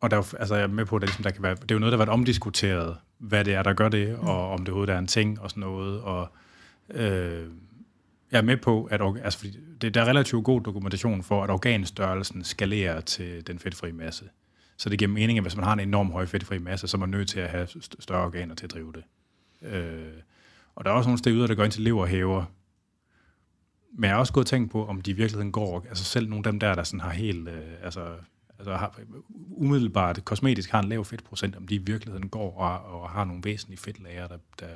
og 0.00 0.10
der 0.10 0.16
er 0.16 0.18
jo, 0.32 0.38
altså, 0.38 0.54
jeg 0.54 0.62
er 0.62 0.68
med 0.68 0.84
på, 0.84 0.96
at 0.96 1.02
det, 1.02 1.08
ligesom, 1.08 1.22
der 1.22 1.30
kan 1.30 1.42
være, 1.42 1.54
det 1.54 1.70
er 1.70 1.74
jo 1.74 1.78
noget, 1.78 1.92
der 1.92 1.98
har 1.98 2.04
været 2.04 2.14
omdiskuteret, 2.14 2.96
hvad 3.18 3.44
det 3.44 3.54
er, 3.54 3.62
der 3.62 3.72
gør 3.72 3.88
det, 3.88 4.16
og 4.16 4.50
om 4.50 4.58
det 4.58 4.68
overhovedet 4.68 4.94
er 4.94 4.98
en 4.98 5.06
ting 5.06 5.40
og 5.40 5.50
sådan 5.50 5.60
noget. 5.60 6.00
Og, 6.00 6.28
øh, 6.90 7.46
jeg 8.32 8.38
er 8.38 8.42
med 8.42 8.56
på, 8.56 8.84
at 8.84 9.00
altså, 9.24 9.38
fordi 9.38 9.58
det, 9.80 9.94
der 9.94 10.02
er 10.02 10.08
relativt 10.08 10.44
god 10.44 10.60
dokumentation 10.60 11.22
for, 11.22 11.44
at 11.44 11.50
organstørrelsen 11.50 12.44
skalerer 12.44 13.00
til 13.00 13.46
den 13.46 13.58
fedtfri 13.58 13.92
masse. 13.92 14.24
Så 14.76 14.88
det 14.88 14.98
giver 14.98 15.10
mening, 15.10 15.38
at 15.38 15.44
hvis 15.44 15.56
man 15.56 15.64
har 15.64 15.72
en 15.72 15.80
enorm 15.80 16.12
høj 16.12 16.26
fedtfri 16.26 16.58
masse, 16.58 16.88
så 16.88 16.96
er 16.96 16.98
man 16.98 17.08
nødt 17.08 17.28
til 17.28 17.40
at 17.40 17.50
have 17.50 17.68
større 18.00 18.24
organer 18.24 18.54
til 18.54 18.66
at 18.66 18.72
drive 18.72 18.92
det. 18.92 19.04
Øh, 19.68 20.12
og 20.74 20.84
der 20.84 20.90
er 20.90 20.94
også 20.94 21.08
nogle 21.08 21.18
steder, 21.18 21.46
der 21.46 21.54
går 21.54 21.64
ind 21.64 21.72
til 21.72 21.82
leverhæver. 21.82 22.44
Men 23.92 24.04
jeg 24.04 24.14
har 24.14 24.18
også 24.18 24.32
gået 24.32 24.44
og 24.44 24.48
tænkt 24.48 24.70
på, 24.70 24.86
om 24.86 25.00
de 25.00 25.10
i 25.10 25.14
virkeligheden 25.14 25.52
går, 25.52 25.86
altså 25.88 26.04
selv 26.04 26.28
nogle 26.28 26.46
af 26.46 26.52
dem 26.52 26.60
der, 26.60 26.74
der 26.74 26.82
sådan 26.82 27.00
har 27.00 27.10
helt, 27.10 27.48
øh, 27.48 27.62
altså, 27.82 28.06
altså 28.58 28.74
har, 28.76 29.00
umiddelbart 29.50 30.24
kosmetisk 30.24 30.70
har 30.70 30.82
en 30.82 30.88
lav 30.88 31.04
fedtprocent, 31.04 31.56
om 31.56 31.66
de 31.66 31.74
i 31.74 31.78
virkeligheden 31.78 32.28
går 32.28 32.58
og, 32.58 33.02
og 33.02 33.10
har 33.10 33.24
nogle 33.24 33.44
væsentlige 33.44 33.78
fedtlager, 33.78 34.26
der, 34.26 34.38
der 34.60 34.66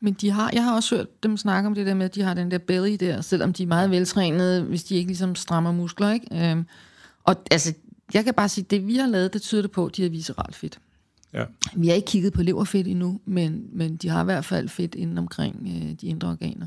Men 0.00 0.14
de 0.14 0.30
har, 0.30 0.50
jeg 0.52 0.64
har 0.64 0.74
også 0.74 0.96
hørt 0.96 1.22
dem 1.22 1.36
snakke 1.36 1.66
om 1.66 1.74
det 1.74 1.86
der 1.86 1.94
med, 1.94 2.04
at 2.04 2.14
de 2.14 2.22
har 2.22 2.34
den 2.34 2.50
der 2.50 2.58
belly 2.58 2.96
der, 3.00 3.20
selvom 3.20 3.52
de 3.52 3.62
er 3.62 3.66
meget 3.66 3.90
veltrænede, 3.90 4.62
hvis 4.62 4.84
de 4.84 4.94
ikke 4.94 5.08
ligesom 5.08 5.34
strammer 5.34 5.72
muskler, 5.72 6.12
ikke? 6.12 6.50
Øhm, 6.50 6.66
og 7.24 7.36
altså, 7.50 7.74
jeg 8.14 8.24
kan 8.24 8.34
bare 8.34 8.48
sige, 8.48 8.66
det 8.70 8.86
vi 8.86 8.96
har 8.96 9.06
lavet, 9.06 9.32
det 9.32 9.42
tyder 9.42 9.62
det 9.62 9.70
på, 9.70 9.86
at 9.86 9.96
de 9.96 10.02
har 10.02 10.08
visceralt 10.10 10.56
fedt. 10.56 10.78
ja, 11.32 11.44
Vi 11.76 11.88
har 11.88 11.94
ikke 11.94 12.06
kigget 12.06 12.32
på 12.32 12.42
leverfedt 12.42 12.86
endnu, 12.86 13.20
men, 13.24 13.68
men 13.72 13.96
de 13.96 14.08
har 14.08 14.22
i 14.22 14.24
hvert 14.24 14.44
fald 14.44 14.68
fedt 14.68 14.94
inden 14.94 15.18
omkring 15.18 15.66
øh, 15.66 15.92
de 16.00 16.06
indre 16.06 16.28
organer. 16.28 16.66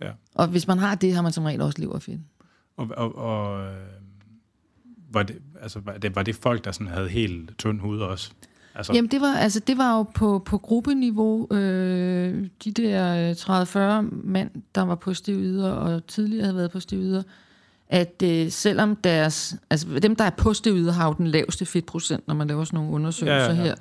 ja. 0.00 0.10
Og 0.34 0.46
hvis 0.48 0.66
man 0.66 0.78
har 0.78 0.94
det, 0.94 1.14
har 1.14 1.22
man 1.22 1.32
som 1.32 1.44
regel 1.44 1.60
også 1.60 1.80
leverfedt. 1.80 2.20
Og, 2.76 2.88
og, 2.96 3.16
og 3.16 3.64
øh, 3.66 3.76
var, 5.10 5.22
det, 5.22 5.38
altså, 5.62 5.80
var, 5.80 5.98
det, 5.98 6.16
var 6.16 6.22
det 6.22 6.34
folk, 6.36 6.64
der 6.64 6.72
sådan 6.72 6.86
havde 6.86 7.08
helt 7.08 7.58
tynd 7.58 7.80
hud 7.80 7.98
også? 8.00 8.30
Altså, 8.74 8.92
Jamen 8.92 9.10
det 9.10 9.20
var, 9.20 9.34
altså, 9.34 9.60
det 9.60 9.78
var 9.78 9.96
jo 9.96 10.02
på, 10.02 10.38
på 10.38 10.58
gruppeniveau, 10.58 11.48
øh, 11.52 12.46
de 12.64 12.72
der 12.72 13.30
øh, 13.30 14.02
30-40 14.02 14.26
mænd, 14.26 14.50
der 14.74 14.82
var 14.82 14.94
på 14.94 15.14
steroider 15.14 15.70
og 15.70 16.06
tidligere 16.06 16.44
havde 16.44 16.56
været 16.56 16.70
på 16.70 16.80
steroider, 16.80 17.22
at 17.88 18.22
øh, 18.24 18.50
selvom 18.50 18.96
deres, 18.96 19.56
altså 19.70 19.86
dem, 20.02 20.16
der 20.16 20.24
er 20.24 20.30
på 20.30 20.54
steroider, 20.54 20.92
har 20.92 21.06
jo 21.06 21.14
den 21.18 21.26
laveste 21.26 21.66
fedtprocent, 21.66 22.28
når 22.28 22.34
man 22.34 22.48
laver 22.48 22.64
sådan 22.64 22.76
nogle 22.76 22.92
undersøgelser 22.92 23.52
Ja, 23.52 23.54
ja, 23.54 23.56
ja. 23.56 23.62
her. 23.62 23.74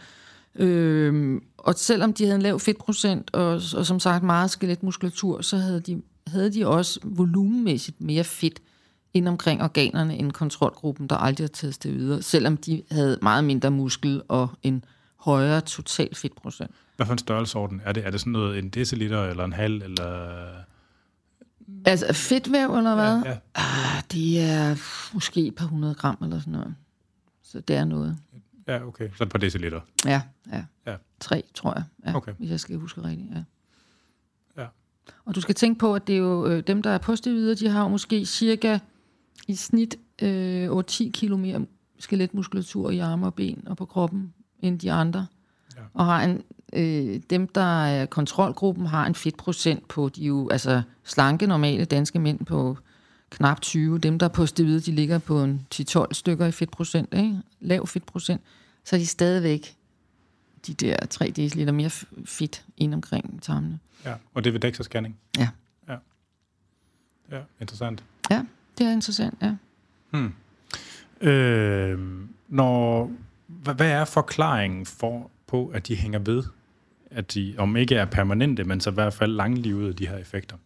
Øh, 0.56 1.42
og 1.58 1.74
selvom 1.78 2.14
de 2.14 2.24
havde 2.24 2.36
en 2.36 2.42
lav 2.42 2.60
fedtprocent, 2.60 3.34
og, 3.34 3.62
og 3.76 3.86
som 3.86 4.00
sagt 4.00 4.24
meget 4.24 4.52
skeletmuskulatur, 4.52 5.42
så 5.42 5.58
havde 5.58 5.80
de, 5.82 6.02
havde 6.28 6.54
de 6.54 6.68
også 6.68 7.00
volumenmæssigt 7.04 8.02
mere 8.02 8.24
fedt 8.24 8.60
ind 9.14 9.28
omkring 9.28 9.64
organerne 9.64 10.16
end 10.18 10.32
kontrolgruppen, 10.32 11.08
der 11.08 11.16
aldrig 11.16 11.44
har 11.44 11.50
taget 11.50 11.74
steroider, 11.74 12.22
selvom 12.22 12.58
de 12.58 12.84
havde 12.92 13.20
meget 13.22 13.44
mindre 13.44 13.72
muskel 13.72 14.22
og 14.28 14.48
en 14.64 14.84
højere 15.20 15.62
total 15.62 16.16
fedtprocent. 16.16 16.72
Hvad 16.96 17.06
for 17.06 17.14
en 17.14 17.20
størrelsesorden? 17.20 17.82
Er 17.86 17.92
det, 17.92 18.06
er 18.06 18.12
det 18.12 18.20
sådan 18.20 18.34
noget 18.34 18.60
en 18.60 18.70
deciliter 18.70 19.24
eller 19.24 19.46
en 19.46 19.54
halv? 19.54 19.82
Eller, 19.84 20.38
Altså 21.86 22.14
fedtvæv 22.14 22.76
eller 22.78 22.96
hvad? 22.96 23.22
Ja, 23.26 23.30
ja. 23.30 23.38
Det 24.12 24.40
er 24.40 24.76
måske 25.14 25.48
et 25.48 25.56
par 25.56 25.66
hundrede 25.66 25.96
gram 25.96 26.18
eller 26.24 26.40
sådan 26.40 26.54
noget. 26.54 26.76
Så 27.44 27.60
det 27.60 27.76
er 27.76 27.86
noget. 27.86 28.18
ja, 28.68 28.88
okay. 28.88 29.10
Så 29.18 29.24
et 29.24 29.30
par 29.30 29.40
deciliter. 29.40 29.82
Ja, 30.06 30.22
ja. 30.52 30.64
Ja. 30.88 30.96
Tre, 31.20 31.44
tror 31.54 31.74
jeg. 31.74 31.84
Ja, 32.06 32.16
Okay. 32.16 32.34
Hvis 32.38 32.50
jeg 32.50 32.60
skal 32.60 32.78
huske 32.78 33.04
rigtigt, 33.04 33.30
ja. 33.36 33.44
Ja. 34.58 34.68
Og 35.26 35.36
du 35.36 35.42
skal 35.42 35.56
tænke 35.56 35.80
på, 35.80 35.96
at 35.96 36.08
det 36.08 36.16
er 36.16 36.20
jo 36.20 36.46
øh, 36.46 36.64
dem, 36.68 36.82
der 36.82 36.90
er 36.90 36.98
på 36.98 37.16
steroider, 37.16 37.56
de 37.56 37.70
har 37.70 37.82
jo 37.82 37.88
måske 37.88 38.26
cirka 38.26 38.80
i 39.48 39.56
snit 39.56 39.96
øh, 40.22 40.70
8-10 40.70 41.12
kilo 41.12 41.38
mere 41.38 41.66
skeletmuskulatur 42.00 42.90
i 42.90 43.00
arme 43.00 43.26
og 43.26 43.34
ben 43.34 43.64
og 43.68 43.78
på 43.78 43.86
kroppen 43.86 44.34
end 44.60 44.80
de 44.80 44.92
andre. 44.92 45.28
Ja. 45.76 45.82
Og 45.94 46.06
har 46.06 46.24
en, 46.24 46.44
øh, 46.74 47.22
dem, 47.30 47.48
der 47.48 47.86
er 47.86 48.06
kontrolgruppen, 48.06 48.86
har 48.86 49.06
en 49.06 49.16
fedtprocent 49.16 49.88
på, 49.88 50.10
de 50.10 50.24
er 50.24 50.28
jo 50.28 50.50
altså 50.50 50.82
slanke, 51.04 51.48
normale 51.48 51.86
danske 51.86 52.20
mænd 52.20 52.46
på 52.46 52.78
knap 53.38 53.62
20. 53.62 53.98
Dem, 53.98 54.20
der 54.20 54.26
er 54.26 54.30
på 54.30 54.46
steroider, 54.46 54.80
de 54.80 54.92
ligger 54.92 55.18
på 55.18 55.44
en 55.44 55.68
10-12 55.76 56.06
stykker 56.12 56.46
i 56.46 56.52
fedtprocent, 56.52 57.14
ikke? 57.14 57.42
lav 57.60 57.88
fedtprocent. 57.88 58.42
Så 58.84 58.96
er 58.96 59.00
de 59.00 59.06
stadigvæk 59.06 59.76
de 60.68 60.74
der 60.74 61.06
3 61.06 61.32
dl 61.32 61.74
mere 61.74 61.90
fedt 62.26 62.66
ind 62.78 62.94
omkring 62.94 63.42
tarmene. 63.42 63.80
Ja, 64.06 64.14
og 64.34 64.44
det 64.44 64.50
er 64.50 64.52
ved 64.52 64.66
DEXA-scanning. 64.66 65.14
Ja. 65.38 65.50
Ja, 67.32 67.40
interessant. 67.62 68.04
Ja, 68.32 68.42
det 68.78 68.88
er 68.88 68.92
interessant, 68.92 69.38
ja. 69.42 69.56
Øh, 71.22 72.00
når, 72.48 73.12
hvad, 73.48 73.76
hvad 73.76 73.92
er 73.92 74.06
forklaringen 74.06 74.86
for, 74.86 75.32
på, 75.48 75.68
at 75.68 75.88
de 75.88 75.96
hænger 75.96 76.20
ved? 76.20 76.44
At 77.12 77.34
de, 77.34 77.56
om 77.58 77.76
ikke 77.76 77.96
er 77.96 78.06
permanente, 78.06 78.64
men 78.64 78.82
så 78.82 78.90
i 78.90 78.94
hvert 78.94 79.14
fald 79.14 79.32
langlivede, 79.32 79.94
de 79.94 80.08
her 80.08 80.18
effekter. 80.18 80.58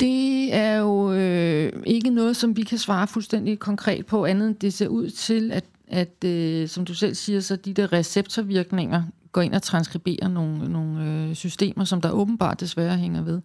Det 0.00 0.54
er 0.54 0.76
jo 0.76 1.12
øh, 1.12 1.72
ikke 1.86 2.10
noget, 2.10 2.36
som 2.36 2.56
vi 2.56 2.62
kan 2.62 2.78
svare 2.78 3.06
fuldstændig 3.06 3.58
konkret 3.58 4.06
på, 4.06 4.24
andet 4.24 4.48
end 4.48 4.56
det 4.56 4.72
ser 4.72 4.88
ud 4.88 5.10
til, 5.10 5.52
at, 5.52 5.64
at 5.88 6.24
øh, 6.24 6.68
som 6.68 6.84
du 6.84 6.94
selv 6.94 7.14
siger, 7.14 7.40
så 7.40 7.56
de 7.56 7.72
der 7.72 7.92
receptorvirkninger 7.92 9.02
går 9.32 9.42
ind 9.42 9.54
og 9.54 9.62
transkriberer 9.62 10.28
nogle, 10.28 10.68
nogle 10.72 11.04
øh, 11.04 11.34
systemer, 11.34 11.84
som 11.84 12.00
der 12.00 12.10
åbenbart 12.10 12.60
desværre 12.60 12.96
hænger 12.96 13.22
ved. 13.22 13.40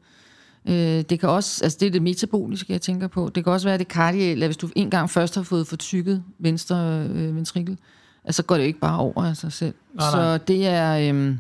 Øh, 0.66 1.04
det 1.10 1.20
kan 1.20 1.30
også, 1.30 1.64
altså 1.64 1.78
det 1.80 1.88
er 1.88 1.92
det 1.92 2.02
metaboliske, 2.02 2.74
jeg 2.74 2.82
tænker 2.82 3.08
på. 3.08 3.32
Det 3.36 3.44
kan 3.44 3.54
også 3.54 3.68
være 3.68 3.78
det 3.78 3.88
kardiale, 3.88 4.46
hvis 4.46 4.58
du 4.58 4.70
en 4.76 4.90
gang 4.90 5.10
først 5.10 5.36
har 5.36 5.44
fået 5.44 5.68
fortykket 5.68 6.24
venstre 6.40 7.08
øh, 7.10 7.36
ventrikel, 7.36 7.78
altså 8.24 8.44
går 8.44 8.56
det 8.56 8.64
jo 8.64 8.68
ikke 8.68 8.80
bare 8.80 9.00
over 9.00 9.24
af 9.24 9.38
sig 9.38 9.54
selv. 9.54 9.74
Nej, 9.94 10.12
så 10.12 10.18
nej. 10.18 10.38
det 10.38 10.68
er... 10.68 11.14
Øh, 11.14 11.36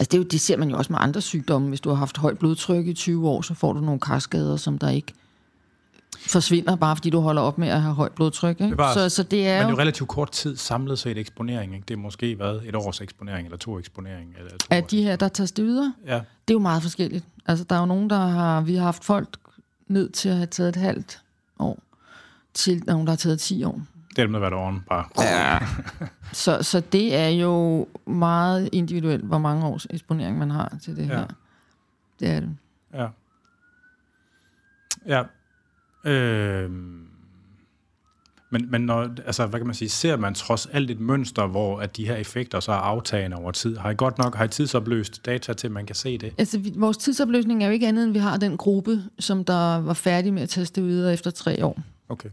Altså 0.00 0.08
det, 0.10 0.14
er 0.14 0.18
jo, 0.18 0.24
det 0.24 0.40
ser 0.40 0.56
man 0.56 0.70
jo 0.70 0.76
også 0.76 0.92
med 0.92 0.98
andre 1.02 1.20
sygdomme. 1.20 1.68
Hvis 1.68 1.80
du 1.80 1.88
har 1.88 1.96
haft 1.96 2.16
højt 2.16 2.38
blodtryk 2.38 2.86
i 2.86 2.94
20 2.94 3.28
år, 3.28 3.42
så 3.42 3.54
får 3.54 3.72
du 3.72 3.80
nogle 3.80 4.00
karskader, 4.00 4.56
som 4.56 4.78
der 4.78 4.88
ikke 4.88 5.12
forsvinder, 6.18 6.76
bare 6.76 6.96
fordi 6.96 7.10
du 7.10 7.20
holder 7.20 7.42
op 7.42 7.58
med 7.58 7.68
at 7.68 7.82
have 7.82 7.94
højt 7.94 8.12
blodtryk. 8.12 8.60
Ikke? 8.60 8.70
Bevares. 8.70 8.94
Så, 8.94 9.16
så 9.16 9.22
det 9.22 9.48
er 9.48 9.58
Men 9.58 9.62
det 9.62 9.70
jo, 9.70 9.76
jo 9.76 9.80
relativt 9.80 10.08
kort 10.08 10.30
tid 10.30 10.56
samlet 10.56 10.98
set 10.98 11.18
eksponering. 11.18 11.74
Ikke? 11.74 11.84
Det 11.88 11.94
er 11.94 11.98
måske 11.98 12.38
været 12.38 12.62
et 12.68 12.76
års 12.76 13.00
eksponering, 13.00 13.46
eller 13.46 13.58
to 13.58 13.78
eksponering. 13.78 14.34
Eller 14.38 14.50
to 14.50 14.66
års 14.76 14.90
de 14.90 15.02
her, 15.02 15.16
der 15.16 15.28
tager 15.28 15.46
steroider, 15.46 15.92
Ja, 16.06 16.14
det 16.14 16.20
er 16.48 16.54
jo 16.54 16.58
meget 16.58 16.82
forskelligt. 16.82 17.24
Altså 17.46 17.64
der 17.64 17.76
er 17.76 17.80
jo 17.80 17.86
nogen, 17.86 18.10
der 18.10 18.18
har, 18.18 18.60
vi 18.60 18.74
har 18.74 18.84
haft 18.84 19.04
folk 19.04 19.28
ned 19.88 20.08
til 20.08 20.28
at 20.28 20.36
have 20.36 20.46
taget 20.46 20.68
et 20.68 20.76
halvt 20.76 21.20
år, 21.58 21.78
til 22.54 22.82
nogen, 22.86 23.06
der 23.06 23.10
har 23.10 23.16
taget 23.16 23.40
10 23.40 23.64
år. 23.64 23.80
Det 24.22 24.28
dem, 24.28 24.32
der 24.32 24.40
har 24.40 24.50
været 24.50 24.62
oven 24.64 24.80
bare. 24.88 25.04
Ja. 25.18 25.58
Så, 26.32 26.62
så 26.62 26.80
det 26.80 27.16
er 27.16 27.28
jo 27.28 27.86
meget 28.06 28.68
individuelt, 28.72 29.24
hvor 29.24 29.38
mange 29.38 29.66
års 29.66 29.86
eksponering 29.90 30.38
man 30.38 30.50
har 30.50 30.76
til 30.82 30.96
det 30.96 31.08
Ja. 31.08 31.16
her. 31.16 31.26
Det 32.20 32.28
er 32.28 32.40
det. 32.40 32.56
Ja. 32.94 33.06
Ja. 35.06 35.22
Øh, 36.10 36.70
men, 38.52 38.70
men 38.70 38.80
når, 38.80 39.08
altså, 39.26 39.46
hvad 39.46 39.60
kan 39.60 39.66
man 39.66 39.74
sige, 39.74 39.88
ser 39.88 40.16
man 40.16 40.34
trods 40.34 40.66
alt 40.66 40.90
et 40.90 41.00
mønster, 41.00 41.46
hvor 41.46 41.80
at 41.80 41.96
de 41.96 42.06
her 42.06 42.14
effekter 42.16 42.60
så 42.60 42.72
er 42.72 42.76
aftagende 42.76 43.36
over 43.36 43.50
tid? 43.52 43.76
Har 43.76 43.90
I 43.90 43.94
godt 43.94 44.18
nok, 44.18 44.34
har 44.34 44.44
I 44.44 44.48
tidsopløst 44.48 45.26
data 45.26 45.52
til, 45.52 45.66
at 45.66 45.72
man 45.72 45.86
kan 45.86 45.96
se 45.96 46.18
det? 46.18 46.34
Altså, 46.38 46.58
vi, 46.58 46.72
vores 46.76 46.96
tidsopløsning 46.96 47.62
er 47.62 47.66
jo 47.66 47.72
ikke 47.72 47.88
andet, 47.88 48.04
end 48.04 48.12
vi 48.12 48.18
har 48.18 48.36
den 48.36 48.56
gruppe, 48.56 49.02
som 49.18 49.44
der 49.44 49.80
var 49.80 49.94
færdig 49.94 50.32
med 50.34 50.42
at 50.42 50.48
teste 50.48 50.82
ud 50.82 51.10
efter 51.12 51.30
tre 51.30 51.64
år. 51.66 51.78
Okay. 52.08 52.28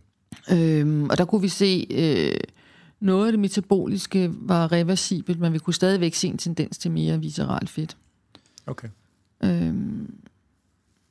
Øhm, 0.51 1.09
og 1.09 1.17
der 1.17 1.25
kunne 1.25 1.41
vi 1.41 1.49
se, 1.49 1.87
øh, 1.91 2.39
noget 2.99 3.25
af 3.25 3.31
det 3.31 3.39
metaboliske 3.39 4.29
var 4.31 4.71
reversibelt, 4.71 5.39
men 5.39 5.53
vi 5.53 5.59
kunne 5.59 5.73
stadigvæk 5.73 6.13
se 6.13 6.27
en 6.27 6.37
tendens 6.37 6.77
til 6.77 6.91
mere 6.91 7.19
visceralt 7.19 7.69
fedt. 7.69 7.97
Okay. 8.65 8.87
Øhm, 9.43 10.13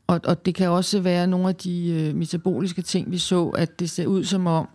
og, 0.07 0.21
og 0.25 0.47
det 0.47 0.55
kan 0.55 0.69
også 0.69 1.01
være 1.01 1.27
nogle 1.27 1.49
af 1.49 1.55
de 1.55 1.89
øh, 1.89 2.15
metaboliske 2.15 2.83
ting, 2.83 3.11
vi 3.11 3.19
så, 3.19 3.49
at 3.49 3.81
det 3.81 3.91
ser 3.91 4.07
ud 4.07 4.25
som 4.25 4.47
om, 4.47 4.69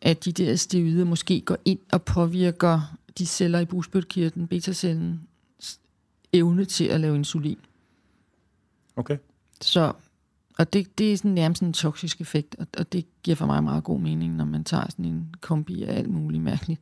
at 0.00 0.24
de 0.24 0.32
der 0.32 0.56
steroider 0.56 1.04
måske 1.04 1.40
går 1.40 1.58
ind 1.64 1.78
og 1.92 2.02
påvirker 2.02 2.96
de 3.18 3.26
celler 3.26 3.58
i 3.58 3.64
bugspytkirtlen, 3.64 4.46
betacellen, 4.46 5.20
evne 6.32 6.64
til 6.64 6.84
at 6.84 7.00
lave 7.00 7.16
insulin. 7.16 7.58
Okay. 8.96 9.18
Så, 9.60 9.92
og 10.58 10.72
det, 10.72 10.98
det 10.98 11.12
er 11.12 11.16
sådan 11.16 11.30
nærmest 11.30 11.62
en 11.62 11.72
toksisk 11.72 12.20
effekt, 12.20 12.56
og, 12.58 12.66
og 12.78 12.92
det 12.92 13.04
giver 13.22 13.34
for 13.34 13.46
mig 13.46 13.64
meget 13.64 13.84
god 13.84 14.00
mening, 14.00 14.36
når 14.36 14.44
man 14.44 14.64
tager 14.64 14.84
sådan 14.88 15.04
en 15.04 15.34
kombi 15.40 15.82
af 15.82 15.98
alt 15.98 16.10
muligt 16.10 16.42
mærkeligt. 16.42 16.80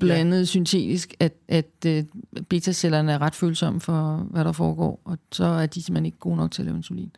Blandet 0.00 0.38
ja. 0.38 0.44
syntetisk, 0.44 1.14
at, 1.20 1.34
at 1.48 1.86
uh, 1.86 2.42
betacellerne 2.48 3.12
er 3.12 3.18
ret 3.18 3.34
følsomme 3.34 3.80
for, 3.80 4.16
hvad 4.16 4.44
der 4.44 4.52
foregår, 4.52 5.00
og 5.04 5.18
så 5.32 5.44
er 5.44 5.66
de 5.66 5.82
simpelthen 5.82 6.06
ikke 6.06 6.18
gode 6.18 6.36
nok 6.36 6.50
til 6.50 6.62
at 6.62 6.66
lave 6.66 6.76
insulin. 6.76 7.10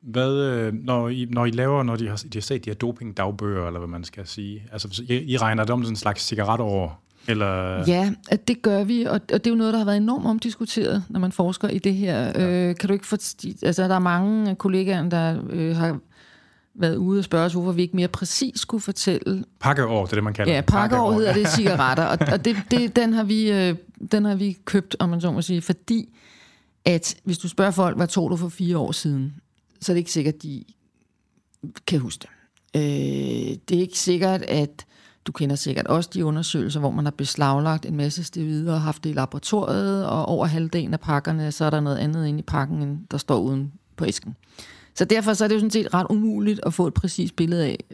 Hvad, 0.00 0.34
øh, 0.34 0.74
når, 0.74 1.08
I, 1.08 1.26
når 1.30 1.46
I 1.46 1.50
laver, 1.50 1.82
når 1.82 1.96
de 1.96 2.08
har, 2.08 2.16
de 2.16 2.38
har 2.38 2.40
set 2.40 2.64
de 2.64 2.70
her 2.70 2.74
dopingdagbøger, 2.74 3.66
eller 3.66 3.80
hvad 3.80 3.88
man 3.88 4.04
skal 4.04 4.26
sige, 4.26 4.68
altså 4.72 5.02
I, 5.08 5.14
I 5.14 5.36
regner 5.36 5.64
det 5.64 5.70
om 5.70 5.82
sådan 5.82 5.92
en 5.92 5.96
slags 5.96 6.22
cigaretår, 6.22 7.02
eller? 7.28 7.84
Ja, 7.86 8.12
at 8.30 8.48
det 8.48 8.62
gør 8.62 8.84
vi, 8.84 9.04
og, 9.04 9.12
og 9.12 9.20
det 9.30 9.46
er 9.46 9.50
jo 9.50 9.56
noget, 9.56 9.72
der 9.72 9.78
har 9.78 9.84
været 9.84 9.96
enormt 9.96 10.26
omdiskuteret, 10.26 11.04
når 11.08 11.20
man 11.20 11.32
forsker 11.32 11.68
i 11.68 11.78
det 11.78 11.94
her. 11.94 12.24
Ja. 12.24 12.68
Øh, 12.68 12.76
kan 12.76 12.86
du 12.88 12.92
ikke 12.92 13.06
forstå, 13.06 13.48
altså 13.62 13.88
der 13.88 13.94
er 13.94 13.98
mange 13.98 14.54
kollegaer, 14.54 15.08
der 15.08 15.42
øh, 15.50 15.76
har 15.76 15.98
været 16.74 16.96
ude 16.96 17.18
og 17.18 17.24
spørge 17.24 17.44
os, 17.44 17.52
hvorfor 17.52 17.72
vi 17.72 17.82
ikke 17.82 17.96
mere 17.96 18.08
præcis 18.08 18.64
kunne 18.64 18.80
fortælle. 18.80 19.44
Pakkeår, 19.60 20.04
det 20.04 20.12
er 20.12 20.16
det, 20.16 20.24
man 20.24 20.34
kalder 20.34 20.54
Ja, 20.54 20.60
pakkeår, 20.60 20.80
pakkeår 20.80 21.12
hedder 21.12 21.32
det 21.32 21.48
cigaretter, 21.48 22.04
og, 22.04 22.18
og 22.32 22.44
det, 22.44 22.56
det, 22.70 22.96
den, 22.96 23.12
har 23.12 23.24
vi, 23.24 23.50
øh, 23.50 23.74
den 24.12 24.24
har 24.24 24.34
vi 24.34 24.58
købt, 24.64 24.96
om 24.98 25.08
man 25.08 25.20
så 25.20 25.32
må 25.32 25.42
sige, 25.42 25.62
fordi 25.62 26.08
at 26.84 27.16
hvis 27.24 27.38
du 27.38 27.48
spørger 27.48 27.70
folk, 27.70 27.96
hvad 27.96 28.06
tog 28.06 28.30
du 28.30 28.36
for 28.36 28.48
fire 28.48 28.78
år 28.78 28.92
siden, 28.92 29.34
så 29.80 29.92
er 29.92 29.94
det 29.94 29.98
ikke 29.98 30.12
sikkert, 30.12 30.42
de 30.42 30.64
kan 31.86 32.00
huske 32.00 32.22
det. 32.22 32.30
Øh, 32.76 33.56
det 33.68 33.76
er 33.76 33.80
ikke 33.80 33.98
sikkert, 33.98 34.42
at 34.42 34.86
du 35.26 35.32
kender 35.32 35.56
sikkert 35.56 35.86
også 35.86 36.10
de 36.14 36.24
undersøgelser, 36.24 36.80
hvor 36.80 36.90
man 36.90 37.04
har 37.04 37.12
beslaglagt 37.12 37.86
en 37.86 37.96
masse 37.96 38.24
stevider 38.24 38.74
og 38.74 38.80
haft 38.80 39.04
det 39.04 39.10
i 39.10 39.12
laboratoriet, 39.12 40.06
og 40.06 40.26
over 40.26 40.46
halvdelen 40.46 40.92
af 40.92 41.00
pakkerne, 41.00 41.52
så 41.52 41.64
er 41.64 41.70
der 41.70 41.80
noget 41.80 41.96
andet 41.96 42.26
inde 42.26 42.38
i 42.38 42.42
pakken, 42.42 42.82
end 42.82 43.06
der 43.10 43.18
står 43.18 43.38
uden 43.40 43.72
på 43.96 44.06
æsken. 44.06 44.36
Så 44.94 45.04
derfor 45.04 45.34
så 45.34 45.44
er 45.44 45.48
det 45.48 45.54
jo 45.54 45.60
sådan 45.60 45.70
set 45.70 45.94
ret 45.94 46.06
umuligt 46.10 46.60
at 46.66 46.74
få 46.74 46.86
et 46.86 46.94
præcist 46.94 47.36
billede 47.36 47.66
af, 47.66 47.84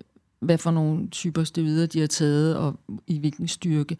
hvad 0.40 0.58
for 0.58 0.70
nogle 0.70 1.08
typer 1.08 1.44
stevider 1.44 1.86
de 1.86 2.00
har 2.00 2.06
taget, 2.06 2.56
og 2.56 2.80
i 3.06 3.18
hvilken 3.18 3.48
styrke. 3.48 3.96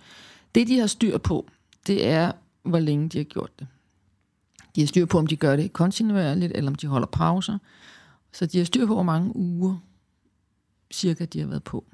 Det, 0.55 0.68
de 0.68 0.79
har 0.79 0.87
styr 0.87 1.18
på, 1.18 1.49
det 1.87 2.07
er, 2.07 2.33
hvor 2.62 2.79
længe 2.79 3.09
de 3.09 3.18
har 3.18 3.24
gjort 3.24 3.51
det. 3.59 3.66
De 4.77 4.81
har 4.81 4.87
styr 4.87 5.07
på, 5.07 5.18
om 5.18 5.27
de 5.27 5.37
gør 5.37 5.57
det 5.57 5.72
kontinuerligt, 5.72 6.53
eller 6.55 6.70
om 6.70 6.74
de 6.74 6.87
holder 6.87 7.07
pauser. 7.07 7.59
Så 8.33 8.47
de 8.47 8.59
har 8.59 8.64
styr 8.64 8.87
på, 8.87 8.95
hvor 8.95 9.03
mange 9.03 9.37
uger 9.37 9.77
cirka 10.91 11.24
de 11.24 11.41
har 11.41 11.47
været 11.47 11.64
på. 11.64 11.85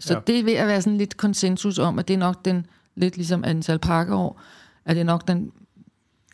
Så 0.00 0.14
ja. 0.14 0.20
det 0.26 0.38
er 0.38 0.44
ved 0.44 0.52
at 0.52 0.66
være 0.66 0.82
sådan 0.82 0.98
lidt 0.98 1.16
konsensus 1.16 1.78
om, 1.78 1.98
at 1.98 2.08
det 2.08 2.14
er 2.14 2.18
nok 2.18 2.44
den, 2.44 2.66
lidt 2.94 3.16
ligesom 3.16 3.44
antal 3.44 3.78
pakkeår, 3.78 4.40
at 4.84 4.96
det 4.96 5.00
er 5.00 5.04
nok 5.04 5.28
den, 5.28 5.52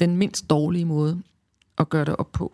den 0.00 0.16
mindst 0.16 0.50
dårlige 0.50 0.84
måde 0.84 1.22
at 1.78 1.88
gøre 1.88 2.04
det 2.04 2.16
op 2.16 2.32
på. 2.32 2.52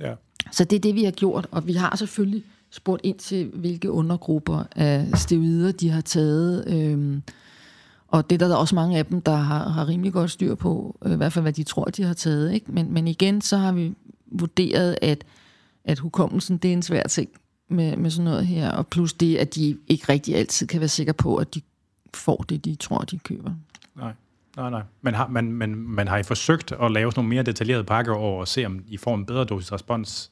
Ja. 0.00 0.14
Så 0.52 0.64
det 0.64 0.76
er 0.76 0.80
det, 0.80 0.94
vi 0.94 1.04
har 1.04 1.10
gjort, 1.10 1.46
og 1.50 1.66
vi 1.66 1.72
har 1.72 1.96
selvfølgelig 1.96 2.44
spurgt 2.70 3.00
ind 3.04 3.18
til, 3.18 3.50
hvilke 3.54 3.90
undergrupper 3.90 4.64
af 4.76 5.08
steroider 5.14 5.72
de 5.72 5.90
har 5.90 6.00
taget. 6.00 6.64
Øhm, 6.68 7.22
og 8.08 8.30
det 8.30 8.42
er 8.42 8.48
der 8.48 8.56
også 8.56 8.74
mange 8.74 8.98
af 8.98 9.06
dem, 9.06 9.20
der 9.20 9.36
har, 9.36 9.68
har 9.68 9.88
rimelig 9.88 10.12
godt 10.12 10.30
styr 10.30 10.54
på, 10.54 10.98
øh, 11.04 11.12
i 11.12 11.16
hvert 11.16 11.32
fald 11.32 11.42
hvad 11.42 11.52
de 11.52 11.62
tror, 11.62 11.84
de 11.84 12.02
har 12.02 12.14
taget. 12.14 12.52
Ikke? 12.52 12.72
Men, 12.72 12.92
men 12.92 13.08
igen, 13.08 13.40
så 13.40 13.56
har 13.56 13.72
vi 13.72 13.94
vurderet, 14.26 14.98
at, 15.02 15.24
at 15.84 15.98
hukommelsen, 15.98 16.56
det 16.58 16.68
er 16.68 16.72
en 16.72 16.82
svær 16.82 17.02
ting 17.02 17.30
med, 17.68 17.96
med 17.96 18.10
sådan 18.10 18.24
noget 18.24 18.46
her. 18.46 18.70
Og 18.72 18.86
plus 18.86 19.12
det, 19.12 19.36
at 19.36 19.54
de 19.54 19.78
ikke 19.86 20.04
rigtig 20.08 20.36
altid 20.36 20.66
kan 20.66 20.80
være 20.80 20.88
sikre 20.88 21.12
på, 21.12 21.36
at 21.36 21.54
de 21.54 21.60
får 22.14 22.44
det, 22.48 22.64
de 22.64 22.74
tror, 22.74 22.98
de 22.98 23.18
køber. 23.18 23.50
Nej. 23.96 24.12
Nej, 24.56 24.70
nej. 24.70 24.82
Men 25.02 25.14
har, 25.14 25.28
man, 25.28 25.52
man, 25.52 25.74
man 25.74 26.08
har 26.08 26.18
I 26.18 26.22
forsøgt 26.22 26.72
at 26.72 26.90
lave 26.90 27.12
sådan 27.12 27.20
nogle 27.20 27.28
mere 27.28 27.42
detaljerede 27.42 27.84
pakker 27.84 28.14
over 28.14 28.40
og 28.40 28.48
se, 28.48 28.66
om 28.66 28.84
I 28.86 28.96
får 28.96 29.14
en 29.14 29.26
bedre 29.26 29.44
dosis 29.44 29.72
respons 29.72 30.30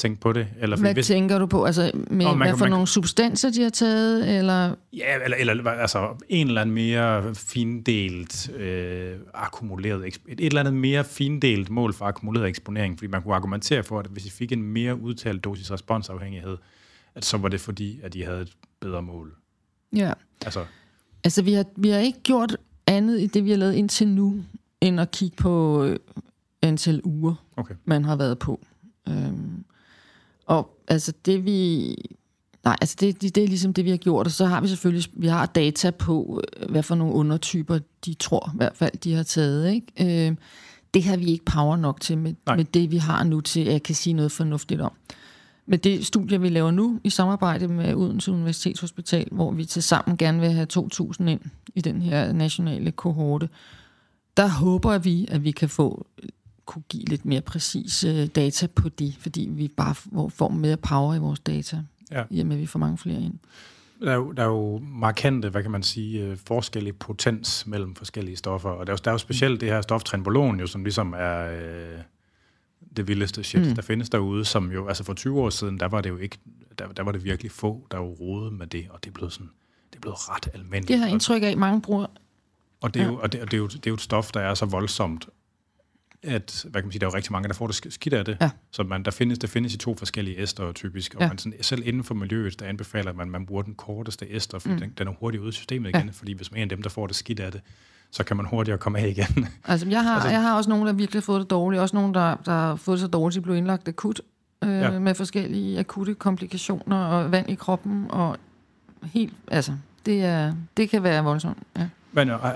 tænkt 0.00 0.20
på 0.20 0.32
det? 0.32 0.46
Eller 0.60 0.76
hvad 0.76 0.94
hvis, 0.94 1.06
tænker 1.06 1.38
du 1.38 1.46
på? 1.46 1.64
Altså, 1.64 1.90
med, 1.94 2.26
man, 2.26 2.36
hvad 2.36 2.50
for 2.50 2.64
man, 2.64 2.70
nogle 2.70 2.86
substanser, 2.86 3.50
de 3.50 3.62
har 3.62 3.70
taget? 3.70 4.38
Eller? 4.38 4.74
Ja, 4.92 5.24
eller, 5.24 5.36
eller 5.36 5.70
altså, 5.70 6.24
en 6.28 6.46
eller 6.46 6.60
anden 6.60 6.74
mere 6.74 7.34
findelt 7.34 8.50
øh, 8.50 9.16
akkumuleret, 9.34 10.06
et, 10.06 10.20
et 10.28 10.46
eller 10.46 10.60
andet 10.60 10.74
mere 10.74 11.04
findelt 11.04 11.70
mål 11.70 11.94
for 11.94 12.04
akkumuleret 12.04 12.48
eksponering, 12.48 12.98
fordi 12.98 13.10
man 13.10 13.22
kunne 13.22 13.34
argumentere 13.34 13.82
for, 13.82 13.98
at 13.98 14.06
hvis 14.06 14.26
I 14.26 14.30
fik 14.30 14.52
en 14.52 14.62
mere 14.62 15.00
udtalt 15.00 15.44
dosis 15.44 15.72
responsafhængighed, 15.72 16.56
at 17.14 17.24
så 17.24 17.36
var 17.36 17.48
det 17.48 17.60
fordi, 17.60 18.00
at 18.02 18.14
I 18.14 18.20
havde 18.20 18.40
et 18.40 18.52
bedre 18.80 19.02
mål. 19.02 19.34
Ja. 19.96 20.12
Altså, 20.44 20.64
altså 21.24 21.42
vi, 21.42 21.52
har, 21.52 21.64
vi 21.76 21.88
har 21.88 21.98
ikke 21.98 22.20
gjort 22.20 22.56
andet 22.86 23.20
i 23.20 23.26
det, 23.26 23.44
vi 23.44 23.50
har 23.50 23.56
lavet 23.56 23.74
indtil 23.74 24.08
nu, 24.08 24.44
end 24.80 25.00
at 25.00 25.10
kigge 25.10 25.36
på 25.36 25.84
øh, 25.84 25.96
antal 26.62 27.00
uger, 27.04 27.34
okay. 27.56 27.74
man 27.84 28.04
har 28.04 28.16
været 28.16 28.38
på. 28.38 28.60
Øhm, 29.08 29.64
og 30.50 30.80
altså 30.88 31.12
det 31.24 31.44
vi... 31.44 31.94
Nej, 32.64 32.76
altså 32.80 32.96
det, 33.00 33.22
det, 33.22 33.34
det 33.34 33.44
er 33.44 33.48
ligesom 33.48 33.74
det, 33.74 33.84
vi 33.84 33.90
har 33.90 33.96
gjort, 33.96 34.26
og 34.26 34.32
så 34.32 34.46
har 34.46 34.60
vi 34.60 34.68
selvfølgelig 34.68 35.10
vi 35.16 35.26
har 35.26 35.46
data 35.46 35.90
på, 35.90 36.42
øh, 36.56 36.70
hvad 36.70 36.82
for 36.82 36.94
nogle 36.94 37.14
undertyper 37.14 37.78
de 38.04 38.14
tror, 38.14 38.50
i 38.54 38.56
hvert 38.56 38.76
fald 38.76 38.92
de 39.04 39.14
har 39.14 39.22
taget. 39.22 39.72
Ikke? 39.72 40.28
Øh, 40.28 40.36
det 40.94 41.04
har 41.04 41.16
vi 41.16 41.24
ikke 41.24 41.44
power 41.44 41.76
nok 41.76 42.00
til 42.00 42.18
med, 42.18 42.34
med 42.56 42.64
det, 42.64 42.90
vi 42.90 42.96
har 42.96 43.24
nu 43.24 43.40
til, 43.40 43.60
at 43.60 43.72
jeg 43.72 43.82
kan 43.82 43.94
sige 43.94 44.14
noget 44.14 44.32
fornuftigt 44.32 44.80
om. 44.80 44.92
Med 45.66 45.78
det 45.78 46.06
studie, 46.06 46.40
vi 46.40 46.48
laver 46.48 46.70
nu 46.70 47.00
i 47.04 47.10
samarbejde 47.10 47.68
med 47.68 47.94
Odense 47.94 48.32
Universitetshospital, 48.32 49.28
hvor 49.32 49.52
vi 49.52 49.64
til 49.64 49.82
sammen 49.82 50.16
gerne 50.16 50.40
vil 50.40 50.50
have 50.50 50.66
2.000 50.72 51.24
ind 51.24 51.40
i 51.74 51.80
den 51.80 52.02
her 52.02 52.32
nationale 52.32 52.92
kohorte, 52.92 53.48
der 54.36 54.48
håber 54.48 54.98
vi, 54.98 55.26
at 55.30 55.44
vi 55.44 55.50
kan 55.50 55.68
få 55.68 56.06
kunne 56.70 56.82
give 56.88 57.04
lidt 57.04 57.24
mere 57.24 57.40
præcis 57.40 58.04
øh, 58.04 58.26
data 58.26 58.66
på 58.66 58.88
det, 58.88 59.16
fordi 59.18 59.48
vi 59.52 59.68
bare 59.68 59.94
får 60.30 60.48
mere 60.48 60.76
power 60.76 61.14
i 61.14 61.18
vores 61.18 61.40
data, 61.40 61.82
ja. 62.10 62.24
i 62.30 62.40
og 62.40 62.46
med, 62.46 62.56
at 62.56 62.60
vi 62.60 62.66
får 62.66 62.78
mange 62.78 62.98
flere 62.98 63.20
ind. 63.20 63.34
Der 64.00 64.10
er, 64.10 64.14
jo, 64.14 64.32
der 64.32 64.42
er 64.42 64.46
jo 64.46 64.78
markante, 64.78 65.48
hvad 65.48 65.62
kan 65.62 65.70
man 65.70 65.82
sige, 65.82 66.22
øh, 66.22 66.36
forskellige 66.46 66.92
potens 66.92 67.66
mellem 67.66 67.94
forskellige 67.94 68.36
stoffer, 68.36 68.70
og 68.70 68.86
der 68.86 68.92
er 68.92 68.94
jo, 68.94 69.00
der 69.04 69.10
er 69.10 69.14
jo 69.14 69.18
specielt 69.18 69.60
det 69.60 69.68
her 69.68 69.80
stof 69.82 70.04
trenbolon, 70.04 70.60
jo, 70.60 70.66
som 70.66 70.84
ligesom 70.84 71.14
er 71.18 71.50
øh, 71.50 71.98
det 72.96 73.08
vildeste 73.08 73.44
shit, 73.44 73.68
mm. 73.68 73.74
der 73.74 73.82
findes 73.82 74.10
derude, 74.10 74.44
som 74.44 74.72
jo, 74.72 74.88
altså 74.88 75.04
for 75.04 75.14
20 75.14 75.40
år 75.40 75.50
siden, 75.50 75.80
der 75.80 75.88
var 75.88 76.00
det 76.00 76.10
jo 76.10 76.16
ikke, 76.16 76.38
der, 76.78 76.88
der 76.88 77.02
var 77.02 77.12
det 77.12 77.24
virkelig 77.24 77.52
få, 77.52 77.86
der 77.90 77.98
jo 77.98 78.16
rode 78.20 78.50
med 78.50 78.66
det, 78.66 78.86
og 78.90 79.04
det 79.04 79.10
er 79.10 79.14
blevet 79.14 79.32
sådan, 79.32 79.50
det 79.90 79.96
er 79.96 80.00
blevet 80.00 80.30
ret 80.30 80.48
almindeligt. 80.54 80.88
Det 80.88 80.98
har 80.98 81.06
indtryk 81.06 81.42
af, 81.42 81.56
mange 81.56 81.82
bruger. 81.82 82.06
Og 82.80 82.94
det 82.94 83.02
er, 83.02 83.04
ja. 83.04 83.10
jo, 83.10 83.18
og 83.18 83.32
det, 83.32 83.40
og 83.40 83.50
det, 83.50 83.56
er 83.56 83.58
jo, 83.58 83.66
det 83.66 83.86
er 83.86 83.90
jo 83.90 83.94
et 83.94 84.00
stof, 84.00 84.32
der 84.32 84.40
er 84.40 84.54
så 84.54 84.66
voldsomt, 84.66 85.28
at 86.22 86.66
hvad 86.70 86.82
kan 86.82 86.86
man 86.86 86.92
sige, 86.92 87.00
der 87.00 87.06
er 87.06 87.10
jo 87.10 87.16
rigtig 87.16 87.32
mange, 87.32 87.48
der 87.48 87.54
får 87.54 87.66
det 87.66 87.92
skidt 87.92 88.14
af 88.14 88.24
det. 88.24 88.36
Ja. 88.40 88.50
Så 88.70 88.82
man, 88.82 89.02
der, 89.02 89.10
findes, 89.10 89.38
der 89.38 89.48
findes 89.48 89.74
i 89.74 89.78
to 89.78 89.94
forskellige 89.94 90.42
ester 90.42 90.72
typisk, 90.72 91.14
og 91.14 91.20
ja. 91.20 91.28
man 91.28 91.38
sådan, 91.38 91.62
selv 91.62 91.82
inden 91.86 92.04
for 92.04 92.14
miljøet, 92.14 92.60
der 92.60 92.66
anbefaler 92.66 93.12
man, 93.12 93.26
at 93.26 93.32
man 93.32 93.46
bruger 93.46 93.62
den 93.62 93.74
korteste 93.74 94.30
ester, 94.30 94.58
fordi 94.58 94.74
mm. 94.74 94.80
den, 94.80 94.92
den 94.98 95.08
er 95.08 95.12
hurtigt 95.20 95.40
ude 95.40 95.48
i 95.48 95.52
systemet 95.52 95.88
igen, 95.88 96.06
ja. 96.06 96.12
fordi 96.12 96.32
hvis 96.32 96.50
man 96.50 96.58
er 96.58 96.62
en 96.62 96.70
af 96.70 96.76
dem, 96.76 96.82
der 96.82 96.90
får 96.90 97.06
det 97.06 97.16
skidt 97.16 97.40
af 97.40 97.52
det, 97.52 97.60
så 98.10 98.24
kan 98.24 98.36
man 98.36 98.46
hurtigere 98.46 98.78
komme 98.78 98.98
af 98.98 99.08
igen. 99.08 99.48
Altså, 99.64 99.88
jeg 99.88 100.02
har, 100.02 100.14
altså, 100.14 100.28
jeg 100.28 100.42
har 100.42 100.56
også 100.56 100.70
nogen, 100.70 100.86
der 100.86 100.92
virkelig 100.92 101.20
har 101.20 101.24
fået 101.24 101.40
det 101.40 101.50
dårligt, 101.50 101.80
også 101.80 101.96
nogen, 101.96 102.14
der, 102.14 102.36
der 102.44 102.52
har 102.52 102.76
fået 102.76 102.96
det 102.96 103.00
så 103.00 103.06
dårligt, 103.06 103.36
at 103.36 103.40
de 103.40 103.44
blev 103.44 103.56
indlagt 103.56 103.88
akut, 103.88 104.20
øh, 104.64 104.70
ja. 104.70 104.98
med 104.98 105.14
forskellige 105.14 105.78
akutte 105.78 106.14
komplikationer 106.14 106.96
og 106.96 107.32
vand 107.32 107.50
i 107.50 107.54
kroppen, 107.54 108.06
og 108.10 108.36
helt, 109.02 109.34
altså, 109.48 109.72
det, 110.06 110.24
er, 110.24 110.54
det 110.76 110.90
kan 110.90 111.02
være 111.02 111.24
voldsomt, 111.24 111.58
ja. 111.78 111.88
Men 112.12 112.30
øh, 112.30 112.34
øh, 112.34 112.50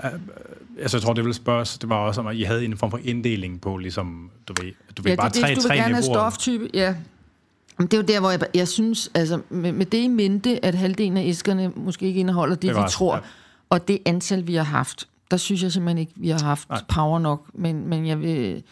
altså, 0.79 0.97
jeg 0.97 1.01
tror, 1.01 1.13
det 1.13 1.23
ville 1.23 1.33
spørges, 1.33 1.77
det 1.77 1.89
var 1.89 1.95
også 1.95 2.21
om, 2.21 2.27
at 2.27 2.35
I 2.35 2.41
havde 2.41 2.65
en 2.65 2.77
form 2.77 2.91
for 2.91 2.99
inddeling 3.03 3.61
på, 3.61 3.77
ligesom, 3.77 4.31
du 4.47 4.53
ved, 4.61 4.71
du 4.97 5.01
ved 5.01 5.11
ja, 5.11 5.15
bare 5.15 5.29
det, 5.29 5.41
tre, 5.41 5.47
det, 5.47 5.57
du 5.57 5.61
tre 5.61 5.69
vil 5.69 5.77
gerne 5.77 5.93
have 5.93 6.03
stoftype, 6.03 6.69
ja. 6.73 6.95
Det 7.79 7.93
er 7.93 7.97
jo 7.97 8.03
der, 8.03 8.19
hvor 8.19 8.31
jeg, 8.31 8.39
jeg 8.53 8.67
synes, 8.67 9.11
altså 9.13 9.41
med, 9.49 9.71
med 9.71 9.85
det 9.85 9.97
i 9.97 10.07
mente, 10.07 10.65
at 10.65 10.75
halvdelen 10.75 11.17
af 11.17 11.23
æskerne 11.25 11.71
måske 11.75 12.05
ikke 12.05 12.19
indeholder 12.19 12.55
det, 12.55 12.75
det 12.75 12.83
vi 12.83 12.89
tror, 12.89 13.15
ja. 13.15 13.21
og 13.69 13.87
det 13.87 13.99
antal, 14.05 14.47
vi 14.47 14.55
har 14.55 14.63
haft, 14.63 15.07
der 15.31 15.37
synes 15.37 15.63
jeg 15.63 15.71
simpelthen 15.71 15.97
ikke, 15.97 16.13
vi 16.15 16.29
har 16.29 16.43
haft 16.43 16.69
Nej. 16.69 16.81
power 16.87 17.19
nok. 17.19 17.45
Men, 17.53 17.87
men 17.87 18.07
jeg, 18.07 18.19
vil, 18.19 18.63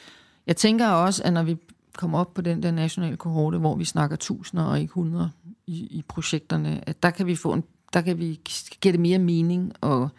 jeg 0.47 0.57
tænker 0.57 0.88
også, 0.88 1.23
at 1.23 1.34
når 1.34 1.43
vi 1.43 1.57
kommer 1.97 2.19
op 2.19 2.34
på 2.34 2.41
den 2.41 2.63
der 2.63 2.71
nationale 2.71 3.17
kohorte, 3.17 3.57
hvor 3.57 3.75
vi 3.75 3.86
snakker 3.86 4.15
tusinder 4.15 4.63
og 4.63 4.79
ikke 4.79 4.93
hundrede 4.93 5.29
i, 5.67 5.73
i 5.73 6.03
projekterne, 6.07 6.89
at 6.89 7.03
der 7.03 7.09
kan 7.09 7.27
vi 7.27 7.36
få 7.36 7.53
en, 7.53 7.63
der 7.93 8.01
kan 8.01 8.19
vi 8.19 8.39
give 8.81 8.91
det 8.91 8.99
mere 8.99 9.19
mening 9.19 9.73
og 9.81 10.09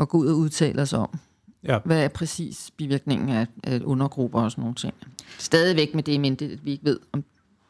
at 0.00 0.08
gå 0.08 0.18
ud 0.18 0.26
og 0.26 0.36
udtale 0.36 0.82
os 0.82 0.92
om. 0.92 1.18
Ja. 1.64 1.78
Hvad 1.84 2.04
er 2.04 2.08
præcis 2.08 2.70
bivirkningen 2.76 3.28
af, 3.28 3.46
af 3.64 3.80
undergrupper 3.84 4.40
og 4.40 4.50
sådan 4.50 4.62
nogle 4.62 4.74
ting. 4.74 4.94
Stadigvæk 5.38 5.94
med 5.94 6.02
det 6.02 6.12
i 6.12 6.18
mente, 6.18 6.44
at 6.44 6.64
vi 6.64 6.70
ikke 6.70 6.84
ved, 6.84 6.98
om 7.12 7.24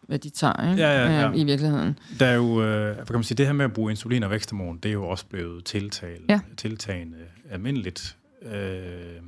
hvad 0.08 0.18
de 0.18 0.30
tager 0.30 0.70
ikke? 0.70 0.82
Ja, 0.82 1.04
ja, 1.04 1.20
ja. 1.20 1.32
i 1.32 1.44
virkeligheden. 1.44 1.98
Der 2.20 2.26
er 2.26 2.34
jo, 2.34 2.62
øh, 2.62 2.96
kan 2.96 3.14
man 3.14 3.22
sige, 3.22 3.36
det 3.36 3.46
her 3.46 3.52
med 3.52 3.64
at 3.64 3.72
bruge 3.72 3.90
insulin 3.90 4.22
og 4.22 4.30
væksthormon, 4.30 4.78
det 4.78 4.88
er 4.88 4.92
jo 4.92 5.08
også 5.08 5.26
blevet 5.26 5.64
tiltale, 5.64 6.24
ja. 6.28 6.40
tiltagende 6.56 7.16
almindeligt. 7.50 8.16
Øh, 8.42 9.22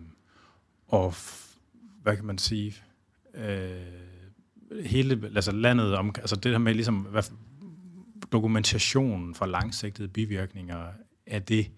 og 0.88 1.14
hvad 2.02 2.16
kan 2.16 2.24
man 2.24 2.38
sige, 2.38 2.74
øh, 3.34 3.70
hele 4.84 5.30
altså 5.34 5.52
landet 5.52 5.94
om, 5.94 6.14
altså 6.18 6.36
det 6.36 6.50
her 6.50 6.58
med 6.58 6.74
ligesom, 6.74 6.96
hvad, 6.96 7.22
dokumentation 8.32 9.34
for 9.34 9.46
langsigtede 9.46 10.08
bivirkninger, 10.08 10.86
er 11.26 11.38
det 11.38 11.70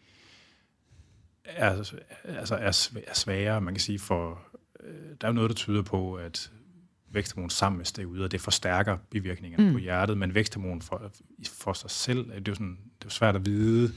er, 1.44 1.70
altså 2.24 2.54
er, 2.54 2.88
er 3.06 3.14
sværere, 3.14 3.60
man 3.60 3.74
kan 3.74 3.80
sige, 3.80 3.98
for 3.98 4.40
øh, 4.84 4.94
der 5.20 5.26
er 5.26 5.28
jo 5.28 5.34
noget, 5.34 5.50
der 5.50 5.54
tyder 5.54 5.82
på, 5.82 6.14
at 6.14 6.50
væksthormon 7.12 7.50
sammen 7.50 7.76
med 7.76 7.86
steroider, 7.86 8.28
det 8.28 8.40
forstærker 8.40 8.96
bivirkningerne 9.10 9.66
mm. 9.66 9.72
på 9.72 9.78
hjertet, 9.78 10.18
men 10.18 10.34
væksthormon 10.34 10.82
for, 10.82 11.12
for 11.52 11.72
sig 11.72 11.90
selv, 11.90 12.24
det 12.24 12.34
er 12.34 12.42
jo, 12.48 12.54
sådan, 12.54 12.78
det 12.98 13.06
er 13.06 13.10
svært 13.10 13.36
at 13.36 13.46
vide. 13.46 13.92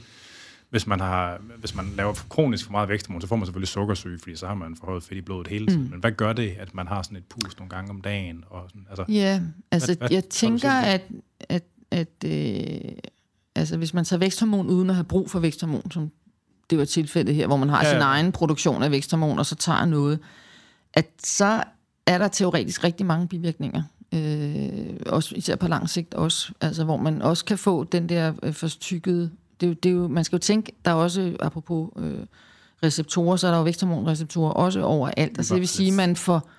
Hvis 0.70 0.86
man, 0.86 1.00
har, 1.00 1.40
hvis 1.58 1.74
man 1.74 1.86
laver 1.96 2.14
for 2.14 2.28
kronisk 2.28 2.64
for 2.64 2.72
meget 2.72 2.88
væksthormon, 2.88 3.20
så 3.20 3.26
får 3.26 3.36
man 3.36 3.46
selvfølgelig 3.46 3.68
sukkersyge, 3.68 4.18
fordi 4.18 4.36
så 4.36 4.46
har 4.46 4.54
man 4.54 4.76
forhøjet 4.76 5.02
fedt 5.02 5.18
i 5.18 5.20
blodet 5.20 5.46
hele 5.46 5.66
tiden. 5.66 5.82
Mm. 5.82 5.90
Men 5.90 6.00
hvad 6.00 6.12
gør 6.12 6.32
det, 6.32 6.56
at 6.58 6.74
man 6.74 6.86
har 6.86 7.02
sådan 7.02 7.18
et 7.18 7.24
pus 7.24 7.58
nogle 7.58 7.70
gange 7.70 7.90
om 7.90 8.00
dagen? 8.00 8.44
Og 8.46 8.68
sådan, 8.68 8.86
altså, 8.88 9.04
ja, 9.08 9.42
altså 9.70 9.86
hvad, 9.86 9.96
hvad, 9.96 10.08
jeg 10.10 10.24
tænker, 10.24 10.70
at, 10.70 11.02
at, 11.48 11.64
at 11.90 12.24
øh, 12.24 12.92
altså, 13.54 13.76
hvis 13.76 13.94
man 13.94 14.04
tager 14.04 14.20
væksthormon 14.20 14.66
uden 14.66 14.90
at 14.90 14.96
have 14.96 15.04
brug 15.04 15.30
for 15.30 15.40
væksthormon, 15.40 15.90
som 15.90 16.10
det 16.70 16.78
var 16.78 16.84
tilfældet 16.84 17.34
her, 17.34 17.46
hvor 17.46 17.56
man 17.56 17.68
har 17.68 17.84
ja, 17.84 17.90
sin 17.90 18.00
egen 18.00 18.32
produktion 18.32 18.82
af 18.82 18.90
væksthormon, 18.90 19.38
og 19.38 19.46
så 19.46 19.54
tager 19.54 19.84
noget, 19.84 20.18
at 20.94 21.10
så 21.24 21.62
er 22.06 22.18
der 22.18 22.28
teoretisk 22.28 22.84
rigtig 22.84 23.06
mange 23.06 23.28
bivirkninger. 23.28 23.82
Øh, 24.14 24.96
også 25.06 25.34
især 25.34 25.56
på 25.56 25.68
lang 25.68 25.90
sigt 25.90 26.14
også, 26.14 26.52
altså 26.60 26.84
hvor 26.84 26.96
man 26.96 27.22
også 27.22 27.44
kan 27.44 27.58
få 27.58 27.84
den 27.84 28.08
der 28.08 28.32
øh, 28.42 28.52
forstykkede, 28.52 29.30
det, 29.60 29.82
det 29.82 29.88
er 29.88 29.94
jo, 29.94 30.08
man 30.08 30.24
skal 30.24 30.36
jo 30.36 30.40
tænke, 30.40 30.72
der 30.84 30.90
er 30.90 30.94
også, 30.94 31.36
apropos 31.40 31.90
øh, 31.98 32.18
receptorer, 32.82 33.36
så 33.36 33.46
er 33.46 33.50
der 33.50 33.58
jo 33.58 33.64
væksthormonreceptorer 33.64 34.50
også 34.50 34.82
overalt. 34.82 35.38
Altså 35.38 35.54
det 35.54 35.60
vil 35.60 35.68
sige, 35.68 35.88
at 35.88 35.94
man 35.94 36.16
får 36.16 36.50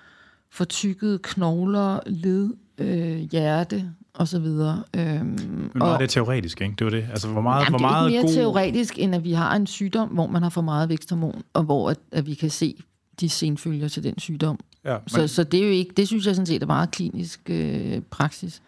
fortykket 0.50 1.22
knogler, 1.22 2.00
led, 2.06 2.50
øh, 2.78 3.16
hjerte, 3.16 3.92
og 4.14 4.28
så 4.28 4.38
videre. 4.38 4.82
Øhm, 4.96 5.24
Men 5.24 5.70
meget 5.74 5.92
og, 5.92 5.98
det 5.98 6.04
er 6.04 6.08
teoretisk, 6.08 6.60
ikke? 6.60 6.74
Det 6.78 6.84
var 6.84 6.90
det. 6.90 7.06
Altså, 7.10 7.28
hvor 7.28 7.40
meget, 7.40 7.64
jamen, 7.64 7.72
hvor 7.72 7.88
meget 7.88 8.10
det 8.10 8.16
er 8.16 8.20
ikke 8.20 8.36
mere 8.36 8.44
god... 8.44 8.52
teoretisk, 8.54 8.98
end 8.98 9.14
at 9.14 9.24
vi 9.24 9.32
har 9.32 9.56
en 9.56 9.66
sygdom, 9.66 10.08
hvor 10.08 10.26
man 10.26 10.42
har 10.42 10.50
for 10.50 10.62
meget 10.62 10.88
væksthormon, 10.88 11.42
og 11.52 11.62
hvor 11.62 11.90
at, 11.90 11.98
at 12.12 12.26
vi 12.26 12.34
kan 12.34 12.50
se 12.50 12.74
de 13.20 13.28
senfølger 13.28 13.88
til 13.88 14.02
den 14.02 14.18
sygdom. 14.18 14.58
Ja, 14.84 14.92
men... 14.98 15.08
så, 15.08 15.28
så 15.28 15.44
det 15.44 15.60
er 15.60 15.64
jo 15.64 15.70
ikke, 15.70 15.92
det 15.96 16.06
synes 16.06 16.26
jeg 16.26 16.34
sådan 16.34 16.46
set 16.46 16.62
er 16.62 16.66
meget 16.66 16.90
klinisk 16.90 17.40
øh, 17.50 18.00
praksis 18.10 18.62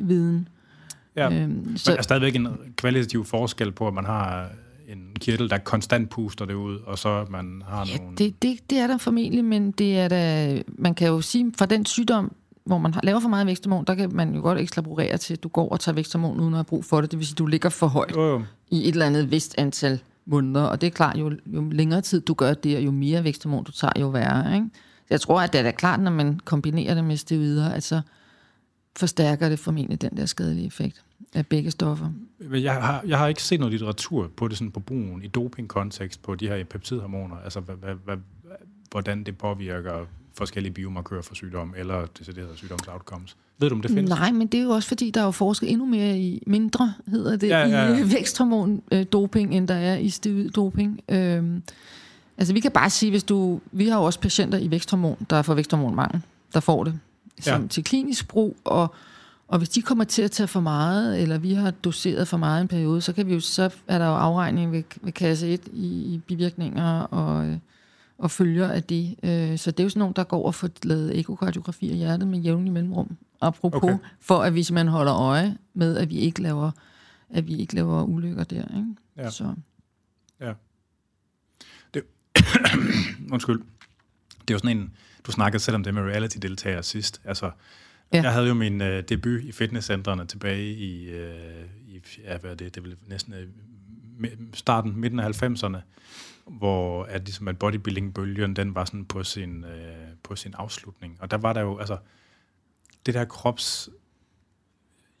viden. 0.00 0.48
Ja, 1.16 1.42
øhm, 1.42 1.76
så, 1.76 1.90
der 1.90 1.98
er 1.98 2.02
stadigvæk 2.02 2.36
en 2.36 2.48
kvalitativ 2.76 3.24
forskel 3.24 3.72
på, 3.72 3.88
at 3.88 3.94
man 3.94 4.04
har 4.04 4.50
en 4.88 5.16
kirtel, 5.20 5.50
der 5.50 5.58
konstant 5.58 6.10
puster 6.10 6.44
det 6.44 6.54
ud, 6.54 6.78
og 6.86 6.98
så 6.98 7.26
man 7.30 7.62
har 7.68 7.86
ja, 7.92 7.96
nogle... 7.96 8.16
Det, 8.16 8.42
det, 8.42 8.70
det 8.70 8.78
er 8.78 8.86
der 8.86 8.98
formentlig, 8.98 9.44
men 9.44 9.70
det 9.70 9.98
er 9.98 10.08
da, 10.08 10.62
man 10.68 10.94
kan 10.94 11.08
jo 11.08 11.20
sige, 11.20 11.52
fra 11.58 11.66
den 11.66 11.86
sygdom, 11.86 12.32
hvor 12.64 12.78
man 12.78 12.94
laver 13.02 13.20
for 13.20 13.28
meget 13.28 13.46
væksthormon, 13.46 13.84
der 13.84 13.94
kan 13.94 14.10
man 14.14 14.34
jo 14.34 14.40
godt 14.40 14.58
ekslaborere 14.58 15.16
til, 15.16 15.34
at 15.34 15.42
du 15.42 15.48
går 15.48 15.68
og 15.68 15.80
tager 15.80 15.94
væksthormon 15.94 16.40
uden 16.40 16.54
at 16.54 16.58
have 16.58 16.64
brug 16.64 16.84
for 16.84 17.00
det. 17.00 17.10
Det 17.10 17.18
vil 17.18 17.26
sige, 17.26 17.34
at 17.34 17.38
du 17.38 17.46
ligger 17.46 17.68
for 17.68 17.86
højt 17.86 18.16
jo, 18.16 18.22
jo. 18.22 18.42
i 18.70 18.88
et 18.88 18.92
eller 18.92 19.06
andet 19.06 19.30
vist 19.30 19.54
antal 19.58 20.00
måneder. 20.26 20.64
Og 20.64 20.80
det 20.80 20.86
er 20.86 20.90
klart, 20.90 21.16
jo, 21.16 21.32
jo 21.46 21.68
længere 21.70 22.00
tid 22.00 22.20
du 22.20 22.34
gør 22.34 22.54
det, 22.54 22.76
og 22.76 22.84
jo 22.84 22.90
mere 22.90 23.24
væksthormon 23.24 23.64
du 23.64 23.72
tager, 23.72 23.92
jo 24.00 24.08
værre. 24.08 24.54
Ikke? 24.54 24.66
Så 24.98 25.06
jeg 25.10 25.20
tror, 25.20 25.40
at 25.40 25.52
det 25.52 25.66
er 25.66 25.70
klart, 25.70 26.00
når 26.00 26.10
man 26.10 26.40
kombinerer 26.44 26.94
det 26.94 27.04
med 27.04 27.16
steroider, 27.16 27.70
at 27.70 27.82
så 27.82 28.00
forstærker 28.96 29.48
det 29.48 29.58
formentlig 29.58 30.02
den 30.02 30.16
der 30.16 30.26
skadelige 30.26 30.66
effekt 30.66 31.04
af 31.34 31.46
begge 31.46 31.70
stoffer. 31.70 32.10
Jeg 32.52 32.74
har, 32.74 33.02
jeg 33.06 33.18
har 33.18 33.28
ikke 33.28 33.42
set 33.42 33.60
noget 33.60 33.72
litteratur 33.72 34.30
på 34.36 34.48
det 34.48 34.58
sådan 34.58 34.70
på 34.70 34.80
brugen 34.80 35.22
i 35.22 35.26
doping-kontekst 35.26 36.22
på 36.22 36.34
de 36.34 36.48
her 36.48 36.64
peptidhormoner, 36.64 37.36
altså 37.36 37.60
hvad, 37.60 37.74
hvad, 37.74 37.94
hvad, 38.04 38.16
hvordan 38.90 39.24
det 39.24 39.38
påvirker 39.38 40.06
forskellige 40.34 40.72
biomarkører 40.72 41.22
for 41.22 41.34
sygdom, 41.34 41.74
eller 41.76 42.06
deciderede 42.18 42.56
sygdomsoutcomes. 42.56 43.36
Ved 43.58 43.68
du, 43.68 43.74
om 43.74 43.82
det 43.82 43.90
findes? 43.90 44.08
Nej, 44.08 44.32
men 44.32 44.46
det 44.46 44.60
er 44.60 44.64
jo 44.64 44.70
også, 44.70 44.88
fordi 44.88 45.10
der 45.10 45.20
er 45.20 45.24
jo 45.24 45.30
forsket 45.30 45.70
endnu 45.70 45.86
mere 45.86 46.18
i, 46.18 46.42
mindre 46.46 46.94
hedder 47.06 47.36
det, 47.36 47.48
ja, 47.48 47.68
ja, 47.68 47.92
ja. 47.92 47.98
i 47.98 48.12
væksthormon-doping, 48.12 49.54
end 49.54 49.68
der 49.68 49.74
er 49.74 49.96
i 49.96 50.12
doping. 50.54 51.00
Øhm, 51.08 51.62
altså 52.38 52.54
vi 52.54 52.60
kan 52.60 52.70
bare 52.70 52.90
sige, 52.90 53.10
hvis 53.10 53.24
du, 53.24 53.60
vi 53.72 53.88
har 53.88 53.98
jo 53.98 54.04
også 54.04 54.20
patienter 54.20 54.58
i 54.58 54.70
væksthormon, 54.70 55.26
der 55.30 55.42
får 55.42 55.54
væksthormonmangel, 55.54 56.22
der 56.54 56.60
får 56.60 56.84
det 56.84 56.98
som 57.40 57.62
ja. 57.62 57.68
til 57.68 57.84
klinisk 57.84 58.28
brug, 58.28 58.56
og, 58.64 58.94
og 59.48 59.58
hvis 59.58 59.68
de 59.68 59.82
kommer 59.82 60.04
til 60.04 60.22
at 60.22 60.30
tage 60.30 60.46
for 60.46 60.60
meget, 60.60 61.22
eller 61.22 61.38
vi 61.38 61.52
har 61.52 61.70
doseret 61.70 62.28
for 62.28 62.36
meget 62.36 62.60
en 62.60 62.68
periode, 62.68 63.00
så, 63.00 63.12
kan 63.12 63.26
vi 63.26 63.32
jo, 63.32 63.40
så 63.40 63.70
er 63.88 63.98
der 63.98 64.06
jo 64.06 64.14
afregning 64.14 64.72
ved, 64.72 64.82
ved 65.02 65.12
kasse 65.12 65.48
1 65.48 65.60
i, 65.72 65.86
i 65.86 66.20
bivirkninger 66.26 67.00
og, 67.00 67.58
og 68.18 68.30
følger 68.30 68.68
af 68.68 68.82
det. 68.82 69.16
Øh, 69.22 69.58
så 69.58 69.70
det 69.70 69.80
er 69.80 69.84
jo 69.84 69.88
sådan 69.88 69.98
nogle, 69.98 70.14
der 70.14 70.24
går 70.24 70.46
og 70.46 70.54
får 70.54 70.68
lavet 70.82 71.18
ekokardiografi 71.18 71.90
af 71.90 71.96
hjertet 71.96 72.28
med 72.28 72.38
jævnlig 72.38 72.72
mellemrum. 72.72 73.16
Apropos, 73.40 73.82
okay. 73.82 73.96
for 74.20 74.42
at 74.42 74.54
vi 74.54 74.62
simpelthen 74.62 74.88
holder 74.88 75.14
øje 75.14 75.56
med, 75.74 75.96
at 75.96 76.10
vi 76.10 76.16
ikke 76.16 76.42
laver, 76.42 76.70
at 77.30 77.46
vi 77.46 77.56
ikke 77.56 77.74
laver 77.74 78.02
ulykker 78.02 78.44
der. 78.44 78.76
Ikke? 78.76 78.94
Ja. 79.16 79.30
Så. 79.30 79.54
Ja. 80.40 80.52
Det, 81.94 82.02
undskyld. 83.32 83.62
Det 84.40 84.50
er 84.50 84.54
jo 84.54 84.58
sådan 84.58 84.76
en, 84.76 84.92
du 85.26 85.32
snakkede 85.32 85.62
selv 85.62 85.74
om 85.74 85.84
det 85.84 85.94
med 85.94 86.02
reality-deltagere 86.02 86.82
sidst. 86.82 87.20
Altså, 87.24 87.50
ja. 88.12 88.22
Jeg 88.22 88.32
havde 88.32 88.48
jo 88.48 88.54
min 88.54 88.80
uh, 88.80 88.86
debut 88.86 89.42
i 89.42 89.52
fitnesscentrene 89.52 90.26
tilbage 90.26 90.74
i, 90.74 91.08
uh, 91.08 91.94
i 91.94 92.00
ja, 92.24 92.38
hvad 92.38 92.50
er 92.50 92.54
det, 92.54 92.74
det 92.74 92.86
er 92.86 92.88
næsten 93.06 93.34
uh, 93.34 94.28
starten, 94.54 94.96
midten 94.96 95.20
af 95.20 95.42
90'erne, 95.42 95.76
hvor 96.46 97.04
at, 97.04 97.24
ligesom, 97.24 97.48
at 97.48 97.58
bodybuilding-bølgen, 97.58 98.56
den 98.56 98.74
var 98.74 98.84
sådan 98.84 99.04
på 99.04 99.24
sin, 99.24 99.64
uh, 99.64 99.70
på 100.22 100.36
sin 100.36 100.54
afslutning. 100.54 101.16
Og 101.20 101.30
der 101.30 101.36
var 101.36 101.52
der 101.52 101.60
jo, 101.60 101.78
altså, 101.78 101.98
det 103.06 103.14
der 103.14 103.24
krops 103.24 103.90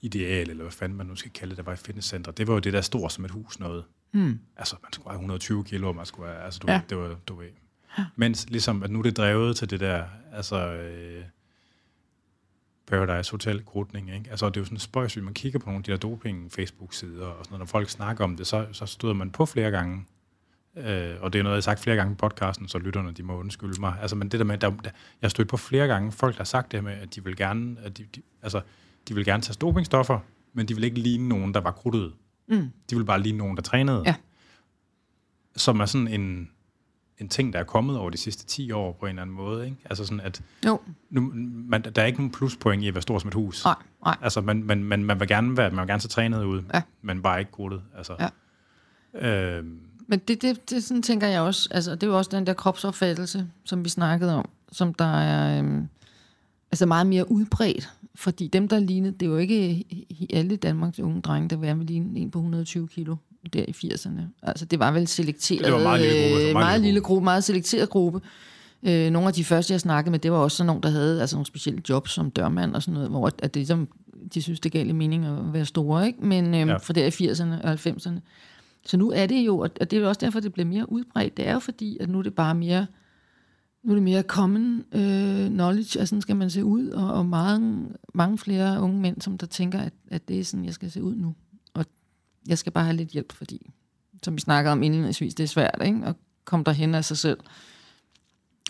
ideal, 0.00 0.50
eller 0.50 0.64
hvad 0.64 0.72
fanden 0.72 0.98
man 0.98 1.06
nu 1.06 1.16
skal 1.16 1.30
kalde 1.30 1.50
det, 1.50 1.56
der 1.56 1.62
var 1.62 1.72
i 1.72 1.76
fitnesscenter, 1.76 2.32
det 2.32 2.46
var 2.46 2.54
jo 2.54 2.60
det 2.60 2.72
der 2.72 2.80
stort 2.80 3.12
som 3.12 3.24
et 3.24 3.30
hus 3.30 3.58
noget. 3.58 3.84
Mm. 4.12 4.38
Altså, 4.56 4.76
man 4.82 4.92
skulle 4.92 5.08
have 5.08 5.16
120 5.16 5.64
kilo, 5.64 5.92
man 5.92 6.06
skulle 6.06 6.28
have, 6.28 6.42
altså, 6.42 6.60
du, 6.60 6.72
ja. 6.72 6.80
det 6.88 6.98
var, 6.98 7.16
du 7.28 7.34
ved, 7.34 7.48
Ja. 7.98 8.04
Mens 8.16 8.50
ligesom, 8.50 8.82
at 8.82 8.90
nu 8.90 8.98
er 8.98 9.02
det 9.02 9.16
drevet 9.16 9.56
til 9.56 9.70
det 9.70 9.80
der, 9.80 10.04
altså 10.32 10.72
øh, 10.72 11.24
Paradise 12.86 13.30
Hotel 13.30 13.64
grutning, 13.64 14.14
ikke? 14.14 14.30
Altså 14.30 14.48
det 14.48 14.56
er 14.56 14.60
jo 14.60 14.64
sådan 14.64 14.78
spøjs, 14.78 15.16
man 15.16 15.34
kigger 15.34 15.58
på 15.58 15.66
nogle 15.66 15.78
af 15.78 15.84
de 15.84 15.92
der 15.92 15.98
doping 15.98 16.52
Facebook-sider, 16.52 17.26
og 17.26 17.44
sådan 17.44 17.52
noget, 17.52 17.58
når 17.58 17.66
folk 17.66 17.90
snakker 17.90 18.24
om 18.24 18.36
det, 18.36 18.46
så, 18.46 18.66
så 18.72 18.86
støder 18.86 19.14
man 19.14 19.30
på 19.30 19.46
flere 19.46 19.70
gange. 19.70 20.04
Øh, 20.76 21.14
og 21.20 21.32
det 21.32 21.38
er 21.38 21.42
noget, 21.42 21.54
jeg 21.54 21.56
har 21.56 21.60
sagt 21.60 21.80
flere 21.80 21.96
gange 21.96 22.12
i 22.12 22.16
podcasten, 22.16 22.68
så 22.68 22.78
lytterne, 22.78 23.12
de 23.12 23.22
må 23.22 23.38
undskylde 23.38 23.80
mig. 23.80 23.94
Altså, 24.00 24.16
men 24.16 24.28
det 24.28 24.40
der 24.40 24.46
med, 24.46 24.58
der, 24.58 24.70
der, 24.70 24.76
jeg 24.84 24.92
har 25.22 25.28
stødt 25.28 25.48
på 25.48 25.56
flere 25.56 25.86
gange 25.86 26.12
folk, 26.12 26.34
der 26.34 26.40
har 26.40 26.44
sagt 26.44 26.72
det 26.72 26.80
her 26.80 26.84
med, 26.84 26.92
at 26.92 27.14
de 27.14 27.24
vil 27.24 27.36
gerne, 27.36 27.76
at 27.82 27.98
de, 27.98 28.06
de, 28.14 28.22
altså, 28.42 28.60
de 29.08 29.14
vil 29.14 29.24
gerne 29.24 29.42
tage 29.42 29.56
dopingstoffer, 29.60 30.18
men 30.52 30.68
de 30.68 30.74
vil 30.74 30.84
ikke 30.84 30.98
ligne 30.98 31.28
nogen, 31.28 31.54
der 31.54 31.60
var 31.60 31.70
krudtet. 31.70 32.12
Mm. 32.48 32.70
De 32.90 32.96
vil 32.96 33.04
bare 33.04 33.20
ligne 33.20 33.38
nogen, 33.38 33.56
der 33.56 33.62
trænede. 33.62 34.02
Ja. 34.06 34.14
Som 35.56 35.80
er 35.80 35.86
sådan 35.86 36.08
en, 36.08 36.50
en 37.18 37.28
ting, 37.28 37.52
der 37.52 37.58
er 37.58 37.64
kommet 37.64 37.98
over 37.98 38.10
de 38.10 38.16
sidste 38.16 38.46
10 38.46 38.70
år 38.70 38.92
på 38.92 39.06
en 39.06 39.10
eller 39.10 39.22
anden 39.22 39.36
måde. 39.36 39.64
Ikke? 39.64 39.76
Altså 39.84 40.04
sådan, 40.04 40.20
at 40.20 40.42
jo. 40.66 40.80
Nu, 41.10 41.32
man, 41.34 41.82
der 41.82 42.02
er 42.02 42.06
ikke 42.06 42.18
nogen 42.18 42.32
pluspoint 42.32 42.82
i 42.82 42.88
at 42.88 42.94
være 42.94 43.02
stor 43.02 43.18
som 43.18 43.28
et 43.28 43.34
hus. 43.34 43.64
Nej, 43.64 43.74
nej. 44.04 44.16
Altså, 44.22 44.40
man, 44.40 44.62
man, 44.62 44.84
man, 44.84 45.04
man 45.04 45.20
vil 45.20 45.28
gerne 45.28 45.56
være, 45.56 45.70
man 45.70 45.80
vil 45.80 45.88
gerne 45.88 46.00
se 46.00 46.08
trænet 46.08 46.44
ud, 46.44 46.62
ja. 46.74 46.82
men 47.02 47.22
bare 47.22 47.38
ikke 47.38 47.52
krudtet. 47.52 47.82
Altså, 47.96 48.30
ja. 49.14 49.58
øh, 49.58 49.64
men 50.06 50.18
det, 50.18 50.42
det, 50.42 50.70
det 50.70 50.84
sådan 50.84 51.02
tænker 51.02 51.26
jeg 51.26 51.40
også, 51.40 51.68
altså 51.70 51.94
det 51.94 52.02
er 52.02 52.06
jo 52.06 52.18
også 52.18 52.30
den 52.32 52.46
der 52.46 52.52
kropsopfattelse, 52.52 53.46
som 53.64 53.84
vi 53.84 53.88
snakkede 53.88 54.34
om, 54.34 54.48
som 54.72 54.94
der 54.94 55.16
er 55.16 55.58
øhm, 55.58 55.88
altså 56.72 56.86
meget 56.86 57.06
mere 57.06 57.30
udbredt. 57.30 57.90
Fordi 58.14 58.46
dem, 58.46 58.68
der 58.68 58.80
lignede, 58.80 59.12
det 59.12 59.26
er 59.26 59.30
jo 59.30 59.36
ikke 59.36 59.84
alle 60.32 60.56
Danmarks 60.56 60.98
unge 60.98 61.20
drenge, 61.20 61.48
der 61.48 61.74
vil 61.74 61.86
ligne 61.86 62.18
en 62.18 62.30
på 62.30 62.38
120 62.38 62.88
kilo 62.88 63.16
der 63.52 63.64
i 63.68 63.70
80'erne. 63.70 64.20
Altså, 64.42 64.64
det 64.64 64.78
var 64.78 64.90
vel 64.90 65.08
selekteret. 65.08 65.64
Det 65.64 65.72
var 65.72 65.82
meget 65.82 66.00
lille 66.00 66.28
gruppe. 66.28 66.52
Meget, 66.52 66.54
meget 66.54 66.80
lille 66.80 67.00
gruppe, 67.00 67.24
meget 67.24 67.44
selekteret 67.44 67.90
gruppe. 67.90 68.20
Øh, 68.82 69.10
nogle 69.10 69.28
af 69.28 69.34
de 69.34 69.44
første, 69.44 69.72
jeg 69.72 69.80
snakkede 69.80 70.10
med, 70.10 70.18
det 70.18 70.32
var 70.32 70.38
også 70.38 70.56
sådan 70.56 70.66
nogle, 70.66 70.82
der 70.82 70.90
havde 70.90 71.20
altså 71.20 71.36
nogle 71.36 71.46
specielle 71.46 71.82
jobs 71.88 72.10
som 72.10 72.30
dørmand 72.30 72.74
og 72.74 72.82
sådan 72.82 72.94
noget, 72.94 73.10
hvor 73.10 73.26
at 73.26 73.42
det, 73.42 73.56
ligesom, 73.56 73.88
de 74.34 74.42
synes, 74.42 74.60
det 74.60 74.72
gav 74.72 74.84
lidt 74.84 74.96
mening 74.96 75.24
at 75.24 75.52
være 75.52 75.64
store, 75.64 76.06
ikke? 76.06 76.26
Men 76.26 76.54
øh, 76.54 76.68
ja. 76.68 76.76
for 76.76 76.92
der 76.92 77.06
i 77.06 77.08
80'erne 77.08 77.66
og 77.66 77.72
90'erne. 77.72 78.20
Så 78.86 78.96
nu 78.96 79.10
er 79.10 79.26
det 79.26 79.46
jo, 79.46 79.58
og 79.58 79.80
det 79.80 79.92
er 79.92 80.00
jo 80.00 80.08
også 80.08 80.20
derfor, 80.20 80.40
det 80.40 80.52
bliver 80.52 80.66
mere 80.66 80.92
udbredt. 80.92 81.36
Det 81.36 81.48
er 81.48 81.52
jo 81.52 81.58
fordi, 81.58 81.98
at 82.00 82.08
nu 82.08 82.18
er 82.18 82.22
det 82.22 82.34
bare 82.34 82.54
mere, 82.54 82.86
nu 83.82 83.90
er 83.90 83.94
det 83.94 84.02
mere 84.02 84.22
common 84.22 84.84
øh, 84.92 85.48
knowledge, 85.48 86.00
at 86.00 86.08
sådan 86.08 86.22
skal 86.22 86.36
man 86.36 86.50
se 86.50 86.64
ud, 86.64 86.88
og, 86.88 87.14
og 87.14 87.26
mange, 87.26 87.88
mange 88.14 88.38
flere 88.38 88.80
unge 88.80 89.00
mænd, 89.00 89.20
som 89.20 89.38
der 89.38 89.46
tænker, 89.46 89.78
at, 89.78 89.92
at 90.10 90.28
det 90.28 90.40
er 90.40 90.44
sådan, 90.44 90.64
jeg 90.64 90.74
skal 90.74 90.90
se 90.90 91.02
ud 91.02 91.14
nu 91.14 91.34
Og 91.74 91.84
jeg 92.48 92.58
skal 92.58 92.72
bare 92.72 92.84
have 92.84 92.96
lidt 92.96 93.08
hjælp, 93.08 93.32
fordi, 93.32 93.70
som 94.22 94.34
vi 94.34 94.40
snakkede 94.40 94.72
om 94.72 94.82
indledningsvis, 94.82 95.34
det 95.34 95.44
er 95.44 95.48
svært 95.48 95.82
ikke? 95.84 96.06
at 96.06 96.16
komme 96.44 96.64
derhen 96.64 96.94
af 96.94 97.04
sig 97.04 97.16
selv. 97.16 97.38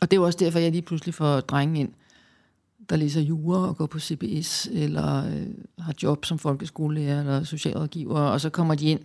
Og 0.00 0.10
det 0.10 0.16
er 0.16 0.20
jo 0.20 0.26
også 0.26 0.38
derfor, 0.38 0.58
jeg 0.58 0.70
lige 0.70 0.82
pludselig 0.82 1.14
får 1.14 1.40
drenge 1.40 1.80
ind, 1.80 1.92
der 2.88 2.96
læser 2.96 3.20
jura 3.20 3.68
og 3.68 3.76
går 3.76 3.86
på 3.86 3.98
CBS, 3.98 4.68
eller 4.72 5.26
øh, 5.26 5.46
har 5.78 5.94
job 6.02 6.24
som 6.24 6.38
folkeskolelærer 6.38 7.20
eller 7.20 7.44
socialrådgiver, 7.44 8.20
og 8.20 8.40
så 8.40 8.50
kommer 8.50 8.74
de 8.74 8.86
ind, 8.86 9.00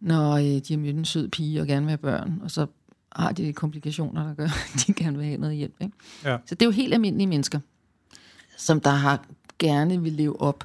når 0.00 0.32
øh, 0.32 0.44
de 0.44 0.64
har 0.70 0.78
mødt 0.78 0.96
en 0.96 1.04
sød 1.04 1.28
pige 1.28 1.60
og 1.60 1.66
gerne 1.66 1.86
vil 1.86 1.90
have 1.90 1.98
børn, 1.98 2.40
og 2.42 2.50
så 2.50 2.66
har 3.12 3.32
de 3.32 3.52
komplikationer, 3.52 4.26
der 4.26 4.34
gør, 4.34 4.44
at 4.74 4.84
de 4.86 4.92
gerne 4.92 5.16
vil 5.16 5.26
have 5.26 5.38
noget 5.38 5.56
hjælp. 5.56 5.74
Ikke? 5.80 5.96
Ja. 6.24 6.38
Så 6.46 6.54
det 6.54 6.62
er 6.62 6.66
jo 6.66 6.72
helt 6.72 6.94
almindelige 6.94 7.26
mennesker, 7.26 7.60
som 8.56 8.80
der 8.80 8.90
har 8.90 9.24
gerne 9.58 10.02
vil 10.02 10.12
leve 10.12 10.40
op 10.40 10.64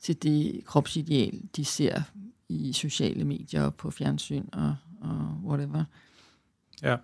til 0.00 0.22
det 0.22 0.62
kropsideal, 0.66 1.40
de 1.56 1.64
ser 1.64 2.02
i 2.48 2.72
sociale 2.72 3.24
medier 3.24 3.62
og 3.62 3.74
på 3.74 3.90
fjernsyn 3.90 4.44
og, 4.52 4.76
og 5.00 5.40
whatever. 5.44 5.84
Ja. 6.82 6.96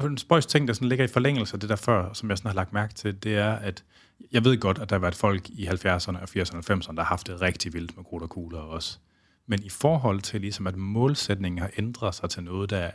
En 0.00 0.18
spøjs 0.18 0.46
ting, 0.46 0.68
der 0.68 0.74
sådan 0.74 0.88
ligger 0.88 1.04
i 1.04 1.08
forlængelse 1.08 1.54
af 1.54 1.60
det 1.60 1.68
der 1.68 1.76
før, 1.76 2.12
som 2.12 2.30
jeg 2.30 2.38
sådan 2.38 2.48
har 2.48 2.54
lagt 2.54 2.72
mærke 2.72 2.94
til, 2.94 3.22
det 3.22 3.36
er, 3.36 3.52
at 3.52 3.84
jeg 4.32 4.44
ved 4.44 4.60
godt, 4.60 4.78
at 4.78 4.90
der 4.90 4.96
har 4.96 5.00
været 5.00 5.14
folk 5.14 5.50
i 5.50 5.66
70'erne 5.66 6.18
og 6.22 6.28
80'erne 6.28 6.56
og 6.56 6.64
90'erne, 6.70 6.96
der 6.96 7.02
har 7.02 7.04
haft 7.04 7.26
det 7.26 7.40
rigtig 7.40 7.72
vildt 7.72 7.96
med 7.96 8.04
krudt 8.04 8.22
og 8.22 8.30
kugler 8.30 8.58
også. 8.58 8.98
Men 9.46 9.62
i 9.62 9.68
forhold 9.68 10.20
til 10.20 10.40
ligesom, 10.40 10.66
at 10.66 10.76
målsætningen 10.76 11.58
har 11.58 11.70
ændret 11.78 12.14
sig 12.14 12.30
til 12.30 12.42
noget, 12.42 12.70
der 12.70 12.90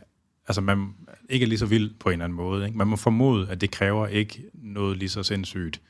altså 0.50 0.62
man 0.62 0.94
ikke 1.30 1.44
er 1.44 1.48
lige 1.48 1.60
så 1.60 1.66
vild 1.66 1.94
på 2.00 2.10
en 2.10 2.14
eller 2.14 2.26
anden 2.26 2.36
måde. 2.36 2.66
Ikke? 2.66 2.78
Man 2.78 2.88
må 2.88 2.96
formode, 2.96 3.50
at 3.50 3.62
det 3.62 3.72
kræver 3.72 4.08
ikke 4.08 4.44
noget 4.54 4.98
lige 4.98 5.10
så 5.10 5.24
sindssygt 5.24 5.82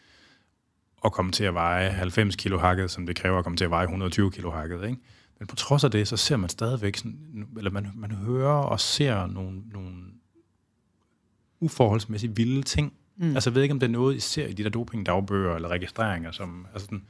at 1.05 1.11
komme 1.11 1.31
til 1.31 1.43
at 1.43 1.53
veje 1.53 1.89
90 1.89 2.35
kilo 2.35 2.57
hakket, 2.57 2.91
som 2.91 3.05
det 3.05 3.15
kræver 3.15 3.37
at 3.37 3.43
komme 3.43 3.57
til 3.57 3.65
at 3.65 3.71
veje 3.71 3.83
120 3.83 4.31
kilo 4.31 4.51
hakket. 4.51 4.83
Ikke? 4.83 4.97
Men 5.39 5.47
på 5.47 5.55
trods 5.55 5.83
af 5.83 5.91
det, 5.91 6.07
så 6.07 6.17
ser 6.17 6.37
man 6.37 6.49
stadigvæk, 6.49 6.97
sådan, 6.97 7.47
eller 7.57 7.71
man, 7.71 7.91
man 7.95 8.11
hører 8.11 8.53
og 8.53 8.79
ser 8.79 9.27
nogle, 9.27 9.61
nogle 9.73 9.95
uforholdsmæssigt 11.59 12.37
vilde 12.37 12.61
ting. 12.61 12.93
Mm. 13.17 13.33
Altså 13.33 13.49
jeg 13.49 13.55
ved 13.55 13.61
ikke, 13.61 13.73
om 13.73 13.79
det 13.79 13.87
er 13.87 13.91
noget, 13.91 14.15
I 14.15 14.19
ser 14.19 14.47
i 14.47 14.53
de 14.53 14.63
der 14.63 14.69
dopingdagbøger 14.69 15.55
eller 15.55 15.69
registreringer, 15.69 16.31
som, 16.31 16.67
altså 16.73 16.85
sådan, 16.85 17.03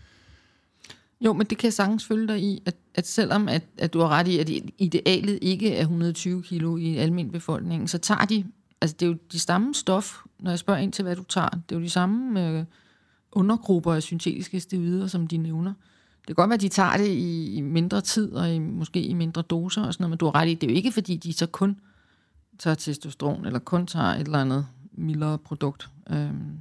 jo, 1.21 1.33
men 1.33 1.47
det 1.47 1.57
kan 1.57 1.65
jeg 1.65 1.73
sagtens 1.73 2.05
følge 2.05 2.27
dig 2.27 2.41
i, 2.41 2.61
at, 2.65 2.75
at 2.95 3.07
selvom 3.07 3.47
at, 3.47 3.63
at 3.77 3.93
du 3.93 3.99
har 3.99 4.09
ret 4.09 4.27
i, 4.27 4.39
at 4.39 4.49
idealet 4.77 5.39
ikke 5.41 5.75
er 5.75 5.81
120 5.81 6.43
kilo 6.43 6.77
i 6.77 6.95
almindelig 6.95 7.31
befolkning, 7.31 7.89
så 7.89 7.97
tager 7.97 8.25
de, 8.25 8.45
altså 8.81 8.95
det 8.99 9.05
er 9.05 9.09
jo 9.09 9.17
de 9.31 9.39
samme 9.39 9.73
stof, 9.75 10.17
når 10.39 10.51
jeg 10.51 10.59
spørger 10.59 10.79
ind 10.79 10.93
til, 10.93 11.03
hvad 11.03 11.15
du 11.15 11.23
tager, 11.23 11.49
det 11.49 11.75
er 11.75 11.79
jo 11.79 11.81
de 11.81 11.89
samme 11.89 12.49
øh, 12.49 12.65
undergrupper 13.31 13.93
af 13.93 14.03
syntetiske 14.03 14.59
steroider, 14.59 15.07
som 15.07 15.27
de 15.27 15.37
nævner. 15.37 15.73
Det 16.19 16.27
kan 16.27 16.35
godt 16.35 16.49
være, 16.49 16.55
at 16.55 16.61
de 16.61 16.69
tager 16.69 16.97
det 16.97 17.07
i, 17.07 17.55
i 17.55 17.61
mindre 17.61 18.01
tid, 18.01 18.31
og 18.31 18.53
i, 18.53 18.59
måske 18.59 19.01
i 19.01 19.13
mindre 19.13 19.41
doser 19.41 19.83
og 19.83 19.93
sådan 19.93 20.03
noget, 20.03 20.09
men 20.09 20.17
du 20.17 20.25
har 20.25 20.35
ret 20.35 20.49
i, 20.49 20.53
det 20.53 20.67
er 20.67 20.71
jo 20.71 20.75
ikke, 20.75 20.91
fordi 20.91 21.15
de 21.15 21.33
så 21.33 21.45
kun 21.45 21.79
tager 22.59 22.75
testosteron, 22.75 23.45
eller 23.45 23.59
kun 23.59 23.87
tager 23.87 24.05
et 24.05 24.19
eller 24.19 24.39
andet 24.39 24.67
mildere 24.91 25.37
produkt. 25.37 25.89
Øhm, 26.09 26.59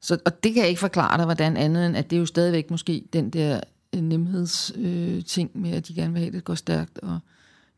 så, 0.00 0.18
og 0.26 0.44
det 0.44 0.54
kan 0.54 0.60
jeg 0.60 0.68
ikke 0.68 0.80
forklare 0.80 1.16
dig, 1.16 1.24
hvordan 1.24 1.56
andet 1.56 1.86
end, 1.86 1.96
at 1.96 2.10
det 2.10 2.16
er 2.16 2.20
jo 2.20 2.26
stadigvæk 2.26 2.70
måske 2.70 3.04
den 3.12 3.30
der 3.30 3.60
øh, 3.94 4.00
nemhedsting 4.00 4.86
øh, 4.86 5.24
ting 5.24 5.50
med, 5.60 5.70
at 5.70 5.88
de 5.88 5.94
gerne 5.94 6.12
vil 6.12 6.20
have, 6.20 6.26
at 6.26 6.32
det 6.32 6.44
går 6.44 6.54
stærkt, 6.54 6.98
og 6.98 7.18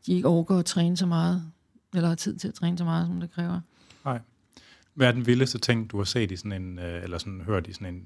de 0.05 0.13
ikke 0.13 0.27
overgår 0.27 0.57
at 0.57 0.65
træne 0.65 0.97
så 0.97 1.05
meget, 1.05 1.43
eller 1.95 2.07
har 2.07 2.15
tid 2.15 2.37
til 2.37 2.47
at 2.47 2.53
træne 2.53 2.77
så 2.77 2.83
meget, 2.83 3.07
som 3.07 3.19
det 3.19 3.31
kræver. 3.31 3.59
Nej. 4.05 4.19
Hvad 4.93 5.07
er 5.07 5.11
den 5.11 5.25
vildeste 5.25 5.57
ting, 5.57 5.91
du 5.91 5.97
har 5.97 6.03
set 6.03 6.31
i 6.31 6.35
sådan 6.35 6.61
en, 6.61 6.79
øh, 6.79 7.03
eller 7.03 7.17
sådan 7.17 7.41
hørt 7.41 7.67
i 7.67 7.73
sådan 7.73 7.95
en 7.95 8.03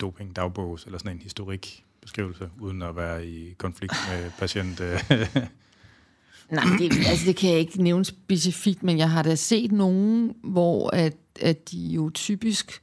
doping-dagbog, 0.00 0.78
eller 0.86 0.98
sådan 0.98 1.12
en 1.12 1.22
historik 1.22 1.84
beskrivelse, 2.00 2.50
uden 2.60 2.82
at 2.82 2.96
være 2.96 3.26
i 3.26 3.54
konflikt 3.58 3.94
med 4.10 4.30
patient? 4.40 4.80
Nej, 6.50 6.64
det, 6.78 7.06
altså 7.06 7.26
det 7.26 7.36
kan 7.36 7.50
jeg 7.50 7.58
ikke 7.58 7.82
nævne 7.82 8.04
specifikt, 8.04 8.82
men 8.82 8.98
jeg 8.98 9.10
har 9.10 9.22
da 9.22 9.34
set 9.34 9.72
nogen, 9.72 10.36
hvor 10.42 10.90
at, 10.96 11.16
at 11.40 11.70
de 11.70 11.78
jo 11.78 12.10
typisk 12.10 12.80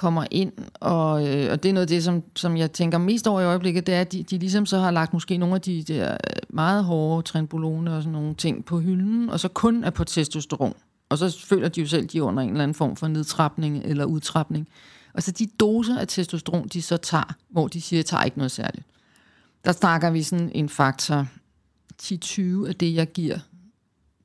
kommer 0.00 0.24
ind, 0.30 0.52
og, 0.74 1.28
øh, 1.28 1.52
og 1.52 1.62
det 1.62 1.68
er 1.68 1.72
noget 1.72 1.82
af 1.82 1.88
det, 1.88 2.04
som, 2.04 2.22
som 2.36 2.56
jeg 2.56 2.72
tænker 2.72 2.98
mest 2.98 3.26
over 3.26 3.40
i 3.40 3.44
øjeblikket, 3.44 3.86
det 3.86 3.94
er, 3.94 4.00
at 4.00 4.12
de, 4.12 4.22
de 4.22 4.38
ligesom 4.38 4.66
så 4.66 4.78
har 4.78 4.90
lagt 4.90 5.12
måske 5.12 5.36
nogle 5.36 5.54
af 5.54 5.60
de 5.60 5.82
der 5.82 6.16
meget 6.48 6.84
hårde 6.84 7.22
trenbolone 7.22 7.96
og 7.96 8.02
sådan 8.02 8.12
nogle 8.12 8.34
ting 8.34 8.64
på 8.64 8.80
hylden, 8.80 9.30
og 9.30 9.40
så 9.40 9.48
kun 9.48 9.84
er 9.84 9.90
på 9.90 10.04
testosteron. 10.04 10.74
Og 11.08 11.18
så 11.18 11.38
føler 11.44 11.68
de 11.68 11.80
jo 11.80 11.86
selv, 11.86 12.06
de 12.06 12.18
er 12.18 12.22
under 12.22 12.42
en 12.42 12.48
eller 12.50 12.62
anden 12.62 12.74
form 12.74 12.96
for 12.96 13.08
nedtrapning 13.08 13.82
eller 13.84 14.04
udtrapning. 14.04 14.68
Og 15.14 15.22
så 15.22 15.30
de 15.30 15.46
doser 15.46 15.98
af 15.98 16.08
testosteron, 16.08 16.68
de 16.68 16.82
så 16.82 16.96
tager, 16.96 17.34
hvor 17.50 17.68
de 17.68 17.80
siger, 17.80 18.00
at 18.00 18.06
tager 18.06 18.24
ikke 18.24 18.38
noget 18.38 18.50
særligt. 18.50 18.86
Der 19.64 19.72
snakker 19.72 20.10
vi 20.10 20.22
sådan 20.22 20.50
en 20.54 20.68
faktor 20.68 21.26
10-20 22.02 22.68
af 22.68 22.74
det, 22.74 22.94
jeg 22.94 23.12
giver 23.12 23.38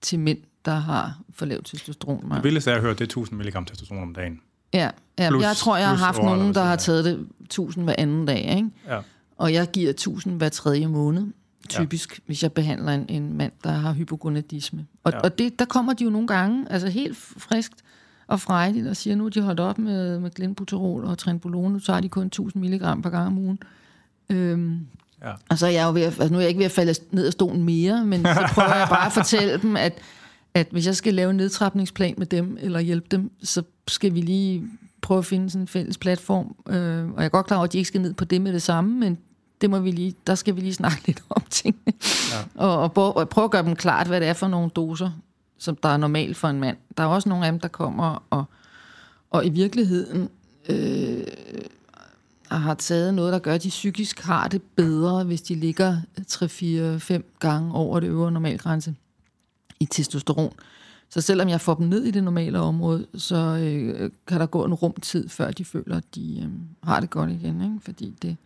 til 0.02 0.20
mænd, 0.20 0.40
der 0.66 0.76
har 0.76 1.20
for 1.34 1.46
lavt 1.46 1.66
testosteron. 1.66 2.32
Det 2.32 2.44
vildeste 2.44 2.72
er 2.72 2.76
at 2.76 2.82
høre, 2.82 2.94
det 2.94 3.02
er 3.02 3.06
1000 3.06 3.40
mg 3.40 3.68
testosteron 3.68 4.04
om 4.04 4.14
dagen. 4.14 4.42
Ja, 4.76 4.90
ja 5.20 5.30
plus, 5.30 5.44
jeg 5.44 5.56
tror, 5.56 5.78
jeg 5.78 5.90
har 5.90 5.96
haft 5.96 6.24
nogen, 6.24 6.54
der 6.54 6.64
har 6.64 6.76
taget 6.76 7.06
det 7.06 7.28
1000 7.42 7.84
hver 7.84 7.96
anden 7.98 8.26
dag, 8.26 8.56
ikke? 8.56 8.70
Ja. 8.88 9.00
Og 9.38 9.54
jeg 9.54 9.72
giver 9.72 9.90
1000 9.90 10.38
hver 10.38 10.50
tredje 10.50 10.88
måned, 10.88 11.28
typisk, 11.70 12.12
ja. 12.18 12.24
hvis 12.26 12.44
jeg 12.44 12.52
behandler 12.52 12.92
en, 12.92 13.06
en 13.10 13.38
mand, 13.38 13.52
der 13.64 13.72
har 13.72 13.94
hypogonadisme. 13.94 14.86
Og, 15.04 15.12
ja. 15.12 15.20
og 15.20 15.38
det, 15.38 15.60
der 15.60 15.66
kommer 15.66 15.94
de 15.94 16.04
jo 16.04 16.10
nogle 16.10 16.28
gange, 16.28 16.66
altså 16.70 16.88
helt 16.88 17.18
friskt 17.18 17.82
og 18.28 18.42
frejdigt, 18.42 18.88
og 18.88 18.96
siger, 18.96 19.16
nu 19.16 19.28
de 19.28 19.42
holdt 19.42 19.60
op 19.60 19.78
med, 19.78 20.20
med 20.20 20.32
glenbuterol 20.32 21.06
og 21.06 21.18
trenbolone, 21.18 21.74
nu 21.74 21.80
tager 21.80 22.00
de 22.00 22.10
kun 22.10 22.26
1000 22.26 22.64
mg 22.64 22.80
per 22.80 23.10
gang 23.10 23.28
om 23.28 23.38
ugen. 23.38 23.60
Øhm, 24.30 24.88
ja. 25.24 25.32
Og 25.50 25.58
så 25.58 25.66
er 25.66 25.72
jeg 25.72 25.86
jo 25.86 25.94
ved 25.94 26.02
at, 26.02 26.08
altså 26.08 26.30
nu 26.30 26.36
er 26.36 26.42
jeg 26.42 26.50
ikke 26.50 26.60
ved 26.60 26.66
at 26.66 26.72
falde 26.72 26.94
ned 27.12 27.26
af 27.26 27.32
stolen 27.32 27.64
mere, 27.64 28.06
men 28.06 28.24
så 28.24 28.50
prøver 28.54 28.76
jeg 28.76 28.88
bare 28.90 29.06
at 29.06 29.12
fortælle 29.12 29.58
dem, 29.58 29.78
at 29.78 29.94
at 30.56 30.68
hvis 30.72 30.88
jeg 30.88 30.96
skal 30.96 31.14
lave 31.14 31.30
en 31.30 31.38
nedtrapningsplan 31.38 32.16
med 32.18 32.26
dem, 32.26 32.58
eller 32.62 32.80
hjælpe 32.80 33.08
dem, 33.12 33.32
så 33.44 33.64
skal 33.88 34.14
vi 34.14 34.22
lige 34.22 34.64
prøve 35.02 35.18
at 35.18 35.26
finde 35.26 35.50
sådan 35.50 35.62
en 35.64 35.68
fælles 35.68 35.98
platform. 35.98 36.56
Øh, 36.70 37.06
og 37.06 37.18
jeg 37.18 37.26
er 37.26 37.30
godt 37.30 37.46
klar 37.46 37.58
over, 37.58 37.64
at 37.64 37.74
de 37.74 37.78
ikke 37.78 37.88
skal 37.88 38.02
ned 38.02 38.14
på 38.14 38.26
det 38.26 38.42
med 38.42 38.54
det 38.54 38.62
samme, 38.62 39.00
men 39.00 39.18
det 39.62 39.70
må 39.70 39.80
vi 39.80 39.92
lige, 39.92 40.16
der 40.28 40.36
skal 40.36 40.56
vi 40.56 40.62
lige 40.62 40.74
snakke 40.74 41.08
lidt 41.08 41.24
om 41.30 41.44
ting. 41.50 41.76
Ja. 41.86 42.66
og, 42.66 42.92
og, 42.96 43.18
og 43.18 43.30
prøve 43.30 43.46
at 43.46 43.52
gøre 43.52 43.64
dem 43.64 43.76
klart, 43.76 44.08
hvad 44.08 44.22
det 44.22 44.28
er 44.28 44.34
for 44.34 44.48
nogle 44.48 44.70
doser, 44.70 45.12
som 45.58 45.76
der 45.76 45.90
er 45.90 45.98
normalt 45.98 46.38
for 46.38 46.48
en 46.48 46.60
mand. 46.60 46.78
Der 46.98 47.04
er 47.04 47.08
også 47.08 47.30
nogle 47.30 47.46
af 47.46 47.52
dem, 47.52 47.60
der 47.60 47.68
kommer 47.68 48.24
og, 48.30 48.44
og 49.32 49.46
i 49.46 49.50
virkeligheden 49.50 50.30
øh, 50.70 51.24
har 52.52 52.74
taget 52.74 53.14
noget, 53.14 53.34
der 53.34 53.40
gør, 53.40 53.54
at 53.54 53.64
de 53.64 53.70
psykisk 53.70 54.20
har 54.20 54.48
det 54.48 54.62
bedre, 54.62 55.24
hvis 55.24 55.42
de 55.42 55.56
ligger 55.56 55.98
3-4-5 56.22 57.38
gange 57.40 57.74
over 57.74 58.00
det 58.00 58.08
øvre 58.08 58.32
normalgrænse 58.32 58.96
i 59.80 59.86
testosteron. 59.86 60.54
Så 61.10 61.22
selvom 61.22 61.50
jeg 61.50 61.62
får 61.62 61.76
dem 61.76 61.88
ned 61.88 62.04
i 62.04 62.12
det 62.12 62.24
normale 62.24 62.60
område, 62.60 63.08
så 63.16 63.36
øh, 63.36 64.12
kan 64.28 64.40
der 64.40 64.46
gå 64.46 64.66
en 64.66 64.74
rumtid, 64.74 65.30
før 65.30 65.52
de 65.52 65.66
føler, 65.66 65.98
at 65.98 66.16
de 66.16 66.42
øh, 66.44 66.50
har 66.84 67.00
det 67.00 67.10
godt 67.10 67.32
igen. 67.32 67.62
Ikke? 67.62 67.80
Fordi 67.82 68.14
det, 68.22 68.38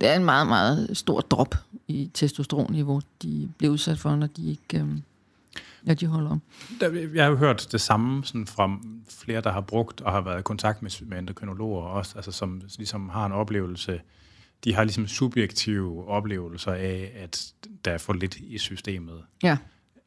det 0.00 0.08
er 0.08 0.16
en 0.16 0.24
meget, 0.24 0.46
meget 0.46 0.96
stor 0.96 1.20
drop 1.20 1.54
i 1.88 2.10
testosteronniveau, 2.14 3.00
de 3.22 3.48
bliver 3.58 3.72
udsat 3.72 3.98
for, 3.98 4.16
når 4.16 4.26
de 4.26 4.50
ikke... 4.50 4.80
Øh, 4.80 4.98
Ja, 5.86 5.94
de 5.94 6.06
holder 6.06 6.30
om. 6.30 6.42
Jeg 7.14 7.24
har 7.24 7.30
jo 7.30 7.36
hørt 7.36 7.68
det 7.72 7.80
samme 7.80 8.24
sådan 8.24 8.46
fra 8.46 8.78
flere, 9.08 9.40
der 9.40 9.52
har 9.52 9.60
brugt 9.60 10.00
og 10.00 10.12
har 10.12 10.20
været 10.20 10.38
i 10.38 10.42
kontakt 10.42 10.82
med, 10.82 11.06
med 11.06 11.18
endokrinologer 11.18 11.82
også, 11.82 12.12
altså 12.16 12.32
som 12.32 12.62
ligesom 12.76 13.08
har 13.08 13.26
en 13.26 13.32
oplevelse, 13.32 14.00
de 14.64 14.74
har 14.74 14.84
ligesom 14.84 15.06
subjektive 15.06 16.08
oplevelser 16.08 16.72
af, 16.72 17.12
at 17.14 17.52
der 17.84 17.90
er 17.90 17.98
for 17.98 18.12
lidt 18.12 18.36
i 18.36 18.58
systemet. 18.58 19.22
Ja. 19.42 19.56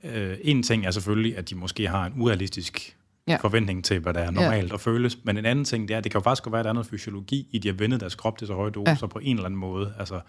Øh, 0.06 0.38
en 0.41 0.64
ting 0.64 0.86
er 0.86 0.91
selvfølgelig, 0.91 1.38
at 1.38 1.49
de 1.49 1.56
måske 1.56 1.88
har 1.88 2.06
en 2.06 2.14
urealistisk 2.22 2.98
ja. 3.27 3.36
forventning 3.36 3.86
til, 3.86 3.99
hvad 3.99 4.14
der 4.14 4.19
er 4.19 4.32
normalt 4.32 4.69
ja. 4.69 4.73
at 4.73 4.82
føles. 4.82 5.18
Men 5.23 5.38
en 5.38 5.45
anden 5.45 5.65
ting, 5.65 5.88
det 5.88 5.94
er, 5.94 5.98
at 5.98 6.03
det 6.03 6.11
kan 6.11 6.19
jo 6.19 6.23
faktisk 6.23 6.52
være, 6.52 6.60
at 6.60 6.64
der 6.64 6.69
er 6.69 6.73
noget 6.73 6.88
fysiologi 6.88 7.48
i, 7.52 7.60
de 7.60 7.68
har 7.68 7.76
vendet 7.76 7.99
deres 7.99 8.15
krop 8.15 8.38
til 8.38 8.48
så 8.48 8.53
høje 8.53 8.72
doser 8.72 8.98
ja. 9.02 9.07
på 9.07 9.19
en 9.19 9.36
eller 9.36 9.45
anden 9.45 9.60
måde. 9.60 9.94
Altså, 9.99 10.22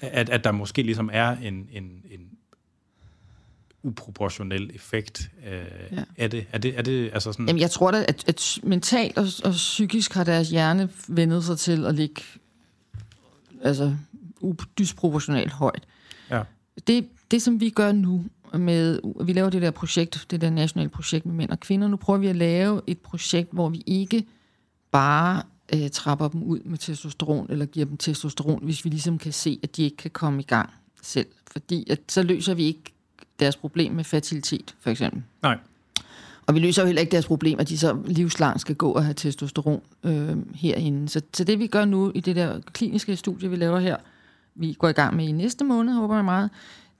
at, 0.00 0.30
at 0.30 0.44
der 0.44 0.52
måske 0.52 0.82
ligesom 0.82 1.10
er 1.12 1.28
en, 1.30 1.68
en, 1.72 1.82
en 2.10 2.20
uproportionel 3.82 4.70
effekt 4.74 5.30
øh, 5.46 5.52
ja. 5.92 6.04
af 6.16 6.30
det. 6.30 6.46
Er 6.52 6.58
det, 6.58 6.78
er 6.78 6.82
det 6.82 7.10
altså 7.12 7.32
sådan... 7.32 7.46
Jamen, 7.46 7.60
jeg 7.60 7.70
tror 7.70 7.90
da, 7.90 8.04
at, 8.08 8.28
at 8.28 8.58
mentalt 8.62 9.18
og, 9.18 9.26
og 9.44 9.52
psykisk 9.52 10.14
har 10.14 10.24
deres 10.24 10.50
hjerne 10.50 10.88
vendet 11.08 11.44
sig 11.44 11.58
til 11.58 11.86
at 11.86 11.94
ligge 11.94 12.22
altså, 13.62 13.96
disproportionalt 14.78 15.52
højt. 15.52 15.86
Ja. 16.30 16.42
Det, 16.86 17.08
det, 17.30 17.42
som 17.42 17.60
vi 17.60 17.70
gør 17.70 17.92
nu, 17.92 18.24
med, 18.54 19.00
vi 19.24 19.32
laver 19.32 19.50
det 19.50 19.62
der 19.62 19.70
projekt, 19.70 20.26
det 20.30 20.40
der 20.40 20.50
nationale 20.50 20.88
projekt 20.88 21.26
med 21.26 21.34
mænd 21.34 21.50
og 21.50 21.60
kvinder. 21.60 21.88
Nu 21.88 21.96
prøver 21.96 22.18
vi 22.18 22.26
at 22.26 22.36
lave 22.36 22.80
et 22.86 22.98
projekt, 22.98 23.48
hvor 23.52 23.68
vi 23.68 23.82
ikke 23.86 24.24
bare 24.90 25.42
øh, 25.74 25.90
trapper 25.90 26.28
dem 26.28 26.42
ud 26.42 26.60
med 26.64 26.78
testosteron, 26.78 27.46
eller 27.50 27.66
giver 27.66 27.86
dem 27.86 27.96
testosteron, 27.96 28.64
hvis 28.64 28.84
vi 28.84 28.90
ligesom 28.90 29.18
kan 29.18 29.32
se, 29.32 29.60
at 29.62 29.76
de 29.76 29.82
ikke 29.82 29.96
kan 29.96 30.10
komme 30.10 30.40
i 30.40 30.44
gang 30.44 30.70
selv. 31.02 31.26
Fordi 31.52 31.90
at, 31.90 32.00
så 32.08 32.22
løser 32.22 32.54
vi 32.54 32.64
ikke 32.64 32.92
deres 33.40 33.56
problem 33.56 33.92
med 33.92 34.04
fertilitet, 34.04 34.74
for 34.80 34.90
eksempel. 34.90 35.22
Nej. 35.42 35.58
Og 36.46 36.54
vi 36.54 36.60
løser 36.60 36.82
jo 36.82 36.86
heller 36.86 37.00
ikke 37.00 37.12
deres 37.12 37.26
problem, 37.26 37.58
at 37.58 37.68
de 37.68 37.78
så 37.78 37.96
livslangt 38.06 38.60
skal 38.60 38.76
gå 38.76 38.92
og 38.92 39.04
have 39.04 39.14
testosteron 39.14 39.80
øh, 40.04 40.36
herinde. 40.54 41.08
Så, 41.08 41.20
så 41.34 41.44
det 41.44 41.58
vi 41.58 41.66
gør 41.66 41.84
nu 41.84 42.12
i 42.14 42.20
det 42.20 42.36
der 42.36 42.60
kliniske 42.60 43.16
studie, 43.16 43.50
vi 43.50 43.56
laver 43.56 43.78
her, 43.78 43.96
vi 44.54 44.72
går 44.72 44.88
i 44.88 44.92
gang 44.92 45.16
med 45.16 45.28
i 45.28 45.32
næste 45.32 45.64
måned, 45.64 45.94
håber 45.94 46.14
jeg 46.14 46.24
meget, 46.24 46.50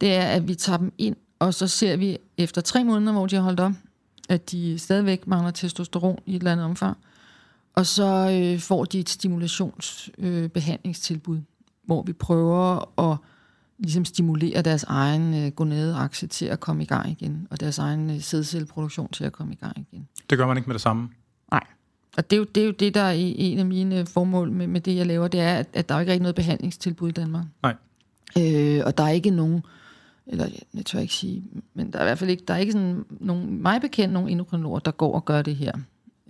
det 0.01 0.15
er, 0.15 0.23
at 0.23 0.49
vi 0.49 0.55
tager 0.55 0.77
dem 0.77 0.93
ind 0.99 1.17
og 1.39 1.55
så 1.55 1.67
ser 1.67 1.97
vi 1.97 2.19
efter 2.37 2.61
tre 2.61 2.85
måneder, 2.85 3.13
hvor 3.13 3.27
de 3.27 3.37
har 3.37 3.43
holdt 3.43 3.61
op, 3.61 3.73
at 4.29 4.51
de 4.51 4.79
stadigvæk 4.79 5.27
mangler 5.27 5.51
testosteron 5.51 6.19
i 6.27 6.37
et 6.37 6.39
eller 6.39 6.53
andet 6.53 6.67
omfang. 6.67 6.97
Og 7.75 7.87
så 7.87 8.31
øh, 8.33 8.59
får 8.61 8.85
de 8.85 8.99
et 8.99 9.09
stimulationsbehandlingstilbud, 9.09 11.37
øh, 11.37 11.43
hvor 11.85 12.03
vi 12.03 12.13
prøver 12.13 13.01
at 13.13 13.19
ligesom 13.79 14.05
stimulere 14.05 14.63
deres 14.63 14.85
egen 14.85 15.35
øh, 15.35 15.53
gonadeakse 15.53 16.27
til 16.27 16.47
at 16.47 16.61
komme 16.61 16.83
i 16.83 16.87
gang 16.87 17.11
igen, 17.11 17.47
og 17.51 17.61
deres 17.61 17.79
egen 17.79 18.11
øh, 18.11 18.21
sædcelleproduktion 18.21 19.09
til 19.09 19.25
at 19.25 19.33
komme 19.33 19.53
i 19.53 19.57
gang 19.57 19.79
igen. 19.79 20.09
Det 20.31 20.39
gør 20.39 20.47
man 20.47 20.57
ikke 20.57 20.67
med 20.67 20.75
det 20.75 20.83
samme? 20.83 21.09
Nej. 21.51 21.65
Og 22.17 22.31
det 22.31 22.37
er 22.37 22.39
jo 22.39 22.45
det, 22.45 22.61
er 22.61 22.65
jo 22.67 22.73
det 22.73 22.95
der 22.95 23.01
er 23.01 23.15
en 23.17 23.59
af 23.59 23.67
mine 23.67 24.07
formål 24.07 24.51
med, 24.51 24.67
med 24.67 24.81
det, 24.81 24.97
jeg 24.97 25.07
laver, 25.07 25.29
det 25.29 25.41
er, 25.41 25.55
at, 25.55 25.69
at 25.73 25.89
der 25.89 25.95
er 25.95 26.01
ikke 26.01 26.13
rigtig 26.13 26.23
noget 26.23 26.35
behandlingstilbud 26.35 27.09
i 27.09 27.13
Danmark. 27.13 27.45
Nej. 27.63 27.75
Øh, 28.39 28.83
og 28.87 28.99
der 28.99 29.05
er 29.05 29.09
ikke 29.09 29.31
nogen 29.31 29.63
eller 30.29 30.49
det 30.73 30.87
tør 30.87 30.99
jeg 30.99 31.03
ikke 31.03 31.15
sige, 31.15 31.45
men 31.75 31.93
der 31.93 31.99
er 31.99 32.03
i 32.03 32.07
hvert 32.07 32.19
fald 32.19 32.31
ikke, 32.31 32.45
der 32.49 32.55
er 32.55 32.59
ikke 32.59 32.73
sådan 32.73 33.05
nogen, 33.11 33.63
mig 33.63 33.81
bekendt 33.81 34.15
nogen 34.15 34.29
endokrinologer, 34.29 34.79
der 34.79 34.91
går 34.91 35.15
og 35.15 35.25
gør 35.25 35.43
det 35.43 35.57
her. 35.57 35.73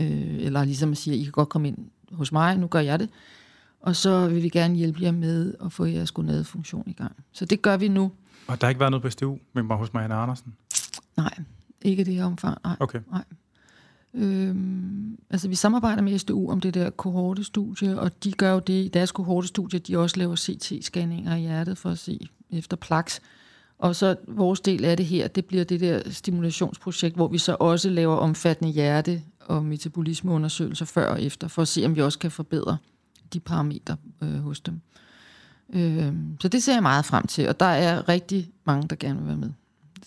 Øh, 0.01 0.37
eller 0.39 0.65
ligesom 0.65 0.91
at 0.91 0.97
sige, 0.97 1.17
I 1.17 1.23
kan 1.23 1.33
godt 1.33 1.49
komme 1.49 1.69
ind 1.69 1.79
hos 2.13 2.33
mig, 2.33 2.59
nu 2.59 2.67
gør 2.67 2.81
jeg 2.81 2.99
det. 2.99 3.09
Og 3.81 3.97
så 3.97 4.29
vil 4.29 4.43
vi 4.43 4.49
gerne 4.49 4.75
hjælpe 4.75 5.03
jer 5.03 5.13
med 5.13 5.55
at 5.65 5.73
få 5.73 5.85
jeres 5.85 6.13
funktion 6.45 6.85
i 6.87 6.93
gang. 6.93 7.13
Så 7.33 7.45
det 7.45 7.63
gør 7.63 7.77
vi 7.77 7.89
nu. 7.89 8.13
Og 8.47 8.61
der 8.61 8.67
har 8.67 8.69
ikke 8.69 8.81
været 8.81 8.91
noget 8.91 9.03
på 9.03 9.11
SDU 9.11 9.39
med 9.53 9.63
mig 9.63 9.77
hos 9.77 9.93
Marianne 9.93 10.15
Andersen? 10.15 10.55
Nej, 11.17 11.39
ikke 11.83 12.05
det 12.05 12.15
her 12.15 12.25
omfang. 12.25 12.59
Nej. 12.65 12.77
Okay. 12.81 13.01
Nej. 13.13 13.25
Øhm, 14.15 15.19
altså 15.31 15.49
vi 15.49 15.55
samarbejder 15.55 16.03
med 16.03 16.19
SDU 16.19 16.51
om 16.51 16.61
det 16.61 16.75
der 16.75 16.91
kohortestudie, 16.91 18.01
og 18.01 18.25
de 18.25 18.33
gør 18.33 18.53
jo 18.53 18.59
det 18.59 18.85
i 18.85 18.89
deres 18.89 19.13
kohortestudie, 19.13 19.79
de 19.79 19.99
også 19.99 20.17
laver 20.17 20.37
CT-scanninger 20.37 21.35
i 21.35 21.41
hjertet 21.41 21.79
for 21.79 21.91
at 21.91 21.99
se 21.99 22.29
efter 22.51 22.77
plaks. 22.77 23.21
Og 23.79 23.97
så 23.97 24.17
vores 24.29 24.61
del 24.61 24.85
af 24.85 24.97
det 24.97 25.07
her, 25.07 25.29
det 25.29 25.45
bliver 25.45 25.65
det 25.65 25.81
der 25.81 26.11
stimulationsprojekt, 26.11 27.17
hvor 27.17 27.29
vi 27.29 27.39
så 27.39 27.57
også 27.61 27.91
laver 27.91 28.17
omfattende 28.17 28.73
hjerte- 28.73 29.23
og 29.41 29.65
metabolismeundersøgelser 29.65 30.85
før 30.85 31.11
og 31.11 31.23
efter, 31.23 31.49
for 31.49 31.63
at 31.63 31.69
se, 31.69 31.85
om 31.85 31.97
vi 31.97 32.03
også 32.03 32.19
kan 32.19 32.31
forbedre 32.31 32.77
de 33.33 33.41
parametre 33.41 33.97
øh, 34.23 34.39
hos 34.39 34.61
dem. 34.61 34.81
Øh, 35.73 36.13
så 36.41 36.49
det 36.49 36.63
ser 36.63 36.73
jeg 36.73 36.83
meget 36.83 37.05
frem 37.05 37.27
til, 37.27 37.49
og 37.49 37.61
der 37.61 37.67
er 37.67 38.09
rigtig 38.09 38.51
mange, 38.65 38.89
der 38.89 38.97
gerne 38.97 39.19
vil 39.19 39.29
være 39.29 39.37
med. 39.37 39.51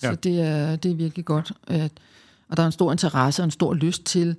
Ja. 0.03 0.09
Så 0.09 0.15
det 0.15 0.41
er, 0.41 0.75
det 0.75 0.91
er 0.91 0.95
virkelig 0.95 1.25
godt, 1.25 1.51
at, 1.67 1.91
og 2.47 2.57
der 2.57 2.63
er 2.63 2.67
en 2.67 2.71
stor 2.71 2.91
interesse 2.91 3.41
og 3.41 3.45
en 3.45 3.51
stor 3.51 3.73
lyst 3.73 4.05
til 4.05 4.35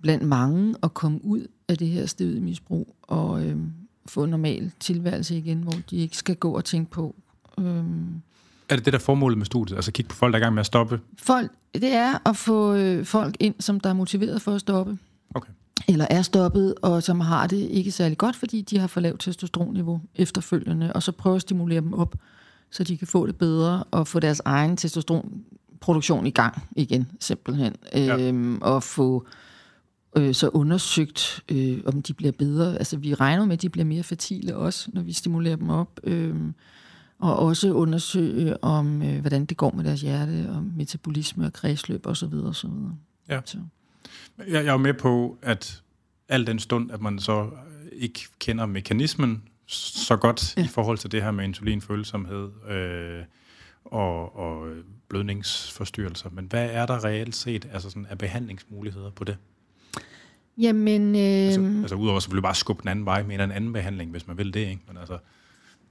blandt 0.00 0.24
mange 0.24 0.74
at 0.82 0.94
komme 0.94 1.24
ud 1.24 1.46
af 1.68 1.78
det 1.78 1.88
her 1.88 2.40
misbrug 2.40 2.96
og 3.02 3.44
øh, 3.44 3.56
få 4.06 4.24
en 4.24 4.30
normal 4.30 4.70
tilværelse 4.80 5.38
igen, 5.38 5.62
hvor 5.62 5.74
de 5.90 5.96
ikke 5.96 6.16
skal 6.16 6.36
gå 6.36 6.56
og 6.56 6.64
tænke 6.64 6.90
på. 6.90 7.14
Øh, 7.58 7.84
er 8.68 8.76
det 8.76 8.84
det, 8.84 8.92
der 8.92 8.98
er 8.98 9.02
formålet 9.02 9.38
med 9.38 9.46
studiet? 9.46 9.76
Altså 9.76 9.92
kigge 9.92 10.08
på 10.08 10.16
folk, 10.16 10.32
der 10.32 10.38
er 10.38 10.42
i 10.42 10.44
gang 10.44 10.54
med 10.54 10.60
at 10.60 10.66
stoppe? 10.66 11.00
Folk, 11.18 11.50
det 11.74 11.92
er 11.92 12.28
at 12.28 12.36
få 12.36 12.74
øh, 12.74 13.04
folk 13.04 13.36
ind, 13.40 13.54
som 13.60 13.80
der 13.80 13.90
er 13.90 13.94
motiveret 13.94 14.42
for 14.42 14.54
at 14.54 14.60
stoppe. 14.60 14.98
Okay. 15.34 15.52
Eller 15.88 16.06
er 16.10 16.22
stoppet, 16.22 16.74
og 16.82 17.02
som 17.02 17.20
har 17.20 17.46
det 17.46 17.56
ikke 17.70 17.90
særlig 17.90 18.18
godt, 18.18 18.36
fordi 18.36 18.60
de 18.60 18.78
har 18.78 18.86
for 18.86 19.00
lavt 19.00 19.20
testosteronniveau 19.20 20.00
efterfølgende, 20.14 20.92
og 20.92 21.02
så 21.02 21.12
prøve 21.12 21.36
at 21.36 21.42
stimulere 21.42 21.80
dem 21.80 21.94
op, 21.94 22.14
så 22.70 22.84
de 22.84 22.96
kan 22.96 23.06
få 23.06 23.26
det 23.26 23.36
bedre 23.36 23.84
og 23.90 24.08
få 24.08 24.20
deres 24.20 24.42
egen 24.44 24.76
testosteronproduktion 24.76 26.26
i 26.26 26.30
gang 26.30 26.62
igen, 26.76 27.06
simpelthen. 27.20 27.74
Ja. 27.94 28.28
Øhm, 28.28 28.58
og 28.62 28.82
få 28.82 29.26
øh, 30.16 30.34
så 30.34 30.48
undersøgt, 30.48 31.44
øh, 31.48 31.78
om 31.86 32.02
de 32.02 32.14
bliver 32.14 32.32
bedre. 32.32 32.78
Altså, 32.78 32.96
vi 32.96 33.14
regner 33.14 33.44
med, 33.44 33.52
at 33.52 33.62
de 33.62 33.68
bliver 33.68 33.84
mere 33.84 34.02
fertile 34.02 34.56
også, 34.56 34.90
når 34.92 35.02
vi 35.02 35.12
stimulerer 35.12 35.56
dem 35.56 35.70
op. 35.70 36.00
Øh, 36.04 36.36
og 37.22 37.38
også 37.38 37.72
undersøge 37.72 38.64
om, 38.64 39.02
øh, 39.02 39.20
hvordan 39.20 39.44
det 39.44 39.56
går 39.56 39.70
med 39.70 39.84
deres 39.84 40.00
hjerte, 40.00 40.50
og 40.50 40.64
metabolisme 40.76 41.46
og 41.46 41.52
kredsløb 41.52 42.06
osv. 42.06 42.34
osv. 42.34 42.70
Ja. 43.28 43.40
Så. 43.44 43.58
Jeg, 44.38 44.64
jeg 44.64 44.72
er 44.72 44.76
med 44.76 44.94
på, 44.94 45.38
at 45.42 45.82
al 46.28 46.46
den 46.46 46.58
stund, 46.58 46.90
at 46.90 47.00
man 47.00 47.18
så 47.18 47.50
ikke 47.92 48.20
kender 48.38 48.66
mekanismen 48.66 49.42
så 49.66 50.16
godt 50.16 50.56
ja. 50.56 50.64
i 50.64 50.68
forhold 50.68 50.98
til 50.98 51.12
det 51.12 51.22
her 51.22 51.30
med 51.30 51.44
insulinfølsomhed 51.44 52.50
øh, 52.70 53.24
og, 53.84 54.36
og 54.36 54.68
blødningsforstyrrelser. 55.08 56.30
Men 56.30 56.46
hvad 56.46 56.68
er 56.70 56.86
der 56.86 57.04
reelt 57.04 57.36
set 57.36 57.68
altså 57.72 57.90
sådan, 57.90 58.06
af 58.06 58.18
behandlingsmuligheder 58.18 59.10
på 59.10 59.24
det? 59.24 59.36
Jamen... 60.58 61.16
Øh... 61.16 61.46
Altså, 61.46 61.60
altså 61.80 61.96
udover 61.96 62.20
selvfølgelig 62.20 62.42
bare 62.42 62.54
skubbe 62.54 62.82
den 62.82 62.88
anden 62.88 63.04
vej 63.04 63.22
med 63.22 63.34
en 63.34 63.52
anden 63.52 63.72
behandling, 63.72 64.10
hvis 64.10 64.26
man 64.26 64.38
vil 64.38 64.54
det, 64.54 64.60
ikke? 64.60 64.82
Men 64.88 64.96
altså 64.96 65.18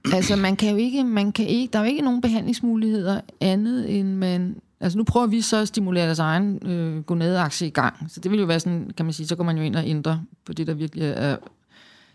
altså 0.05 0.35
man 0.35 0.55
kan 0.55 0.69
jo 0.69 0.75
ikke, 0.75 1.03
man 1.03 1.31
kan 1.31 1.47
ikke, 1.47 1.71
der 1.73 1.79
er 1.79 1.83
jo 1.83 1.89
ikke 1.89 2.01
nogen 2.01 2.21
behandlingsmuligheder 2.21 3.21
andet 3.41 3.99
end 3.99 4.15
man, 4.15 4.55
altså 4.79 4.97
nu 4.97 5.03
prøver 5.03 5.27
vi 5.27 5.41
så 5.41 5.57
at 5.57 5.67
stimulere 5.67 6.05
deres 6.05 6.19
egen 6.19 6.67
øh, 6.67 7.03
gonadeakse 7.03 7.67
i 7.67 7.69
gang, 7.69 7.95
så 8.09 8.19
det 8.19 8.31
vil 8.31 8.39
jo 8.39 8.45
være 8.45 8.59
sådan, 8.59 8.91
kan 8.97 9.05
man 9.05 9.13
sige, 9.13 9.27
så 9.27 9.35
går 9.35 9.43
man 9.43 9.57
jo 9.57 9.63
ind 9.63 9.75
og 9.75 9.87
ændrer 9.87 10.19
på 10.45 10.53
det, 10.53 10.67
der 10.67 10.73
virkelig 10.73 11.05
er, 11.05 11.37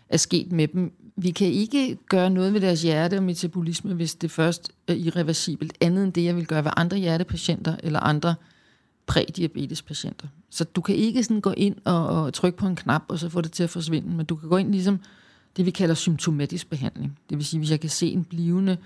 er 0.09 0.17
sket 0.17 0.51
med 0.51 0.67
dem. 0.67 0.91
Vi 1.15 1.31
kan 1.31 1.47
ikke 1.47 1.97
gøre 2.09 2.29
noget 2.29 2.53
ved 2.53 2.61
deres 2.61 2.81
hjerte 2.81 3.17
og 3.17 3.23
metabolisme, 3.23 3.93
hvis 3.93 4.15
det 4.15 4.31
først 4.31 4.71
er 4.87 4.93
irreversibelt, 4.93 5.73
andet 5.81 6.03
end 6.03 6.13
det, 6.13 6.23
jeg 6.23 6.35
vil 6.35 6.47
gøre 6.47 6.63
ved 6.63 6.71
andre 6.77 6.97
hjertepatienter 6.97 7.75
eller 7.83 7.99
andre 7.99 8.35
prædiabetespatienter. 9.05 10.27
Så 10.49 10.63
du 10.63 10.81
kan 10.81 10.95
ikke 10.95 11.23
sådan 11.23 11.41
gå 11.41 11.53
ind 11.57 11.75
og, 11.85 12.07
og 12.07 12.33
trykke 12.33 12.57
på 12.57 12.67
en 12.67 12.75
knap, 12.75 13.03
og 13.07 13.19
så 13.19 13.29
få 13.29 13.41
det 13.41 13.51
til 13.51 13.63
at 13.63 13.69
forsvinde, 13.69 14.15
men 14.15 14.25
du 14.25 14.35
kan 14.35 14.49
gå 14.49 14.57
ind 14.57 14.71
ligesom 14.71 14.99
det, 15.57 15.65
vi 15.65 15.71
kalder 15.71 15.95
symptomatisk 15.95 16.69
behandling. 16.69 17.19
Det 17.29 17.37
vil 17.37 17.45
sige, 17.45 17.59
hvis 17.59 17.71
jeg 17.71 17.79
kan 17.79 17.89
se 17.89 18.07
en 18.07 18.23
blivende 18.23 18.77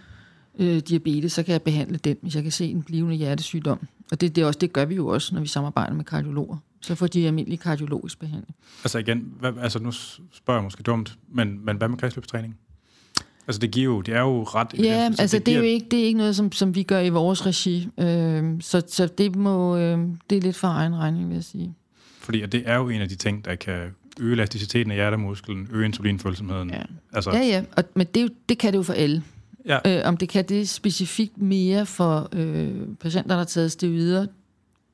øh, 0.60 0.80
diabetes, 0.80 1.34
så 1.34 1.44
kan 1.44 1.52
jeg 1.52 1.62
behandle 1.62 1.98
den, 1.98 2.18
hvis 2.22 2.36
jeg 2.36 2.44
kan 2.44 2.52
se 2.52 2.66
en 2.66 2.84
blivende 2.84 3.16
hjertesygdom. 3.16 3.88
Og 4.12 4.22
det, 4.22 4.36
det, 4.36 4.46
også, 4.46 4.60
det 4.60 4.74
gør 4.74 4.86
vi 4.86 4.96
jo 4.96 5.08
også, 5.08 5.36
når 5.36 5.42
vi 5.42 5.48
samarbejder 5.48 5.94
med 5.94 6.06
kardiologer. 6.06 6.58
Så 6.82 6.96
får 6.96 7.08
de 7.08 7.28
almindelig 7.28 7.60
kardiologisk 7.60 8.20
behandling. 8.20 8.56
Altså 8.84 9.00
igen, 9.00 9.34
hvad, 9.40 9.54
altså 9.62 9.80
nu 9.80 9.92
spørger 9.92 10.60
jeg 10.60 10.64
måske 10.64 10.84
dumt, 10.84 11.18
men, 11.30 11.66
men 11.66 11.78
hvad 11.78 11.88
med 11.88 11.98
kredsløbstræning? 11.98 12.58
Altså 13.48 13.60
det 13.60 13.72
giver 13.72 13.86
jo, 13.86 14.02
det 14.02 14.16
er 14.16 14.22
jo 14.22 14.44
ret... 14.44 14.68
Ja, 14.80 14.84
altså, 14.84 15.22
altså 15.22 15.38
det, 15.38 15.46
det, 15.46 15.54
er 15.54 15.58
jo 15.58 15.64
ikke, 15.64 15.88
det 15.92 16.00
er 16.00 16.04
ikke 16.04 16.18
noget, 16.18 16.36
som, 16.36 16.52
som 16.52 16.76
vi 16.76 16.84
gør 16.84 17.00
i 17.00 17.10
vores 17.10 17.46
regi. 17.46 17.90
Øh, 17.98 18.62
så, 18.62 18.84
så 18.88 19.08
det, 19.18 19.36
må, 19.36 19.78
øh, 19.78 20.00
det 20.30 20.38
er 20.38 20.42
lidt 20.42 20.56
for 20.56 20.68
egen 20.68 20.96
regning, 20.96 21.28
vil 21.28 21.36
jeg 21.36 21.44
sige. 21.44 21.76
Fordi 22.20 22.46
det 22.46 22.64
er 22.66 22.76
jo 22.76 22.90
en 22.90 23.02
af 23.02 23.10
de 23.10 23.16
ting, 23.16 23.46
der 23.46 23.56
kan 23.56 23.96
øge 24.20 24.34
elasticiteten 24.34 24.92
af 24.92 24.98
hjertemusklen, 24.98 25.68
øge 25.72 25.86
insulinfølsomheden. 25.86 26.70
Ja, 26.70 26.82
altså. 27.14 27.32
ja, 27.32 27.40
ja. 27.40 27.64
Og, 27.78 27.84
men 27.96 28.08
det, 28.16 28.32
det 28.50 28.58
kan 28.58 28.74
det 28.74 28.78
jo 28.78 28.84
for 28.84 28.94
alle. 28.94 29.24
Ja. 29.66 29.80
Øh, 29.86 30.08
om 30.08 30.18
det 30.18 30.30
kan 30.30 30.46
det 30.46 30.70
specifikt 30.70 31.42
mere 31.42 31.86
for 31.86 32.30
øh, 32.32 32.72
patienter, 33.00 33.30
der 33.30 33.38
har 33.38 33.44
taget 33.44 33.72
steroider, 33.72 34.26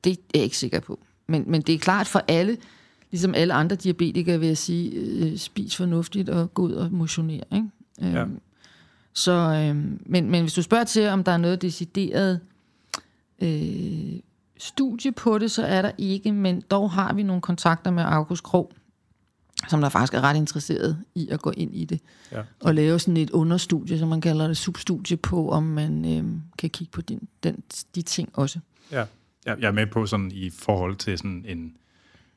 det 0.04 0.12
er 0.12 0.16
jeg 0.34 0.42
ikke 0.42 0.56
sikker 0.56 0.80
på. 0.80 0.98
Men, 1.26 1.44
men 1.46 1.62
det 1.62 1.74
er 1.74 1.78
klart 1.78 2.06
for 2.06 2.24
alle, 2.28 2.56
ligesom 3.10 3.34
alle 3.34 3.54
andre 3.54 3.76
diabetikere, 3.76 4.40
vil 4.40 4.46
jeg 4.46 4.58
sige, 4.58 4.90
øh, 4.90 5.36
spis 5.36 5.76
fornuftigt 5.76 6.28
og 6.28 6.54
gå 6.54 6.62
ud 6.62 6.72
og 6.72 6.92
motionere. 6.92 7.44
Ikke? 7.52 7.68
Øh, 8.02 8.12
ja. 8.12 8.24
Så, 9.12 9.32
øh, 9.32 9.76
men, 10.06 10.30
men 10.30 10.40
hvis 10.40 10.54
du 10.54 10.62
spørger 10.62 10.84
til, 10.84 11.08
om 11.08 11.24
der 11.24 11.32
er 11.32 11.36
noget 11.36 11.62
decideret 11.62 12.40
øh, 13.42 14.20
studie 14.58 15.12
på 15.12 15.38
det, 15.38 15.50
så 15.50 15.62
er 15.62 15.82
der 15.82 15.90
ikke, 15.98 16.32
men 16.32 16.60
dog 16.60 16.90
har 16.90 17.14
vi 17.14 17.22
nogle 17.22 17.42
kontakter 17.42 17.90
med 17.90 18.02
August 18.06 18.42
Krog, 18.42 18.72
som 19.68 19.80
der 19.80 19.88
faktisk 19.88 20.14
er 20.14 20.20
ret 20.20 20.36
interesseret 20.36 20.98
i 21.14 21.28
at 21.28 21.42
gå 21.42 21.50
ind 21.50 21.74
i 21.74 21.84
det. 21.84 22.00
Ja. 22.32 22.42
Og 22.60 22.74
lave 22.74 22.98
sådan 22.98 23.16
et 23.16 23.30
understudie, 23.30 23.98
som 23.98 24.08
man 24.08 24.20
kalder 24.20 24.46
det, 24.46 24.56
substudie 24.56 25.16
på, 25.16 25.50
om 25.50 25.62
man 25.62 26.04
øh, 26.04 26.24
kan 26.58 26.70
kigge 26.70 26.90
på 26.90 27.00
den, 27.00 27.28
den, 27.42 27.62
de 27.94 28.02
ting 28.02 28.28
også. 28.32 28.58
Ja, 28.92 29.04
jeg 29.46 29.62
er 29.62 29.72
med 29.72 29.86
på 29.86 30.06
sådan 30.06 30.30
i 30.34 30.50
forhold 30.50 30.96
til 30.96 31.18
sådan 31.18 31.44
en 31.48 31.72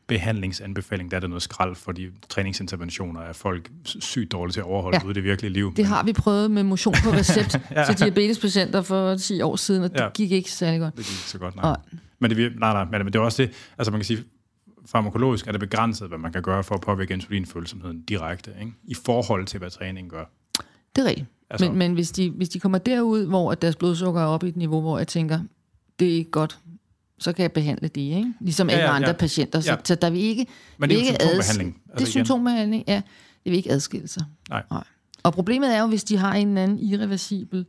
behandlingsanbefaling, 0.08 1.12
der 1.12 1.18
er 1.18 1.22
det 1.22 1.30
noget 1.30 1.44
skrald, 1.44 1.76
fordi 1.76 2.08
træningsinterventioner 2.30 3.22
er 3.22 3.34
folk 3.34 3.72
sygt 3.86 4.32
dårlige 4.32 4.54
til 4.54 4.60
at 4.60 4.66
overholde 4.66 5.00
ja. 5.02 5.06
ude 5.06 5.12
i 5.12 5.14
det 5.14 5.24
virkelige 5.24 5.54
liv. 5.54 5.74
Det 5.76 5.86
har 5.86 6.04
vi 6.04 6.14
prøvet 6.14 6.52
med 6.52 6.64
motion 6.64 6.96
på 7.04 7.10
recept 7.10 7.60
ja. 7.76 7.86
til 7.86 8.00
diabetespatienter 8.00 8.82
for 8.82 9.16
10 9.16 9.42
år 9.42 9.56
siden, 9.56 9.84
og 9.84 9.90
det 9.90 10.00
ja. 10.00 10.10
gik 10.14 10.32
ikke 10.32 10.52
særlig 10.52 10.80
godt. 10.80 10.98
Det 10.98 11.06
gik 11.06 11.12
ikke 11.12 11.30
så 11.30 11.38
godt, 11.38 11.56
nej. 11.56 11.70
Og, 11.70 11.78
men 12.20 12.32
det, 12.32 12.60
nej, 12.60 12.74
nej, 12.74 13.04
men 13.04 13.06
det 13.06 13.16
er 13.16 13.20
også 13.20 13.44
det, 13.44 13.52
altså 13.78 13.92
man 13.92 14.00
kan 14.00 14.06
sige, 14.06 14.24
farmakologisk 14.92 15.48
er 15.48 15.52
det 15.52 15.60
begrænset, 15.60 16.08
hvad 16.08 16.18
man 16.18 16.32
kan 16.32 16.42
gøre 16.42 16.64
for 16.64 16.76
at 16.76 16.82
påvirke 16.82 17.14
insulinfølsomheden 17.14 18.02
direkte, 18.02 18.52
ikke? 18.60 18.74
i 18.84 18.94
forhold 18.94 19.46
til, 19.46 19.60
hvad 19.60 19.70
træning 19.70 20.10
gør. 20.10 20.26
Det 20.96 21.02
er 21.02 21.06
rigtigt. 21.06 21.28
Altså, 21.50 21.70
men, 21.70 21.78
men 21.78 21.94
hvis, 21.94 22.12
de, 22.12 22.30
hvis 22.30 22.50
de 22.50 22.60
kommer 22.60 22.78
derud, 22.78 23.26
hvor 23.26 23.54
deres 23.54 23.76
blodsukker 23.76 24.22
er 24.22 24.26
oppe 24.26 24.46
i 24.46 24.50
et 24.50 24.56
niveau, 24.56 24.82
hvor 24.82 24.98
jeg 24.98 25.08
tænker, 25.08 25.40
det 26.00 26.08
er 26.08 26.16
ikke 26.16 26.32
godt, 26.32 26.60
så 27.20 27.34
kan 27.34 27.44
jeg 27.44 27.52
behandle 27.52 27.88
det, 27.88 28.02
ikke? 28.02 28.34
Ligesom 28.42 28.70
ja, 28.70 28.76
alle 28.76 28.86
ja, 28.86 28.96
andre 28.96 29.10
ja. 29.10 29.14
patienter. 29.14 29.60
Så, 29.60 29.72
ja. 29.72 29.78
så 29.84 29.96
der 29.96 30.10
vil 30.10 30.22
ikke... 30.22 30.48
Men 30.78 30.90
det 30.90 30.96
er 30.96 31.00
ikke 31.00 31.10
symptombehandling. 31.10 31.82
Altså 31.90 32.00
det 32.00 32.02
er 32.02 32.12
symptombehandling, 32.12 32.84
ja. 32.88 33.02
Det 33.44 33.52
vil 33.52 33.54
ikke 33.54 33.72
adskille 33.72 34.08
sig. 34.08 34.24
Nej. 34.50 34.64
Nej. 34.72 34.84
Og 35.24 35.34
problemet 35.34 35.76
er 35.76 35.82
jo, 35.82 35.88
hvis 35.88 36.04
de 36.04 36.18
har 36.18 36.34
en 36.34 36.58
anden 36.58 36.80
irreversibel 36.80 37.60
øh, 37.60 37.66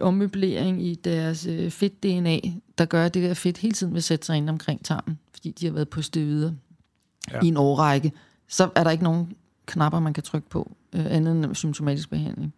ommøblering 0.00 0.86
i 0.86 0.94
deres 0.94 1.46
øh, 1.46 1.70
fedt-DNA, 1.70 2.40
der 2.78 2.84
gør, 2.84 3.04
at 3.04 3.14
det 3.14 3.22
der 3.22 3.34
fedt 3.34 3.58
hele 3.58 3.74
tiden 3.74 3.94
vil 3.94 4.02
sætte 4.02 4.26
sig 4.26 4.36
ind 4.36 4.50
omkring 4.50 4.84
tarmen, 4.84 5.18
fordi 5.32 5.50
de 5.50 5.66
har 5.66 5.72
været 5.72 5.88
på 5.88 6.02
stevider 6.02 6.52
ja. 7.32 7.40
i 7.42 7.46
en 7.46 7.56
årrække, 7.56 8.12
så 8.48 8.70
er 8.74 8.84
der 8.84 8.90
ikke 8.90 9.04
nogen 9.04 9.32
knapper, 9.66 10.00
man 10.00 10.14
kan 10.14 10.22
trykke 10.22 10.48
på, 10.48 10.76
øh, 10.92 11.06
andet 11.06 11.44
end 11.44 11.54
symptomatisk 11.54 12.10
behandling. 12.10 12.54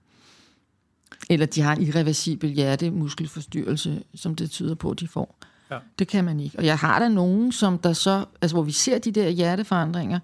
Eller 1.30 1.46
de 1.46 1.60
har 1.60 1.76
en 1.76 1.82
irreversibel 1.82 2.50
hjertemuskelforstyrrelse, 2.50 4.02
som 4.14 4.34
det 4.34 4.50
tyder 4.50 4.74
på, 4.74 4.90
at 4.90 5.00
de 5.00 5.08
får. 5.08 5.38
Ja. 5.70 5.78
Det 5.98 6.08
kan 6.08 6.24
man 6.24 6.40
ikke. 6.40 6.58
Og 6.58 6.66
jeg 6.66 6.78
har 6.78 6.98
der 6.98 7.08
nogen, 7.08 7.52
som 7.52 7.78
der 7.78 7.92
så, 7.92 8.24
altså 8.40 8.54
hvor 8.54 8.62
vi 8.62 8.72
ser 8.72 8.98
de 8.98 9.12
der 9.12 9.28
hjerteforandringer, 9.28 10.18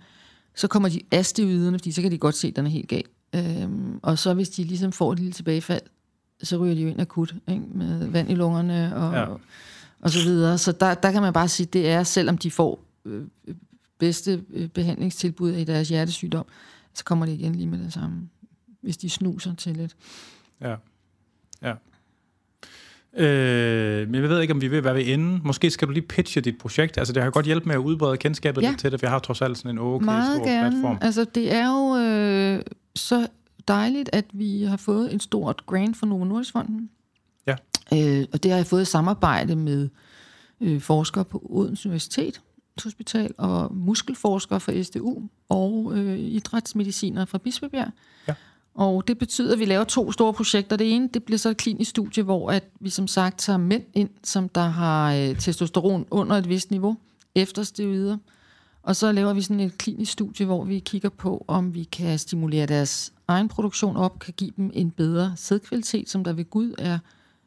så 0.55 0.69
kommer 0.69 0.89
de 0.89 1.01
af 1.11 1.27
steviderne, 1.27 1.79
fordi 1.79 1.93
så 1.93 2.03
kan 2.03 2.11
de 2.11 2.19
godt 2.19 2.35
se, 2.35 2.49
at 2.49 2.57
den 2.57 2.66
er 2.66 2.70
helt 2.70 2.89
gal. 2.89 3.05
Øhm, 3.35 4.01
og 4.03 4.19
så 4.19 4.35
hvis 4.35 4.49
de 4.49 4.65
ligesom 4.65 4.93
får 4.93 5.12
et 5.12 5.19
lille 5.19 5.33
tilbagefald, 5.33 5.83
så 6.43 6.56
ryger 6.56 6.74
de 6.74 6.81
jo 6.82 6.89
ind 6.89 7.01
akut, 7.01 7.35
ikke? 7.48 7.62
med 7.74 8.09
vand 8.09 8.31
i 8.31 8.35
lungerne 8.35 8.97
og, 8.97 9.14
ja. 9.14 9.27
og 10.01 10.10
så 10.10 10.19
videre. 10.24 10.59
Så 10.59 10.73
der, 10.73 10.94
der 10.94 11.12
kan 11.12 11.23
man 11.23 11.32
bare 11.32 11.48
sige, 11.48 11.66
det 11.66 11.90
er, 11.90 12.02
selvom 12.02 12.39
de 12.39 12.51
får 12.51 12.85
øh, 13.05 13.24
bedste 13.98 14.43
øh, 14.52 14.69
behandlingstilbud 14.69 15.52
i 15.52 15.64
deres 15.64 15.89
hjertesygdom, 15.89 16.44
så 16.94 17.05
kommer 17.05 17.27
det 17.27 17.32
igen 17.32 17.55
lige 17.55 17.66
med 17.66 17.78
det 17.78 17.93
samme, 17.93 18.28
hvis 18.81 18.97
de 18.97 19.10
snuser 19.10 19.55
til 19.55 19.77
lidt. 19.77 19.97
Ja, 20.60 20.74
ja. 21.62 21.74
Øh, 23.16 24.09
men 24.09 24.23
jeg 24.23 24.31
ved 24.31 24.40
ikke, 24.40 24.55
om 24.55 24.60
vi 24.60 24.69
vil 24.69 24.85
være 24.85 24.94
ved 24.94 25.06
enden. 25.06 25.40
Måske 25.44 25.70
skal 25.70 25.89
du 25.89 25.93
lige 25.93 26.06
pitche 26.06 26.40
dit 26.40 26.59
projekt. 26.59 26.98
Altså, 26.98 27.12
det 27.12 27.23
har 27.23 27.31
godt 27.31 27.47
hjælp 27.47 27.66
med 27.66 27.74
at 27.74 27.78
udbrede 27.78 28.16
kendskabet 28.16 28.62
Ja. 28.62 28.69
lidt 28.69 28.81
til 28.81 28.93
det, 28.93 29.01
for 29.01 29.06
jeg 29.06 29.12
har 29.12 29.19
trods 29.19 29.43
alt 29.43 29.59
sådan 29.59 29.70
en 29.70 29.78
okay 29.78 30.05
Meget 30.05 30.36
stor 30.36 30.47
gerne. 30.47 30.70
platform. 30.70 30.98
Altså, 31.01 31.24
det 31.24 31.52
er 31.55 31.66
jo 31.66 31.97
øh, 31.97 32.62
så 32.94 33.27
dejligt, 33.69 34.11
at 34.13 34.25
vi 34.33 34.63
har 34.63 34.77
fået 34.77 35.13
en 35.13 35.21
stort 35.21 35.67
grant 35.67 35.97
fra 35.97 36.07
Novo 36.07 36.25
Nordisk 36.25 36.53
Fonden. 36.53 36.91
Ja. 37.47 37.57
Øh, 37.93 38.27
og 38.33 38.43
det 38.43 38.51
har 38.51 38.59
jeg 38.59 38.67
fået 38.67 38.83
i 38.83 38.85
samarbejde 38.85 39.57
med 39.57 39.89
øh, 40.61 40.81
forskere 40.81 41.25
på 41.25 41.43
Odense 41.51 41.89
Universitet 41.89 42.41
Hospital 42.85 43.35
og 43.39 43.77
muskelforskere 43.77 44.61
fra 44.61 44.83
SDU 44.83 45.23
og 45.49 45.93
øh, 45.95 46.19
idrætsmediciner 46.19 47.25
fra 47.25 47.39
Bispebjerg. 47.39 47.91
Ja. 48.29 48.35
Og 48.75 49.09
det 49.09 49.19
betyder, 49.19 49.53
at 49.53 49.59
vi 49.59 49.65
laver 49.65 49.85
to 49.85 50.13
store 50.13 50.33
projekter. 50.33 50.77
Det 50.77 50.95
ene, 50.95 51.09
det 51.15 51.25
bliver 51.25 51.39
så 51.39 51.49
et 51.49 51.57
klinisk 51.57 51.91
studie, 51.91 52.23
hvor 52.23 52.51
at 52.51 52.65
vi 52.81 52.91
som 52.91 53.07
sagt 53.07 53.39
tager 53.39 53.57
mænd 53.57 53.83
ind, 53.95 54.11
som 54.25 54.49
der 54.49 54.69
har 54.69 55.15
øh, 55.15 55.39
testosteron 55.39 56.07
under 56.11 56.37
et 56.37 56.49
vist 56.49 56.71
niveau, 56.71 56.97
efter 57.35 57.63
steroider. 57.63 58.19
Og 58.83 58.97
så 58.97 59.13
laver 59.13 59.33
vi 59.33 59.43
sådan 59.43 59.61
et 59.61 59.79
klinisk 59.79 60.13
studie, 60.13 60.47
hvor 60.47 60.65
vi 60.65 60.79
kigger 60.79 61.09
på, 61.09 61.45
om 61.49 61.75
vi 61.75 61.85
kan 61.85 62.19
stimulere 62.19 62.67
deres 62.67 63.12
egen 63.28 63.49
produktion 63.49 63.97
op, 63.97 64.19
kan 64.19 64.35
give 64.36 64.51
dem 64.57 64.70
en 64.74 64.90
bedre 64.90 65.32
sædkvalitet, 65.36 66.11
som 66.11 66.24
der 66.24 66.32
ved 66.32 66.51
Gud 66.51 66.74
er 66.78 66.99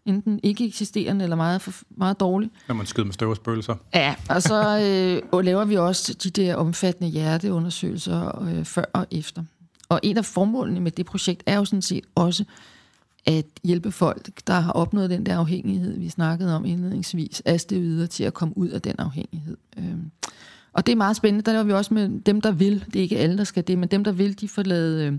enten 0.05 0.39
ikke 0.43 0.65
eksisterende 0.65 1.23
eller 1.23 1.35
meget, 1.35 1.61
for, 1.61 1.73
meget 1.89 2.19
dårlig. 2.19 2.49
Når 2.67 2.75
man 2.75 2.85
skyder 2.85 3.05
med 3.05 3.13
støv 3.13 3.29
og 3.29 3.35
spøgelser. 3.35 3.75
Ja, 3.93 4.15
og 4.29 4.41
så 4.41 4.79
øh, 4.85 5.29
og 5.31 5.43
laver 5.43 5.65
vi 5.65 5.77
også 5.77 6.13
de 6.13 6.29
der 6.29 6.55
omfattende 6.55 7.11
hjerteundersøgelser 7.11 8.41
øh, 8.41 8.65
før 8.65 8.85
og 8.93 9.07
efter. 9.11 9.43
Og 9.89 9.99
en 10.03 10.17
af 10.17 10.25
formålene 10.25 10.79
med 10.79 10.91
det 10.91 11.05
projekt 11.05 11.43
er 11.45 11.57
jo 11.57 11.65
sådan 11.65 11.81
set 11.81 12.05
også 12.15 12.43
at 13.25 13.45
hjælpe 13.63 13.91
folk, 13.91 14.47
der 14.47 14.59
har 14.59 14.71
opnået 14.71 15.09
den 15.09 15.25
der 15.25 15.37
afhængighed, 15.37 15.99
vi 15.99 16.09
snakkede 16.09 16.55
om 16.55 16.65
indledningsvis, 16.65 17.41
af 17.45 17.59
steroider 17.59 18.05
til 18.05 18.23
at 18.23 18.33
komme 18.33 18.57
ud 18.57 18.69
af 18.69 18.81
den 18.81 18.95
afhængighed. 18.97 19.57
Øhm, 19.77 20.11
Og 20.73 20.85
det 20.85 20.91
er 20.91 20.95
meget 20.95 21.15
spændende. 21.15 21.45
Der 21.45 21.51
laver 21.51 21.63
vi 21.63 21.73
også 21.73 21.93
med 21.93 22.21
dem, 22.21 22.41
der 22.41 22.51
vil. 22.51 22.85
Det 22.85 22.95
er 22.95 23.03
ikke 23.03 23.17
alle, 23.17 23.37
der 23.37 23.43
skal 23.43 23.67
det, 23.67 23.77
men 23.77 23.89
dem, 23.89 24.03
der 24.03 24.11
vil, 24.11 24.41
de 24.41 24.47
får 24.49 24.63
lavet 24.63 25.01
øh, 25.01 25.13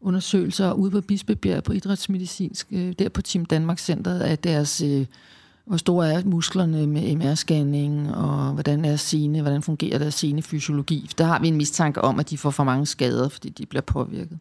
undersøgelser 0.00 0.72
ude 0.72 0.90
på 0.90 1.00
Bispebjerg 1.00 1.62
på 1.62 1.72
Idrætsmedicinsk, 1.72 2.66
øh, 2.70 2.92
der 2.98 3.08
på 3.08 3.22
Team 3.22 3.44
Danmark 3.44 3.78
Centeret, 3.78 4.20
af 4.20 4.38
deres, 4.38 4.82
øh, 4.82 5.06
hvor 5.64 5.76
store 5.76 6.12
er 6.12 6.24
musklerne 6.24 6.86
med 6.86 7.02
MR-scanning, 7.02 8.16
og 8.16 8.52
hvordan 8.52 8.84
er 8.84 8.96
sine, 8.96 9.40
hvordan 9.40 9.62
fungerer 9.62 9.98
deres 9.98 10.14
senefysiologi. 10.14 11.10
Der 11.18 11.24
har 11.24 11.38
vi 11.38 11.48
en 11.48 11.56
mistanke 11.56 12.02
om, 12.02 12.20
at 12.20 12.30
de 12.30 12.38
får 12.38 12.50
for 12.50 12.64
mange 12.64 12.86
skader, 12.86 13.28
fordi 13.28 13.48
de 13.48 13.66
bliver 13.66 13.82
påvirket. 13.82 14.38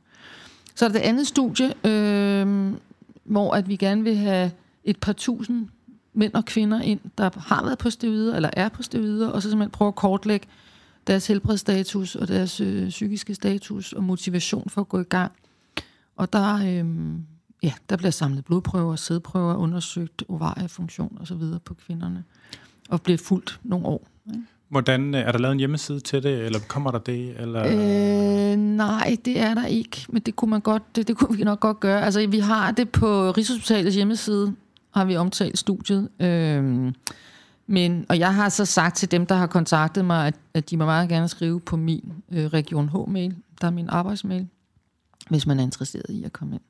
Så 0.76 0.86
er 0.86 0.90
der 0.90 0.99
det 0.99 1.06
andet 1.06 1.27
studie, 1.27 1.73
øh, 1.84 2.73
hvor 3.23 3.53
at 3.53 3.69
vi 3.69 3.76
gerne 3.76 4.03
vil 4.03 4.15
have 4.15 4.52
et 4.84 4.98
par 4.98 5.14
tusind 5.14 5.68
mænd 6.14 6.34
og 6.34 6.45
kvinder 6.45 6.82
ind, 6.82 6.99
der 7.18 7.30
har 7.38 7.64
været 7.64 7.77
på 7.77 7.90
steroider, 7.90 8.36
eller 8.36 8.49
er 8.53 8.69
på 8.69 8.84
steroider, 8.84 9.30
og 9.30 9.41
så 9.41 9.49
simpelthen 9.49 9.72
prøve 9.72 9.88
at 9.88 9.95
kortlægge 9.95 10.48
deres 11.07 11.27
helbredsstatus 11.27 12.15
og 12.15 12.27
deres 12.27 12.61
øh, 12.61 12.90
psykiske 12.90 13.36
status 13.36 13.94
og 13.94 14.03
motivation 14.03 14.69
for 14.69 14.82
at 14.82 14.90
gå 14.90 14.99
i 14.99 15.03
gang. 15.03 15.32
Og 16.15 16.34
der, 16.34 16.56
øh, 16.56 16.86
ja, 17.64 17.73
der 17.90 17.98
bliver 17.98 18.11
samlet 18.11 18.45
blodprøver, 18.45 18.95
sædprøver, 18.95 19.56
undersøgt 19.56 20.23
ovariefunktion 20.30 21.18
og 21.19 21.27
så 21.27 21.36
videre 21.36 21.60
på 21.60 21.73
kvinderne, 21.73 22.23
og 22.90 23.02
bliver 23.02 23.18
fuldt 23.18 23.60
nogle 23.64 23.86
år. 23.86 24.07
Hvordan, 24.69 25.15
øh, 25.15 25.22
er 25.22 25.32
der 25.32 25.40
lavet 25.40 25.52
en 25.52 25.60
hjemmeside 25.60 25.99
til 25.99 26.23
det, 26.23 26.45
eller 26.45 26.60
kommer 26.68 26.91
der 26.91 26.99
det? 26.99 27.40
Eller? 27.40 27.64
Øh, 27.65 28.57
nej, 28.57 29.18
det 29.26 29.40
er 29.40 29.53
der 29.53 29.65
ikke, 29.65 30.06
men 30.10 30.22
det 30.22 30.36
kunne 30.36 30.52
man 30.52 30.61
godt, 30.61 30.95
det, 30.95 31.07
det 31.07 31.18
kunne 31.18 31.38
vi 31.38 31.44
nok 31.44 31.60
godt 31.60 31.80
gøre. 31.80 32.06
Altså, 32.06 32.27
vi 32.27 32.40
har 32.40 32.72
det 32.72 32.90
på 32.90 33.32
Rigshospitalets 33.32 33.95
hjemmeside, 33.95 34.56
har 34.91 35.06
vi 35.06 35.15
omtalt 35.15 35.57
studiet. 35.60 36.10
Øh, 36.19 36.94
men, 37.67 38.05
og 38.09 38.19
jeg 38.19 38.35
har 38.35 38.49
så 38.49 38.65
sagt 38.65 38.97
til 38.97 39.11
dem, 39.11 39.25
der 39.25 39.35
har 39.35 39.47
kontaktet 39.47 40.05
mig, 40.05 40.27
at, 40.27 40.35
at 40.53 40.69
de 40.69 40.77
må 40.77 40.85
meget 40.85 41.09
gerne 41.09 41.27
skrive 41.27 41.59
på 41.59 41.77
min 41.77 42.13
øh, 42.31 42.45
Region 42.45 42.89
H-mail, 42.89 43.35
der 43.61 43.67
er 43.67 43.71
min 43.71 43.89
arbejdsmail, 43.89 44.47
hvis 45.29 45.47
man 45.47 45.59
er 45.59 45.63
interesseret 45.63 46.09
i 46.09 46.23
at 46.23 46.33
komme 46.33 46.55
ind. 46.55 46.61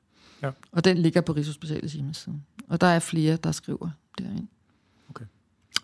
Ja. 0.42 0.50
Og 0.72 0.84
den 0.84 0.98
ligger 0.98 1.20
på 1.20 1.32
Rigshospitalets 1.32 1.92
hjemmeside. 1.92 2.34
Og 2.68 2.80
der 2.80 2.86
er 2.86 2.98
flere, 2.98 3.36
der 3.36 3.52
skriver 3.52 3.90
derind. 4.18 4.48
Okay. 5.10 5.24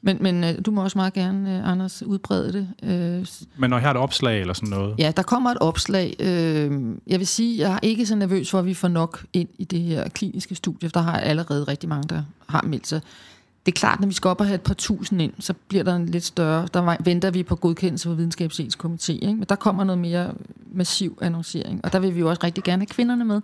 Men, 0.03 0.19
men 0.21 0.45
øh, 0.45 0.55
du 0.67 0.71
må 0.71 0.83
også 0.83 0.99
meget 0.99 1.13
gerne, 1.13 1.59
øh, 1.59 1.71
Anders, 1.71 2.03
udbrede 2.03 2.53
det. 2.53 2.69
Øh, 2.83 3.27
Men 3.57 3.71
når 3.71 3.77
jeg 3.77 3.83
har 3.83 3.91
et 3.91 3.97
opslag 3.97 4.41
eller 4.41 4.55
sådan 4.55 4.69
noget, 4.69 4.95
Ja, 4.99 5.13
der 5.17 5.23
kommer 5.23 5.51
et 5.51 5.59
opslag. 5.61 6.17
Øh, 6.21 6.97
jeg 7.07 7.19
vil 7.19 7.27
sige, 7.27 7.59
jeg 7.59 7.75
er 7.75 7.79
ikke 7.83 8.07
så 8.07 8.15
nervøs 8.15 8.51
for, 8.51 8.59
at 8.59 8.67
vi 8.67 8.75
får 8.75 8.89
nok 8.89 9.27
ind 9.33 9.49
i 9.59 9.65
det 9.65 9.81
her 9.81 10.09
kliniske 10.09 10.55
studie, 10.55 10.89
for 10.89 10.93
der 10.93 11.01
har 11.01 11.21
allerede 11.21 11.65
rigtig 11.65 11.89
mange, 11.89 12.09
der 12.09 12.23
har 12.49 12.63
meldt 12.63 12.87
sig. 12.87 13.01
Det 13.67 13.73
er 13.73 13.77
klart, 13.79 14.01
når 14.01 14.09
vi 14.09 14.15
skal 14.15 14.29
op 14.29 14.41
og 14.41 14.47
have 14.47 14.55
et 14.55 14.61
par 14.61 14.75
tusind 14.75 15.23
ind, 15.23 15.33
så 15.39 15.55
bliver 15.69 15.85
der 15.85 15.97
en 15.97 16.07
lidt 16.07 16.25
større... 16.25 16.69
Der 16.75 16.97
venter 17.05 17.31
vi 17.31 17.43
på 17.43 17.57
godkendelse 17.57 18.09
fra 18.09 18.15
videnskabsetisk 18.15 18.85
komité, 18.85 19.13
ikke? 19.13 19.35
men 19.35 19.45
der 19.49 19.55
kommer 19.55 19.85
noget 19.85 19.99
mere 19.99 20.35
massiv 20.73 21.19
annoncering. 21.21 21.85
Og 21.85 21.93
der 21.93 21.99
vil 21.99 22.15
vi 22.15 22.21
jo 22.21 22.29
også 22.29 22.41
rigtig 22.45 22.65
gerne 22.65 22.81
have 22.81 22.87
kvinderne 22.87 23.25
med. 23.25 23.41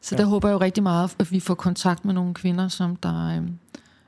Så 0.00 0.14
ja. 0.14 0.22
der 0.22 0.28
håber 0.28 0.48
jeg 0.48 0.54
jo 0.54 0.60
rigtig 0.60 0.82
meget, 0.82 1.16
at 1.18 1.32
vi 1.32 1.40
får 1.40 1.54
kontakt 1.54 2.04
med 2.04 2.14
nogle 2.14 2.34
kvinder, 2.34 2.68
som 2.68 2.96
der 2.96 3.36
øh, 3.36 3.48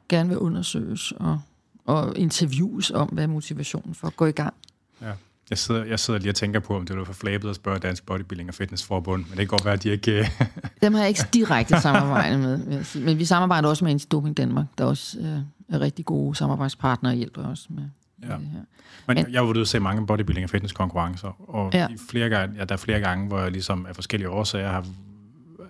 gerne 0.09 0.29
vil 0.29 0.39
undersøges 0.39 1.13
og, 1.13 1.41
og 1.87 2.19
interviews 2.19 2.91
om, 2.91 3.09
hvad 3.09 3.25
er 3.25 3.29
motivationen 3.29 3.95
for 3.95 4.07
at 4.07 4.17
gå 4.17 4.27
i 4.27 4.33
gang. 4.33 4.55
ja. 5.03 5.13
Jeg 5.51 5.59
sidder, 5.59 5.85
jeg 5.85 5.99
sidder 5.99 6.21
lige 6.21 6.31
og 6.31 6.35
tænker 6.35 6.61
på, 6.61 6.77
om 6.77 6.87
det 6.87 6.99
var 6.99 7.05
for 7.05 7.13
flabet 7.13 7.49
at 7.51 7.57
spørge 7.57 7.79
Dansk 7.79 8.07
Bodybuilding 8.07 8.49
og 8.49 8.55
Fitnessforbund, 8.55 9.23
men 9.23 9.31
det 9.31 9.37
kan 9.39 9.47
godt 9.47 9.65
være, 9.65 9.75
at 9.75 9.83
de 9.83 9.89
ikke... 9.91 10.19
øh, 10.21 10.31
Dem 10.83 10.93
har 10.95 11.01
jeg 11.01 11.09
ikke 11.09 11.25
direkte 11.35 11.81
samarbejde 11.81 12.39
med, 12.39 12.85
men 13.01 13.19
vi 13.19 13.25
samarbejder 13.25 13.69
også 13.69 13.85
med 13.85 13.93
Antidoping 13.93 14.37
Danmark, 14.37 14.67
der 14.79 14.85
også 14.85 15.19
øh, 15.21 15.75
er 15.77 15.81
rigtig 15.81 16.05
gode 16.05 16.35
samarbejdspartnere 16.37 17.13
og 17.13 17.17
hjælper 17.17 17.47
os 17.47 17.67
med, 17.71 17.83
med 18.19 18.29
Ja. 18.29 18.35
det 18.35 18.47
her. 18.53 18.61
Men 19.07 19.15
Men- 19.25 19.33
jeg 19.33 19.41
har 19.45 19.53
været 19.53 19.69
se 19.69 19.81
mange 19.81 20.07
bodybuilding 20.07 20.45
og 20.45 20.51
fitnesskonkurrencer, 20.51 21.51
og 21.51 21.71
Ja. 21.75 21.87
flere 22.11 22.29
gange, 22.29 22.57
ja, 22.59 22.65
der 22.65 22.73
er 22.73 22.77
flere 22.79 23.01
gange, 23.01 23.27
hvor 23.29 23.39
jeg 23.41 23.51
ligesom 23.51 23.87
af 23.87 23.95
forskellige 23.95 24.31
årsager 24.31 24.69
har, 24.71 24.85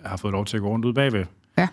har 0.05 0.17
fået 0.17 0.31
lov 0.31 0.45
til 0.45 0.57
at 0.57 0.61
gå 0.63 0.69
rundt 0.69 0.85
ude 0.85 0.93
bagved. 0.93 1.25
Ja. 1.57 1.67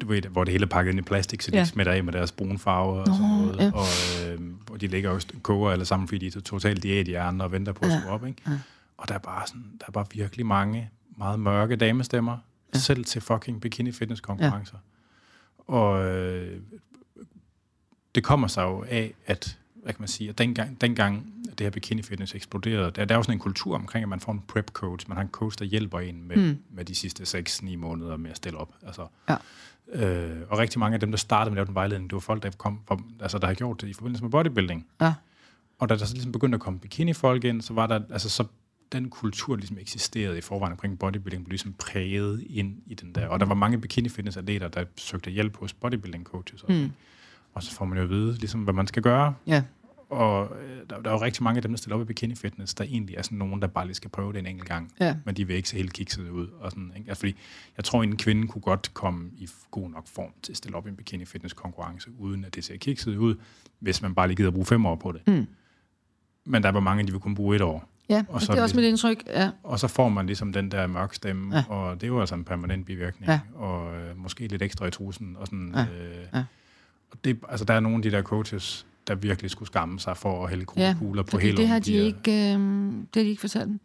Du 0.00 0.06
ved, 0.06 0.22
hvor 0.22 0.44
det 0.44 0.52
hele 0.52 0.64
er 0.64 0.68
pakket 0.68 0.90
ind 0.90 0.98
i 0.98 1.02
plastik, 1.02 1.42
så 1.42 1.50
de 1.50 1.56
Ja. 1.56 1.64
smitter 1.64 1.92
af 1.92 2.04
med 2.04 2.12
deres 2.12 2.32
brune 2.32 2.58
farver 2.58 3.00
og 3.00 3.06
Nå, 3.06 3.14
sådan 3.14 3.28
noget. 3.28 3.58
ja. 3.58 3.70
Og, 3.74 3.86
øh, 4.32 4.40
og 4.70 4.80
de 4.80 4.86
ligger 4.86 5.10
jo 5.10 5.16
og 5.16 5.42
koger 5.42 5.70
alle 5.70 5.84
sammen, 5.84 6.08
fordi 6.08 6.28
de 6.28 6.38
er 6.38 6.42
totalt 6.42 6.82
diæt 6.82 7.08
i 7.08 7.10
hjernen 7.10 7.40
og 7.40 7.52
venter 7.52 7.72
på 7.72 7.84
at 7.84 7.90
Ja. 7.90 8.10
op. 8.10 8.26
Ikke? 8.26 8.42
Ja. 8.46 8.58
Og 8.96 9.08
der 9.08 9.14
er, 9.14 9.18
bare 9.18 9.46
sådan, 9.46 9.64
der 9.80 9.84
er 9.88 9.92
bare 9.92 10.06
virkelig 10.14 10.46
mange 10.46 10.90
meget 11.18 11.40
mørke 11.40 11.76
damestemmer, 11.76 12.38
Ja. 12.74 12.78
selv 12.78 13.04
til 13.04 13.20
fucking 13.22 13.60
bikini 13.60 13.92
fitness 13.92 14.20
konkurrencer. 14.20 14.76
Ja. 15.68 15.74
Og 15.74 16.04
øh, 16.06 16.60
det 18.14 18.24
kommer 18.24 18.46
sig 18.48 18.62
jo 18.62 18.84
af, 18.88 19.14
at 19.26 19.58
hvad 19.82 19.92
kan 19.92 20.00
man 20.02 20.08
sige, 20.08 20.30
at 20.30 20.38
dengang, 20.38 20.80
dengang 20.80 21.32
det 21.50 21.60
her 21.60 21.70
bikini 21.70 22.02
fitness 22.02 22.34
eksploderede, 22.34 22.90
der, 22.90 23.04
der 23.04 23.14
er 23.14 23.18
jo 23.18 23.22
sådan 23.22 23.34
en 23.34 23.38
kultur 23.38 23.74
omkring, 23.74 24.02
at 24.02 24.08
man 24.08 24.20
får 24.20 24.32
en 24.32 24.42
prep 24.48 24.70
coach, 24.72 25.08
man 25.08 25.16
har 25.16 25.22
en 25.24 25.30
coach, 25.30 25.58
der 25.58 25.64
hjælper 25.64 26.00
en 26.00 26.24
med, 26.28 26.36
mm. 26.36 26.58
med 26.70 26.84
de 26.84 26.94
sidste 26.94 27.38
6-9 27.38 27.76
måneder 27.76 28.16
med 28.16 28.30
at 28.30 28.36
stille 28.36 28.58
op. 28.58 28.74
Altså, 28.86 29.06
Ja. 29.28 29.36
Øh, 29.92 30.30
og 30.48 30.58
rigtig 30.58 30.78
mange 30.78 30.94
af 30.94 31.00
dem, 31.00 31.10
der 31.10 31.18
startede 31.18 31.50
med 31.50 31.60
at 31.60 31.60
lave 31.60 31.66
den 31.66 31.74
vejledning, 31.74 32.10
det 32.10 32.14
var 32.14 32.20
folk, 32.20 32.42
der, 32.42 32.50
kom, 32.50 32.80
fra, 32.88 32.98
altså, 33.20 33.38
der 33.38 33.46
har 33.46 33.54
gjort 33.54 33.80
det 33.80 33.88
i 33.88 33.92
forbindelse 33.92 34.24
med 34.24 34.30
bodybuilding. 34.30 34.86
Ja. 35.00 35.14
Og 35.78 35.88
da 35.88 35.96
der 35.96 36.04
så 36.04 36.14
ligesom 36.14 36.32
begyndte 36.32 36.56
at 36.56 36.60
komme 36.60 36.78
bikini-folk 36.78 37.44
ind, 37.44 37.62
så 37.62 37.74
var 37.74 37.86
der, 37.86 38.00
altså 38.10 38.28
så 38.28 38.44
den 38.92 39.10
kultur 39.10 39.56
ligesom 39.56 39.78
eksisterede 39.80 40.38
i 40.38 40.40
forvejen 40.40 40.72
omkring 40.72 40.98
bodybuilding, 40.98 41.44
blev 41.44 41.50
ligesom 41.50 41.74
præget 41.78 42.44
ind 42.48 42.76
i 42.86 42.94
den 42.94 43.14
der. 43.14 43.28
Og 43.28 43.40
der 43.40 43.46
var 43.46 43.54
mange 43.54 43.78
bikini-fitness-atleter, 43.78 44.68
der 44.68 44.84
søgte 44.96 45.30
hjælp 45.30 45.56
hos 45.56 45.72
bodybuilding-coaches. 45.72 46.64
Mm. 46.68 46.92
Og 47.54 47.62
så 47.62 47.72
får 47.72 47.84
man 47.84 47.98
jo 47.98 48.04
at 48.04 48.10
vide, 48.10 48.34
ligesom, 48.34 48.60
hvad 48.60 48.74
man 48.74 48.86
skal 48.86 49.02
gøre. 49.02 49.34
Ja. 49.46 49.62
Og 50.10 50.56
øh, 50.62 50.76
der, 50.90 51.00
der 51.02 51.10
er 51.10 51.14
jo 51.14 51.20
rigtig 51.22 51.42
mange 51.42 51.58
af 51.58 51.62
dem, 51.62 51.70
der 51.72 51.78
stiller 51.78 51.96
op 51.96 52.02
i 52.02 52.04
bikini-fitness, 52.04 52.74
der 52.74 52.84
egentlig 52.84 53.16
er 53.16 53.22
sådan 53.22 53.38
nogen, 53.38 53.62
der 53.62 53.68
bare 53.68 53.86
lige 53.86 53.94
skal 53.94 54.10
prøve 54.10 54.32
det 54.32 54.38
en 54.38 54.46
enkelt 54.46 54.68
gang. 54.68 54.92
Ja. 55.00 55.16
Men 55.24 55.34
de 55.36 55.46
vil 55.46 55.56
ikke 55.56 55.68
se 55.68 55.76
helt 55.76 55.92
kiksede 55.92 56.32
ud. 56.32 56.48
Og 56.60 56.70
sådan, 56.70 56.92
ikke? 56.96 57.08
Altså, 57.08 57.20
fordi 57.20 57.36
jeg 57.76 57.84
tror, 57.84 58.02
en 58.02 58.16
kvinde 58.16 58.48
kunne 58.48 58.62
godt 58.62 58.90
komme 58.94 59.30
i 59.38 59.48
god 59.70 59.90
nok 59.90 60.06
form 60.08 60.30
til 60.42 60.52
at 60.52 60.56
stille 60.56 60.76
op 60.76 60.86
i 60.86 60.90
en 60.90 60.96
bikini-fitness-konkurrence, 60.96 62.10
uden 62.18 62.44
at 62.44 62.54
det 62.54 62.64
ser 62.64 62.76
kikset 62.76 63.16
ud, 63.16 63.34
hvis 63.78 64.02
man 64.02 64.14
bare 64.14 64.26
lige 64.28 64.36
gider 64.36 64.50
bruge 64.50 64.66
fem 64.66 64.86
år 64.86 64.96
på 64.96 65.12
det. 65.12 65.20
Mm. 65.26 65.46
Men 66.44 66.62
der 66.62 66.68
er 66.68 66.72
hvor 66.72 66.80
mange, 66.80 67.06
de 67.06 67.12
vil 67.12 67.20
kun 67.20 67.34
bruge 67.34 67.56
et 67.56 67.62
år. 67.62 67.86
Ja, 68.08 68.24
Og 68.28 68.34
og 68.34 68.42
så 68.42 68.52
det 68.52 68.58
er 68.58 68.62
også 68.62 68.76
mit 68.76 68.84
indtryk. 68.84 69.22
Ja. 69.26 69.50
Og 69.62 69.78
så 69.80 69.88
får 69.88 70.08
man 70.08 70.26
ligesom 70.26 70.52
den 70.52 70.70
der 70.70 70.86
mørk 70.86 71.14
stemme, 71.14 71.56
ja. 71.56 71.64
og 71.68 71.94
det 71.94 72.02
er 72.02 72.08
jo 72.08 72.20
altså 72.20 72.34
en 72.34 72.44
permanent 72.44 72.86
bivirkning. 72.86 73.30
Ja. 73.30 73.40
Og 73.54 73.96
øh, 73.96 74.18
måske 74.18 74.46
lidt 74.48 74.62
ekstra 74.62 74.86
i 74.86 74.90
trusen. 74.90 75.36
Og 75.36 75.46
sådan, 75.46 75.72
Ja. 75.76 75.82
øh, 75.82 76.26
Ja. 76.34 76.44
og 77.10 77.18
det, 77.24 77.38
altså, 77.48 77.64
der 77.64 77.74
er 77.74 77.80
nogle 77.80 77.96
af 77.96 78.02
de 78.02 78.10
der 78.10 78.22
coaches, 78.22 78.86
der 79.10 79.16
virkelig 79.16 79.50
skulle 79.50 79.66
skamme 79.66 80.00
sig 80.00 80.16
for 80.16 80.44
at 80.44 80.50
hælde 80.50 80.64
Ja, 80.76 80.94
kugler 80.98 81.22
på 81.22 81.30
Fordi 81.30 81.44
hele 81.44 81.56
det 81.56 81.68
har 81.68 81.78
de 81.78 81.92
her- 81.92 82.02
ikke, 82.02 82.32
øh, 82.32 82.58
det 82.92 83.16
har 83.16 83.22
de 83.22 83.28
ikke 83.28 83.40
fortalt 83.40 83.66
dem. 83.66 83.80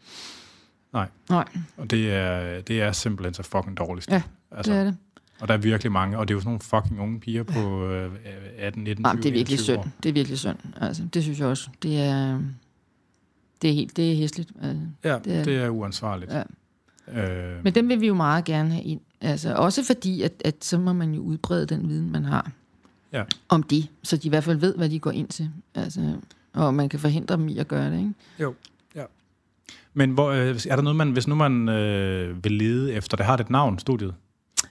Nej. 0.93 1.07
Nej, 1.29 1.45
Og 1.77 1.91
det 1.91 2.11
er, 2.13 2.61
det 2.61 2.81
er 2.81 2.91
simpelthen 2.91 3.33
så 3.33 3.43
fucking 3.43 3.77
dårligt. 3.77 4.07
Ja, 4.11 4.21
altså, 4.51 4.71
det 4.73 4.79
er 4.79 4.83
det. 4.83 4.97
Og 5.39 5.47
der 5.47 5.53
er 5.53 5.57
virkelig 5.57 5.91
mange, 5.91 6.17
og 6.17 6.27
det 6.27 6.33
er 6.33 6.35
jo 6.35 6.39
sådan 6.41 6.47
nogle 6.47 6.59
fucking 6.61 6.99
unge 7.01 7.19
piger 7.19 7.43
på 7.43 7.87
øh, 7.87 8.11
18, 8.57 8.83
19, 8.83 9.01
Nej, 9.03 9.11
20, 9.11 9.15
men 9.15 9.23
det 9.23 9.29
er 9.29 9.33
virkelig 9.33 9.55
21 9.59 9.77
år. 9.77 9.83
synd. 9.83 9.91
Det 10.03 10.09
er 10.09 10.13
virkelig 10.13 10.39
synd. 10.39 10.57
Altså, 10.81 11.03
det 11.13 11.23
synes 11.23 11.39
jeg 11.39 11.47
også. 11.47 11.69
Det 11.83 12.01
er, 12.01 12.39
det 13.61 13.69
er 13.69 13.73
helt, 13.73 13.97
det 13.97 14.11
er 14.11 14.15
hæsligt. 14.15 14.51
Altså. 14.61 14.81
Ja, 15.03 15.19
Det 15.25 15.35
er- 15.35 15.39
er, 15.39 15.43
det 15.43 15.55
er 15.57 15.69
uansvarligt. 15.69 16.31
Ja. 16.31 16.43
Øh, 17.55 17.63
Men 17.63 17.75
dem 17.75 17.89
vil 17.89 18.01
vi 18.01 18.07
jo 18.07 18.13
meget 18.13 18.45
gerne 18.45 18.71
have 18.71 18.83
ind. 18.83 18.99
Altså, 19.21 19.53
også 19.55 19.83
fordi, 19.83 20.21
at, 20.21 20.31
at 20.45 20.65
så 20.65 20.77
må 20.79 20.93
man 20.93 21.13
jo 21.13 21.21
udbrede 21.21 21.65
den 21.65 21.89
viden, 21.89 22.11
man 22.11 22.25
har. 22.25 22.51
Ja. 23.15 23.23
om 23.49 23.63
det, 23.63 23.87
så 24.03 24.17
de 24.17 24.27
i 24.27 24.29
hvert 24.29 24.43
fald 24.43 24.57
ved, 24.57 24.75
hvad 24.75 24.89
de 24.89 24.99
går 24.99 25.11
ind 25.11 25.27
til. 25.27 25.49
Altså, 25.75 26.15
og 26.53 26.73
man 26.73 26.89
kan 26.89 26.99
forhindre 26.99 27.37
dem 27.37 27.47
i 27.47 27.57
at 27.57 27.67
gøre 27.67 27.91
det. 27.91 27.97
Ikke? 27.97 28.13
Jo, 28.39 28.53
ja. 28.95 29.03
Men 29.93 30.11
hvor, 30.11 30.29
øh, 30.29 30.55
er 30.69 30.75
der 30.75 30.81
noget, 30.81 30.95
man, 30.95 31.11
hvis 31.11 31.27
nu 31.27 31.35
man 31.35 31.69
øh, 31.69 32.43
vil 32.43 32.51
lede 32.51 32.93
efter, 32.93 33.17
det 33.17 33.25
har 33.25 33.37
det 33.37 33.43
et 33.43 33.49
navn, 33.49 33.79
studiet? 33.79 34.13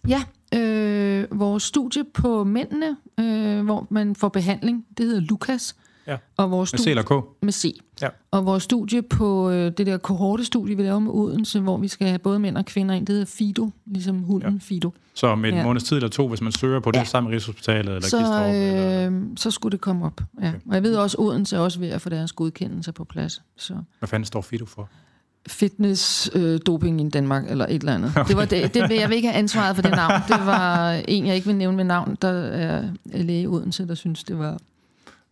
Ja, 0.08 0.22
øh, 0.54 1.38
vores 1.38 1.62
studie 1.62 2.04
på 2.14 2.44
mændene, 2.44 2.96
øh, 3.20 3.64
hvor 3.64 3.86
man 3.90 4.16
får 4.16 4.28
behandling, 4.28 4.86
det 4.98 5.06
hedder 5.06 5.20
Lukas. 5.20 5.76
Ja. 6.06 6.16
Og 6.36 6.50
vores 6.50 6.72
Med 6.72 6.78
C 6.78 6.82
studie, 6.82 6.90
eller 6.90 7.02
K? 7.22 7.42
med 7.42 7.52
C. 7.52 7.80
Ja. 8.02 8.08
Og 8.30 8.46
vores 8.46 8.62
studie 8.62 9.02
på 9.02 9.50
øh, 9.50 9.72
det 9.78 9.86
der 9.86 9.96
kohortestudie, 9.98 10.76
vi 10.76 10.82
laver 10.82 10.98
med 10.98 11.12
Odense, 11.12 11.60
hvor 11.60 11.76
vi 11.76 11.88
skal 11.88 12.06
have 12.06 12.18
både 12.18 12.38
mænd 12.38 12.56
og 12.56 12.64
kvinder 12.64 12.94
ind, 12.94 13.06
det 13.06 13.12
hedder 13.12 13.26
Fido, 13.26 13.70
ligesom 13.86 14.18
hunden 14.22 14.52
ja. 14.52 14.58
Fido. 14.62 14.90
Så 15.14 15.26
om 15.26 15.44
en 15.44 15.54
Ja. 15.54 15.62
måneds 15.64 15.84
tid 15.84 15.96
eller 15.96 16.08
to, 16.08 16.28
hvis 16.28 16.40
man 16.40 16.52
søger 16.52 16.80
på 16.80 16.90
det 16.90 16.98
Ja. 16.98 17.04
sammen 17.04 17.30
med 17.30 17.34
Rigshospitalet 17.36 17.88
eller 17.96 18.08
Så, 18.08 18.18
Gistrup, 18.18 18.46
eller 18.54 19.10
øh, 19.10 19.22
så 19.36 19.50
skulle 19.50 19.72
det 19.72 19.80
komme 19.80 20.06
op. 20.06 20.20
Ja. 20.42 20.48
Okay. 20.48 20.58
Og 20.68 20.74
jeg 20.74 20.82
ved 20.82 20.96
også, 20.96 21.16
at 21.18 21.24
Odense 21.24 21.56
er 21.56 21.60
også 21.60 21.78
ved 21.78 21.88
at 21.88 22.00
få 22.00 22.08
deres 22.08 22.32
godkendelse 22.32 22.92
på 22.92 23.04
plads. 23.04 23.42
Så 23.56 23.74
hvad 23.98 24.08
fanden 24.08 24.24
står 24.26 24.40
FIDO 24.40 24.64
for? 24.66 24.88
fitness 25.48 26.30
øh, 26.34 26.60
doping 26.66 27.00
i 27.00 27.08
Danmark, 27.08 27.50
eller 27.50 27.66
et 27.66 27.74
eller 27.74 27.94
andet. 27.94 28.12
Okay. 28.16 28.28
Det 28.28 28.36
var 28.36 28.44
det, 28.44 28.74
det 28.74 28.88
vil, 28.88 28.96
jeg 28.96 29.08
vil 29.08 29.16
ikke 29.16 29.28
have 29.28 29.38
ansvaret 29.38 29.74
for 29.76 29.82
det 29.82 29.90
navn. 29.90 30.12
Det 30.28 30.46
var 30.46 30.90
en, 31.08 31.26
jeg 31.26 31.34
ikke 31.34 31.46
vil 31.46 31.56
nævne 31.56 31.76
med 31.76 31.84
navn, 31.84 32.16
der 32.22 32.28
er 32.28 32.84
læge 33.04 33.42
i 33.42 33.46
Odense, 33.46 33.88
der 33.88 33.94
synes, 33.94 34.24
det 34.24 34.38
var, 34.38 34.58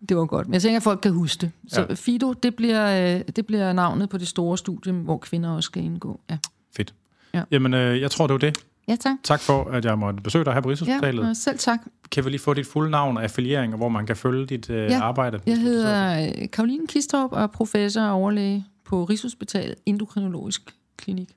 det 0.09 0.17
var 0.17 0.27
godt. 0.27 0.47
Men 0.47 0.55
jeg 0.55 0.63
tænker, 0.63 0.77
at 0.77 0.83
folk 0.83 1.01
kan 1.01 1.13
huske 1.13 1.41
det. 1.41 1.51
Så 1.69 1.81
Ja. 1.81 1.87
ja. 1.89 1.95
Fido, 1.95 2.33
det 2.33 2.55
bliver, 2.55 3.15
øh, 3.17 3.21
det 3.37 3.47
bliver 3.47 3.73
navnet 3.73 4.09
på 4.09 4.19
det 4.19 4.29
store 4.29 4.59
studie, 4.59 4.93
hvor 4.93 5.19
kvinder 5.19 5.51
også 5.51 5.67
skal 5.67 5.85
indgå. 5.85 6.21
Ja, 6.31 6.39
Fedt. 6.77 6.95
Ja. 7.35 7.43
Jamen, 7.51 7.75
øh, 7.75 8.01
jeg 8.01 8.11
tror, 8.11 8.27
det 8.27 8.33
var 8.33 8.39
det. 8.39 8.59
ja 8.89 8.97
tak. 8.97 9.17
Tak 9.25 9.41
for, 9.41 9.65
at 9.71 9.85
jeg 9.85 9.99
måtte 9.99 10.23
besøge 10.23 10.45
dig 10.45 10.53
her 10.55 10.61
på 10.61 10.69
Ja, 10.69 10.71
Rigshospitalet. 10.71 11.29
og 11.29 11.37
selv 11.37 11.59
tak. 11.59 11.79
Kan 12.11 12.25
vi 12.25 12.31
lige 12.31 12.41
få 12.41 12.55
dit 12.55 12.67
fulde 12.67 12.91
navn 12.91 13.17
og 13.17 13.23
affiliering, 13.23 13.73
og 13.73 13.77
hvor 13.79 13.89
man 13.89 14.07
kan 14.07 14.17
følge 14.17 14.47
dit 14.47 14.71
øh, 14.71 14.77
Ja. 14.91 15.01
arbejde? 15.03 15.41
Jeg 15.47 15.59
hedder 15.61 16.47
Karoline 16.47 16.87
Kistrup 16.87 17.33
og 17.33 17.43
er 17.43 17.47
professor 17.47 18.01
og 18.03 18.11
overlæge 18.13 18.65
på 18.85 19.05
Rigshospitalet 19.05 19.75
Endokrinologisk 19.87 20.75
Klinik. 20.97 21.31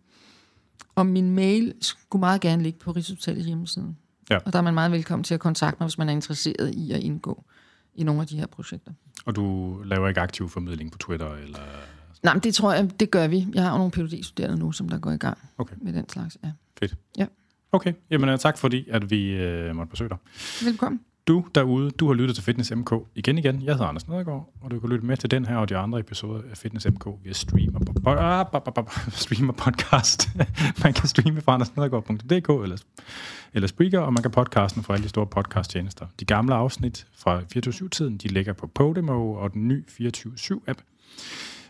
Og 0.95 1.05
min 1.05 1.31
mail 1.35 1.73
skulle 1.81 2.19
meget 2.19 2.41
gerne 2.41 2.63
ligge 2.63 2.79
på 2.79 2.91
Rigshospitalets 2.91 3.45
hjemmeside. 3.45 3.95
Ja. 4.29 4.37
Og 4.45 4.53
der 4.53 4.59
er 4.59 4.63
man 4.63 4.73
meget 4.73 4.91
velkommen 4.91 5.23
til 5.23 5.33
at 5.33 5.39
kontakte 5.39 5.77
mig, 5.79 5.87
hvis 5.87 5.97
man 5.97 6.09
er 6.09 6.13
interesseret 6.13 6.73
i 6.75 6.91
at 6.91 6.99
indgå 7.03 7.43
i 7.95 8.03
nogle 8.03 8.21
af 8.21 8.27
de 8.27 8.37
her 8.37 8.47
projekter. 8.47 8.91
Og 9.25 9.35
du 9.35 9.75
laver 9.85 10.07
ikke 10.07 10.21
aktiv 10.21 10.49
formidling 10.49 10.91
på 10.91 10.97
Twitter? 10.97 11.33
Eller... 11.35 11.59
Nej, 12.23 12.33
men 12.33 12.43
det 12.43 12.55
tror 12.55 12.73
jeg, 12.73 12.99
det 12.99 13.11
gør 13.11 13.27
vi. 13.27 13.47
Jeg 13.53 13.63
har 13.63 13.71
jo 13.71 13.77
nogle 13.77 13.91
phd 13.91 14.23
studerende 14.23 14.57
nu, 14.59 14.71
som 14.71 14.89
der 14.89 14.99
går 14.99 15.11
i 15.11 15.17
gang 15.17 15.37
Okay. 15.57 15.75
med 15.81 15.93
den 15.93 16.09
slags. 16.09 16.37
Ja. 16.43 16.51
Fedt. 16.79 16.95
Ja. 17.17 17.25
Okay, 17.71 17.93
jamen 18.09 18.29
øh, 18.29 18.39
tak 18.39 18.57
fordi, 18.57 18.89
at 18.89 19.09
vi 19.09 19.29
øh, 19.29 19.75
måtte 19.75 19.89
besøge 19.89 20.09
dig. 20.09 20.17
Velkommen. 20.63 21.01
Du 21.27 21.45
derude, 21.55 21.91
du 21.91 22.07
har 22.07 22.13
lyttet 22.13 22.35
til 22.35 22.43
Fitness 22.43 22.71
MK 22.75 22.91
igen 23.15 23.37
igen. 23.37 23.61
Jeg 23.61 23.73
hedder 23.73 23.85
Anders 23.87 24.07
Nedergaard, 24.07 24.53
og 24.61 24.71
du 24.71 24.79
kan 24.79 24.89
lytte 24.89 25.05
med 25.05 25.17
til 25.17 25.31
den 25.31 25.45
her 25.45 25.55
og 25.57 25.69
de 25.69 25.77
andre 25.77 25.99
episoder 25.99 26.41
af 26.51 26.57
Fitness 26.57 26.87
MK 26.89 27.05
via 27.23 27.33
streamer, 27.33 27.79
ah, 28.07 28.45
ba- 28.55 28.59
ba- 28.69 28.81
ba- 28.81 29.09
streamer 29.09 29.53
podcast. 29.53 30.29
man 30.83 30.93
kan 30.93 31.07
streame 31.07 31.41
fra 31.41 31.53
andersnedergaard.dk 31.53 32.49
eller, 32.63 32.77
eller 33.53 33.67
Spreaker, 33.67 33.99
og 33.99 34.13
man 34.13 34.21
kan 34.21 34.31
podcasten 34.31 34.83
fra 34.83 34.93
alle 34.93 35.03
de 35.03 35.09
store 35.09 35.27
podcasttjenester. 35.27 36.05
De 36.19 36.25
gamle 36.25 36.55
afsnit 36.55 37.07
fra 37.17 37.41
24-7-tiden, 37.57 38.17
de 38.17 38.27
ligger 38.27 38.53
på 38.53 38.67
Podimo 38.67 39.33
og 39.33 39.53
den 39.53 39.67
nye 39.67 39.83
24-7-app. 40.01 40.79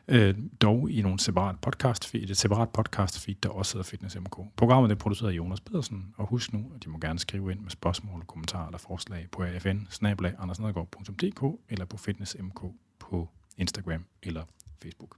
Øh, 0.08 0.36
dog 0.62 0.92
i 0.92 1.02
nogle 1.02 1.20
separat 1.20 1.60
podcast 1.60 2.08
feed, 2.08 2.30
et 2.30 2.38
separat 2.38 2.70
podcast 2.70 3.20
feed, 3.20 3.36
der 3.44 3.50
også 3.50 3.78
hedder 3.78 3.90
Fitness 3.90 4.20
MK. 4.20 4.38
Programmet 4.56 4.92
er 4.92 4.96
produceret 4.96 5.32
af 5.32 5.38
Jonas 5.38 5.62
Pedersen, 5.62 6.14
og 6.18 6.28
husk 6.28 6.54
nu, 6.54 6.72
at 6.76 6.84
de 6.84 6.90
må 6.90 6.98
gerne 6.98 7.20
skrive 7.20 7.52
ind 7.52 7.60
med 7.60 7.70
spørgsmål, 7.70 8.24
kommentarer 8.28 8.66
eller 8.66 8.78
forslag 8.78 9.28
på 9.32 9.44
afn 9.44 9.88
eller 11.70 11.86
på 11.86 11.98
Fitness 11.98 12.38
MK 12.40 12.62
på 13.00 13.30
Instagram 13.58 14.06
eller 14.24 14.44
Facebook. 14.82 15.18